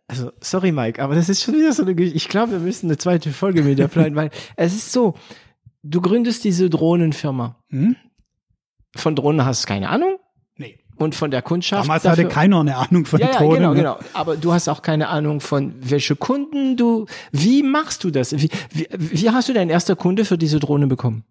also 0.08 0.32
sorry 0.42 0.72
Mike, 0.72 1.02
aber 1.02 1.16
das 1.16 1.30
ist 1.30 1.42
schon 1.44 1.56
wieder 1.56 1.74
so 1.74 1.84
eine 1.84 1.96
Geschichte. 1.96 2.18
Ich 2.18 2.30
glaube, 2.30 2.54
wir 2.54 2.60
müssen 2.60 2.88
eine 2.88 2.98
zweite 2.98 3.32
Folge 3.32 3.64
mit 3.64 3.80
dir 3.80 3.88
planen, 3.88 4.16
weil 4.16 4.30
es 4.56 4.74
ist 4.74 4.92
so, 4.92 5.16
du 5.84 6.02
gründest 6.02 6.44
diese 6.44 6.70
Drohnenfirma. 6.70 7.58
Hm? 7.70 7.96
von 8.96 9.16
Drohnen 9.16 9.46
hast 9.46 9.64
du 9.64 9.68
keine 9.68 9.90
Ahnung 9.90 10.18
Nee. 10.58 10.80
und 10.96 11.16
von 11.16 11.30
der 11.32 11.42
Kundschaft. 11.42 11.84
Damals 11.84 12.04
dafür, 12.04 12.26
hatte 12.26 12.34
keiner 12.34 12.62
eine 12.62 12.78
Ahnung 12.78 13.06
von 13.06 13.20
ja, 13.20 13.32
ja, 13.32 13.38
Drohnen. 13.40 13.56
genau, 13.56 13.70
ne? 13.74 13.80
genau. 13.80 14.00
Aber 14.14 14.38
du 14.38 14.54
hast 14.54 14.70
auch 14.70 14.82
keine 14.82 15.10
Ahnung 15.10 15.42
von 15.42 15.74
welche 15.82 16.16
Kunden 16.16 16.78
du, 16.78 17.06
wie 17.32 17.62
machst 17.62 18.04
du 18.04 18.12
das? 18.12 18.32
Wie, 18.32 18.50
wie, 18.72 18.88
wie 18.98 19.30
hast 19.30 19.50
du 19.50 19.54
deinen 19.54 19.70
erster 19.70 19.96
Kunde 19.98 20.24
für 20.24 20.38
diese 20.38 20.60
Drohne 20.60 20.88
bekommen? 20.88 21.26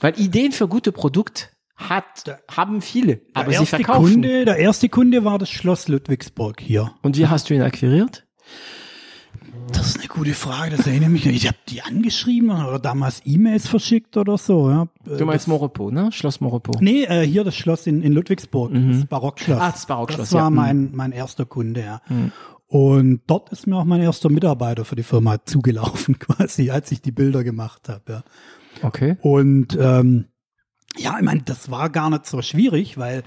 Weil 0.00 0.18
Ideen 0.18 0.52
für 0.52 0.66
gute 0.66 0.90
Produkt 0.90 1.52
hat, 1.78 2.42
haben 2.50 2.82
viele, 2.82 3.20
aber 3.32 3.50
der 3.50 3.60
sie 3.60 3.64
erste 3.64 3.76
verkaufen. 3.76 4.12
Kunde, 4.14 4.44
der 4.44 4.56
erste 4.56 4.88
Kunde 4.88 5.24
war 5.24 5.38
das 5.38 5.48
Schloss 5.48 5.88
Ludwigsburg 5.88 6.60
hier. 6.60 6.92
Und 7.02 7.16
wie 7.16 7.26
hast 7.28 7.48
du 7.48 7.54
ihn 7.54 7.62
akquiriert? 7.62 8.26
Das 9.72 9.88
ist 9.88 9.98
eine 9.98 10.08
gute 10.08 10.32
Frage, 10.32 10.76
das 10.76 10.86
erinnere 10.86 11.10
mich. 11.10 11.26
Ich 11.26 11.46
habe 11.46 11.58
die 11.68 11.82
angeschrieben 11.82 12.50
oder 12.50 12.78
damals 12.78 13.20
E-Mails 13.24 13.68
verschickt 13.68 14.16
oder 14.16 14.38
so. 14.38 14.70
Ja. 14.70 14.88
Du 15.04 15.24
meinst 15.26 15.46
Moropo, 15.46 15.90
ne? 15.90 16.10
Schloss 16.10 16.40
Moropo. 16.40 16.72
Nee, 16.80 17.04
äh, 17.04 17.26
hier 17.26 17.44
das 17.44 17.54
Schloss 17.54 17.86
in, 17.86 18.02
in 18.02 18.12
Ludwigsburg, 18.12 18.72
das 18.72 19.04
Barockschloss. 19.06 19.60
Ah, 19.60 19.70
das 19.70 19.86
Barockschloss, 19.86 20.30
Das 20.30 20.32
war 20.32 20.44
ja. 20.44 20.50
Mhm. 20.50 20.56
mein, 20.56 20.90
mein 20.94 21.12
erster 21.12 21.44
Kunde, 21.44 21.82
ja. 21.82 22.00
Und 22.66 23.20
dort 23.26 23.50
ist 23.50 23.66
mir 23.66 23.76
auch 23.76 23.84
mein 23.84 24.00
erster 24.00 24.30
Mitarbeiter 24.30 24.84
für 24.84 24.96
die 24.96 25.02
Firma 25.02 25.38
zugelaufen, 25.44 26.18
quasi, 26.18 26.70
als 26.70 26.90
ich 26.90 27.02
die 27.02 27.12
Bilder 27.12 27.44
gemacht 27.44 27.88
habe. 27.88 28.12
Ja. 28.12 28.22
Okay. 28.82 29.16
Und 29.20 29.76
ähm, 29.80 30.26
ja, 30.98 31.16
ich 31.18 31.24
meine, 31.24 31.42
das 31.42 31.70
war 31.70 31.90
gar 31.90 32.10
nicht 32.10 32.26
so 32.26 32.42
schwierig, 32.42 32.98
weil 32.98 33.22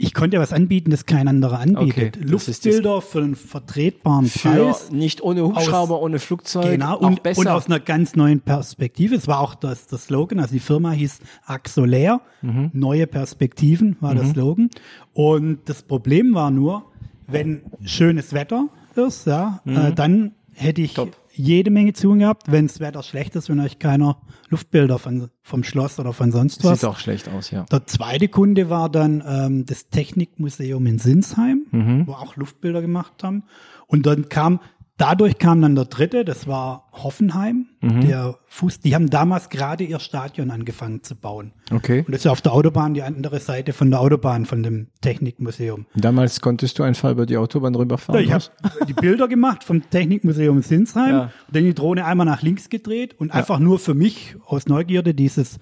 ich 0.00 0.14
konnte 0.14 0.36
ja 0.36 0.40
was 0.40 0.52
anbieten, 0.52 0.92
das 0.92 1.06
kein 1.06 1.26
anderer 1.26 1.58
anbietet. 1.58 1.88
Okay, 1.90 2.10
das 2.12 2.46
das- 2.46 2.46
Luftbilder 2.64 3.00
für 3.02 3.18
einen 3.18 3.34
vertretbaren 3.34 4.26
Für 4.26 4.48
Preis. 4.50 4.92
nicht 4.92 5.22
ohne 5.22 5.42
Hubschrauber, 5.42 6.00
ohne 6.00 6.20
Flugzeug, 6.20 6.70
Genau, 6.70 6.94
auch 6.94 7.00
und, 7.00 7.22
besser. 7.24 7.40
und 7.40 7.48
aus 7.48 7.66
einer 7.66 7.80
ganz 7.80 8.14
neuen 8.14 8.40
Perspektive. 8.40 9.16
Es 9.16 9.26
war 9.26 9.40
auch 9.40 9.56
das, 9.56 9.88
das 9.88 10.04
Slogan, 10.04 10.38
also 10.38 10.52
die 10.52 10.60
Firma 10.60 10.92
hieß 10.92 11.18
Axolair, 11.46 12.20
Mhm. 12.42 12.70
neue 12.74 13.08
Perspektiven 13.08 13.96
war 14.00 14.14
der 14.14 14.26
Slogan. 14.26 14.70
Und 15.14 15.58
das 15.68 15.82
Problem 15.82 16.32
war 16.32 16.52
nur, 16.52 16.84
wenn 17.26 17.62
schönes 17.84 18.32
Wetter 18.32 18.68
ist, 18.94 19.26
ja, 19.26 19.60
äh, 19.66 19.92
dann 19.92 20.30
hätte 20.54 20.80
ich 20.80 20.92
Mhm. 20.92 20.96
Top. 20.96 21.16
Jede 21.38 21.70
Menge 21.70 21.92
zu 21.92 22.08
tun 22.08 22.18
gehabt. 22.18 22.50
Wenn 22.50 22.66
das 22.66 22.80
Wetter 22.80 23.02
schlecht 23.02 23.36
ist, 23.36 23.48
wenn 23.48 23.60
euch 23.60 23.78
keiner 23.78 24.18
Luftbilder 24.48 24.98
von, 24.98 25.30
vom 25.42 25.64
Schloss 25.64 25.98
oder 25.98 26.12
von 26.12 26.32
sonst 26.32 26.64
was. 26.64 26.80
Sieht 26.80 26.88
auch 26.88 26.98
schlecht 26.98 27.28
aus, 27.28 27.50
ja. 27.50 27.64
Der 27.70 27.86
zweite 27.86 28.28
Kunde 28.28 28.68
war 28.70 28.88
dann 28.90 29.22
ähm, 29.26 29.64
das 29.66 29.88
Technikmuseum 29.88 30.84
in 30.86 30.98
Sinsheim, 30.98 31.66
Mhm. 31.70 32.06
wo 32.06 32.12
auch 32.12 32.36
Luftbilder 32.36 32.80
gemacht 32.82 33.22
haben. 33.22 33.44
Und 33.86 34.06
dann 34.06 34.28
kam, 34.28 34.60
dadurch 34.98 35.38
kam 35.38 35.62
dann 35.62 35.74
der 35.74 35.86
dritte, 35.86 36.24
das 36.24 36.46
war 36.46 36.88
Hoffenheim, 36.92 37.66
Mhm. 37.80 38.00
der 38.02 38.36
Fuß, 38.48 38.80
die 38.80 38.94
haben 38.94 39.08
damals 39.08 39.48
gerade 39.48 39.84
ihr 39.84 40.00
Stadion 40.00 40.50
angefangen 40.50 41.02
zu 41.04 41.14
bauen. 41.14 41.52
Okay. 41.72 42.00
Und 42.00 42.12
das 42.12 42.22
ist 42.22 42.26
auf 42.26 42.40
der 42.42 42.52
Autobahn, 42.52 42.92
die 42.94 43.02
andere 43.02 43.38
Seite 43.40 43.72
von 43.72 43.90
der 43.90 44.00
Autobahn, 44.00 44.44
von 44.46 44.62
dem 44.62 44.88
Technikmuseum. 45.00 45.86
Damals 45.94 46.40
konntest 46.40 46.78
du 46.78 46.82
einfach 46.82 47.10
über 47.12 47.24
die 47.24 47.36
Autobahn 47.36 47.74
rüberfahren. 47.74 48.20
Ja, 48.20 48.26
ich 48.26 48.34
was? 48.34 48.50
habe 48.62 48.84
die 48.86 48.92
Bilder 48.94 49.28
gemacht 49.28 49.64
vom 49.64 49.88
Technikmuseum 49.88 50.60
Sinsheim, 50.62 51.10
Ja. 51.10 51.32
dann 51.52 51.62
die 51.64 51.74
Drohne 51.74 52.04
einmal 52.04 52.26
nach 52.26 52.42
links 52.42 52.68
gedreht 52.68 53.14
und 53.18 53.30
einfach 53.32 53.60
nur 53.60 53.78
für 53.78 53.94
mich 53.94 54.34
aus 54.44 54.66
Neugierde 54.66 55.14
dieses 55.14 55.58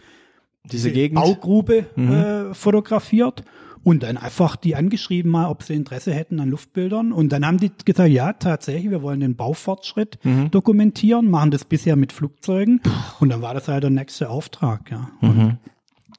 diese 0.64 0.90
Gegend. 0.90 1.18
Mhm. 1.20 1.22
Baugrube 1.22 1.76
äh, 1.96 2.52
fotografiert 2.54 3.44
und 3.86 4.02
dann 4.02 4.16
einfach 4.16 4.56
die 4.56 4.74
angeschrieben 4.74 5.30
mal, 5.30 5.46
ob 5.48 5.62
sie 5.62 5.74
Interesse 5.74 6.12
hätten 6.12 6.40
an 6.40 6.50
Luftbildern. 6.50 7.12
Und 7.12 7.30
dann 7.30 7.46
haben 7.46 7.58
die 7.58 7.70
gesagt, 7.84 8.10
ja, 8.10 8.32
tatsächlich, 8.32 8.90
wir 8.90 9.00
wollen 9.00 9.20
den 9.20 9.36
Baufortschritt 9.36 10.18
Mhm. 10.24 10.50
dokumentieren, 10.50 11.30
machen 11.30 11.52
das 11.52 11.64
bisher 11.64 11.94
mit 11.94 12.12
Flugzeugen. 12.12 12.80
Und 13.20 13.28
dann 13.28 13.42
war 13.42 13.54
das 13.54 13.68
halt 13.68 13.84
der 13.84 13.90
nächste 13.90 14.28
Auftrag, 14.28 14.90
ja. 14.90 15.08
Mhm. 15.20 15.58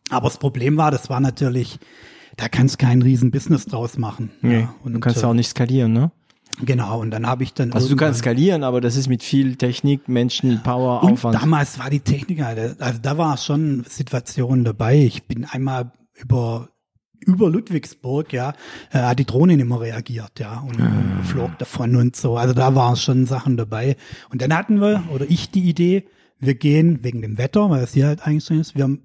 Aber 0.09 0.29
das 0.29 0.37
Problem 0.37 0.77
war, 0.77 0.91
das 0.91 1.09
war 1.09 1.19
natürlich, 1.19 1.77
da 2.37 2.47
kannst 2.47 2.81
du 2.81 2.85
kein 2.85 3.01
riesen 3.01 3.31
Business 3.31 3.65
draus 3.65 3.97
machen. 3.97 4.31
Nee, 4.41 4.61
ja. 4.61 4.73
Und, 4.85 4.93
du 4.93 4.99
kannst 5.01 5.21
äh, 5.23 5.25
auch 5.25 5.33
nicht 5.33 5.49
skalieren, 5.49 5.91
ne? 5.91 6.11
Genau, 6.63 7.01
und 7.01 7.11
dann 7.11 7.27
habe 7.27 7.43
ich 7.43 7.53
dann. 7.53 7.73
Also 7.73 7.89
du 7.89 7.97
kannst 7.97 8.19
skalieren, 8.21 8.63
aber 8.63 8.79
das 8.79 8.95
ist 8.95 9.09
mit 9.09 9.23
viel 9.23 9.57
Technik, 9.57 10.07
Menschen, 10.07 10.63
Power, 10.63 11.03
Und 11.03 11.11
Aufwand. 11.13 11.35
damals 11.35 11.77
war 11.79 11.89
die 11.89 11.99
Technik, 11.99 12.41
halt- 12.41 12.81
also 12.81 12.99
da 13.01 13.17
war 13.17 13.35
schon 13.35 13.83
Situationen 13.89 14.63
dabei. 14.63 14.99
Ich 14.99 15.27
bin 15.27 15.43
einmal 15.43 15.91
über 16.15 16.69
über 17.19 17.49
Ludwigsburg, 17.49 18.31
ja, 18.33 18.53
äh, 18.91 18.99
hat 18.99 19.19
die 19.19 19.25
Drohne 19.25 19.55
nicht 19.57 19.67
mehr 19.67 19.79
reagiert, 19.81 20.39
ja, 20.39 20.59
und 20.59 20.79
Ah. 20.81 21.23
flog 21.23 21.57
davon 21.57 21.95
und 21.95 22.15
so. 22.15 22.37
Also 22.37 22.53
da 22.53 22.75
waren 22.75 22.95
schon 22.95 23.25
Sachen 23.25 23.57
dabei. 23.57 23.95
Und 24.29 24.41
dann 24.41 24.53
hatten 24.55 24.79
wir, 24.81 25.03
oder 25.13 25.25
ich 25.29 25.51
die 25.51 25.63
Idee, 25.67 26.05
wir 26.39 26.55
gehen 26.55 27.03
wegen 27.03 27.21
dem 27.21 27.37
Wetter, 27.37 27.69
weil 27.69 27.83
es 27.83 27.93
hier 27.93 28.07
halt 28.07 28.25
eingestellt 28.25 28.61
ist, 28.61 28.75
wir 28.75 28.83
haben, 28.83 29.01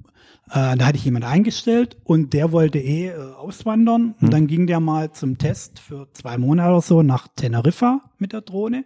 äh, 0.50 0.76
da 0.76 0.86
hatte 0.86 0.98
ich 0.98 1.04
jemand 1.04 1.24
eingestellt 1.24 1.96
und 2.04 2.32
der 2.34 2.52
wollte 2.52 2.78
eh 2.78 3.08
äh, 3.08 3.14
auswandern. 3.38 4.14
Und 4.20 4.32
dann 4.32 4.46
ging 4.46 4.66
der 4.66 4.80
mal 4.80 5.12
zum 5.12 5.38
Test 5.38 5.78
für 5.78 6.08
zwei 6.12 6.36
Monate 6.38 6.70
oder 6.70 6.80
so 6.82 7.02
nach 7.02 7.28
Teneriffa 7.34 8.02
mit 8.18 8.32
der 8.32 8.42
Drohne. 8.42 8.84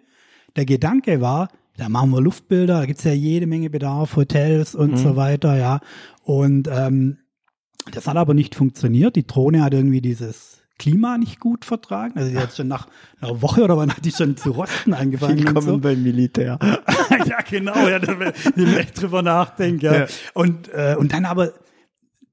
Der 0.55 0.65
Gedanke 0.65 1.21
war, 1.21 1.49
da 1.77 1.89
machen 1.89 2.11
wir 2.11 2.21
Luftbilder, 2.23 2.79
da 2.81 2.87
gibt's 2.87 3.05
ja 3.05 3.13
jede 3.13 3.47
Menge 3.47 3.69
Bedarf, 3.69 4.17
Hotels 4.17 4.75
und 4.75 4.97
so 4.97 5.17
weiter, 5.17 5.59
ja. 5.59 5.81
Und 6.23 6.69
ähm, 6.73 7.19
das 7.91 8.07
hat 8.07 8.17
aber 8.17 8.35
nicht 8.35 8.55
funktioniert. 8.55 9.17
Die 9.17 9.27
Drohne 9.27 9.63
hat 9.63 9.75
irgendwie 9.75 10.01
dieses 10.01 10.63
Klima 10.79 11.17
nicht 11.17 11.41
gut 11.41 11.65
vertragen. 11.65 12.15
Also 12.17 12.31
die 12.31 12.39
hat 12.39 12.55
schon 12.55 12.69
nach 12.69 12.89
einer 13.21 13.41
Woche 13.41 13.63
oder 13.63 13.77
wann 13.77 13.91
hat 13.91 14.05
die 14.05 14.13
schon 14.13 14.37
zu 14.37 14.51
rosten 14.51 14.93
angefangen 14.93 15.49
und 15.49 15.63
so. 15.63 15.79
beim 15.79 16.03
Militär. 16.03 16.59
ja, 17.27 17.39
genau, 17.49 17.89
ja, 17.89 17.99
da 17.99 18.19
wenn 18.19 18.33
ich 18.79 18.93
drüber 18.93 19.23
nachdenke. 19.23 19.87
Ja. 19.87 19.95
Ja. 20.01 20.07
Und, 20.35 20.69
äh, 20.75 20.97
und 20.99 21.13
dann 21.13 21.25
aber, 21.25 21.53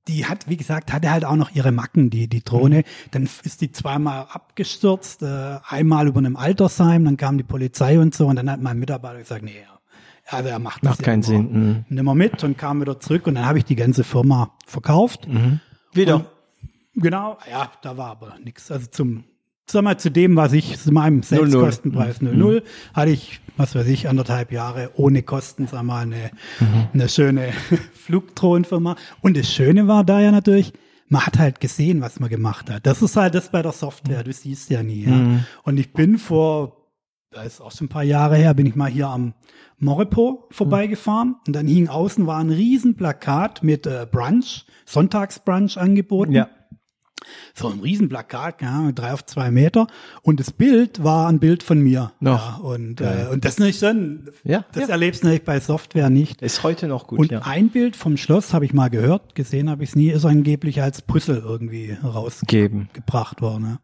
die 0.09 0.25
hat, 0.25 0.49
wie 0.49 0.57
gesagt, 0.57 0.91
hatte 0.91 1.09
halt 1.09 1.23
auch 1.23 1.38
noch 1.38 1.51
ihre 1.55 1.71
Macken, 1.71 2.09
die, 2.09 2.27
die 2.27 2.43
Drohne. 2.43 2.84
Dann 3.11 3.30
ist 3.43 3.61
die 3.61 3.71
zweimal 3.71 4.27
abgestürzt, 4.30 5.23
äh, 5.23 5.59
einmal 5.65 6.07
über 6.07 6.19
einem 6.19 6.35
Altersheim, 6.35 7.05
dann 7.05 7.15
kam 7.15 7.38
die 7.38 7.43
Polizei 7.43 7.97
und 7.97 8.13
so 8.13 8.27
und 8.27 8.35
dann 8.35 8.51
hat 8.51 8.61
mein 8.61 8.77
Mitarbeiter 8.77 9.19
gesagt, 9.19 9.43
nee, 9.43 9.63
also 10.27 10.49
er 10.49 10.59
macht 10.59 10.83
das 10.83 10.91
Macht 10.91 11.03
keinen 11.03 11.23
immer, 11.23 11.23
Sinn, 11.23 11.51
mhm. 11.51 11.85
nimmer 11.89 12.15
mit 12.15 12.43
und 12.43 12.57
kam 12.57 12.81
wieder 12.81 12.99
zurück 12.99 13.27
und 13.27 13.35
dann 13.35 13.45
habe 13.45 13.57
ich 13.57 13.65
die 13.65 13.75
ganze 13.75 14.03
Firma 14.03 14.53
verkauft. 14.65 15.27
Wieder. 15.91 16.15
Und, 16.15 16.25
genau, 16.95 17.37
ja, 17.49 17.71
da 17.81 17.97
war 17.97 18.11
aber 18.11 18.37
nichts. 18.43 18.71
Also 18.71 18.87
zum, 18.87 19.25
sag 19.69 19.83
mal, 19.83 19.97
zu 19.97 20.11
dem, 20.11 20.35
was 20.35 20.53
ich, 20.53 20.79
zu 20.79 20.91
meinem 20.91 21.23
Selbstkostenpreis 21.23 22.21
00, 22.21 22.63
hatte 22.93 23.11
ich, 23.11 23.41
was 23.57 23.75
weiß 23.75 23.87
ich, 23.87 24.09
anderthalb 24.09 24.51
Jahre 24.51 24.91
ohne 24.95 25.23
Kosten, 25.23 25.67
sag 25.67 25.83
mal, 25.83 26.03
eine, 26.03 26.31
eine 26.93 27.09
schöne 27.09 27.51
Flugdrohnenfirma. 27.93 28.95
Und 29.21 29.37
das 29.37 29.51
Schöne 29.51 29.87
war 29.87 30.03
da 30.03 30.19
ja 30.19 30.31
natürlich, 30.31 30.73
man 31.09 31.25
hat 31.25 31.37
halt 31.37 31.59
gesehen, 31.59 32.01
was 32.01 32.19
man 32.19 32.29
gemacht 32.29 32.69
hat. 32.69 32.85
Das 32.85 33.01
ist 33.01 33.15
halt 33.15 33.35
das 33.35 33.49
bei 33.49 33.61
der 33.61 33.71
Software, 33.71 34.23
du 34.23 34.33
siehst 34.33 34.69
ja 34.69 34.81
nie. 34.83 35.05
Ja. 35.05 35.39
Und 35.63 35.77
ich 35.77 35.93
bin 35.93 36.17
vor, 36.17 36.77
da 37.29 37.43
ist 37.43 37.61
auch 37.61 37.71
schon 37.71 37.85
ein 37.85 37.89
paar 37.89 38.03
Jahre 38.03 38.35
her, 38.35 38.53
bin 38.53 38.65
ich 38.65 38.75
mal 38.75 38.89
hier 38.89 39.07
am 39.07 39.33
Moripo 39.84 40.47
vorbeigefahren 40.51 41.35
und 41.47 41.55
dann 41.55 41.68
hing 41.68 41.88
außen 41.88 42.26
war 42.26 42.39
ein 42.39 42.49
Riesenplakat 42.49 43.64
mit 43.64 43.85
äh, 43.85 44.07
Brunch, 44.10 44.65
Sonntagsbrunch 44.85 45.77
angeboten. 45.77 46.31
Ja. 46.34 46.49
So 47.53 47.69
ein 47.69 47.80
Riesenplakat, 47.80 48.61
ja, 48.61 48.91
drei 48.91 49.14
auf 49.14 49.26
zwei 49.26 49.49
Meter. 49.49 49.88
Und 50.23 50.41
das 50.41 50.51
Bild 50.51 51.03
war 51.03 51.30
ein 51.30 51.39
Bild 51.39 51.64
von 51.64 51.80
mir. 51.80 52.11
Noch. 52.19 52.57
Ja, 52.60 52.64
und, 52.64 52.99
äh, 52.99 53.27
und 53.31 53.45
das 53.45 53.60
nicht 53.60 53.80
schon, 53.80 54.30
Ja, 54.43 54.65
das 54.73 54.84
ja. 54.84 54.89
erlebst 54.89 55.23
du 55.23 55.27
natürlich 55.27 55.45
bei 55.45 55.60
Software 55.61 56.10
nicht. 56.10 56.41
Ist 56.41 56.64
heute 56.64 56.88
noch 56.88 57.07
gut, 57.07 57.19
Und 57.19 57.31
ja. 57.31 57.41
ein 57.43 57.69
Bild 57.69 57.95
vom 57.95 58.18
Schloss 58.18 58.53
habe 58.53 58.65
ich 58.65 58.73
mal 58.73 58.89
gehört, 58.89 59.35
gesehen 59.35 59.69
habe 59.69 59.84
ich 59.84 59.91
es 59.91 59.95
nie, 59.95 60.10
ist 60.10 60.26
angeblich 60.26 60.81
als 60.81 61.01
Puzzle 61.01 61.41
irgendwie 61.45 61.97
Geben. 62.47 62.89
rausgebracht 62.93 63.41
worden. 63.41 63.65
Ja. 63.65 63.77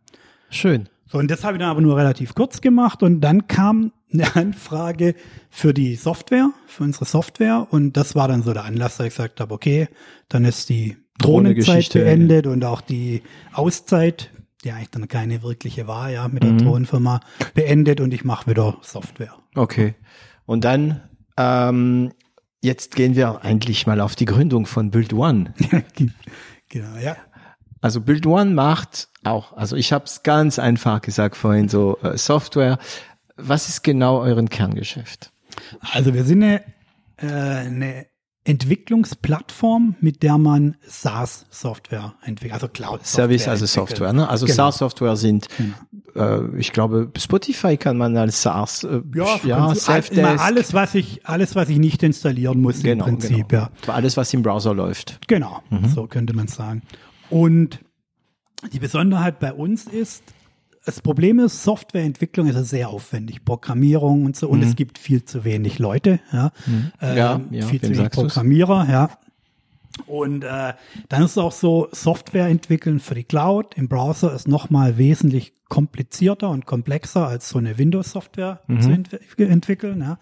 Schön. 0.49 0.89
So, 1.05 1.17
und 1.17 1.31
das 1.31 1.43
habe 1.43 1.53
ich 1.53 1.59
dann 1.59 1.69
aber 1.69 1.81
nur 1.81 1.95
relativ 1.97 2.35
kurz 2.35 2.59
gemacht 2.61 3.03
und 3.03 3.21
dann 3.21 3.47
kam 3.47 3.93
eine 4.11 4.35
Anfrage 4.35 5.15
für 5.49 5.73
die 5.73 5.95
Software, 5.95 6.51
für 6.67 6.83
unsere 6.83 7.05
Software 7.05 7.67
und 7.69 7.97
das 7.97 8.15
war 8.15 8.27
dann 8.27 8.43
so 8.43 8.53
der 8.53 8.65
Anlass, 8.65 8.97
dass 8.97 9.07
ich 9.07 9.13
gesagt 9.13 9.39
habe, 9.39 9.53
okay, 9.53 9.87
dann 10.27 10.45
ist 10.45 10.69
die 10.69 10.97
Drohnenzeit 11.19 11.91
beendet 11.93 12.47
und 12.47 12.63
auch 12.65 12.81
die 12.81 13.21
Auszeit, 13.53 14.31
die 14.63 14.71
eigentlich 14.71 14.89
dann 14.89 15.07
keine 15.07 15.43
wirkliche 15.43 15.87
war, 15.87 16.09
ja, 16.09 16.27
mit 16.27 16.43
der 16.43 16.53
Drohnenfirma 16.53 17.19
beendet 17.53 18.01
und 18.01 18.13
ich 18.13 18.23
mache 18.23 18.49
wieder 18.49 18.77
Software. 18.81 19.35
Okay. 19.55 19.95
Und 20.45 20.63
dann, 20.63 21.01
ähm, 21.37 22.11
jetzt 22.61 22.95
gehen 22.95 23.15
wir 23.15 23.43
eigentlich 23.43 23.85
mal 23.85 24.01
auf 24.01 24.15
die 24.15 24.25
Gründung 24.25 24.65
von 24.65 24.91
Build 24.91 25.13
One. 25.13 25.53
genau, 26.69 26.97
ja. 26.97 27.15
Also 27.81 28.01
Build 28.01 28.25
One 28.25 28.51
macht 28.51 29.07
auch, 29.23 29.53
also 29.53 29.75
ich 29.75 29.93
habe 29.93 30.05
es 30.05 30.23
ganz 30.23 30.59
einfach 30.59 31.01
gesagt 31.01 31.37
vorhin, 31.37 31.69
so 31.69 31.97
äh, 32.01 32.17
Software. 32.17 32.77
Was 33.41 33.69
ist 33.69 33.83
genau 33.83 34.19
euren 34.21 34.49
Kerngeschäft? 34.49 35.31
Also 35.93 36.13
wir 36.13 36.23
sind 36.25 36.43
eine, 36.43 36.61
äh, 37.17 37.25
eine 37.27 38.05
Entwicklungsplattform, 38.45 39.95
mit 39.99 40.23
der 40.23 40.37
man 40.37 40.75
SaaS-Software 40.87 42.15
entwickelt, 42.23 42.53
also 42.53 42.67
Cloud-Software. 42.67 43.05
Service 43.05 43.47
also 43.47 43.65
entwickelt. 43.65 43.89
Software, 43.89 44.13
ne? 44.13 44.29
Also 44.29 44.45
Genau. 44.45 44.55
SaaS-Software 44.55 45.15
sind, 45.17 45.47
äh, 46.15 46.57
ich 46.57 46.71
glaube, 46.71 47.11
Spotify 47.17 47.77
kann 47.77 47.97
man 47.97 48.17
als 48.17 48.41
SaaS, 48.41 48.83
äh, 48.85 49.01
Ja, 49.13 49.39
ja 49.43 49.73
immer 50.11 50.39
alles, 50.41 50.73
was 50.73 50.95
ich, 50.95 51.25
alles, 51.27 51.55
was 51.55 51.69
ich 51.69 51.77
nicht 51.77 52.01
installieren 52.03 52.61
muss 52.61 52.81
genau, 52.81 53.05
im 53.05 53.17
Prinzip, 53.19 53.49
genau. 53.49 53.67
ja. 53.85 53.93
Alles, 53.93 54.17
was 54.17 54.33
im 54.33 54.41
Browser 54.41 54.73
läuft. 54.73 55.19
Genau, 55.27 55.61
Mhm. 55.69 55.89
so 55.89 56.07
könnte 56.07 56.33
man 56.33 56.47
sagen. 56.47 56.81
Und 57.29 57.79
die 58.73 58.79
Besonderheit 58.79 59.39
bei 59.39 59.53
uns 59.53 59.85
ist, 59.85 60.23
das 60.89 61.01
Problem 61.01 61.37
ist, 61.39 61.63
Softwareentwicklung 61.63 62.47
ist 62.47 62.69
sehr 62.69 62.89
aufwendig, 62.89 63.45
Programmierung 63.45 64.25
und 64.25 64.35
so, 64.35 64.49
und 64.49 64.63
es 64.63 64.75
gibt 64.75 64.97
viel 64.97 65.23
zu 65.23 65.43
wenig 65.43 65.77
Leute, 65.77 66.19
ja, 66.33 66.51
ähm, 66.67 67.17
Ja, 67.17 67.41
ja, 67.51 67.65
viel 67.67 67.79
zu 67.79 67.85
wenig 67.87 67.97
sagst 67.97 68.17
du's? 68.17 68.33
Programmierer, 68.33 68.87
ja. 68.89 69.09
Und 70.07 70.43
äh, 70.43 70.73
dann 71.09 71.23
ist 71.23 71.31
es 71.31 71.37
auch 71.37 71.51
so, 71.51 71.89
Software 71.91 72.47
entwickeln 72.47 72.99
für 72.99 73.13
die 73.13 73.23
Cloud 73.23 73.75
im 73.75 73.87
Browser 73.87 74.33
ist 74.33 74.47
nochmal 74.47 74.97
wesentlich 74.97 75.53
komplizierter 75.67 76.49
und 76.49 76.65
komplexer 76.65 77.27
als 77.27 77.49
so 77.49 77.59
eine 77.59 77.77
Windows-Software 77.77 78.61
zu 78.79 78.89
entwi 78.89 79.43
entwickeln. 79.43 80.01
Ja. 80.01 80.17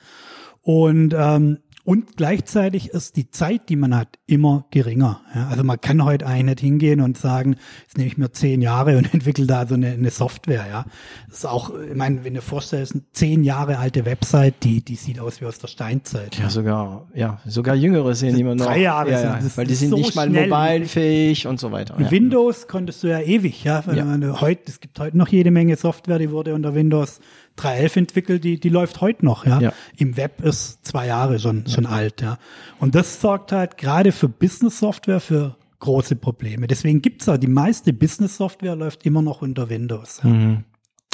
Und 0.63 1.15
ähm, 1.17 1.59
und 1.87 2.17
gleichzeitig 2.17 2.89
ist 2.89 3.15
die 3.15 3.29
Zeit, 3.31 3.69
die 3.69 3.77
man 3.77 3.95
hat, 3.95 4.19
immer 4.25 4.65
geringer. 4.71 5.21
Ja, 5.33 5.47
also 5.47 5.63
man 5.63 5.79
kann 5.79 6.03
heute 6.03 6.27
eigentlich 6.27 6.43
nicht 6.57 6.59
hingehen 6.59 6.99
und 6.99 7.17
sagen, 7.17 7.55
jetzt 7.83 7.97
nehme 7.97 8.09
ich 8.09 8.17
mir 8.17 8.29
zehn 8.29 8.61
Jahre 8.61 8.97
und 8.97 9.05
entwickle 9.13 9.47
da 9.47 9.65
so 9.65 9.75
eine, 9.75 9.91
eine 9.91 10.09
Software. 10.09 10.65
Ja, 10.69 10.83
das 11.29 11.37
ist 11.37 11.45
auch, 11.45 11.71
ich 11.79 11.95
meine, 11.95 12.25
wenn 12.25 12.33
du 12.33 12.41
vorstellst, 12.41 12.91
eine 12.91 13.03
zehn 13.13 13.45
Jahre 13.45 13.77
alte 13.79 14.03
Website, 14.03 14.55
die 14.65 14.81
die 14.83 14.95
sieht 14.95 15.21
aus 15.21 15.39
wie 15.39 15.45
aus 15.45 15.59
der 15.59 15.69
Steinzeit. 15.69 16.37
Ja, 16.37 16.49
sogar, 16.49 17.07
ja, 17.13 17.39
sogar 17.45 17.73
Jüngere 17.75 18.13
sehen 18.15 18.37
immer 18.37 18.53
noch. 18.53 18.65
drei 18.65 18.81
Jahre 18.81 19.11
ja, 19.11 19.19
sind- 19.39 19.49
ja, 19.49 19.57
weil 19.57 19.67
die 19.67 19.75
sind 19.75 19.89
so 19.91 19.95
nicht 19.95 20.13
mal 20.13 20.27
schnell. 20.27 20.49
mobilefähig 20.49 21.47
und 21.47 21.57
so 21.57 21.71
weiter. 21.71 21.95
Ja. 22.01 22.11
Windows 22.11 22.67
konntest 22.67 23.01
du 23.03 23.07
ja 23.07 23.21
ewig, 23.21 23.63
ja. 23.63 23.81
Ja. 23.93 24.03
man 24.03 24.41
heute, 24.41 24.63
es 24.67 24.81
gibt 24.81 24.99
heute 24.99 25.17
noch 25.17 25.29
jede 25.29 25.51
Menge 25.51 25.77
Software, 25.77 26.19
die 26.19 26.31
wurde 26.31 26.53
unter 26.53 26.75
Windows 26.75 27.21
3.11 27.57 27.97
entwickelt, 27.97 28.43
die, 28.43 28.59
die 28.59 28.69
läuft 28.69 29.01
heute 29.01 29.25
noch, 29.25 29.45
ja. 29.45 29.59
Ja. 29.59 29.73
Im 29.97 30.17
Web 30.17 30.41
ist 30.41 30.85
zwei 30.85 31.07
Jahre 31.07 31.39
schon, 31.39 31.65
schon 31.67 31.85
alt, 31.85 32.21
ja. 32.21 32.37
Und 32.79 32.95
das 32.95 33.19
sorgt 33.19 33.51
halt 33.51 33.77
gerade 33.77 34.11
für 34.11 34.29
Business-Software 34.29 35.19
für 35.19 35.55
große 35.79 36.15
Probleme. 36.15 36.67
Deswegen 36.67 37.01
gibt's 37.01 37.29
auch 37.29 37.37
die 37.37 37.47
meiste 37.47 37.93
Business-Software 37.93 38.75
läuft 38.75 39.05
immer 39.05 39.21
noch 39.21 39.41
unter 39.41 39.69
Windows. 39.69 40.21
Ja. 40.23 40.29
Mhm. 40.29 40.63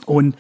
Und 0.06 0.36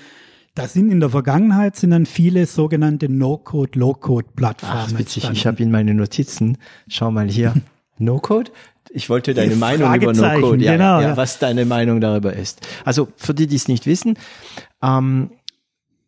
da 0.56 0.68
sind 0.68 0.92
in 0.92 1.00
der 1.00 1.10
Vergangenheit 1.10 1.76
sind 1.76 1.92
dann 1.92 2.06
viele 2.06 2.46
sogenannte 2.46 3.10
No-Code, 3.10 3.80
Low-Code-Plattformen. 3.80 4.94
Ach, 4.94 5.00
witzig, 5.00 5.28
ich 5.32 5.48
habe 5.48 5.64
in 5.64 5.72
meine 5.72 5.94
Notizen, 5.94 6.58
schau 6.88 7.10
mal 7.10 7.28
hier, 7.28 7.56
No-Code? 7.98 8.52
Ich 8.92 9.10
wollte 9.10 9.34
deine 9.34 9.54
Ja, 9.54 9.58
Meinung 9.58 9.96
über 9.96 10.14
No-Code, 10.14 10.64
ja, 10.64 10.74
genau, 10.74 11.00
ja, 11.00 11.10
ja. 11.10 11.18
was 11.18 11.40
deine 11.40 11.66
Meinung 11.66 12.02
darüber 12.02 12.34
ist. 12.34 12.68
Also 12.86 13.08
für 13.16 13.34
die, 13.34 13.48
die 13.48 13.56
es 13.56 13.68
nicht 13.68 13.88
wissen, 13.88 14.18
ähm, 14.84 15.32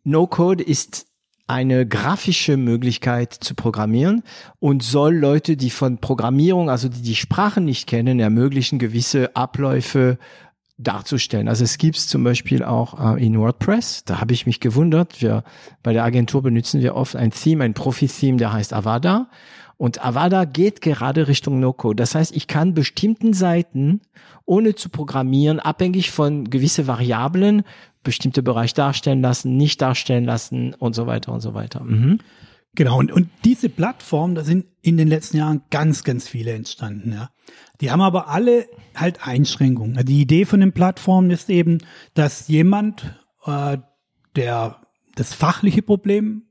No-Code 0.05 0.63
ist 0.63 1.07
eine 1.47 1.87
grafische 1.87 2.57
Möglichkeit 2.57 3.33
zu 3.33 3.53
programmieren 3.53 4.23
und 4.59 4.81
soll 4.81 5.15
Leute, 5.15 5.57
die 5.57 5.69
von 5.69 5.99
Programmierung, 5.99 6.69
also 6.69 6.89
die 6.89 7.01
die 7.01 7.15
Sprache 7.15 7.61
nicht 7.61 7.87
kennen, 7.87 8.19
ermöglichen, 8.19 8.79
gewisse 8.79 9.35
Abläufe 9.35 10.17
darzustellen. 10.77 11.47
Also 11.47 11.63
es 11.63 11.77
gibt 11.77 11.97
zum 11.97 12.23
Beispiel 12.23 12.63
auch 12.63 13.15
äh, 13.15 13.25
in 13.25 13.39
WordPress, 13.39 14.03
da 14.05 14.19
habe 14.19 14.33
ich 14.33 14.45
mich 14.45 14.59
gewundert, 14.59 15.21
wir 15.21 15.43
bei 15.83 15.93
der 15.93 16.03
Agentur 16.03 16.41
benutzen 16.41 16.81
wir 16.81 16.95
oft 16.95 17.15
ein 17.15 17.31
Theme, 17.31 17.63
ein 17.63 17.73
Profi-Theme, 17.73 18.37
der 18.37 18.51
heißt 18.51 18.73
Avada. 18.73 19.27
Und 19.77 20.03
Avada 20.03 20.45
geht 20.45 20.81
gerade 20.81 21.27
Richtung 21.27 21.59
No-Code. 21.59 21.97
Das 21.97 22.15
heißt, 22.15 22.35
ich 22.35 22.47
kann 22.47 22.73
bestimmten 22.73 23.33
Seiten, 23.33 24.01
ohne 24.45 24.75
zu 24.75 24.89
programmieren, 24.89 25.59
abhängig 25.59 26.11
von 26.11 26.49
gewisse 26.49 26.87
Variablen, 26.87 27.63
bestimmte 28.03 28.43
Bereich 28.43 28.73
darstellen 28.73 29.21
lassen, 29.21 29.57
nicht 29.57 29.81
darstellen 29.81 30.23
lassen 30.23 30.73
und 30.75 30.95
so 30.95 31.07
weiter 31.07 31.33
und 31.33 31.41
so 31.41 31.53
weiter. 31.53 31.83
Mhm. 31.83 32.19
Genau, 32.75 32.99
und, 32.99 33.11
und 33.11 33.29
diese 33.45 33.69
Plattformen, 33.69 34.35
da 34.35 34.43
sind 34.43 34.65
in 34.81 34.97
den 34.97 35.07
letzten 35.07 35.37
Jahren 35.37 35.61
ganz, 35.71 36.03
ganz 36.03 36.27
viele 36.27 36.51
entstanden, 36.51 37.13
ja. 37.13 37.29
Die 37.81 37.91
haben 37.91 38.01
aber 38.01 38.29
alle 38.29 38.65
halt 38.95 39.25
Einschränkungen. 39.25 40.05
Die 40.05 40.21
Idee 40.21 40.45
von 40.45 40.59
den 40.59 40.73
Plattformen 40.73 41.31
ist 41.31 41.49
eben, 41.49 41.79
dass 42.13 42.47
jemand, 42.47 43.17
äh, 43.45 43.77
der 44.35 44.81
das 45.15 45.33
fachliche 45.33 45.81
Problem 45.81 46.43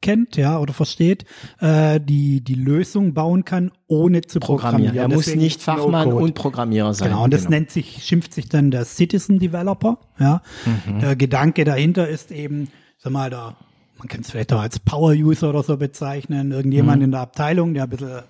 kennt, 0.00 0.36
ja, 0.36 0.58
oder 0.58 0.72
versteht, 0.72 1.24
äh, 1.60 2.00
die, 2.00 2.40
die 2.42 2.54
Lösung 2.54 3.14
bauen 3.14 3.44
kann, 3.44 3.70
ohne 3.86 4.22
zu 4.22 4.40
programmieren. 4.40 4.86
Programmieren. 4.94 5.10
Er 5.10 5.14
muss 5.14 5.24
Deswegen 5.26 5.42
nicht 5.42 5.62
Fachmann 5.62 6.08
No-Code. 6.08 6.24
und 6.24 6.34
Programmierer 6.34 6.94
sein. 6.94 7.10
Genau, 7.10 7.24
und 7.24 7.32
das 7.34 7.48
nennt 7.48 7.70
sich, 7.70 8.02
schimpft 8.04 8.32
sich 8.34 8.48
dann 8.48 8.70
der 8.70 8.84
Citizen 8.84 9.38
Developer. 9.38 9.98
Ja. 10.18 10.42
Mhm. 10.86 11.00
Der 11.00 11.16
Gedanke 11.16 11.64
dahinter 11.64 12.08
ist 12.08 12.30
eben, 12.32 12.68
sag 12.98 13.12
mal, 13.12 13.30
da, 13.30 13.56
man 13.98 14.08
kann 14.08 14.20
es 14.22 14.30
vielleicht 14.30 14.52
auch 14.52 14.60
als 14.60 14.78
Power-User 14.78 15.50
oder 15.50 15.62
so 15.62 15.76
bezeichnen, 15.76 16.52
irgendjemand 16.52 17.02
in 17.02 17.10
der 17.10 17.20
Abteilung, 17.20 17.74
der 17.74 17.84
ein 17.84 17.90
bisschen 17.90 18.20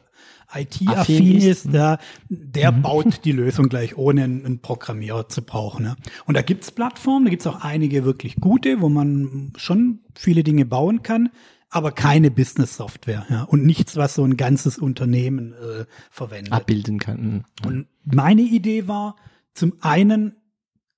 IT-affin 0.53 0.87
Mhm. 0.89 0.99
Affin 0.99 1.37
ist, 1.39 1.67
Mhm. 1.67 1.73
der, 1.73 1.99
der 2.29 2.73
baut 2.73 3.25
die 3.25 3.31
Lösung 3.31 3.69
gleich, 3.69 3.97
ohne 3.97 4.25
einen, 4.25 4.45
einen 4.45 4.59
Programmierer 4.59 5.29
zu 5.29 5.43
brauchen. 5.43 5.85
Ne? 5.85 5.95
Und 6.27 6.37
da 6.37 6.43
gibt's 6.43 6.73
Plattformen, 6.73 7.27
da 7.27 7.31
gibt's 7.31 7.47
auch 7.47 7.61
einige 7.63 8.05
wirklich 8.05 8.35
gute, 8.35 8.81
wo 8.81 8.89
man 8.89 9.53
schon 9.57 10.01
viele 10.17 10.43
Dinge 10.43 10.65
bauen 10.65 11.05
kann, 11.05 11.31
aber 11.71 11.93
keine 11.93 12.31
Business-Software 12.31 13.27
ja? 13.31 13.43
und 13.45 13.65
nichts, 13.65 13.97
was 13.97 14.15
so 14.15 14.25
ein 14.25 14.37
ganzes 14.37 14.77
Unternehmen 14.77 15.53
äh, 15.53 15.87
verwendet. 16.11 16.53
abbilden 16.53 16.99
kann. 16.99 17.45
Mhm. 17.63 17.67
Und 17.67 17.87
meine 18.05 18.43
Idee 18.43 18.89
war 18.89 19.17
zum 19.55 19.75
einen 19.81 20.37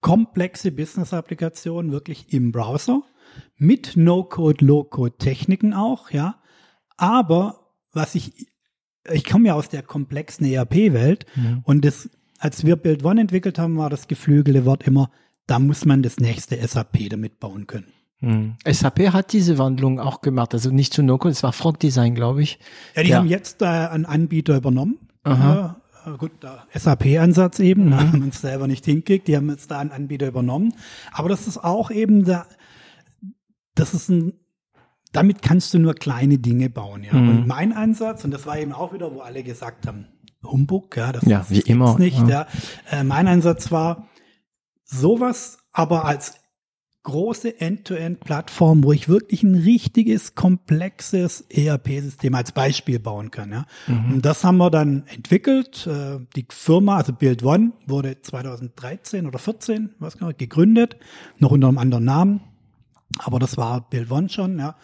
komplexe 0.01 0.73
Business-Applikationen 0.73 1.93
wirklich 1.93 2.33
im 2.33 2.53
Browser 2.53 3.03
mit 3.57 3.97
No-Code, 3.97 4.65
Low-Code-Techniken 4.65 5.75
auch, 5.75 6.11
ja. 6.11 6.41
Aber 6.97 7.71
was 7.93 8.15
ich, 8.15 8.49
ich 9.11 9.25
komme 9.25 9.49
ja 9.49 9.55
aus 9.55 9.69
der 9.69 9.83
komplexen 9.83 10.47
ERP-Welt 10.47 11.27
und 11.65 11.85
das, 11.85 12.11
als 12.39 12.65
wir 12.65 12.77
Build 12.77 13.05
One 13.05 13.21
entwickelt 13.21 13.59
haben, 13.59 13.77
war 13.77 13.91
das 13.91 14.09
geflügelte 14.09 14.65
Wort 14.65 14.87
immer, 14.87 15.11
da 15.47 15.59
muss 15.59 15.85
man 15.85 16.03
das 16.03 16.19
nächste 16.19 16.57
SAP 16.67 17.09
damit 17.11 17.39
bauen 17.39 17.67
können. 17.67 17.93
Mhm. 18.23 18.55
SAP 18.65 19.13
hat 19.13 19.33
diese 19.33 19.59
Wandlung 19.59 20.01
auch 20.01 20.21
gemacht, 20.21 20.55
also 20.55 20.71
nicht 20.71 20.95
zu 20.95 21.03
No-Code, 21.03 21.33
es 21.33 21.43
war 21.43 21.53
Frog 21.53 21.79
Design, 21.81 22.15
glaube 22.15 22.43
ich. 22.43 22.59
Ja, 22.95 23.03
die 23.03 23.09
Ja. 23.11 23.19
haben 23.19 23.27
jetzt 23.29 23.63
äh, 23.63 23.67
einen 23.67 24.07
Anbieter 24.07 24.57
übernommen. 24.57 24.99
Aha. 25.25 25.77
Äh, 26.07 26.17
gut, 26.19 26.31
der 26.43 26.65
SAP-Ansatz 26.73 27.59
eben, 27.59 27.87
mhm. 27.87 27.97
haben 27.97 28.23
uns 28.23 28.41
selber 28.41 28.69
nicht 28.69 28.85
hinkriegt, 28.85 29.27
die 29.29 29.37
haben 29.37 29.51
jetzt 29.51 29.71
da 29.71 29.81
einen 29.81 29.91
Anbieter 29.91 30.29
übernommen. 30.29 30.73
Aber 31.13 31.29
das 31.29 31.47
ist 31.49 31.59
auch 31.63 31.91
eben 31.91 32.25
da, 32.25 32.47
das 33.75 33.93
ist 33.93 34.09
ein, 34.09 34.35
damit 35.13 35.43
kannst 35.43 35.75
du 35.75 35.79
nur 35.81 35.95
kleine 35.95 36.39
Dinge 36.39 36.71
bauen, 36.71 37.03
ja. 37.05 37.15
Mhm. 37.15 37.29
Und 37.29 37.47
mein 37.47 37.73
Ansatz, 37.73 38.25
und 38.25 38.31
das 38.31 38.47
war 38.47 38.57
eben 38.57 38.73
auch 38.73 38.93
wieder, 38.95 39.13
wo 39.15 39.21
alle 39.21 39.43
gesagt 39.43 39.87
haben, 39.87 40.07
Humbug, 40.45 40.97
ja, 40.97 41.13
das, 41.13 41.25
Ja, 41.25 41.45
wie 41.49 41.61
immer, 41.61 41.99
nicht, 41.99 42.19
ja. 42.21 42.29
ja. 42.29 42.47
Äh, 43.01 43.05
mein 43.05 43.27
Ansatz 43.29 43.71
war, 43.71 44.09
sowas 44.85 45.59
aber 45.73 46.05
als 46.05 46.35
große 47.05 47.61
End-to-End-Plattform, 47.61 48.85
wo 48.85 48.93
ich 48.93 49.09
wirklich 49.09 49.43
ein 49.43 49.57
richtiges, 49.57 50.35
komplexes 50.35 51.45
ERP-System 51.49 52.35
als 52.35 52.53
Beispiel 52.53 52.99
bauen 53.01 53.31
kann. 53.31 53.51
Ja. 53.51 53.67
Mhm. 53.89 54.15
Und 54.15 54.25
das 54.25 54.45
haben 54.45 54.59
wir 54.59 54.71
dann 54.71 55.05
entwickelt. 55.07 55.87
Äh, 55.87 56.21
Die 56.37 56.47
Firma, 56.49 56.99
also 56.99 57.13
Build 57.13 57.43
One, 57.43 57.73
wurde 57.87 58.21
2013 58.23 59.27
oder 59.27 59.39
14, 59.39 59.95
was 59.99 60.17
genau, 60.17 60.31
gegründet, 60.37 60.97
noch 61.39 61.51
unter 61.51 61.69
einem 61.69 61.79
anderen 61.79 62.05
Namen. 62.05 62.41
Aber 63.19 63.39
das 63.39 63.57
war 63.57 63.89
Build 63.91 64.11
One 64.11 64.29
schon, 64.29 64.59
ja. 64.59 64.77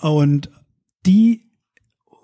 Und 0.00 0.50
die 1.06 1.52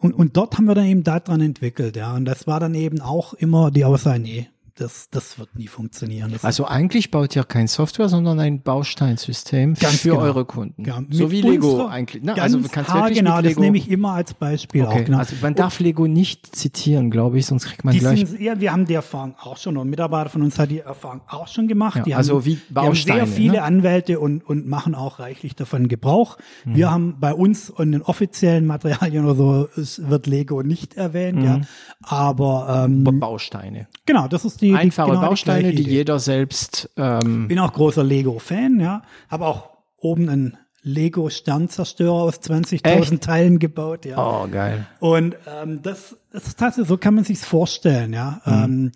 und, 0.01 0.13
und 0.13 0.37
dort 0.37 0.57
haben 0.57 0.67
wir 0.67 0.77
dann 0.77 0.87
eben 0.87 1.03
daran 1.03 1.41
entwickelt, 1.41 1.97
ja. 1.97 2.15
Und 2.15 2.25
das 2.25 2.47
war 2.47 2.61
dann 2.61 2.75
eben 2.75 3.01
auch 3.01 3.35
immer 3.35 3.71
die 3.71 3.85
Aussage, 3.85 4.21
nee, 4.21 4.49
das, 4.79 5.11
das 5.11 5.39
wird 5.39 5.57
nie 5.57 5.67
funktionieren. 5.67 6.31
Das 6.33 6.45
Also 6.45 6.67
eigentlich 6.67 7.11
baut 7.11 7.35
ihr 7.35 7.45
kein 7.45 7.67
Software, 7.67 8.09
sondern 8.09 8.39
ein 8.39 8.63
Bausteinsystem 8.63 9.75
Ganz 9.75 10.01
für 10.01 10.11
genau. 10.11 10.23
eure 10.23 10.45
Kunden. 10.45 10.85
Ja, 10.85 11.03
so 11.11 11.31
wie 11.31 11.41
Lego 11.41 11.87
eigentlich. 11.87 12.23
Ganz 12.23 12.39
Also 12.39 12.61
du 12.61 12.69
kannst 12.69 12.95
wirklich 12.95 13.23
das 13.23 13.43
Lego. 13.43 13.61
nehme 13.61 13.77
ich 13.77 13.91
immer 13.91 14.13
als 14.13 14.35
Beispiel 14.35 14.85
okay. 14.85 15.01
auch. 15.01 15.05
Genau. 15.05 15.19
Also 15.19 15.37
man 15.43 15.55
darf 15.55 15.81
Lego 15.81 16.07
nicht 16.07 16.55
zitieren, 16.55 17.11
glaube 17.11 17.39
ich, 17.39 17.47
sonst 17.47 17.67
kriegt 17.67 17.85
man 17.85 17.97
gleich. 17.97 18.27
sind, 18.27 18.41
ja, 18.41 18.61
wir 18.61 18.73
haben 18.73 18.87
die 18.87 18.95
Erfahrung 18.95 19.35
auch 19.41 19.57
schon, 19.57 19.77
und 19.77 19.91
Mitarbeiter 19.91 20.31
von 20.31 20.43
uns 20.43 20.59
hat 20.59 20.71
die 20.71 20.81
Erfahrung 20.81 21.23
auch 21.27 21.49
schon 21.49 21.67
gemacht. 21.67 21.97
Ja, 21.97 22.03
die 22.05 22.15
also 22.15 22.37
haben, 22.37 22.45
wie 22.45 22.55
die 22.55 22.75
haben 22.75 22.87
Bausteine, 22.87 23.27
sehr 23.27 23.27
viele 23.27 23.53
ne? 23.55 23.63
Anwälte 23.63 24.21
und, 24.21 24.47
und 24.47 24.69
machen 24.69 24.95
auch 24.95 25.19
reichlich 25.19 25.57
davon 25.57 25.89
Gebrauch. 25.89 26.39
Mhm. 26.65 26.77
Wir 26.77 26.91
haben 26.91 27.17
bei 27.19 27.35
uns 27.35 27.71
in 27.71 27.93
den 27.93 28.03
offiziellen 28.03 28.67
Materialien 28.67 29.25
oder 29.25 29.35
so, 29.35 29.69
es 29.81 30.09
wird 30.09 30.27
Lego 30.27 30.63
nicht 30.63 30.95
erwähnt, 30.95 31.43
ja. 31.43 31.61
Aber 32.03 32.85
ähm, 32.87 33.05
Bausteine. 33.19 33.89
genau, 34.07 34.29
das 34.29 34.45
ist 34.45 34.61
die, 34.61 34.68
Einfache 34.75 35.11
die, 35.11 35.17
genau 35.17 35.29
Bausteine, 35.29 35.73
die 35.73 35.83
Idee. 35.83 35.91
jeder 35.91 36.19
selbst 36.19 36.91
ähm, 36.97 37.49
bin 37.49 37.59
auch 37.59 37.73
großer 37.73 38.05
Lego-Fan, 38.05 38.81
ja. 38.81 39.03
Habe 39.29 39.47
auch 39.47 39.71
oben 39.99 40.29
einen 40.29 40.57
Lego-Sternzerstörer 40.83 42.13
aus 42.13 42.41
20.000 42.41 42.85
Echt? 42.85 43.23
Teilen 43.23 43.59
gebaut, 43.59 44.05
ja. 44.05 44.17
Oh, 44.19 44.49
geil. 44.49 44.87
Und 45.01 45.37
ähm, 45.63 45.81
das, 45.83 46.17
das 46.33 46.47
ist 46.49 46.59
tatsächlich, 46.59 46.89
so 46.89 46.97
kann 46.97 47.15
man 47.15 47.25
sich's 47.25 47.45
vorstellen, 47.45 48.13
ja. 48.13 48.41
Mhm. 48.45 48.53
Ähm, 48.53 48.93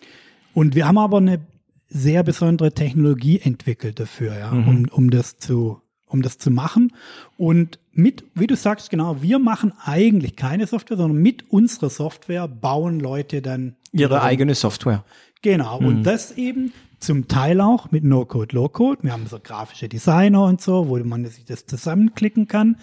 und 0.54 0.74
wir 0.74 0.86
haben 0.86 0.98
aber 0.98 1.18
eine 1.18 1.40
sehr 1.88 2.22
besondere 2.22 2.72
Technologie 2.72 3.40
entwickelt 3.40 4.00
dafür, 4.00 4.38
ja, 4.38 4.50
Mhm. 4.52 4.68
um, 4.68 4.84
um 4.90 5.10
das 5.10 5.38
zu, 5.38 5.80
um 6.06 6.22
das 6.22 6.38
zu 6.38 6.50
machen. 6.50 6.92
Und 7.36 7.78
mit, 7.92 8.24
wie 8.34 8.46
du 8.46 8.56
sagst, 8.56 8.88
genau, 8.90 9.20
wir 9.20 9.38
machen 9.38 9.72
eigentlich 9.84 10.36
keine 10.36 10.66
Software, 10.66 10.96
sondern 10.96 11.20
mit 11.20 11.50
unserer 11.50 11.90
Software 11.90 12.48
bauen 12.48 13.00
Leute 13.00 13.42
dann 13.42 13.76
Ihre 13.92 14.22
eigene 14.22 14.54
Software. 14.54 15.04
Genau, 15.42 15.78
und 15.78 16.04
das 16.04 16.32
eben 16.32 16.72
zum 17.00 17.26
Teil 17.26 17.60
auch 17.60 17.90
mit 17.90 18.04
No-Code, 18.04 18.54
Low-Code. 18.54 19.02
Wir 19.02 19.12
haben 19.12 19.26
so 19.26 19.40
grafische 19.40 19.88
Designer 19.88 20.44
und 20.44 20.60
so, 20.60 20.88
wo 20.88 20.96
man 20.98 21.26
sich 21.26 21.44
das 21.44 21.66
zusammenklicken 21.66 22.46
kann. 22.46 22.76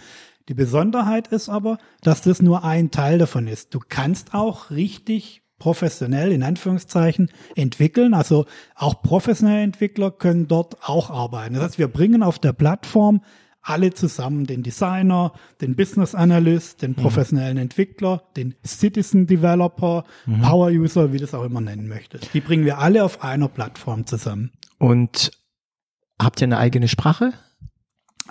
Die 0.50 0.54
Besonderheit 0.54 1.30
ist 1.30 1.48
aber, 1.48 1.78
dass 2.02 2.22
das 2.22 2.42
nur 2.42 2.66
ein 2.66 2.92
Teil 2.92 3.18
davon 3.18 3.48
ist. 3.48 3.74
Du 3.74 3.80
kannst 3.88 4.34
auch 4.34 4.72
richtig 4.72 5.42
professionell 5.58 6.32
in 6.32 6.44
Anführungszeichen 6.44 7.30
entwickeln. 7.56 8.14
Also 8.14 8.46
auch 8.76 9.02
professionelle 9.02 9.62
Entwickler 9.62 10.12
können 10.12 10.48
dort 10.48 10.90
auch 10.90 11.10
arbeiten. 11.10 11.54
Das 11.54 11.64
heißt, 11.64 11.78
wir 11.78 11.88
bringen 11.88 12.24
auf 12.24 12.40
der 12.40 12.54
Plattform 12.54 13.22
alle 13.62 13.94
zusammen, 13.94 14.46
den 14.46 14.64
Designer, 14.64 15.34
den 15.62 15.76
Business 15.76 16.16
Analyst, 16.16 16.82
den 16.82 16.96
professionellen 16.96 17.58
Entwickler, 17.58 18.24
den 18.38 18.56
Citizen 18.66 19.28
Developer, 19.28 20.06
Power 20.42 20.70
User, 20.70 21.12
wie 21.12 21.18
du 21.18 21.26
das 21.26 21.34
auch 21.34 21.44
immer 21.44 21.62
nennen 21.62 21.88
möchtest. 21.88 22.34
Die 22.34 22.40
bringen 22.42 22.66
wir 22.66 22.78
alle 22.80 23.04
auf 23.04 23.22
einer 23.24 23.48
Plattform 23.50 24.06
zusammen. 24.06 24.52
Und 24.78 25.32
habt 26.22 26.40
ihr 26.42 26.46
eine 26.48 26.58
eigene 26.58 26.88
Sprache? 26.88 27.34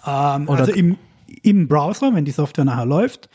Ähm, 0.07 0.49
Oder- 0.49 0.61
also 0.61 0.73
im, 0.73 0.97
im 1.43 1.69
Browser, 1.69 2.15
wenn 2.15 2.25
die 2.25 2.31
Software 2.31 2.65
nachher 2.65 2.87
läuft, 2.87 3.29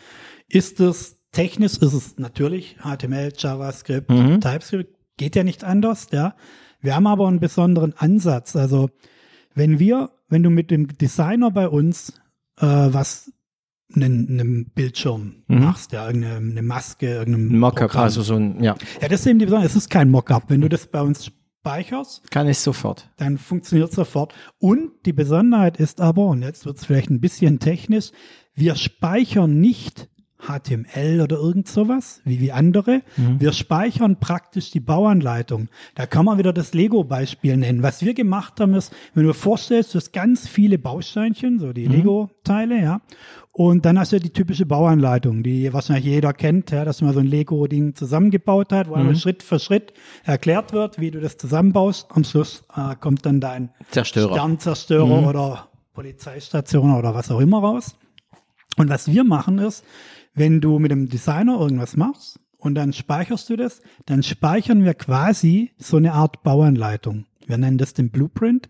ist 0.49 0.79
es 0.79 1.19
technisch, 1.31 1.73
ist 1.77 1.93
es 1.93 2.17
natürlich 2.17 2.77
HTML, 2.81 3.33
JavaScript, 3.37 4.09
Mhm. 4.09 4.41
TypeScript, 4.41 4.95
geht 5.17 5.35
ja 5.35 5.43
nicht 5.43 5.63
anders, 5.63 6.07
ja. 6.11 6.35
Wir 6.81 6.95
haben 6.95 7.07
aber 7.07 7.27
einen 7.27 7.39
besonderen 7.39 7.93
Ansatz. 7.97 8.55
Also 8.55 8.89
wenn 9.55 9.79
wir, 9.79 10.11
wenn 10.29 10.43
du 10.43 10.49
mit 10.49 10.71
dem 10.71 10.87
Designer 10.97 11.51
bei 11.51 11.67
uns 11.67 12.13
äh, 12.59 12.65
was 12.65 13.31
einen, 13.95 14.27
einen 14.29 14.65
Bildschirm 14.71 15.43
machst, 15.47 15.91
ja, 15.91 16.07
irgendeine 16.07 16.37
eine 16.37 16.61
Maske, 16.61 17.07
irgendein 17.07 17.49
Ein 17.49 17.59
Mockup, 17.59 17.95
also 17.95 18.21
so 18.23 18.35
ein, 18.35 18.63
ja, 18.63 18.75
Ja, 19.01 19.07
das 19.07 19.21
ist 19.21 19.27
eben 19.27 19.39
die 19.39 19.45
Besonderheit. 19.45 19.69
Es 19.69 19.75
ist 19.75 19.89
kein 19.89 20.09
Mockup. 20.09 20.49
Wenn 20.49 20.61
du 20.61 20.69
das 20.69 20.87
bei 20.87 21.01
uns 21.01 21.31
speicherst, 21.63 22.29
kann 22.31 22.47
ich 22.47 22.59
sofort. 22.59 23.09
dann 23.17 23.37
funktioniert 23.37 23.89
es 23.89 23.95
sofort. 23.95 24.33
Und 24.57 24.91
die 25.05 25.13
Besonderheit 25.13 25.77
ist 25.77 26.01
aber, 26.01 26.27
und 26.27 26.41
jetzt 26.41 26.65
wird 26.65 26.77
es 26.77 26.85
vielleicht 26.85 27.09
ein 27.09 27.21
bisschen 27.21 27.59
technisch, 27.59 28.11
wir 28.55 28.75
speichern 28.75 29.59
nicht 29.59 30.09
HTML 30.47 31.21
oder 31.21 31.37
irgend 31.37 31.67
sowas, 31.67 32.21
wie, 32.25 32.39
wie 32.39 32.51
andere. 32.51 33.01
Wir 33.39 33.53
speichern 33.53 34.19
praktisch 34.19 34.71
die 34.71 34.79
Bauanleitung. 34.79 35.69
Da 35.95 36.05
kann 36.05 36.25
man 36.25 36.37
wieder 36.37 36.53
das 36.53 36.73
Lego-Beispiel 36.73 37.57
nennen. 37.57 37.83
Was 37.83 38.03
wir 38.03 38.13
gemacht 38.13 38.59
haben, 38.59 38.73
ist, 38.73 38.93
wenn 39.13 39.23
du 39.23 39.29
dir 39.29 39.35
vorstellst, 39.35 39.93
du 39.93 39.99
hast 39.99 40.13
ganz 40.13 40.47
viele 40.47 40.77
Bausteinchen, 40.77 41.59
so 41.59 41.73
die 41.73 41.85
Lego-Teile, 41.85 42.81
ja. 42.81 43.01
Und 43.55 43.85
dann 43.85 43.99
hast 43.99 44.11
du 44.11 44.19
die 44.19 44.31
typische 44.31 44.65
Bauanleitung, 44.65 45.43
die 45.43 45.71
wahrscheinlich 45.71 46.05
jeder 46.05 46.33
kennt, 46.33 46.71
ja, 46.71 46.85
dass 46.85 47.01
man 47.03 47.13
so 47.13 47.19
ein 47.19 47.27
Lego-Ding 47.27 47.93
zusammengebaut 47.93 48.73
hat, 48.73 48.89
wo 48.89 48.95
einmal 48.95 49.15
Schritt 49.15 49.43
für 49.43 49.59
Schritt 49.59 49.93
erklärt 50.23 50.73
wird, 50.73 50.99
wie 50.99 51.11
du 51.11 51.21
das 51.21 51.37
zusammenbaust. 51.37 52.07
Am 52.09 52.23
Schluss 52.23 52.63
äh, 52.75 52.95
kommt 52.95 53.27
dann 53.27 53.39
dein 53.39 53.69
Zerstörer. 53.91 54.33
Sternzerstörer 54.33 55.29
oder 55.29 55.69
Polizeistation 55.93 56.95
oder 56.95 57.13
was 57.13 57.29
auch 57.29 57.39
immer 57.39 57.59
raus. 57.59 57.95
Und 58.75 58.89
was 58.89 59.07
wir 59.07 59.23
machen 59.23 59.59
ist, 59.59 59.85
wenn 60.33 60.61
du 60.61 60.79
mit 60.79 60.91
dem 60.91 61.09
Designer 61.09 61.59
irgendwas 61.59 61.95
machst 61.97 62.39
und 62.57 62.75
dann 62.75 62.93
speicherst 62.93 63.49
du 63.49 63.55
das, 63.55 63.81
dann 64.05 64.23
speichern 64.23 64.83
wir 64.83 64.93
quasi 64.93 65.71
so 65.77 65.97
eine 65.97 66.13
Art 66.13 66.43
Bauanleitung. 66.43 67.25
Wir 67.45 67.57
nennen 67.57 67.77
das 67.77 67.93
den 67.93 68.09
Blueprint. 68.09 68.69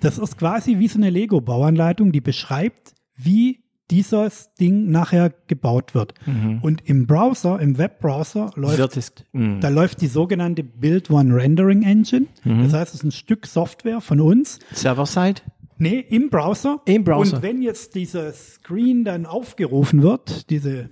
Das 0.00 0.18
ist 0.18 0.36
quasi 0.36 0.78
wie 0.78 0.88
so 0.88 0.98
eine 0.98 1.08
Lego-Bauanleitung, 1.10 2.12
die 2.12 2.20
beschreibt, 2.20 2.94
wie 3.16 3.60
dieses 3.90 4.54
Ding 4.54 4.90
nachher 4.90 5.34
gebaut 5.48 5.94
wird. 5.94 6.14
Und 6.62 6.82
im 6.88 7.06
Browser, 7.06 7.58
im 7.60 7.76
Webbrowser 7.78 8.50
läuft 8.54 8.96
es, 8.96 9.12
mh. 9.32 9.60
da 9.60 9.68
läuft 9.68 10.00
die 10.00 10.06
sogenannte 10.06 10.62
Build 10.62 11.10
One 11.10 11.34
Rendering 11.34 11.82
Engine. 11.82 12.26
Das 12.44 12.72
heißt, 12.72 12.94
es 12.94 13.00
ist 13.00 13.04
ein 13.04 13.12
Stück 13.12 13.46
Software 13.46 14.00
von 14.00 14.20
uns. 14.20 14.60
Server-Side? 14.72 15.42
Nee, 15.82 15.98
im 16.10 16.30
Browser. 16.30 16.80
Im 16.84 17.02
Browser. 17.02 17.36
Und 17.36 17.42
wenn 17.42 17.60
jetzt 17.60 17.96
dieser 17.96 18.32
Screen 18.32 19.04
dann 19.04 19.26
aufgerufen 19.26 20.00
wird, 20.02 20.48
diese 20.48 20.90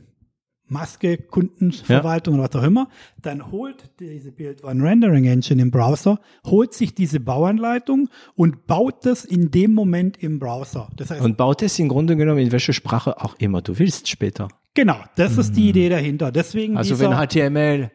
Maske, 0.66 1.16
Kundenverwaltung 1.18 2.34
oder 2.34 2.44
was 2.44 2.56
auch 2.56 2.66
immer, 2.66 2.88
dann 3.22 3.52
holt 3.52 3.90
diese 4.00 4.32
Build 4.32 4.64
One 4.64 4.82
Rendering 4.82 5.26
Engine 5.26 5.62
im 5.62 5.70
Browser, 5.70 6.18
holt 6.44 6.74
sich 6.74 6.92
diese 6.94 7.20
Bauanleitung 7.20 8.08
und 8.34 8.66
baut 8.66 9.06
das 9.06 9.24
in 9.24 9.52
dem 9.52 9.74
Moment 9.74 10.16
im 10.22 10.40
Browser. 10.40 10.88
Das 10.96 11.10
heißt, 11.10 11.22
Und 11.22 11.36
baut 11.36 11.62
es 11.62 11.78
im 11.78 11.88
Grunde 11.88 12.16
genommen 12.16 12.40
in 12.40 12.50
welche 12.50 12.72
Sprache 12.72 13.20
auch 13.20 13.36
immer 13.38 13.62
du 13.62 13.78
willst 13.78 14.08
später. 14.08 14.48
genau, 14.74 14.96
das 15.16 15.38
ist 15.38 15.56
die 15.56 15.68
Idee 15.68 15.88
dahinter. 15.88 16.32
Deswegen 16.32 16.76
Also 16.76 16.98
wenn 16.98 17.12
HTML 17.12 17.90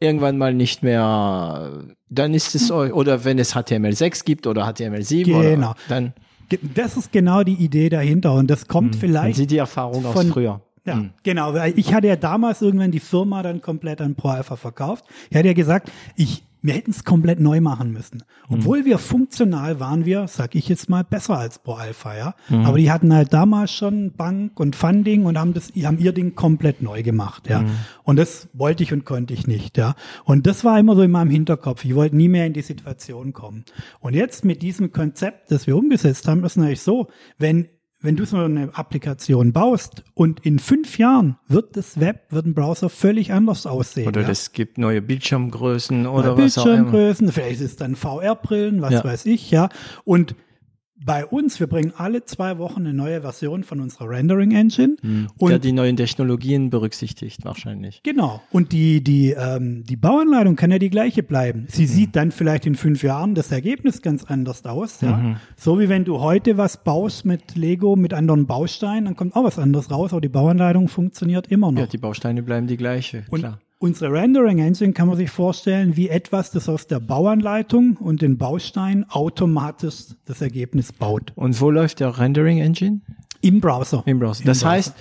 irgendwann 0.00 0.38
mal 0.38 0.54
nicht 0.54 0.82
mehr, 0.82 1.70
dann 2.08 2.34
ist 2.34 2.54
es, 2.54 2.70
eu- 2.70 2.92
oder 2.92 3.24
wenn 3.24 3.38
es 3.38 3.54
HTML6 3.54 4.24
gibt 4.24 4.46
oder 4.46 4.66
HTML7, 4.66 5.24
Genau. 5.24 5.38
oder, 5.70 5.76
dann, 5.88 6.14
Das 6.74 6.96
ist 6.96 7.12
genau 7.12 7.44
die 7.44 7.54
Idee 7.54 7.88
dahinter 7.90 8.34
und 8.34 8.50
das 8.50 8.66
kommt 8.66 8.94
dann 8.94 9.00
vielleicht 9.00 9.36
sieht 9.36 9.50
die 9.50 9.58
Erfahrung 9.58 10.04
aus 10.06 10.14
von- 10.14 10.28
früher. 10.32 10.60
Ja, 10.86 11.04
genau. 11.22 11.52
weil 11.54 11.78
Ich 11.78 11.92
hatte 11.92 12.08
ja 12.08 12.16
damals 12.16 12.62
irgendwann 12.62 12.90
die 12.90 12.98
Firma 13.00 13.42
dann 13.42 13.60
komplett 13.60 14.00
an 14.00 14.14
Pro 14.16 14.28
Alpha 14.30 14.56
verkauft. 14.56 15.04
Ich 15.30 15.36
hatte 15.36 15.46
ja 15.46 15.52
gesagt, 15.54 15.92
ich, 16.16 16.42
wir 16.62 16.74
hätten 16.74 16.90
es 16.90 17.04
komplett 17.04 17.40
neu 17.40 17.60
machen 17.60 17.92
müssen. 17.92 18.22
Obwohl 18.48 18.84
wir 18.84 18.98
funktional 18.98 19.80
waren 19.80 20.04
wir, 20.04 20.28
sag 20.28 20.54
ich 20.54 20.68
jetzt 20.68 20.88
mal, 20.88 21.04
besser 21.04 21.38
als 21.38 21.58
Pro 21.58 21.74
Alpha, 21.74 22.16
ja. 22.16 22.34
Aber 22.64 22.78
die 22.78 22.90
hatten 22.90 23.14
halt 23.14 23.32
damals 23.32 23.72
schon 23.72 24.12
Bank 24.12 24.58
und 24.60 24.76
Funding 24.76 25.24
und 25.24 25.38
haben 25.38 25.54
das, 25.54 25.72
haben 25.82 25.98
ihr 25.98 26.12
Ding 26.12 26.34
komplett 26.34 26.82
neu 26.82 27.02
gemacht, 27.02 27.48
ja. 27.48 27.64
Und 28.02 28.16
das 28.16 28.48
wollte 28.52 28.82
ich 28.82 28.92
und 28.92 29.04
konnte 29.04 29.32
ich 29.34 29.46
nicht, 29.46 29.78
ja. 29.78 29.94
Und 30.24 30.46
das 30.46 30.64
war 30.64 30.78
immer 30.78 30.96
so 30.96 31.02
in 31.02 31.10
meinem 31.10 31.30
Hinterkopf. 31.30 31.84
Ich 31.84 31.94
wollte 31.94 32.16
nie 32.16 32.28
mehr 32.28 32.46
in 32.46 32.52
die 32.52 32.62
Situation 32.62 33.32
kommen. 33.32 33.64
Und 34.00 34.14
jetzt 34.14 34.44
mit 34.44 34.62
diesem 34.62 34.92
Konzept, 34.92 35.50
das 35.50 35.66
wir 35.66 35.76
umgesetzt 35.76 36.28
haben, 36.28 36.44
ist 36.44 36.56
natürlich 36.56 36.82
so, 36.82 37.08
wenn 37.38 37.68
wenn 38.02 38.16
du 38.16 38.24
so 38.24 38.38
eine 38.38 38.70
Applikation 38.74 39.52
baust 39.52 40.04
und 40.14 40.40
in 40.46 40.58
fünf 40.58 40.98
Jahren 40.98 41.36
wird 41.48 41.76
das 41.76 42.00
Web, 42.00 42.24
wird 42.30 42.46
ein 42.46 42.54
Browser 42.54 42.88
völlig 42.88 43.32
anders 43.32 43.66
aussehen. 43.66 44.08
Oder 44.08 44.22
ja? 44.22 44.28
es 44.30 44.52
gibt 44.52 44.78
neue 44.78 45.02
Bildschirmgrößen 45.02 46.06
oder 46.06 46.32
Oder 46.34 46.44
was 46.44 46.56
auch 46.58 46.64
immer. 46.66 46.74
Bildschirmgrößen, 46.76 47.32
vielleicht 47.32 47.60
ist 47.60 47.70
es 47.72 47.76
dann 47.76 47.96
VR-Brillen, 47.96 48.80
was 48.80 48.92
Ja. 48.92 49.04
weiß 49.04 49.26
ich, 49.26 49.50
ja. 49.50 49.68
Und 50.04 50.34
bei 51.04 51.24
uns, 51.24 51.58
wir 51.60 51.66
bringen 51.66 51.92
alle 51.96 52.24
zwei 52.24 52.58
Wochen 52.58 52.80
eine 52.80 52.92
neue 52.92 53.22
Version 53.22 53.64
von 53.64 53.80
unserer 53.80 54.08
Rendering 54.08 54.52
Engine. 54.52 54.96
Und 55.38 55.50
der 55.50 55.58
die 55.58 55.72
neuen 55.72 55.96
Technologien 55.96 56.70
berücksichtigt 56.70 57.44
wahrscheinlich. 57.44 58.02
Genau. 58.02 58.42
Und 58.50 58.72
die, 58.72 59.02
die, 59.02 59.30
ähm, 59.30 59.84
die 59.84 59.96
Bauanleitung 59.96 60.56
kann 60.56 60.70
ja 60.70 60.78
die 60.78 60.90
gleiche 60.90 61.22
bleiben. 61.22 61.66
Sie 61.68 61.86
sieht 61.86 62.16
dann 62.16 62.32
vielleicht 62.32 62.66
in 62.66 62.74
fünf 62.74 63.02
Jahren 63.02 63.34
das 63.34 63.50
Ergebnis 63.50 64.02
ganz 64.02 64.24
anders 64.24 64.64
aus. 64.64 65.00
Ja? 65.00 65.36
So 65.56 65.80
wie 65.80 65.88
wenn 65.88 66.04
du 66.04 66.20
heute 66.20 66.56
was 66.56 66.82
baust 66.82 67.24
mit 67.24 67.56
Lego, 67.56 67.96
mit 67.96 68.12
anderen 68.12 68.46
Bausteinen, 68.46 69.06
dann 69.06 69.16
kommt 69.16 69.34
auch 69.36 69.44
was 69.44 69.58
anderes 69.58 69.90
raus, 69.90 70.12
aber 70.12 70.20
die 70.20 70.28
Bauanleitung 70.28 70.88
funktioniert 70.88 71.46
immer 71.48 71.72
noch. 71.72 71.80
Ja, 71.80 71.86
die 71.86 71.98
Bausteine 71.98 72.42
bleiben 72.42 72.66
die 72.66 72.76
gleiche, 72.76 73.24
Und 73.30 73.40
klar. 73.40 73.60
Unsere 73.80 74.12
Rendering 74.12 74.58
Engine 74.58 74.92
kann 74.92 75.08
man 75.08 75.16
sich 75.16 75.30
vorstellen 75.30 75.96
wie 75.96 76.08
etwas, 76.10 76.50
das 76.50 76.68
aus 76.68 76.86
der 76.86 77.00
Bauanleitung 77.00 77.96
und 77.96 78.20
den 78.22 78.36
Bausteinen 78.38 79.08
automatisch 79.10 80.04
das 80.26 80.40
Ergebnis 80.42 80.92
baut. 80.92 81.32
Und 81.34 81.60
wo 81.60 81.70
läuft 81.70 82.00
der 82.00 82.18
Rendering 82.18 82.58
Engine? 82.58 83.00
Im 83.40 83.60
Browser. 83.60 84.02
Im 84.06 84.18
Browser. 84.18 84.42
Im 84.42 84.46
Das 84.46 84.58
Browser. 84.60 84.70
heißt, 84.70 84.94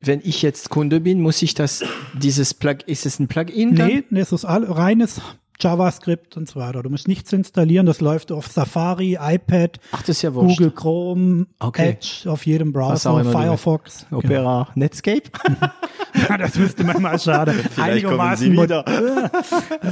wenn 0.00 0.20
ich 0.24 0.40
jetzt 0.42 0.70
Kunde 0.70 1.00
bin, 1.00 1.20
muss 1.20 1.42
ich 1.42 1.54
das, 1.54 1.84
dieses 2.18 2.54
Plug, 2.54 2.78
ist 2.86 3.04
es 3.04 3.20
ein 3.20 3.28
Plugin? 3.28 3.74
dann? 3.76 3.88
Nee, 3.88 4.04
das 4.10 4.32
ist 4.32 4.44
all, 4.44 4.64
reines 4.64 5.20
JavaScript 5.62 6.36
und 6.36 6.48
so 6.48 6.58
weiter. 6.60 6.82
Du 6.82 6.90
musst 6.90 7.08
nichts 7.08 7.32
installieren, 7.32 7.86
das 7.86 8.00
läuft 8.00 8.32
auf 8.32 8.46
Safari, 8.48 9.18
iPad, 9.20 9.78
Ach, 9.92 10.02
das 10.02 10.22
ja. 10.22 10.30
Google 10.30 10.70
Chrome, 10.70 11.46
Okay. 11.58 11.90
Edge, 11.90 12.30
auf 12.30 12.44
jedem 12.46 12.72
Browser, 12.72 13.24
Firefox. 13.24 14.06
Opera, 14.10 14.68
Netscape? 14.74 15.22
Genau. 16.14 16.36
das 16.36 16.56
müsste 16.56 16.84
man 16.84 17.00
mal 17.00 17.18
schade. 17.18 17.54
Einigermaßen 17.78 18.52
wieder. 18.52 18.84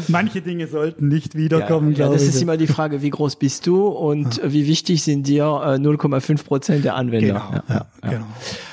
Manche 0.08 0.42
Dinge 0.42 0.66
sollten 0.66 1.08
nicht 1.08 1.34
wiederkommen, 1.34 1.92
ja, 1.92 1.96
glaube 1.96 2.12
das 2.14 2.24
ich. 2.24 2.28
ist 2.30 2.42
immer 2.42 2.58
die 2.58 2.66
Frage, 2.66 3.00
wie 3.00 3.08
groß 3.08 3.36
bist 3.36 3.66
du 3.66 3.86
und 3.86 4.38
wie 4.44 4.66
wichtig 4.66 5.02
sind 5.02 5.26
dir 5.26 5.44
äh, 5.44 5.76
0,5 5.78 6.44
Prozent 6.44 6.84
der 6.84 6.94
Anwender? 6.96 7.26
Genau, 7.26 7.62
Ja, 7.70 7.86
ja, 8.02 8.10
genau. 8.10 8.26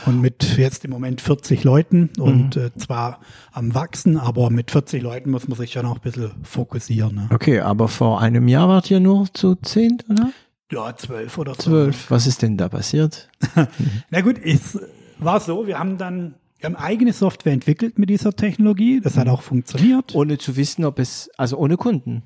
Und 0.06 0.20
mit 0.22 0.58
jetzt 0.58 0.84
im 0.84 0.92
Moment 0.92 1.22
40 1.22 1.64
Leuten 1.64 2.10
und 2.20 2.58
Mhm. 2.58 2.62
äh, 2.64 2.72
zwar 2.78 3.20
am 3.58 3.74
Wachsen, 3.76 4.18
aber 4.18 4.50
mit 4.50 4.72
40 4.72 5.02
Leuten 5.02 5.32
muss 5.32 5.48
man 5.48 5.58
sich 5.58 5.72
schon 5.72 5.86
auch 5.86 5.96
ein 5.96 6.02
bisschen 6.02 6.32
fokussieren. 6.44 7.16
Ne? 7.16 7.30
Okay, 7.34 7.60
aber 7.60 7.88
vor 7.88 8.22
einem 8.22 8.48
Jahr 8.48 8.70
wart 8.70 8.90
ihr 8.92 9.00
nur 9.00 9.28
zu 9.34 9.56
10, 9.56 9.98
oder? 10.10 10.32
Ja, 10.72 10.96
zwölf 10.96 11.38
oder 11.38 11.54
so. 11.56 11.64
12. 11.64 12.12
Was 12.12 12.28
ist 12.28 12.42
denn 12.42 12.58
da 12.58 12.70
passiert? 12.70 13.30
Na 14.10 14.22
gut, 14.22 14.36
es 14.44 14.80
war 15.20 15.40
so, 15.40 15.66
wir 15.68 15.80
haben 15.80 15.98
dann, 15.98 16.36
wir 16.60 16.66
haben 16.68 16.76
eigene 16.76 17.14
Software 17.14 17.54
entwickelt 17.54 17.98
mit 18.00 18.10
dieser 18.10 18.34
Technologie. 18.34 19.00
Das 19.02 19.16
Mhm. 19.16 19.20
hat 19.22 19.28
auch 19.30 19.42
funktioniert. 19.42 20.14
Ohne 20.16 20.38
zu 20.38 20.56
wissen, 20.58 20.86
ob 20.86 21.00
es, 21.00 21.30
also 21.38 21.58
ohne 21.58 21.78
Kunden. 21.78 22.24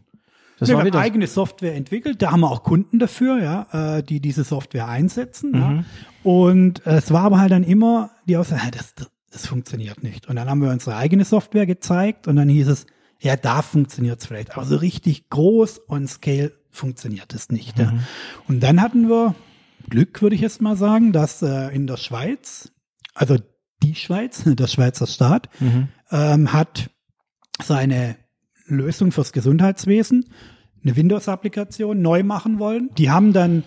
Das 0.60 0.70
wir 0.70 0.76
war 0.78 0.86
haben 0.86 0.96
eigene 0.96 1.26
Software 1.28 1.76
entwickelt, 1.76 2.22
da 2.22 2.32
haben 2.32 2.42
wir 2.42 2.52
auch 2.52 2.62
Kunden 2.64 3.00
dafür, 3.00 3.42
ja, 3.42 3.98
äh, 3.98 4.04
die 4.04 4.20
diese 4.20 4.44
Software 4.44 4.88
einsetzen. 4.88 5.52
Ja. 5.56 5.70
Mhm. 5.70 5.86
Und 6.24 6.86
äh, 6.86 6.98
es 6.98 7.12
war 7.12 7.24
aber 7.24 7.40
halt 7.40 7.52
dann 7.52 7.64
immer 7.64 8.12
die 8.28 8.38
Aussage, 8.38 8.62
"Ah, 8.66 8.72
das, 8.72 8.94
das, 9.32 9.48
funktioniert 9.48 10.04
nicht. 10.04 10.28
Und 10.28 10.36
dann 10.36 10.50
haben 10.50 10.62
wir 10.62 10.70
unsere 10.70 10.96
eigene 10.96 11.26
Software 11.26 11.66
gezeigt 11.66 12.28
und 12.28 12.36
dann 12.36 12.50
hieß 12.50 12.68
es, 12.68 12.86
ja, 13.20 13.36
da 13.36 13.62
funktioniert 13.62 14.20
es 14.20 14.26
vielleicht. 14.26 14.52
Aber 14.56 14.66
so 14.66 14.76
richtig 14.76 15.30
groß 15.30 15.90
on 15.90 16.08
scale 16.08 16.54
funktioniert 16.70 17.34
es 17.34 17.50
nicht. 17.50 17.78
Ja. 17.78 17.94
Und 18.48 18.62
dann 18.62 18.82
hatten 18.82 19.10
wir 19.10 19.36
Glück, 19.90 20.22
würde 20.22 20.36
ich 20.36 20.42
jetzt 20.42 20.62
mal 20.62 20.76
sagen, 20.76 21.12
dass 21.12 21.42
äh, 21.42 21.74
in 21.74 21.88
der 21.88 21.98
Schweiz, 21.98 22.72
also 23.14 23.38
die 23.84 23.96
Schweiz, 23.96 24.44
der 24.46 24.68
Schweizer 24.68 25.08
Staat, 25.08 25.50
ähm, 26.12 26.54
hat 26.54 26.90
seine 27.62 28.16
Lösung 28.66 29.12
fürs 29.12 29.34
Gesundheitswesen, 29.34 30.26
eine 30.84 30.96
Windows-Applikation 30.96 32.02
neu 32.02 32.24
machen 32.24 32.60
wollen. 32.60 32.90
Die 32.98 33.12
haben 33.12 33.34
dann 33.34 33.64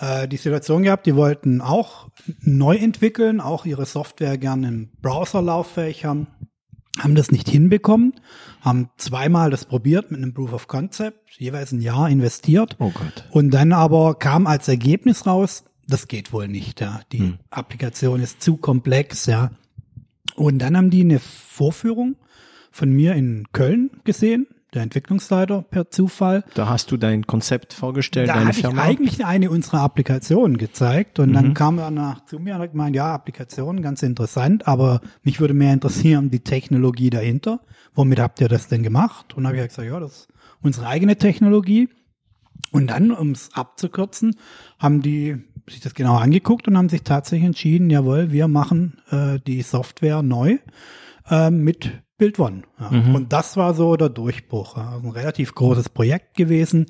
äh, 0.00 0.28
die 0.28 0.36
Situation 0.36 0.82
gehabt, 0.82 1.06
die 1.06 1.16
wollten 1.16 1.60
auch 1.60 2.08
neu 2.40 2.76
entwickeln, 2.76 3.40
auch 3.40 3.64
ihre 3.64 3.86
Software 3.86 4.38
gerne 4.38 4.68
im 4.68 4.90
Browser 5.00 5.42
lauffähig 5.42 6.04
haben, 6.04 6.26
haben 6.98 7.14
das 7.14 7.30
nicht 7.30 7.48
hinbekommen, 7.48 8.14
haben 8.60 8.90
zweimal 8.96 9.50
das 9.50 9.64
probiert 9.64 10.10
mit 10.10 10.22
einem 10.22 10.34
Proof 10.34 10.52
of 10.52 10.68
Concept, 10.68 11.18
jeweils 11.38 11.72
ein 11.72 11.80
Jahr 11.80 12.08
investiert. 12.08 12.76
Oh 12.78 12.90
Gott. 12.90 13.24
Und 13.30 13.50
dann 13.50 13.72
aber 13.72 14.14
kam 14.14 14.46
als 14.46 14.68
Ergebnis 14.68 15.26
raus, 15.26 15.64
das 15.86 16.08
geht 16.08 16.32
wohl 16.32 16.48
nicht, 16.48 16.80
ja. 16.80 17.00
Die 17.12 17.34
Applikation 17.50 18.20
ist 18.20 18.42
zu 18.42 18.56
komplex, 18.56 19.26
ja. 19.26 19.50
Und 20.34 20.58
dann 20.60 20.76
haben 20.76 20.90
die 20.90 21.02
eine 21.02 21.18
Vorführung 21.20 22.16
von 22.70 22.90
mir 22.90 23.14
in 23.14 23.44
Köln 23.52 23.90
gesehen, 24.04 24.46
der 24.74 24.82
Entwicklungsleiter 24.82 25.62
per 25.62 25.90
Zufall. 25.90 26.44
Da 26.54 26.68
hast 26.68 26.90
du 26.90 26.96
dein 26.96 27.26
Konzept 27.26 27.72
vorgestellt, 27.72 28.28
Da 28.28 28.34
deine 28.34 28.48
hatte 28.48 28.58
ich 28.58 28.66
Firma. 28.66 28.82
eigentlich 28.82 29.24
eine 29.24 29.50
unserer 29.50 29.80
Applikationen 29.80 30.58
gezeigt 30.58 31.18
und 31.18 31.32
dann 31.32 31.54
kam 31.54 31.78
er 31.78 31.90
nach 31.90 32.24
zu 32.24 32.38
mir 32.38 32.56
und 32.56 32.60
hat 32.62 32.72
gemeint, 32.72 32.96
ja, 32.96 33.14
Applikation, 33.14 33.82
ganz 33.82 34.02
interessant, 34.02 34.66
aber 34.66 35.00
mich 35.22 35.40
würde 35.40 35.54
mehr 35.54 35.72
interessieren 35.72 36.30
die 36.30 36.40
Technologie 36.40 37.10
dahinter. 37.10 37.60
Womit 37.94 38.18
habt 38.18 38.40
ihr 38.40 38.48
das 38.48 38.68
denn 38.68 38.82
gemacht? 38.82 39.34
Und 39.34 39.46
habe 39.46 39.56
ich 39.56 39.68
gesagt, 39.68 39.88
ja, 39.88 40.00
das 40.00 40.12
ist 40.12 40.28
unsere 40.62 40.86
eigene 40.88 41.16
Technologie. 41.16 41.88
Und 42.72 42.88
dann, 42.88 43.12
um 43.12 43.30
es 43.30 43.50
abzukürzen, 43.54 44.36
haben 44.78 45.00
die 45.00 45.36
sich 45.68 45.80
das 45.80 45.94
genau 45.94 46.16
angeguckt 46.16 46.66
und 46.66 46.76
haben 46.76 46.88
sich 46.88 47.02
tatsächlich 47.02 47.46
entschieden, 47.46 47.88
jawohl, 47.90 48.32
wir 48.32 48.48
machen 48.48 48.98
äh, 49.10 49.38
die 49.46 49.62
Software 49.62 50.22
neu 50.22 50.58
äh, 51.30 51.50
mit 51.50 51.90
Build 52.18 52.38
One. 52.38 52.62
Ja. 52.80 52.88
Und 52.88 53.32
das 53.32 53.56
war 53.56 53.74
so 53.74 53.96
der 53.96 54.08
Durchbruch. 54.08 54.76
Ja. 54.76 54.90
Also 54.90 55.08
ein 55.08 55.12
relativ 55.12 55.54
großes 55.54 55.88
Projekt 55.88 56.36
gewesen. 56.36 56.86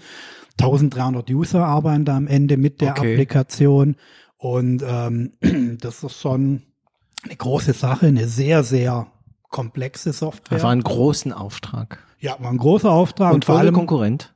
1300 0.61 1.29
User 1.31 1.65
arbeiten 1.65 2.05
da 2.05 2.17
am 2.17 2.27
Ende 2.27 2.57
mit 2.57 2.81
der 2.81 2.93
Okay. 2.93 3.13
Applikation. 3.15 3.97
Und 4.37 4.85
ähm, 4.87 5.33
das 5.81 6.05
ist 6.05 6.21
schon 6.21 6.63
eine 7.25 7.37
große 7.37 7.73
Sache, 7.73 8.07
eine 8.07 8.29
sehr, 8.29 8.63
sehr 8.65 9.07
komplexe 9.51 10.13
Software. 10.13 10.57
Das 10.59 10.63
war 10.65 10.73
ein 10.73 10.83
großen 10.83 11.33
Auftrag. 11.33 11.99
ja, 12.21 12.37
war 12.41 12.51
ein 12.51 12.59
großer 12.59 12.91
Auftrag. 12.91 13.33
Und 13.33 13.45
vor 13.47 13.55
vor 13.55 13.61
allem 13.61 13.75
Konkurrent. 13.75 14.35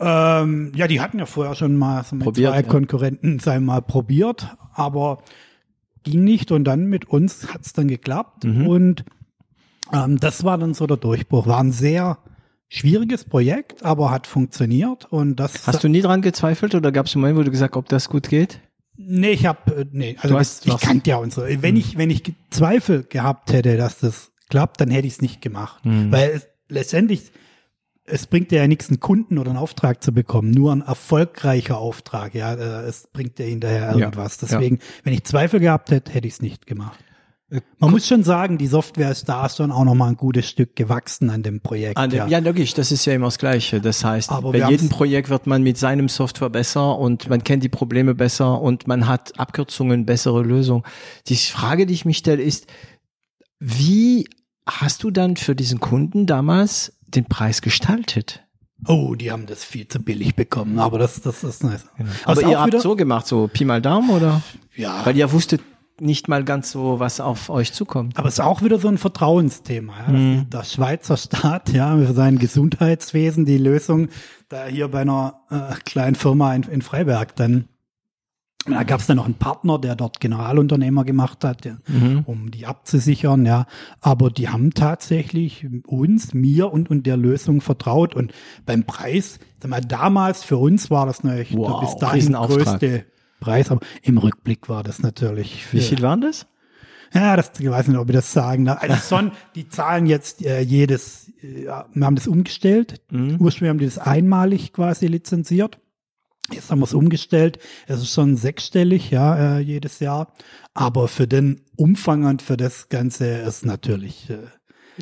ähm, 0.00 0.72
ja, 0.74 0.86
die 0.86 1.00
hatten 1.00 1.18
ja 1.18 1.26
vorher 1.26 1.54
schon 1.54 1.76
mal 1.76 2.02
so 2.04 2.16
mit 2.16 2.24
Probiert, 2.24 2.50
zwei 2.52 2.60
ja. 2.60 2.66
Konkurrenten 2.68 3.38
sei 3.38 3.60
mal 3.60 3.80
probiert, 3.80 4.54
aber 4.74 5.18
ging 6.02 6.24
nicht 6.24 6.50
und 6.52 6.64
dann 6.64 6.86
mit 6.86 7.06
uns 7.08 7.52
hat's 7.54 7.72
dann 7.72 7.88
geklappt 7.88 8.44
Mhm. 8.44 8.66
und 8.66 9.04
ähm, 9.92 10.18
das 10.18 10.44
war 10.44 10.58
dann 10.58 10.74
so 10.74 10.86
der 10.86 10.96
Durchbruch. 10.96 11.46
War 11.46 11.60
ein 11.60 11.72
sehr 11.72 12.18
schwieriges 12.68 13.24
Projekt, 13.24 13.84
aber 13.84 14.10
hat 14.10 14.26
funktioniert 14.26 15.06
und 15.12 15.36
das. 15.36 15.66
Hast 15.66 15.84
du 15.84 15.88
nie 15.88 16.00
dran 16.02 16.22
gezweifelt 16.22 16.74
oder 16.74 16.92
gab 16.92 17.06
es 17.06 17.14
einen 17.14 17.22
Moment, 17.22 17.38
wo 17.38 17.42
du 17.42 17.50
gesagt, 17.50 17.76
ob 17.76 17.88
das 17.88 18.08
gut 18.08 18.28
geht? 18.28 18.60
Nee, 18.96 19.30
ich 19.32 19.46
habe 19.46 19.86
nee, 19.92 20.16
also 20.20 20.38
hast 20.38 20.66
ich 20.66 20.72
was- 20.72 20.80
kannte 20.80 21.10
ja 21.10 21.16
unsere. 21.16 21.62
Wenn 21.62 21.76
ich 21.76 21.98
wenn 21.98 22.10
ich 22.10 22.22
Zweifel 22.50 23.02
gehabt 23.04 23.52
hätte, 23.52 23.76
dass 23.76 23.98
das 23.98 24.30
klappt, 24.50 24.80
dann 24.80 24.90
hätte 24.90 25.06
ich 25.06 25.14
es 25.14 25.22
nicht 25.22 25.40
gemacht, 25.42 25.80
weil 25.84 26.30
es, 26.30 26.46
letztendlich 26.68 27.32
es 28.06 28.26
bringt 28.26 28.50
dir 28.50 28.58
ja 28.60 28.68
nichts, 28.68 28.88
einen 28.90 29.00
Kunden 29.00 29.38
oder 29.38 29.50
einen 29.50 29.58
Auftrag 29.58 30.02
zu 30.04 30.12
bekommen, 30.12 30.50
nur 30.50 30.72
ein 30.72 30.82
erfolgreicher 30.82 31.78
Auftrag, 31.78 32.34
ja, 32.34 32.52
äh, 32.52 32.82
es 32.86 33.08
bringt 33.12 33.38
dir 33.38 33.46
hinterher 33.46 33.92
Ja, 33.92 33.98
irgendwas. 33.98 34.36
Deswegen, 34.38 34.78
wenn 35.04 35.14
ich 35.14 35.24
Zweifel 35.24 35.58
gehabt 35.58 35.90
hätte, 35.90 36.12
hätte 36.12 36.28
ich 36.28 36.34
es 36.34 36.42
nicht 36.42 36.66
gemacht. 36.66 36.98
Man 37.78 37.90
muss 37.90 38.06
schon 38.06 38.24
sagen, 38.24 38.58
die 38.58 38.66
Software 38.66 39.10
ist 39.10 39.28
da 39.28 39.48
schon 39.48 39.70
auch 39.70 39.84
noch 39.84 39.94
mal 39.94 40.08
ein 40.08 40.16
gutes 40.16 40.48
Stück 40.48 40.74
gewachsen 40.74 41.30
an 41.30 41.42
dem 41.42 41.60
Projekt. 41.60 41.96
An 41.96 42.10
dem, 42.10 42.18
ja. 42.18 42.26
ja. 42.26 42.38
logisch, 42.38 42.74
das 42.74 42.90
ist 42.90 43.04
ja 43.04 43.12
immer 43.12 43.26
das 43.26 43.38
Gleiche. 43.38 43.80
Das 43.80 44.04
heißt, 44.04 44.30
Aber 44.30 44.52
bei 44.52 44.68
jedem 44.68 44.88
Projekt 44.88 45.28
wird 45.28 45.46
man 45.46 45.62
mit 45.62 45.78
seinem 45.78 46.08
Software 46.08 46.50
besser 46.50 46.98
und 46.98 47.28
man 47.28 47.44
kennt 47.44 47.62
die 47.62 47.68
Probleme 47.68 48.14
besser 48.14 48.60
und 48.60 48.88
man 48.88 49.06
hat 49.06 49.38
Abkürzungen, 49.38 50.06
bessere 50.06 50.42
Lösungen. 50.42 50.82
Die 51.28 51.36
Frage, 51.36 51.86
die 51.86 51.94
ich 51.94 52.04
mich 52.04 52.18
stelle, 52.18 52.42
ist, 52.42 52.66
wie 53.60 54.28
hast 54.66 55.02
du 55.02 55.10
dann 55.10 55.36
für 55.36 55.54
diesen 55.54 55.80
Kunden 55.80 56.26
damals 56.26 56.92
den 57.06 57.26
Preis 57.26 57.62
gestaltet? 57.62 58.40
Oh, 58.86 59.14
die 59.14 59.30
haben 59.30 59.46
das 59.46 59.64
viel 59.64 59.88
zu 59.88 60.00
billig 60.00 60.34
bekommen, 60.34 60.78
aber 60.78 60.98
das, 60.98 61.20
das 61.22 61.44
ist 61.44 61.64
nice. 61.64 61.86
Aber 62.24 62.36
Was 62.36 62.42
ihr 62.42 62.60
habt 62.60 62.80
so 62.80 62.96
gemacht, 62.96 63.26
so 63.26 63.48
Pi 63.50 63.64
mal 63.64 63.80
Daumen 63.80 64.10
oder? 64.10 64.42
Ja. 64.76 65.06
Weil 65.06 65.16
ihr 65.16 65.30
wusstet 65.32 65.62
nicht 66.00 66.28
mal 66.28 66.44
ganz 66.44 66.72
so, 66.72 66.98
was 66.98 67.20
auf 67.20 67.50
euch 67.50 67.72
zukommt. 67.72 68.18
Aber 68.18 68.28
es 68.28 68.34
ist 68.34 68.40
auch 68.40 68.62
wieder 68.62 68.78
so 68.78 68.88
ein 68.88 68.98
Vertrauensthema. 68.98 69.94
Ja? 70.06 70.12
Mhm. 70.12 70.50
Der 70.50 70.64
Schweizer 70.64 71.16
Staat, 71.16 71.72
ja, 71.72 71.96
für 71.96 72.12
sein 72.12 72.38
Gesundheitswesen, 72.38 73.44
die 73.44 73.58
Lösung 73.58 74.08
da 74.48 74.66
hier 74.66 74.88
bei 74.88 75.02
einer 75.02 75.40
äh, 75.50 75.74
kleinen 75.84 76.16
Firma 76.16 76.54
in, 76.54 76.64
in 76.64 76.82
Freiberg 76.82 77.36
dann. 77.36 77.66
Da 78.66 78.82
gab 78.82 79.00
es 79.00 79.06
dann 79.06 79.18
noch 79.18 79.26
einen 79.26 79.34
Partner, 79.34 79.78
der 79.78 79.94
dort 79.94 80.20
Generalunternehmer 80.20 81.04
gemacht 81.04 81.44
hat, 81.44 81.66
der, 81.66 81.76
Mhm. 81.86 82.22
um 82.24 82.50
die 82.50 82.64
abzusichern, 82.64 83.44
ja. 83.44 83.66
Aber 84.00 84.30
die 84.30 84.48
haben 84.48 84.72
tatsächlich 84.72 85.66
uns, 85.86 86.32
mir 86.32 86.72
und, 86.72 86.88
und 86.88 87.04
der 87.04 87.18
Lösung 87.18 87.60
vertraut. 87.60 88.14
Und 88.14 88.32
beim 88.64 88.84
Preis, 88.84 89.38
sag 89.60 89.70
mal, 89.70 89.82
damals 89.82 90.44
für 90.44 90.56
uns 90.56 90.90
war 90.90 91.04
das 91.04 91.22
natürlich 91.24 91.54
Wow, 91.54 91.80
der 91.80 91.86
bis 91.86 91.96
dahin 91.96 92.32
größte 92.32 93.04
Preis, 93.44 93.70
aber 93.70 93.80
im 94.02 94.18
Rückblick 94.18 94.68
war 94.68 94.82
das 94.82 95.00
natürlich 95.00 95.72
Wie 95.72 95.80
viel 95.80 96.00
waren 96.02 96.20
das? 96.20 96.46
ja, 97.12 97.36
das, 97.36 97.52
ich 97.60 97.70
weiß 97.70 97.86
nicht, 97.88 97.98
ob 97.98 98.08
ich 98.08 98.16
das 98.16 98.32
sagen 98.32 98.64
darf. 98.64 98.82
Also 98.82 98.96
schon, 99.16 99.32
die 99.54 99.68
zahlen 99.68 100.06
jetzt 100.06 100.44
äh, 100.44 100.60
jedes, 100.60 101.28
äh, 101.42 101.66
wir 101.92 102.06
haben 102.06 102.16
das 102.16 102.26
umgestellt. 102.26 103.00
Ursprünglich 103.12 103.70
haben 103.70 103.78
die 103.78 103.84
das 103.84 103.98
einmalig 103.98 104.72
quasi 104.72 105.06
lizenziert. 105.06 105.78
Jetzt 106.52 106.70
haben 106.70 106.80
wir 106.80 106.84
es 106.84 106.94
umgestellt. 106.94 107.58
Es 107.86 108.00
ist 108.00 108.12
schon 108.12 108.36
sechsstellig, 108.36 109.10
ja, 109.10 109.56
äh, 109.56 109.60
jedes 109.60 110.00
Jahr. 110.00 110.32
Aber 110.74 111.06
für 111.08 111.26
den 111.26 111.60
Umfang 111.76 112.24
und 112.24 112.42
für 112.42 112.56
das 112.56 112.88
Ganze 112.88 113.26
ist 113.26 113.64
natürlich, 113.64 114.28
äh, 114.30 114.38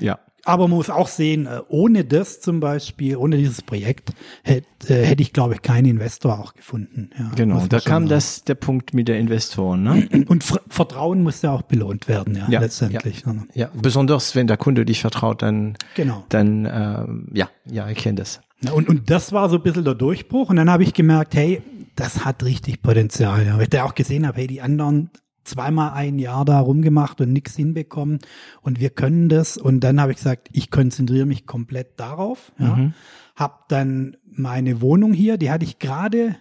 Ja. 0.05 0.19
Aber 0.45 0.67
man 0.69 0.77
muss 0.77 0.91
auch 0.91 1.09
sehen, 1.09 1.47
äh, 1.47 1.61
ohne 1.69 2.05
das 2.05 2.41
zum 2.41 2.61
Beispiel, 2.61 3.17
ohne 3.17 3.37
dieses 3.37 3.63
Projekt, 3.63 4.11
hätte 4.43 4.67
äh, 4.89 5.05
hätte 5.07 5.23
ich, 5.23 5.33
glaube 5.33 5.55
ich, 5.55 5.63
keinen 5.63 5.87
Investor 5.87 6.39
auch 6.41 6.55
gefunden. 6.55 7.11
Ja, 7.19 7.31
Genau, 7.37 7.67
da 7.69 7.79
kam 7.81 8.03
sagen. 8.05 8.09
das 8.09 8.43
der 8.45 8.55
Punkt 8.57 8.95
mit 8.95 9.07
der 9.09 9.19
Investoren, 9.19 9.83
ne? 9.83 10.09
Und 10.29 10.43
Ver 10.45 10.61
Vertrauen 10.69 11.23
muss 11.23 11.43
ja 11.43 11.53
auch 11.53 11.63
belohnt 11.63 12.09
werden, 12.09 12.35
ja, 12.37 12.47
Ja, 12.49 12.61
letztendlich. 12.61 13.25
ne? 13.27 13.47
Ja, 13.55 13.71
besonders 13.81 14.35
wenn 14.35 14.47
der 14.47 14.57
Kunde 14.57 14.85
dich 14.85 15.01
vertraut, 15.01 15.43
dann, 15.43 15.77
Genau. 15.95 16.25
dann 16.29 16.65
ähm, 16.71 17.29
ja, 17.33 17.49
ja, 17.71 17.89
ich 17.89 17.99
kenne 17.99 18.17
das. 18.17 18.41
Ja, 18.65 18.73
Und, 18.73 18.89
und 18.89 19.11
das 19.11 19.33
war 19.33 19.49
so 19.49 19.57
ein 19.57 19.63
bisschen 19.63 19.85
der 19.85 19.95
Durchbruch. 19.95 20.51
Und 20.51 20.57
dann 20.57 20.71
habe 20.71 20.83
ich 20.85 20.95
gemerkt, 20.95 21.35
hey, 21.35 21.63
das 21.97 22.25
hat 22.25 22.45
richtig 22.45 22.81
Potenzial. 22.83 23.45
Ja. 23.47 23.55
Weil 23.57 23.65
ich 23.65 23.71
da 23.71 23.85
auch 23.85 23.95
gesehen 23.95 24.27
habe, 24.27 24.39
hey, 24.39 24.47
die 24.47 24.63
anderen 24.63 25.11
zweimal 25.45 25.93
ein 25.93 26.19
Jahr 26.19 26.45
da 26.45 26.61
rumgemacht 26.61 27.21
und 27.21 27.33
nichts 27.33 27.57
hinbekommen. 27.57 28.19
Und 28.61 28.81
wir 28.81 28.91
können 28.91 29.29
das. 29.29 29.57
Und 29.57 29.81
dann 29.81 30.01
habe 30.01 30.13
ich 30.13 30.19
gesagt, 30.19 30.49
ich 30.53 30.71
konzentriere 30.71 31.27
mich 31.27 31.47
komplett 31.47 31.99
darauf. 31.99 32.53
Ja. 32.59 32.93
Hab 33.37 33.69
dann 33.69 34.17
meine 34.25 34.81
Wohnung 34.81 35.13
hier, 35.13 35.37
die 35.37 35.51
hatte 35.51 35.65
ich 35.65 35.79
gerade 35.79 36.37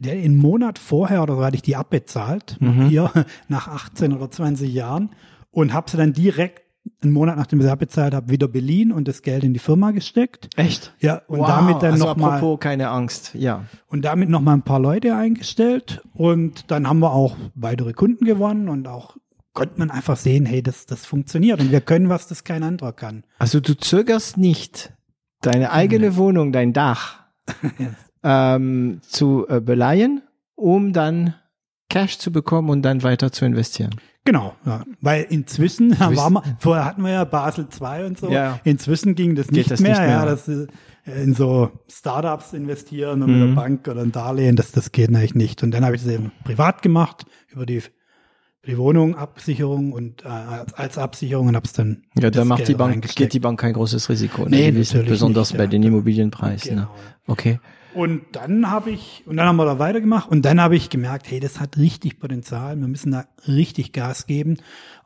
der 0.00 0.14
einen 0.14 0.36
Monat 0.36 0.78
vorher 0.78 1.22
oder 1.22 1.36
so 1.36 1.44
hatte 1.44 1.56
ich 1.56 1.62
die 1.62 1.76
abbezahlt, 1.76 2.58
hier 2.88 3.12
nach 3.48 3.68
18 3.68 4.12
oder 4.12 4.30
20 4.30 4.72
Jahren 4.72 5.10
und 5.50 5.72
habe 5.72 5.90
sie 5.90 5.96
dann 5.96 6.12
direkt 6.12 6.63
einen 7.02 7.12
Monat 7.12 7.36
nachdem 7.36 7.60
ich 7.60 7.68
abbezahlt 7.68 8.14
habe, 8.14 8.30
wieder 8.30 8.48
beliehen 8.48 8.92
und 8.92 9.08
das 9.08 9.22
Geld 9.22 9.44
in 9.44 9.52
die 9.52 9.60
Firma 9.60 9.90
gesteckt. 9.90 10.48
Echt? 10.56 10.94
Ja, 11.00 11.22
und 11.28 11.40
wow, 11.40 11.46
damit 11.46 11.82
dann 11.82 11.92
also 11.92 12.06
noch 12.06 12.16
mal 12.16 12.36
apropos 12.36 12.60
keine 12.60 12.88
Angst, 12.88 13.34
ja. 13.34 13.64
und 13.88 14.04
damit 14.04 14.28
noch 14.28 14.40
mal 14.40 14.54
ein 14.54 14.62
paar 14.62 14.80
Leute 14.80 15.14
eingestellt 15.16 16.02
und 16.14 16.70
dann 16.70 16.88
haben 16.88 17.00
wir 17.00 17.12
auch 17.12 17.36
weitere 17.54 17.92
Kunden 17.92 18.24
gewonnen 18.24 18.68
und 18.68 18.88
auch 18.88 19.16
konnte 19.52 19.78
man 19.78 19.90
einfach 19.90 20.16
sehen, 20.16 20.46
hey, 20.46 20.62
das 20.62 20.86
das 20.86 21.06
funktioniert 21.06 21.60
und 21.60 21.70
wir 21.70 21.80
können 21.80 22.08
was, 22.08 22.26
das 22.26 22.44
kein 22.44 22.62
anderer 22.62 22.92
kann. 22.92 23.24
Also 23.38 23.60
du 23.60 23.76
zögerst 23.76 24.36
nicht, 24.36 24.92
deine 25.40 25.72
eigene 25.72 26.16
Wohnung, 26.16 26.52
dein 26.52 26.72
Dach 26.72 27.24
ähm, 28.22 29.00
zu 29.02 29.46
äh, 29.48 29.60
beleihen, 29.60 30.22
um 30.54 30.92
dann 30.92 31.34
Cash 31.88 32.18
zu 32.18 32.32
bekommen 32.32 32.70
und 32.70 32.82
dann 32.82 33.02
weiter 33.02 33.30
zu 33.30 33.44
investieren. 33.44 33.94
Genau, 34.26 34.54
ja. 34.64 34.84
weil 35.02 35.24
inzwischen 35.28 35.90
bist- 35.90 36.00
war 36.00 36.30
wir, 36.30 36.42
vorher 36.58 36.84
hatten 36.86 37.02
wir 37.02 37.10
ja 37.12 37.24
Basel 37.24 37.68
2 37.68 38.06
und 38.06 38.18
so. 38.18 38.30
Ja. 38.30 38.58
Inzwischen 38.64 39.14
ging 39.14 39.34
das 39.34 39.50
nicht 39.50 39.70
das 39.70 39.80
mehr, 39.80 39.90
nicht 39.90 40.00
mehr. 40.00 40.08
ja, 40.10 40.24
das 40.24 40.48
ist 40.48 40.68
in 41.04 41.34
so 41.34 41.70
Startups 41.90 42.54
investieren 42.54 43.22
und 43.22 43.30
mit 43.30 43.40
Mhm. 43.40 43.48
der 43.54 43.54
Bank 43.62 43.88
oder 43.88 44.00
ein 44.00 44.12
Darlehen, 44.12 44.56
das 44.56 44.72
das 44.72 44.92
geht 44.92 45.10
eigentlich 45.10 45.34
nicht. 45.34 45.62
Und 45.62 45.72
dann 45.72 45.84
habe 45.84 45.94
ich 45.94 46.02
es 46.02 46.08
eben 46.08 46.32
privat 46.44 46.80
gemacht 46.80 47.26
über 47.50 47.66
die 47.66 47.82
die 48.66 48.78
Wohnung 48.78 49.14
Absicherung 49.14 49.92
und 49.92 50.24
äh, 50.24 50.28
als 50.28 50.96
Absicherung 50.96 51.48
und 51.48 51.54
hab's 51.56 51.74
dann. 51.74 52.04
Ja, 52.14 52.22
da 52.22 52.30
das 52.30 52.46
macht 52.46 52.60
die 52.60 52.64
Geld 52.68 52.78
Bank, 52.78 52.92
reingesteckt. 52.94 53.18
geht 53.18 53.32
die 53.34 53.40
Bank 53.40 53.60
kein 53.60 53.74
großes 53.74 54.08
Risiko. 54.08 54.46
Nee, 54.48 54.70
Die 54.70 54.78
wissen, 54.78 54.94
natürlich 54.96 55.10
besonders 55.10 55.50
nicht, 55.50 55.58
bei 55.58 55.64
ja, 55.64 55.68
den 55.70 55.82
genau. 55.82 55.96
Immobilienpreisen. 55.96 56.76
Ne? 56.76 56.80
Genau. 56.82 56.94
Okay. 57.26 57.60
Und 57.94 58.22
dann 58.32 58.70
habe 58.70 58.90
ich, 58.90 59.22
und 59.26 59.36
dann 59.36 59.46
haben 59.46 59.56
wir 59.56 59.64
da 59.64 59.78
weitergemacht 59.78 60.28
und 60.30 60.44
dann 60.44 60.60
habe 60.60 60.76
ich 60.76 60.90
gemerkt, 60.90 61.30
hey, 61.30 61.38
das 61.38 61.60
hat 61.60 61.76
richtig 61.76 62.18
Potenzial, 62.18 62.76
wir 62.76 62.88
müssen 62.88 63.12
da 63.12 63.26
richtig 63.46 63.92
Gas 63.92 64.26
geben. 64.26 64.56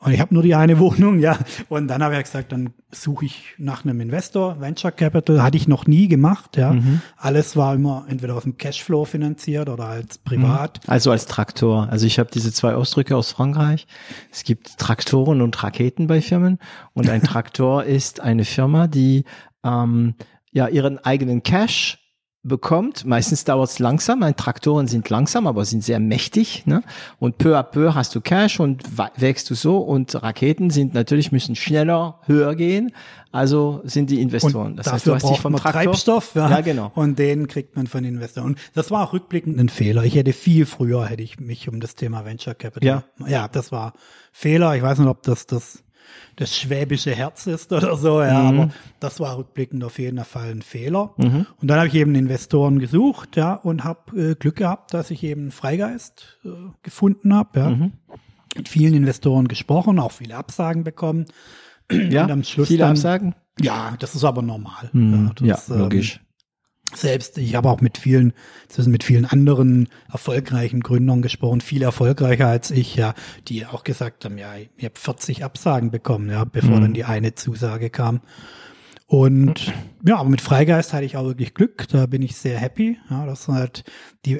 Und 0.00 0.12
ich 0.12 0.20
habe 0.20 0.32
nur 0.32 0.42
die 0.42 0.54
eine 0.54 0.78
Wohnung, 0.78 1.18
ja. 1.18 1.38
Und 1.68 1.88
dann 1.88 2.02
habe 2.02 2.16
ich 2.16 2.22
gesagt, 2.22 2.52
dann 2.52 2.70
suche 2.90 3.26
ich 3.26 3.54
nach 3.58 3.84
einem 3.84 4.00
Investor. 4.00 4.60
Venture 4.60 4.92
Capital 4.92 5.42
hatte 5.42 5.56
ich 5.56 5.68
noch 5.68 5.86
nie 5.86 6.08
gemacht, 6.08 6.56
ja. 6.56 6.72
Mhm. 6.72 7.02
Alles 7.16 7.56
war 7.56 7.74
immer 7.74 8.06
entweder 8.08 8.34
aus 8.34 8.44
dem 8.44 8.56
Cashflow 8.56 9.04
finanziert 9.04 9.68
oder 9.68 9.84
als 9.84 10.18
privat. 10.18 10.80
Also 10.86 11.10
als 11.10 11.26
Traktor. 11.26 11.88
Also 11.90 12.06
ich 12.06 12.18
habe 12.18 12.30
diese 12.32 12.52
zwei 12.52 12.74
Ausdrücke 12.74 13.16
aus 13.16 13.32
Frankreich. 13.32 13.86
Es 14.32 14.44
gibt 14.44 14.78
Traktoren 14.78 15.42
und 15.42 15.62
Raketen 15.62 16.06
bei 16.06 16.22
Firmen. 16.22 16.58
Und 16.94 17.10
ein 17.10 17.22
Traktor 17.24 17.84
ist 17.84 18.20
eine 18.20 18.44
Firma, 18.44 18.86
die 18.86 19.24
ähm, 19.64 20.14
ja 20.52 20.68
ihren 20.68 20.98
eigenen 20.98 21.42
Cash 21.42 21.98
bekommt. 22.42 23.04
Meistens 23.04 23.44
dauert 23.44 23.70
es 23.70 23.78
langsam. 23.78 24.22
Ein 24.22 24.36
Traktoren 24.36 24.86
sind 24.86 25.10
langsam, 25.10 25.46
aber 25.46 25.64
sind 25.64 25.84
sehr 25.84 26.00
mächtig. 26.00 26.64
Ne? 26.66 26.82
Und 27.18 27.38
peu 27.38 27.58
à 27.58 27.62
peu 27.62 27.94
hast 27.94 28.14
du 28.14 28.20
Cash 28.20 28.60
und 28.60 28.84
wächst 29.16 29.50
du 29.50 29.54
so. 29.54 29.78
Und 29.78 30.22
Raketen 30.22 30.70
sind 30.70 30.94
natürlich 30.94 31.32
müssen 31.32 31.56
schneller, 31.56 32.20
höher 32.26 32.54
gehen. 32.54 32.92
Also 33.30 33.82
sind 33.84 34.08
die 34.10 34.22
Investoren. 34.22 34.68
Und 34.68 34.76
das 34.76 34.90
heißt, 34.90 35.06
du 35.06 35.14
hast 35.14 35.28
dich 35.28 35.40
vom 35.40 35.54
Traktor. 35.56 35.82
Treibstoff, 35.82 36.34
ja. 36.34 36.48
Ja, 36.48 36.60
genau. 36.62 36.90
Und 36.94 37.18
den 37.18 37.46
kriegt 37.46 37.76
man 37.76 37.86
von 37.86 38.04
Investoren. 38.04 38.46
Und 38.46 38.58
das 38.74 38.90
war 38.90 39.06
auch 39.06 39.12
rückblickend 39.12 39.58
ein 39.58 39.68
Fehler. 39.68 40.04
Ich 40.04 40.14
hätte 40.14 40.32
viel 40.32 40.64
früher 40.64 41.04
hätte 41.06 41.22
ich 41.22 41.38
mich 41.38 41.68
um 41.68 41.80
das 41.80 41.94
Thema 41.94 42.24
Venture 42.24 42.54
Capital. 42.54 43.04
Ja. 43.18 43.28
Ja, 43.28 43.48
das 43.48 43.70
war 43.70 43.92
Fehler. 44.32 44.76
Ich 44.76 44.82
weiß 44.82 44.98
nicht, 44.98 45.08
ob 45.08 45.22
das 45.22 45.46
das 45.46 45.82
das 46.36 46.56
schwäbische 46.56 47.14
Herz 47.14 47.46
ist 47.46 47.72
oder 47.72 47.96
so, 47.96 48.22
ja, 48.22 48.50
Mhm. 48.52 48.60
aber 48.60 48.70
das 49.00 49.20
war 49.20 49.36
rückblickend 49.38 49.82
auf 49.84 49.98
jeden 49.98 50.24
Fall 50.24 50.50
ein 50.50 50.62
Fehler. 50.62 51.14
Und 51.18 51.46
dann 51.62 51.78
habe 51.78 51.88
ich 51.88 51.94
eben 51.94 52.14
Investoren 52.14 52.78
gesucht, 52.78 53.36
ja, 53.36 53.54
und 53.54 53.84
habe 53.84 54.30
äh, 54.30 54.34
Glück 54.34 54.56
gehabt, 54.56 54.94
dass 54.94 55.10
ich 55.10 55.22
eben 55.22 55.42
einen 55.42 55.50
Freigeist 55.50 56.38
äh, 56.44 56.48
gefunden 56.82 57.34
habe, 57.34 57.58
ja. 57.60 57.70
Mhm. 57.70 57.92
Mit 58.56 58.68
vielen 58.68 58.94
Investoren 58.94 59.46
gesprochen, 59.46 59.98
auch 59.98 60.10
viele 60.12 60.34
Absagen 60.36 60.82
bekommen. 60.82 61.26
Ja, 61.90 62.24
Und 62.24 62.30
am 62.30 62.44
Schluss 62.44 62.68
viele 62.68 62.80
dann- 62.80 62.90
Absagen. 62.92 63.34
Ja, 63.60 63.94
das 63.98 64.14
ist 64.14 64.24
aber 64.24 64.42
normal. 64.42 64.88
Mhm. 64.92 65.32
Ja, 65.40 65.54
das, 65.54 65.68
ähm, 65.70 65.78
logisch. 65.78 66.20
Selbst, 66.94 67.38
ich 67.38 67.54
habe 67.54 67.68
auch 67.68 67.80
mit 67.80 67.98
vielen, 67.98 68.32
zwischen 68.68 68.90
mit 68.92 69.04
vielen 69.04 69.24
anderen 69.24 69.88
erfolgreichen 70.10 70.80
Gründern 70.80 71.22
gesprochen, 71.22 71.60
viel 71.60 71.82
erfolgreicher 71.82 72.46
als 72.48 72.70
ich, 72.70 72.96
ja, 72.96 73.14
die 73.48 73.66
auch 73.66 73.84
gesagt 73.84 74.24
haben, 74.24 74.38
ja, 74.38 74.54
ich 74.56 74.84
habe 74.84 74.98
40 74.98 75.44
Absagen 75.44 75.90
bekommen, 75.90 76.30
ja, 76.30 76.44
bevor 76.44 76.76
Mhm. 76.76 76.80
dann 76.82 76.94
die 76.94 77.04
eine 77.04 77.34
Zusage 77.34 77.90
kam. 77.90 78.20
Und 79.06 79.72
ja, 80.06 80.18
aber 80.18 80.28
mit 80.28 80.40
Freigeist 80.40 80.92
hatte 80.92 81.04
ich 81.04 81.16
auch 81.16 81.24
wirklich 81.24 81.54
Glück, 81.54 81.88
da 81.88 82.06
bin 82.06 82.20
ich 82.22 82.36
sehr 82.36 82.58
happy. 82.58 82.98
Ja, 83.08 83.24
das 83.26 83.48
halt, 83.48 83.84
die 84.26 84.38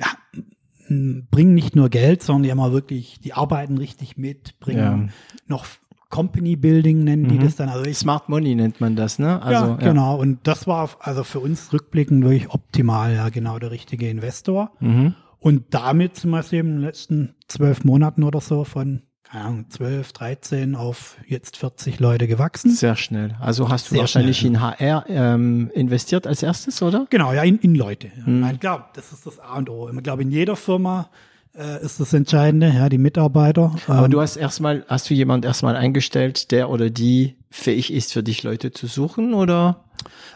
bringen 0.89 1.55
nicht 1.55 1.77
nur 1.77 1.89
Geld, 1.91 2.23
sondern 2.23 2.43
die 2.45 2.51
haben 2.51 2.61
auch 2.61 2.73
wirklich, 2.73 3.19
die 3.21 3.33
arbeiten 3.35 3.79
richtig 3.79 4.17
mit, 4.17 4.59
bringen 4.61 4.79
Ja. 5.09 5.09
noch 5.47 5.67
Company 6.11 6.57
Building 6.57 7.05
nennen 7.05 7.29
die 7.29 7.35
Mhm. 7.37 7.45
das 7.45 7.57
dann. 7.57 7.69
Also 7.69 7.85
ich 7.85 7.99
Smart 7.99 8.29
Money 8.29 8.55
nennt 8.55 8.81
man 8.81 8.97
das, 8.97 9.19
ne? 9.19 9.43
Also, 9.43 9.67
ja, 9.67 9.77
genau. 9.77 10.19
Und 10.19 10.39
das 10.47 10.67
war 10.67 10.89
also 11.01 11.23
für 11.25 11.41
uns 11.41 11.73
rückblickend 11.73 12.25
wirklich 12.25 12.51
optimal, 12.51 13.15
ja, 13.15 13.29
genau 13.29 13.59
der 13.59 13.71
richtige 13.71 14.09
Investor. 14.09 14.73
Mhm. 14.81 15.15
Und 15.39 15.65
damit 15.71 16.17
sind 16.17 16.31
wir 16.31 16.41
eben 16.53 16.69
in 16.69 16.75
den 16.77 16.83
letzten 16.83 17.35
zwölf 17.47 17.85
Monaten 17.85 18.25
oder 18.25 18.41
so 18.41 18.65
von, 18.65 19.03
keine 19.23 19.45
Ahnung, 19.45 19.67
zwölf, 19.69 20.13
dreizehn 20.13 20.75
auf 20.75 21.17
jetzt 21.27 21.59
40 21.59 22.01
Leute 22.01 22.27
gewachsen. 22.27 22.71
Sehr 22.71 22.97
schnell. 22.97 23.37
Also 23.39 23.69
hast 23.69 23.89
du 23.89 23.91
Sehr 23.91 24.01
wahrscheinlich 24.01 24.39
schnell, 24.39 24.53
in 24.55 24.61
HR 24.63 25.05
ähm, 25.09 25.71
investiert 25.75 26.27
als 26.27 26.43
erstes, 26.43 26.83
oder? 26.83 27.07
Genau, 27.11 27.33
ja, 27.35 27.43
in, 27.43 27.59
in 27.59 27.75
Leute. 27.75 28.11
Ja. 28.17 28.23
Mhm. 28.27 28.49
Ich 28.55 28.61
glaube, 28.61 28.85
das 28.95 29.13
ist 29.13 29.27
das 29.27 29.39
A 29.39 29.59
und 29.59 29.69
O. 29.69 29.91
Ich 29.91 30.03
glaube, 30.03 30.23
in 30.23 30.31
jeder 30.31 30.57
Firma 30.57 31.11
äh, 31.59 31.85
ist 31.85 32.01
das 32.01 32.13
Entscheidende, 32.13 32.69
ja, 32.69 32.89
die 32.89 32.99
Mitarbeiter. 32.99 33.75
Aber 33.87 34.07
Ähm, 34.07 34.11
du 34.11 34.21
hast 34.21 34.37
erstmal, 34.37 34.85
hast 34.89 35.11
du 35.11 35.15
jemand 35.15 35.45
erstmal 35.45 35.77
eingestellt, 35.77 36.51
der 36.53 36.71
oder 36.71 36.91
die 36.91 37.37
fähig 37.51 37.93
ist, 37.93 38.13
für 38.13 38.23
dich 38.23 38.43
Leute 38.43 38.71
zu 38.71 38.87
suchen, 38.87 39.35
oder? 39.35 39.85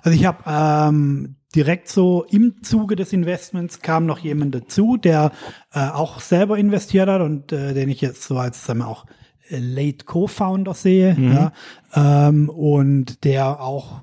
Also 0.02 0.18
ich 0.18 0.26
habe 0.26 0.42
ähm, 0.46 1.36
direkt 1.54 1.88
so 1.88 2.24
im 2.30 2.62
Zuge 2.62 2.96
des 2.96 3.12
Investments 3.12 3.80
kam 3.80 4.06
noch 4.06 4.18
jemand 4.18 4.54
dazu, 4.54 4.96
der 4.96 5.32
äh, 5.72 5.88
auch 5.88 6.20
selber 6.20 6.58
investiert 6.58 7.08
hat 7.08 7.20
und 7.20 7.52
äh, 7.52 7.74
den 7.74 7.88
ich 7.88 8.00
jetzt 8.00 8.22
so 8.22 8.38
als 8.38 8.64
sagen 8.64 8.80
wir 8.80 8.88
auch 8.88 9.06
Late 9.48 10.06
Co-Founder 10.06 10.72
sehe, 10.72 11.14
ja, 11.18 11.52
ähm, 12.28 12.48
und 12.48 13.24
der 13.24 13.60
auch, 13.60 14.02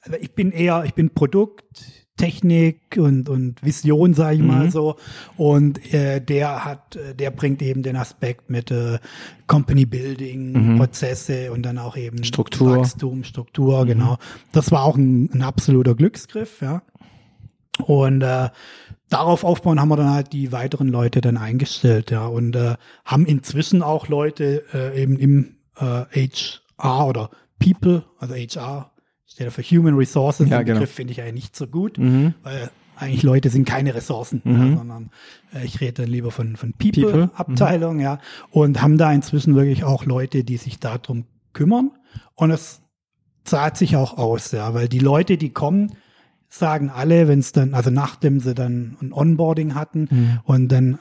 also 0.00 0.16
ich 0.18 0.34
bin 0.34 0.52
eher, 0.52 0.84
ich 0.86 0.94
bin 0.94 1.12
Produkt, 1.12 2.05
Technik 2.16 2.96
und 2.96 3.28
und 3.28 3.62
Vision, 3.62 4.14
sage 4.14 4.36
ich 4.36 4.42
mal 4.42 4.70
so, 4.70 4.96
und 5.36 5.92
äh, 5.92 6.20
der 6.20 6.64
hat, 6.64 6.96
äh, 6.96 7.14
der 7.14 7.30
bringt 7.30 7.60
eben 7.62 7.82
den 7.82 7.96
Aspekt 7.96 8.48
mit 8.48 8.70
äh, 8.70 8.98
Company 9.46 9.84
Building, 9.86 10.78
Prozesse 10.78 11.52
und 11.52 11.62
dann 11.62 11.78
auch 11.78 11.96
eben 11.96 12.24
Struktur. 12.24 12.78
Wachstum, 12.78 13.24
Struktur, 13.24 13.84
genau. 13.86 14.16
Das 14.52 14.72
war 14.72 14.84
auch 14.84 14.96
ein, 14.96 15.30
ein 15.32 15.42
absoluter 15.42 15.94
Glücksgriff, 15.94 16.62
ja. 16.62 16.82
Und 17.84 18.22
äh, 18.22 18.48
darauf 19.10 19.44
aufbauen 19.44 19.80
haben 19.80 19.88
wir 19.88 19.96
dann 19.96 20.10
halt 20.10 20.32
die 20.32 20.52
weiteren 20.52 20.88
Leute 20.88 21.20
dann 21.20 21.36
eingestellt, 21.36 22.10
ja, 22.10 22.26
und 22.26 22.56
äh, 22.56 22.76
haben 23.04 23.26
inzwischen 23.26 23.82
auch 23.82 24.08
Leute 24.08 24.64
äh, 24.72 25.00
eben 25.00 25.18
im 25.18 25.56
äh, 25.78 26.28
HR 26.28 27.06
oder 27.06 27.30
People, 27.58 28.04
also 28.18 28.34
HR 28.34 28.90
steht 29.26 29.52
für 29.52 29.62
Human 29.62 29.94
Resources, 29.94 30.48
Ja, 30.48 30.58
den 30.58 30.66
genau. 30.66 30.78
Begriff 30.80 30.94
finde 30.94 31.12
ich 31.12 31.20
eigentlich 31.20 31.34
nicht 31.34 31.56
so 31.56 31.66
gut, 31.66 31.98
Mhm. 31.98 32.34
weil 32.42 32.70
eigentlich 32.98 33.22
Leute 33.22 33.50
sind 33.50 33.66
keine 33.68 33.94
Ressourcen, 33.94 34.40
ja, 34.44 34.76
sondern 34.78 35.10
äh, 35.54 35.64
ich 35.64 35.80
rede 35.82 36.02
dann 36.02 36.10
lieber 36.10 36.30
von, 36.30 36.56
von 36.56 36.72
People-Abteilung, 36.72 38.00
ja, 38.00 38.18
und 38.50 38.80
haben 38.80 38.96
da 38.98 39.12
inzwischen 39.12 39.54
wirklich 39.54 39.84
auch 39.84 40.04
Leute, 40.06 40.44
die 40.44 40.56
sich 40.56 40.78
darum 40.78 41.24
kümmern 41.52 41.90
und 42.34 42.50
es 42.50 42.80
zahlt 43.44 43.76
sich 43.76 43.96
auch 43.96 44.16
aus, 44.16 44.52
ja, 44.52 44.72
weil 44.74 44.88
die 44.88 44.98
Leute, 44.98 45.36
die 45.36 45.50
kommen, 45.50 45.92
sagen 46.48 46.88
alle, 46.90 47.28
wenn 47.28 47.40
es 47.40 47.52
dann, 47.52 47.74
also 47.74 47.90
nachdem 47.90 48.40
sie 48.40 48.54
dann 48.54 48.96
ein 49.02 49.12
Onboarding 49.12 49.74
hatten 49.74 50.40
und 50.44 50.72
dann, 50.72 50.98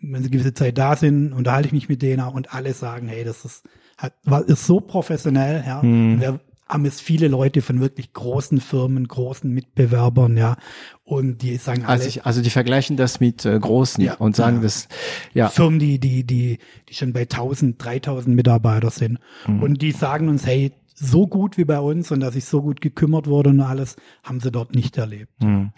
wenn 0.00 0.22
sie 0.22 0.30
gewisse 0.30 0.54
Zeit 0.54 0.78
da 0.78 0.94
sind, 0.94 1.32
unterhalte 1.32 1.66
ich 1.66 1.72
mich 1.72 1.88
mit 1.88 2.02
denen 2.02 2.22
und 2.28 2.54
alle 2.54 2.72
sagen, 2.72 3.08
hey, 3.08 3.24
das 3.24 3.44
ist, 3.44 3.64
hat, 3.98 4.12
war, 4.24 4.46
ist 4.46 4.64
so 4.66 4.80
professionell, 4.80 5.64
ja. 5.66 5.82
Wir 5.82 6.38
haben 6.68 6.84
es 6.84 7.00
viele 7.00 7.28
Leute 7.28 7.62
von 7.62 7.80
wirklich 7.80 8.12
großen 8.12 8.60
Firmen, 8.60 9.06
großen 9.06 9.50
Mitbewerbern, 9.50 10.36
ja, 10.36 10.56
und 11.04 11.42
die 11.42 11.56
sagen 11.56 11.84
alle, 11.84 11.92
Also, 11.92 12.08
ich, 12.08 12.26
also 12.26 12.42
die 12.42 12.50
vergleichen 12.50 12.96
das 12.96 13.20
mit 13.20 13.44
äh, 13.44 13.58
großen 13.58 14.02
Ja, 14.02 14.14
und 14.14 14.34
sagen 14.34 14.56
ja. 14.56 14.62
das, 14.62 14.88
ja, 15.32 15.48
Firmen, 15.48 15.78
die, 15.78 16.00
die, 16.00 16.24
die, 16.24 16.58
die 16.88 16.94
schon 16.94 17.12
bei 17.12 17.22
1000, 17.22 17.82
3000 17.82 18.34
Mitarbeiter 18.34 18.90
sind. 18.90 19.18
Mhm. 19.46 19.62
Und 19.62 19.82
die 19.82 19.92
sagen 19.92 20.28
uns, 20.28 20.44
hey, 20.44 20.72
so 20.96 21.26
gut 21.26 21.58
wie 21.58 21.64
bei 21.64 21.78
uns 21.78 22.10
und 22.10 22.20
dass 22.20 22.34
ich 22.34 22.46
so 22.46 22.62
gut 22.62 22.80
gekümmert 22.80 23.26
wurde 23.26 23.50
und 23.50 23.60
alles, 23.60 23.96
haben 24.24 24.40
sie 24.40 24.50
dort 24.50 24.74
nicht 24.74 24.96
erlebt. 24.96 25.30
Hm. 25.42 25.70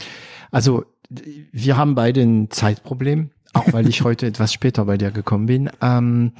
Also 0.50 0.84
wir 1.10 1.76
haben 1.76 1.94
beide 1.94 2.22
ein 2.22 2.50
Zeitproblem, 2.50 3.30
auch 3.52 3.72
weil 3.72 3.88
ich 3.88 4.02
heute 4.04 4.26
etwas 4.26 4.52
später 4.52 4.84
bei 4.84 4.96
dir 4.96 5.10
gekommen 5.10 5.46
bin. 5.46 5.70
Ähm, 5.82 6.32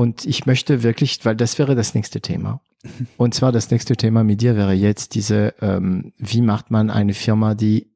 und 0.00 0.24
ich 0.24 0.46
möchte 0.46 0.82
wirklich, 0.82 1.22
weil 1.26 1.36
das 1.36 1.58
wäre 1.58 1.74
das 1.74 1.94
nächste 1.94 2.22
Thema. 2.22 2.62
Und 3.18 3.34
zwar 3.34 3.52
das 3.52 3.70
nächste 3.70 3.96
Thema 3.98 4.24
mit 4.24 4.40
dir 4.40 4.56
wäre 4.56 4.72
jetzt 4.72 5.14
diese, 5.14 5.52
ähm, 5.60 6.14
wie 6.16 6.40
macht 6.40 6.70
man 6.70 6.88
eine 6.88 7.12
Firma, 7.12 7.54
die 7.54 7.92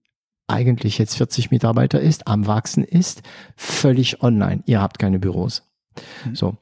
eigentlich 0.46 0.98
jetzt 0.98 1.16
40 1.16 1.50
Mitarbeiter 1.50 1.98
ist, 1.98 2.28
am 2.28 2.46
Wachsen 2.46 2.84
ist, 2.84 3.22
völlig 3.56 4.22
online. 4.22 4.62
Ihr 4.66 4.82
habt 4.82 4.98
keine 4.98 5.18
Büros. 5.18 5.62
So. 6.34 6.58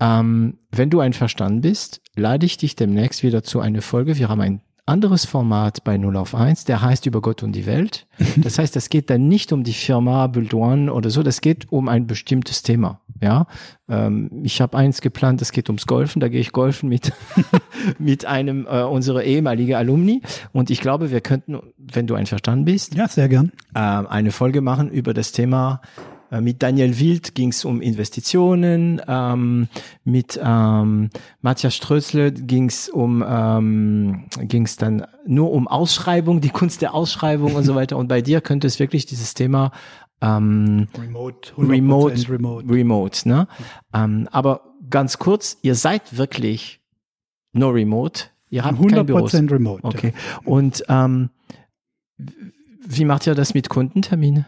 Ähm, 0.00 0.56
wenn 0.70 0.88
du 0.88 1.00
einverstanden 1.00 1.60
bist, 1.60 2.00
lade 2.16 2.46
ich 2.46 2.56
dich 2.56 2.74
demnächst 2.74 3.22
wieder 3.22 3.42
zu 3.42 3.60
einer 3.60 3.82
Folge. 3.82 4.16
Wir 4.16 4.30
haben 4.30 4.40
ein 4.40 4.62
anderes 4.86 5.26
Format 5.26 5.84
bei 5.84 5.98
0 5.98 6.16
auf 6.16 6.34
1, 6.34 6.64
der 6.64 6.80
heißt 6.80 7.04
über 7.04 7.20
Gott 7.20 7.42
und 7.42 7.52
die 7.52 7.66
Welt. 7.66 8.06
Das 8.38 8.58
heißt, 8.58 8.76
es 8.76 8.88
geht 8.88 9.10
dann 9.10 9.28
nicht 9.28 9.52
um 9.52 9.62
die 9.62 9.74
Firma 9.74 10.26
Build 10.26 10.54
One 10.54 10.90
oder 10.90 11.10
so, 11.10 11.22
das 11.22 11.42
geht 11.42 11.70
um 11.70 11.88
ein 11.88 12.06
bestimmtes 12.06 12.62
Thema. 12.62 13.02
Ja, 13.20 13.46
ähm, 13.88 14.30
ich 14.44 14.60
habe 14.60 14.76
eins 14.76 15.00
geplant, 15.00 15.42
es 15.42 15.52
geht 15.52 15.68
ums 15.68 15.86
Golfen, 15.86 16.20
da 16.20 16.28
gehe 16.28 16.40
ich 16.40 16.52
golfen 16.52 16.88
mit 16.88 17.12
mit 17.98 18.24
einem 18.26 18.66
äh, 18.66 18.82
unserer 18.82 19.24
ehemaligen 19.24 19.74
Alumni 19.74 20.22
und 20.52 20.70
ich 20.70 20.80
glaube, 20.80 21.10
wir 21.10 21.20
könnten, 21.20 21.58
wenn 21.76 22.06
du 22.06 22.14
einverstanden 22.14 22.64
bist, 22.64 22.94
Ja, 22.94 23.08
sehr 23.08 23.28
gern. 23.28 23.52
ähm, 23.74 24.06
eine 24.06 24.30
Folge 24.32 24.60
machen 24.60 24.90
über 24.90 25.14
das 25.14 25.32
Thema 25.32 25.80
Äh, 26.30 26.42
mit 26.42 26.62
Daniel 26.62 26.98
Wild 26.98 27.34
ging 27.34 27.48
es 27.48 27.64
um 27.64 27.80
Investitionen, 27.80 29.00
ähm, 29.08 29.68
mit 30.04 30.38
ähm, 30.42 31.08
Matthias 31.40 31.74
Strößle 31.74 32.32
ging 32.32 32.68
es 32.68 32.90
um 32.90 33.24
ähm, 33.26 34.26
ging 34.42 34.64
es 34.66 34.76
dann 34.76 35.06
nur 35.26 35.50
um 35.52 35.66
Ausschreibung, 35.68 36.42
die 36.42 36.50
Kunst 36.50 36.82
der 36.82 36.92
Ausschreibung 36.92 37.54
und 37.54 37.64
so 37.64 37.74
weiter. 37.74 37.96
Und 37.96 38.08
bei 38.08 38.20
dir 38.20 38.42
könnte 38.42 38.66
es 38.66 38.78
wirklich 38.78 39.06
dieses 39.06 39.32
Thema 39.32 39.72
ähm, 40.20 40.88
Remote, 40.98 41.52
Remote, 41.56 42.28
Remote. 42.28 42.66
Remote, 42.68 43.28
ne? 43.28 43.46
Ähm, 43.94 44.28
aber 44.32 44.62
ganz 44.90 45.18
kurz, 45.18 45.58
ihr 45.62 45.74
seid 45.74 46.16
wirklich 46.16 46.80
nur 47.52 47.74
Remote. 47.74 48.24
Ihr 48.50 48.64
habt 48.64 48.78
kein 48.88 49.06
Büros. 49.06 49.34
100% 49.34 49.50
Remote. 49.52 49.82
ja. 49.82 49.88
Okay. 49.88 50.12
Und 50.44 50.82
ähm, 50.88 51.30
wie 52.86 53.04
macht 53.04 53.26
ihr 53.26 53.34
das 53.34 53.54
mit 53.54 53.68
Kundenterminen? 53.68 54.46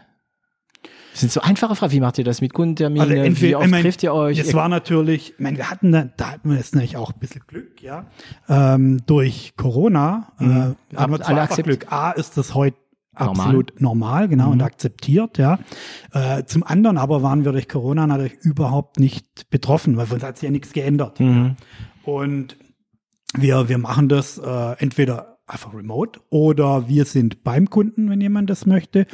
Das 1.11 1.19
sind 1.19 1.31
so 1.31 1.41
einfache 1.41 1.75
Fragen. 1.75 1.91
Wie 1.91 1.99
macht 1.99 2.17
ihr 2.17 2.23
das 2.23 2.39
mit 2.41 2.53
Kundenterminen? 2.53 3.01
Also 3.01 3.13
wie 3.13 3.25
entweder, 3.27 3.57
oft 3.57 3.65
ich 3.65 3.71
mein, 3.71 3.81
trifft 3.83 4.01
ihr 4.03 4.13
euch? 4.13 4.39
Es 4.39 4.53
war 4.53 4.69
natürlich, 4.69 5.31
ich 5.33 5.39
meine, 5.39 5.57
wir 5.57 5.69
hatten 5.69 5.91
da, 5.91 6.05
da 6.15 6.31
hatten 6.31 6.49
wir 6.49 6.57
jetzt 6.57 6.73
natürlich 6.73 6.95
auch 6.97 7.11
ein 7.13 7.19
bisschen 7.19 7.43
Glück, 7.47 7.81
ja. 7.83 8.05
Ähm, 8.47 9.01
durch 9.05 9.53
Corona 9.57 10.31
äh, 10.39 10.43
Mhm. 10.43 10.75
haben 10.95 11.11
wir 11.13 11.19
zwar 11.21 11.37
alle 11.51 11.63
Glück. 11.63 11.91
A 11.91 12.11
ist 12.11 12.37
das 12.37 12.55
heute. 12.55 12.77
Absolut 13.29 13.79
normal, 13.79 14.27
genau, 14.27 14.47
Mhm. 14.47 14.51
und 14.53 14.61
akzeptiert, 14.63 15.37
ja. 15.37 15.59
Äh, 16.13 16.43
zum 16.45 16.63
anderen 16.63 16.97
aber 16.97 17.21
waren 17.23 17.45
wir 17.45 17.51
durch 17.51 17.69
Corona 17.69 18.07
natürlich 18.07 18.37
überhaupt 18.41 18.99
nicht 18.99 19.49
betroffen, 19.49 19.97
weil 19.97 20.07
für 20.07 20.15
uns 20.15 20.23
hat 20.23 20.37
sich 20.37 20.47
ja 20.47 20.51
nichts 20.51 20.73
geändert. 20.73 21.19
Mhm. 21.19 21.55
Und 22.03 22.57
wir, 23.35 23.69
wir 23.69 23.77
machen 23.77 24.09
das 24.09 24.37
äh, 24.37 24.75
entweder 24.79 25.37
einfach 25.47 25.73
remote 25.73 26.19
oder 26.29 26.87
wir 26.87 27.05
sind 27.05 27.43
beim 27.43 27.69
Kunden, 27.69 28.09
wenn 28.09 28.21
jemand 28.21 28.49
das 28.49 28.65
möchte. 28.65 29.05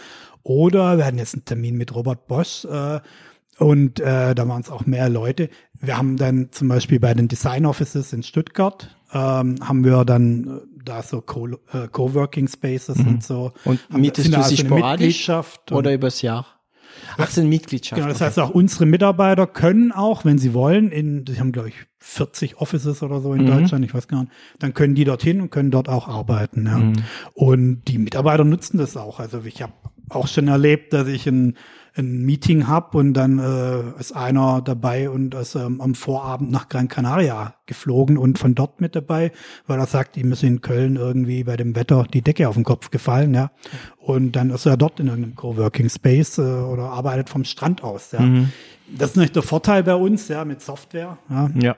Oder 0.43 0.97
wir 0.97 1.05
hatten 1.05 1.17
jetzt 1.17 1.33
einen 1.35 1.45
Termin 1.45 1.75
mit 1.77 1.93
Robert 1.93 2.27
Bosch 2.27 2.65
äh, 2.65 2.99
und 3.59 3.99
äh, 3.99 4.33
da 4.35 4.47
waren 4.47 4.61
es 4.61 4.69
auch 4.69 4.85
mehr 4.85 5.09
Leute. 5.09 5.49
Wir 5.79 5.97
haben 5.97 6.15
dann 6.15 6.49
zum 6.51 6.67
Beispiel 6.67 6.99
bei 6.99 7.13
den 7.13 7.27
Design 7.27 7.65
Offices 7.65 8.13
in 8.13 8.23
Stuttgart 8.23 8.95
ähm, 9.13 9.55
haben 9.61 9.83
wir 9.83 10.05
dann 10.05 10.61
da 10.87 11.03
so 11.03 11.21
Co 11.21 11.47
äh, 11.47 11.87
Coworking 11.91 12.47
Spaces 12.47 12.97
und 12.99 13.23
so. 13.23 13.51
Mhm. 13.65 13.71
Und 13.71 13.89
Haben- 13.91 14.01
mietest 14.01 14.27
du 14.27 14.31
sie 14.31 14.37
also 14.37 14.55
sporadisch 14.55 15.29
oder 15.71 15.93
übers 15.93 16.21
Jahr? 16.21 16.45
Ach, 17.17 17.29
sind 17.29 17.47
Mitgliedschaften. 17.47 18.03
Genau, 18.03 18.11
das 18.11 18.21
heißt 18.21 18.39
auch 18.39 18.49
unsere 18.49 18.85
Mitarbeiter 18.87 19.45
können 19.45 19.91
auch, 19.91 20.25
wenn 20.25 20.39
sie 20.39 20.53
wollen, 20.55 20.89
in, 20.91 21.25
die 21.25 21.39
haben 21.39 21.51
glaube 21.51 21.69
ich 21.69 21.75
40 21.99 22.57
Offices 22.57 23.03
oder 23.03 23.21
so 23.21 23.33
in 23.33 23.43
Mhm. 23.43 23.47
Deutschland, 23.47 23.85
ich 23.85 23.93
weiß 23.93 24.07
gar 24.07 24.21
nicht, 24.21 24.31
dann 24.59 24.73
können 24.73 24.95
die 24.95 25.03
dorthin 25.03 25.39
und 25.41 25.51
können 25.51 25.69
dort 25.69 25.89
auch 25.89 26.07
arbeiten. 26.07 26.65
Ja. 26.65 26.77
Mhm. 26.77 26.93
Und 27.33 27.83
die 27.87 27.99
Mitarbeiter 27.99 28.43
nutzen 28.43 28.77
das 28.77 28.97
auch. 28.97 29.19
Also 29.19 29.41
ich 29.45 29.61
habe 29.61 29.73
auch 30.09 30.27
schon 30.27 30.47
erlebt, 30.47 30.93
dass 30.93 31.07
ich 31.07 31.27
ein, 31.27 31.55
ein 31.95 32.25
Meeting 32.25 32.67
hab 32.67 32.95
und 32.95 33.13
dann 33.13 33.39
äh, 33.39 33.99
ist 33.99 34.15
einer 34.15 34.61
dabei 34.61 35.09
und 35.09 35.33
ist 35.33 35.55
ähm, 35.55 35.81
am 35.81 35.95
Vorabend 35.95 36.51
nach 36.51 36.69
Gran 36.69 36.87
Canaria 36.87 37.55
geflogen 37.65 38.17
und 38.17 38.37
von 38.37 38.55
dort 38.55 38.79
mit 38.81 38.95
dabei, 38.95 39.31
weil 39.65 39.79
er 39.79 39.87
sagt, 39.87 40.15
ihm 40.17 40.31
ist 40.31 40.43
in 40.43 40.61
Köln 40.61 40.95
irgendwie 40.95 41.43
bei 41.43 41.57
dem 41.57 41.75
Wetter 41.75 42.05
die 42.11 42.21
Decke 42.21 42.47
auf 42.47 42.55
den 42.55 42.63
Kopf 42.63 42.91
gefallen, 42.91 43.33
ja. 43.33 43.51
Und 43.97 44.33
dann 44.33 44.51
ist 44.51 44.65
er 44.65 44.77
dort 44.77 44.99
in 44.99 45.07
irgendeinem 45.07 45.35
Coworking 45.35 45.89
Space 45.89 46.37
äh, 46.37 46.41
oder 46.41 46.83
arbeitet 46.91 47.29
vom 47.29 47.43
Strand 47.43 47.83
aus, 47.83 48.11
ja. 48.11 48.21
Mhm. 48.21 48.51
Das 48.97 49.09
ist 49.09 49.15
natürlich 49.17 49.33
der 49.33 49.43
Vorteil 49.43 49.83
bei 49.83 49.95
uns, 49.95 50.29
ja, 50.29 50.45
mit 50.45 50.61
Software. 50.61 51.17
Ja. 51.29 51.49
Ja. 51.59 51.75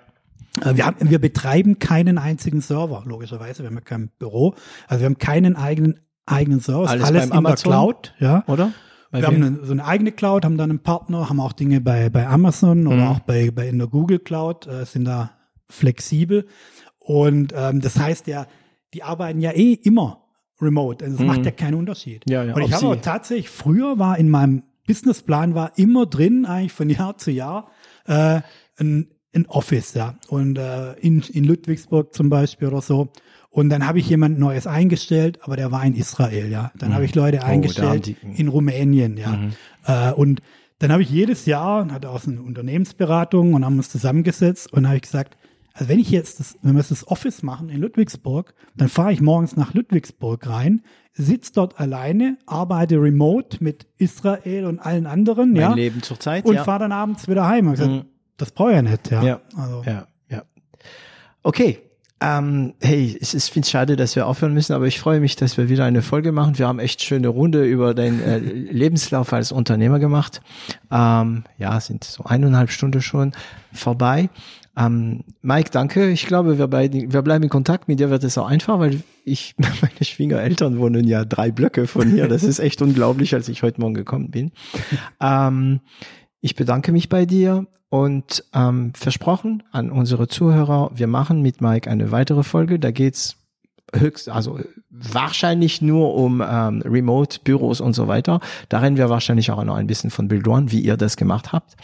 Äh, 0.61 0.75
Wir, 0.75 0.85
haben, 0.85 1.09
wir 1.09 1.19
betreiben 1.19 1.79
keinen 1.79 2.17
einzigen 2.17 2.61
Server, 2.61 3.03
logischerweise. 3.05 3.63
Wir 3.63 3.67
haben 3.67 3.75
ja 3.75 3.81
kein 3.81 4.09
Büro. 4.19 4.55
Also 4.87 5.01
wir 5.01 5.05
haben 5.05 5.17
keinen 5.17 5.55
eigenen 5.55 5.99
eigenen 6.31 6.59
ist 6.59 6.69
Alles 6.69 7.05
alles 7.05 7.25
in 7.25 7.31
Amazon? 7.31 7.71
der 7.71 7.77
Cloud, 7.79 8.13
ja. 8.19 8.43
Oder? 8.47 8.71
Bei 9.11 9.21
Wir 9.21 9.27
haben 9.27 9.35
wem? 9.37 9.43
eine, 9.57 9.65
so 9.65 9.71
eine 9.71 9.85
eigene 9.85 10.11
Cloud, 10.11 10.45
haben 10.45 10.57
dann 10.57 10.69
einen 10.69 10.79
Partner, 10.79 11.29
haben 11.29 11.39
auch 11.39 11.53
Dinge 11.53 11.81
bei, 11.81 12.09
bei 12.09 12.27
Amazon 12.27 12.85
oder 12.87 12.97
Mhm. 13.05 13.07
auch 13.07 13.19
bei, 13.21 13.49
bei 13.51 13.67
in 13.67 13.79
der 13.79 13.87
Google 13.87 14.19
Cloud, 14.19 14.67
äh, 14.67 14.85
sind 14.85 15.05
da 15.05 15.31
flexibel. 15.67 16.45
Und 16.99 17.53
ähm, 17.55 17.81
das 17.81 17.97
heißt 17.99 18.27
ja, 18.27 18.45
die 18.93 19.03
arbeiten 19.03 19.41
ja 19.41 19.51
eh 19.51 19.73
immer 19.73 20.23
remote. 20.61 21.03
Also 21.05 21.15
es 21.15 21.21
Mhm. 21.21 21.27
macht 21.27 21.45
ja 21.45 21.51
keinen 21.51 21.75
Unterschied. 21.75 22.23
Ja, 22.29 22.43
ja, 22.43 22.53
Und 22.53 22.61
ich 22.61 22.73
habe 22.73 22.87
auch 22.87 22.95
tatsächlich, 22.97 23.49
früher 23.49 23.97
war 23.97 24.17
in 24.17 24.29
meinem 24.29 24.63
Businessplan 24.87 25.55
war 25.55 25.77
immer 25.77 26.05
drin, 26.05 26.45
eigentlich 26.45 26.73
von 26.73 26.89
Jahr 26.89 27.17
zu 27.17 27.31
Jahr, 27.31 27.69
äh, 28.05 28.41
ein, 28.79 29.07
ein 29.35 29.45
Office, 29.47 29.93
ja. 29.93 30.15
Und 30.29 30.57
äh, 30.57 30.93
in, 30.93 31.21
in 31.21 31.43
Ludwigsburg 31.45 32.13
zum 32.13 32.29
Beispiel 32.29 32.67
oder 32.67 32.81
so. 32.81 33.09
Und 33.51 33.69
dann 33.69 33.87
habe 33.87 33.97
ich 33.99 34.07
jemand 34.07 34.37
Neues 34.39 34.67
eingestellt, 34.67 35.39
aber 35.41 35.55
der 35.55 35.71
war 35.71 35.83
in 35.83 35.95
Israel, 35.95 36.49
ja. 36.51 36.71
Dann 36.77 36.93
habe 36.93 37.05
ich 37.05 37.15
Leute 37.15 37.39
Oh, 37.41 37.45
eingestellt 37.45 38.05
die- 38.05 38.15
in 38.35 38.47
Rumänien, 38.47 39.17
ja. 39.17 39.31
Mhm. 39.31 39.53
Äh, 39.85 40.11
und 40.13 40.41
dann 40.77 40.91
habe 40.91 41.01
ich 41.01 41.09
jedes 41.09 41.45
Jahr, 41.45 41.91
hatte 41.91 42.09
auch 42.09 42.19
so 42.21 42.29
eine 42.31 42.41
Unternehmensberatung 42.41 43.53
und 43.53 43.65
haben 43.65 43.77
uns 43.77 43.89
zusammengesetzt 43.89 44.71
und 44.71 44.85
habe 44.85 44.97
ich 44.97 45.01
gesagt, 45.01 45.35
also 45.73 45.89
wenn 45.89 45.99
ich 45.99 46.11
jetzt 46.11 46.39
das, 46.39 46.57
wenn 46.61 46.75
wir 46.75 46.83
das 46.83 47.07
Office 47.07 47.41
machen 47.43 47.69
in 47.69 47.79
Ludwigsburg, 47.81 48.53
dann 48.75 48.87
fahre 48.87 49.11
ich 49.13 49.19
morgens 49.21 49.55
nach 49.57 49.73
Ludwigsburg 49.73 50.47
rein, 50.47 50.83
sitze 51.13 51.51
dort 51.53 51.79
alleine, 51.79 52.37
arbeite 52.45 52.95
remote 53.01 53.63
mit 53.63 53.87
Israel 53.97 54.65
und 54.65 54.79
allen 54.79 55.05
anderen, 55.07 55.51
Mein 55.53 55.61
ja, 55.61 55.73
Leben 55.73 56.01
zur 56.03 56.19
Zeit, 56.19 56.45
und 56.45 56.55
ja. 56.55 56.63
fahre 56.63 56.79
dann 56.79 56.91
abends 56.91 57.27
wieder 57.27 57.47
heim. 57.47 57.65
Und 57.67 57.71
gesagt, 57.73 57.91
Mhm. 57.91 58.05
Das 58.37 58.51
brauche 58.51 58.69
ich 58.69 58.75
ja 58.75 58.81
nicht, 58.83 59.11
ja. 59.11 59.21
Ja. 59.23 59.41
Also, 59.57 59.83
Ja, 59.85 60.07
ja. 60.29 60.43
Okay. 61.43 61.79
Ähm, 62.21 62.73
hey, 62.81 63.17
es 63.21 63.33
ist 63.33 63.49
finde 63.49 63.67
schade, 63.67 63.95
dass 63.95 64.15
wir 64.15 64.27
aufhören 64.27 64.53
müssen, 64.53 64.73
aber 64.73 64.87
ich 64.87 64.99
freue 64.99 65.21
mich, 65.21 65.37
dass 65.37 65.57
wir 65.57 65.69
wieder 65.69 65.85
eine 65.85 66.01
Folge 66.01 66.33
machen. 66.33 66.57
Wir 66.57 66.67
haben 66.67 66.79
echt 66.79 67.01
schöne 67.01 67.29
Runde 67.29 67.63
über 67.63 67.93
deinen 67.93 68.21
äh, 68.21 68.39
Lebenslauf 68.39 69.31
als 69.31 69.53
Unternehmer 69.53 69.99
gemacht. 69.99 70.41
Ähm, 70.91 71.45
ja, 71.57 71.79
sind 71.79 72.03
so 72.03 72.25
eineinhalb 72.25 72.71
Stunden 72.71 73.01
schon 73.01 73.31
vorbei. 73.71 74.29
Ähm, 74.77 75.23
Mike, 75.41 75.69
danke. 75.71 76.09
Ich 76.09 76.25
glaube, 76.25 76.57
wir, 76.57 76.67
beide, 76.67 77.11
wir 77.11 77.21
bleiben 77.21 77.43
in 77.43 77.49
Kontakt. 77.49 77.87
Mit 77.87 77.99
dir 77.99 78.09
wird 78.09 78.23
es 78.23 78.37
auch 78.37 78.47
einfach, 78.47 78.79
weil 78.79 79.01
ich, 79.23 79.55
meine 79.57 80.03
Schwiegereltern 80.03 80.77
wohnen 80.77 81.07
ja 81.07 81.23
drei 81.23 81.51
Blöcke 81.51 81.87
von 81.87 82.09
hier. 82.09 82.27
Das 82.27 82.43
ist 82.43 82.59
echt 82.59 82.81
unglaublich, 82.81 83.33
als 83.33 83.47
ich 83.47 83.63
heute 83.63 83.79
Morgen 83.79 83.93
gekommen 83.93 84.29
bin. 84.29 84.51
Ähm, 85.21 85.79
ich 86.41 86.55
bedanke 86.55 86.91
mich 86.91 87.09
bei 87.09 87.25
dir 87.25 87.67
und 87.89 88.43
ähm, 88.53 88.93
versprochen 88.95 89.63
an 89.71 89.91
unsere 89.91 90.27
Zuhörer, 90.27 90.91
wir 90.93 91.07
machen 91.07 91.41
mit 91.41 91.61
Mike 91.61 91.89
eine 91.89 92.11
weitere 92.11 92.43
Folge. 92.43 92.79
Da 92.79 92.91
geht's 92.91 93.35
höchst, 93.95 94.29
also 94.29 94.59
wahrscheinlich 94.91 95.81
nur 95.81 96.13
um 96.13 96.43
ähm, 96.47 96.81
Remote-Büros 96.85 97.81
und 97.81 97.93
so 97.93 98.07
weiter. 98.07 98.39
Da 98.69 98.79
reden 98.79 98.97
wir 98.97 99.09
wahrscheinlich 99.09 99.49
auch 99.49 99.63
noch 99.63 99.75
ein 99.75 99.87
bisschen 99.87 100.11
von 100.11 100.27
Build 100.27 100.47
One, 100.47 100.71
wie 100.71 100.81
ihr 100.81 100.97
das 100.97 101.17
gemacht 101.17 101.51
habt. 101.51 101.75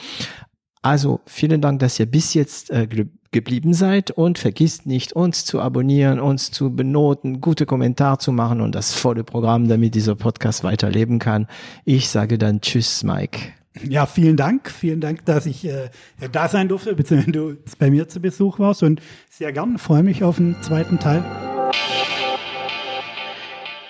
Also 0.84 1.22
vielen 1.26 1.61
Dank, 1.61 1.80
dass 1.80 1.99
ihr 1.99 2.06
bis 2.06 2.36
jetzt 2.36 2.69
äh, 2.69 2.86
ge- 2.86 3.07
geblieben 3.32 3.73
seid 3.73 4.11
und 4.11 4.38
vergisst 4.38 4.86
nicht, 4.86 5.14
uns 5.14 5.44
zu 5.44 5.60
abonnieren, 5.60 6.19
uns 6.19 6.52
zu 6.52 6.76
benoten, 6.76 7.41
gute 7.41 7.65
Kommentar 7.65 8.19
zu 8.19 8.32
machen 8.32 8.61
und 8.61 8.76
das 8.76 8.94
volle 8.94 9.23
Programm, 9.23 9.68
damit 9.68 9.95
dieser 9.95 10.14
Podcast 10.14 10.64
weiterleben 10.64 11.18
kann. 11.18 11.48
Ich 11.86 12.10
sage 12.10 12.38
dann 12.38 12.61
Tschüss, 12.61 13.03
Mike. 13.03 13.40
Ja, 13.84 14.06
vielen 14.06 14.38
Dank. 14.38 14.69
Vielen 14.69 15.02
Dank, 15.02 15.26
dass 15.26 15.45
ich 15.45 15.65
äh, 15.65 15.89
da 16.31 16.47
sein 16.47 16.68
durfte, 16.68 16.95
beziehungsweise 16.95 17.31
du 17.31 17.57
bei 17.77 17.91
mir 17.91 18.07
zu 18.07 18.19
Besuch 18.19 18.60
warst 18.60 18.84
und 18.84 19.02
sehr 19.30 19.52
gern. 19.52 19.77
Freue 19.77 20.03
mich 20.03 20.23
auf 20.23 20.38
den 20.38 20.56
zweiten 20.61 20.99
Teil. 20.99 21.23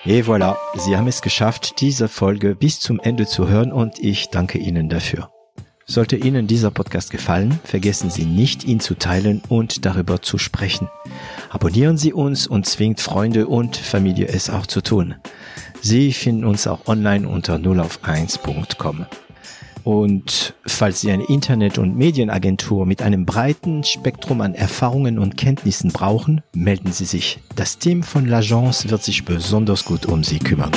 Et 0.04 0.24
voilà, 0.24 0.56
Sie 0.76 0.96
haben 0.96 1.08
es 1.08 1.20
geschafft, 1.20 1.80
diese 1.80 2.06
Folge 2.06 2.54
bis 2.54 2.78
zum 2.78 3.00
Ende 3.00 3.26
zu 3.26 3.48
hören 3.48 3.72
und 3.72 3.98
ich 3.98 4.28
danke 4.28 4.58
Ihnen 4.58 4.88
dafür. 4.88 5.30
Sollte 5.84 6.16
Ihnen 6.16 6.46
dieser 6.46 6.70
Podcast 6.70 7.10
gefallen, 7.10 7.58
vergessen 7.64 8.10
Sie 8.10 8.24
nicht, 8.24 8.64
ihn 8.64 8.78
zu 8.78 8.94
teilen 8.94 9.42
und 9.48 9.84
darüber 9.84 10.22
zu 10.22 10.38
sprechen. 10.38 10.88
Abonnieren 11.50 11.96
Sie 11.96 12.12
uns 12.12 12.46
und 12.46 12.66
zwingt 12.66 13.00
Freunde 13.00 13.48
und 13.48 13.76
Familie 13.76 14.28
es 14.28 14.48
auch 14.48 14.66
zu 14.66 14.80
tun. 14.80 15.16
Sie 15.80 16.12
finden 16.12 16.44
uns 16.44 16.66
auch 16.66 16.86
online 16.86 17.28
unter 17.28 17.56
0auf1.com. 17.56 19.06
Und 19.86 20.54
falls 20.66 21.00
Sie 21.00 21.12
eine 21.12 21.28
Internet- 21.28 21.78
und 21.78 21.96
Medienagentur 21.96 22.86
mit 22.86 23.02
einem 23.02 23.24
breiten 23.24 23.84
Spektrum 23.84 24.40
an 24.40 24.52
Erfahrungen 24.52 25.16
und 25.16 25.36
Kenntnissen 25.36 25.92
brauchen, 25.92 26.40
melden 26.52 26.90
Sie 26.90 27.04
sich. 27.04 27.38
Das 27.54 27.78
Team 27.78 28.02
von 28.02 28.26
L'Agence 28.26 28.90
wird 28.90 29.04
sich 29.04 29.24
besonders 29.24 29.84
gut 29.84 30.06
um 30.06 30.24
Sie 30.24 30.40
kümmern. 30.40 30.72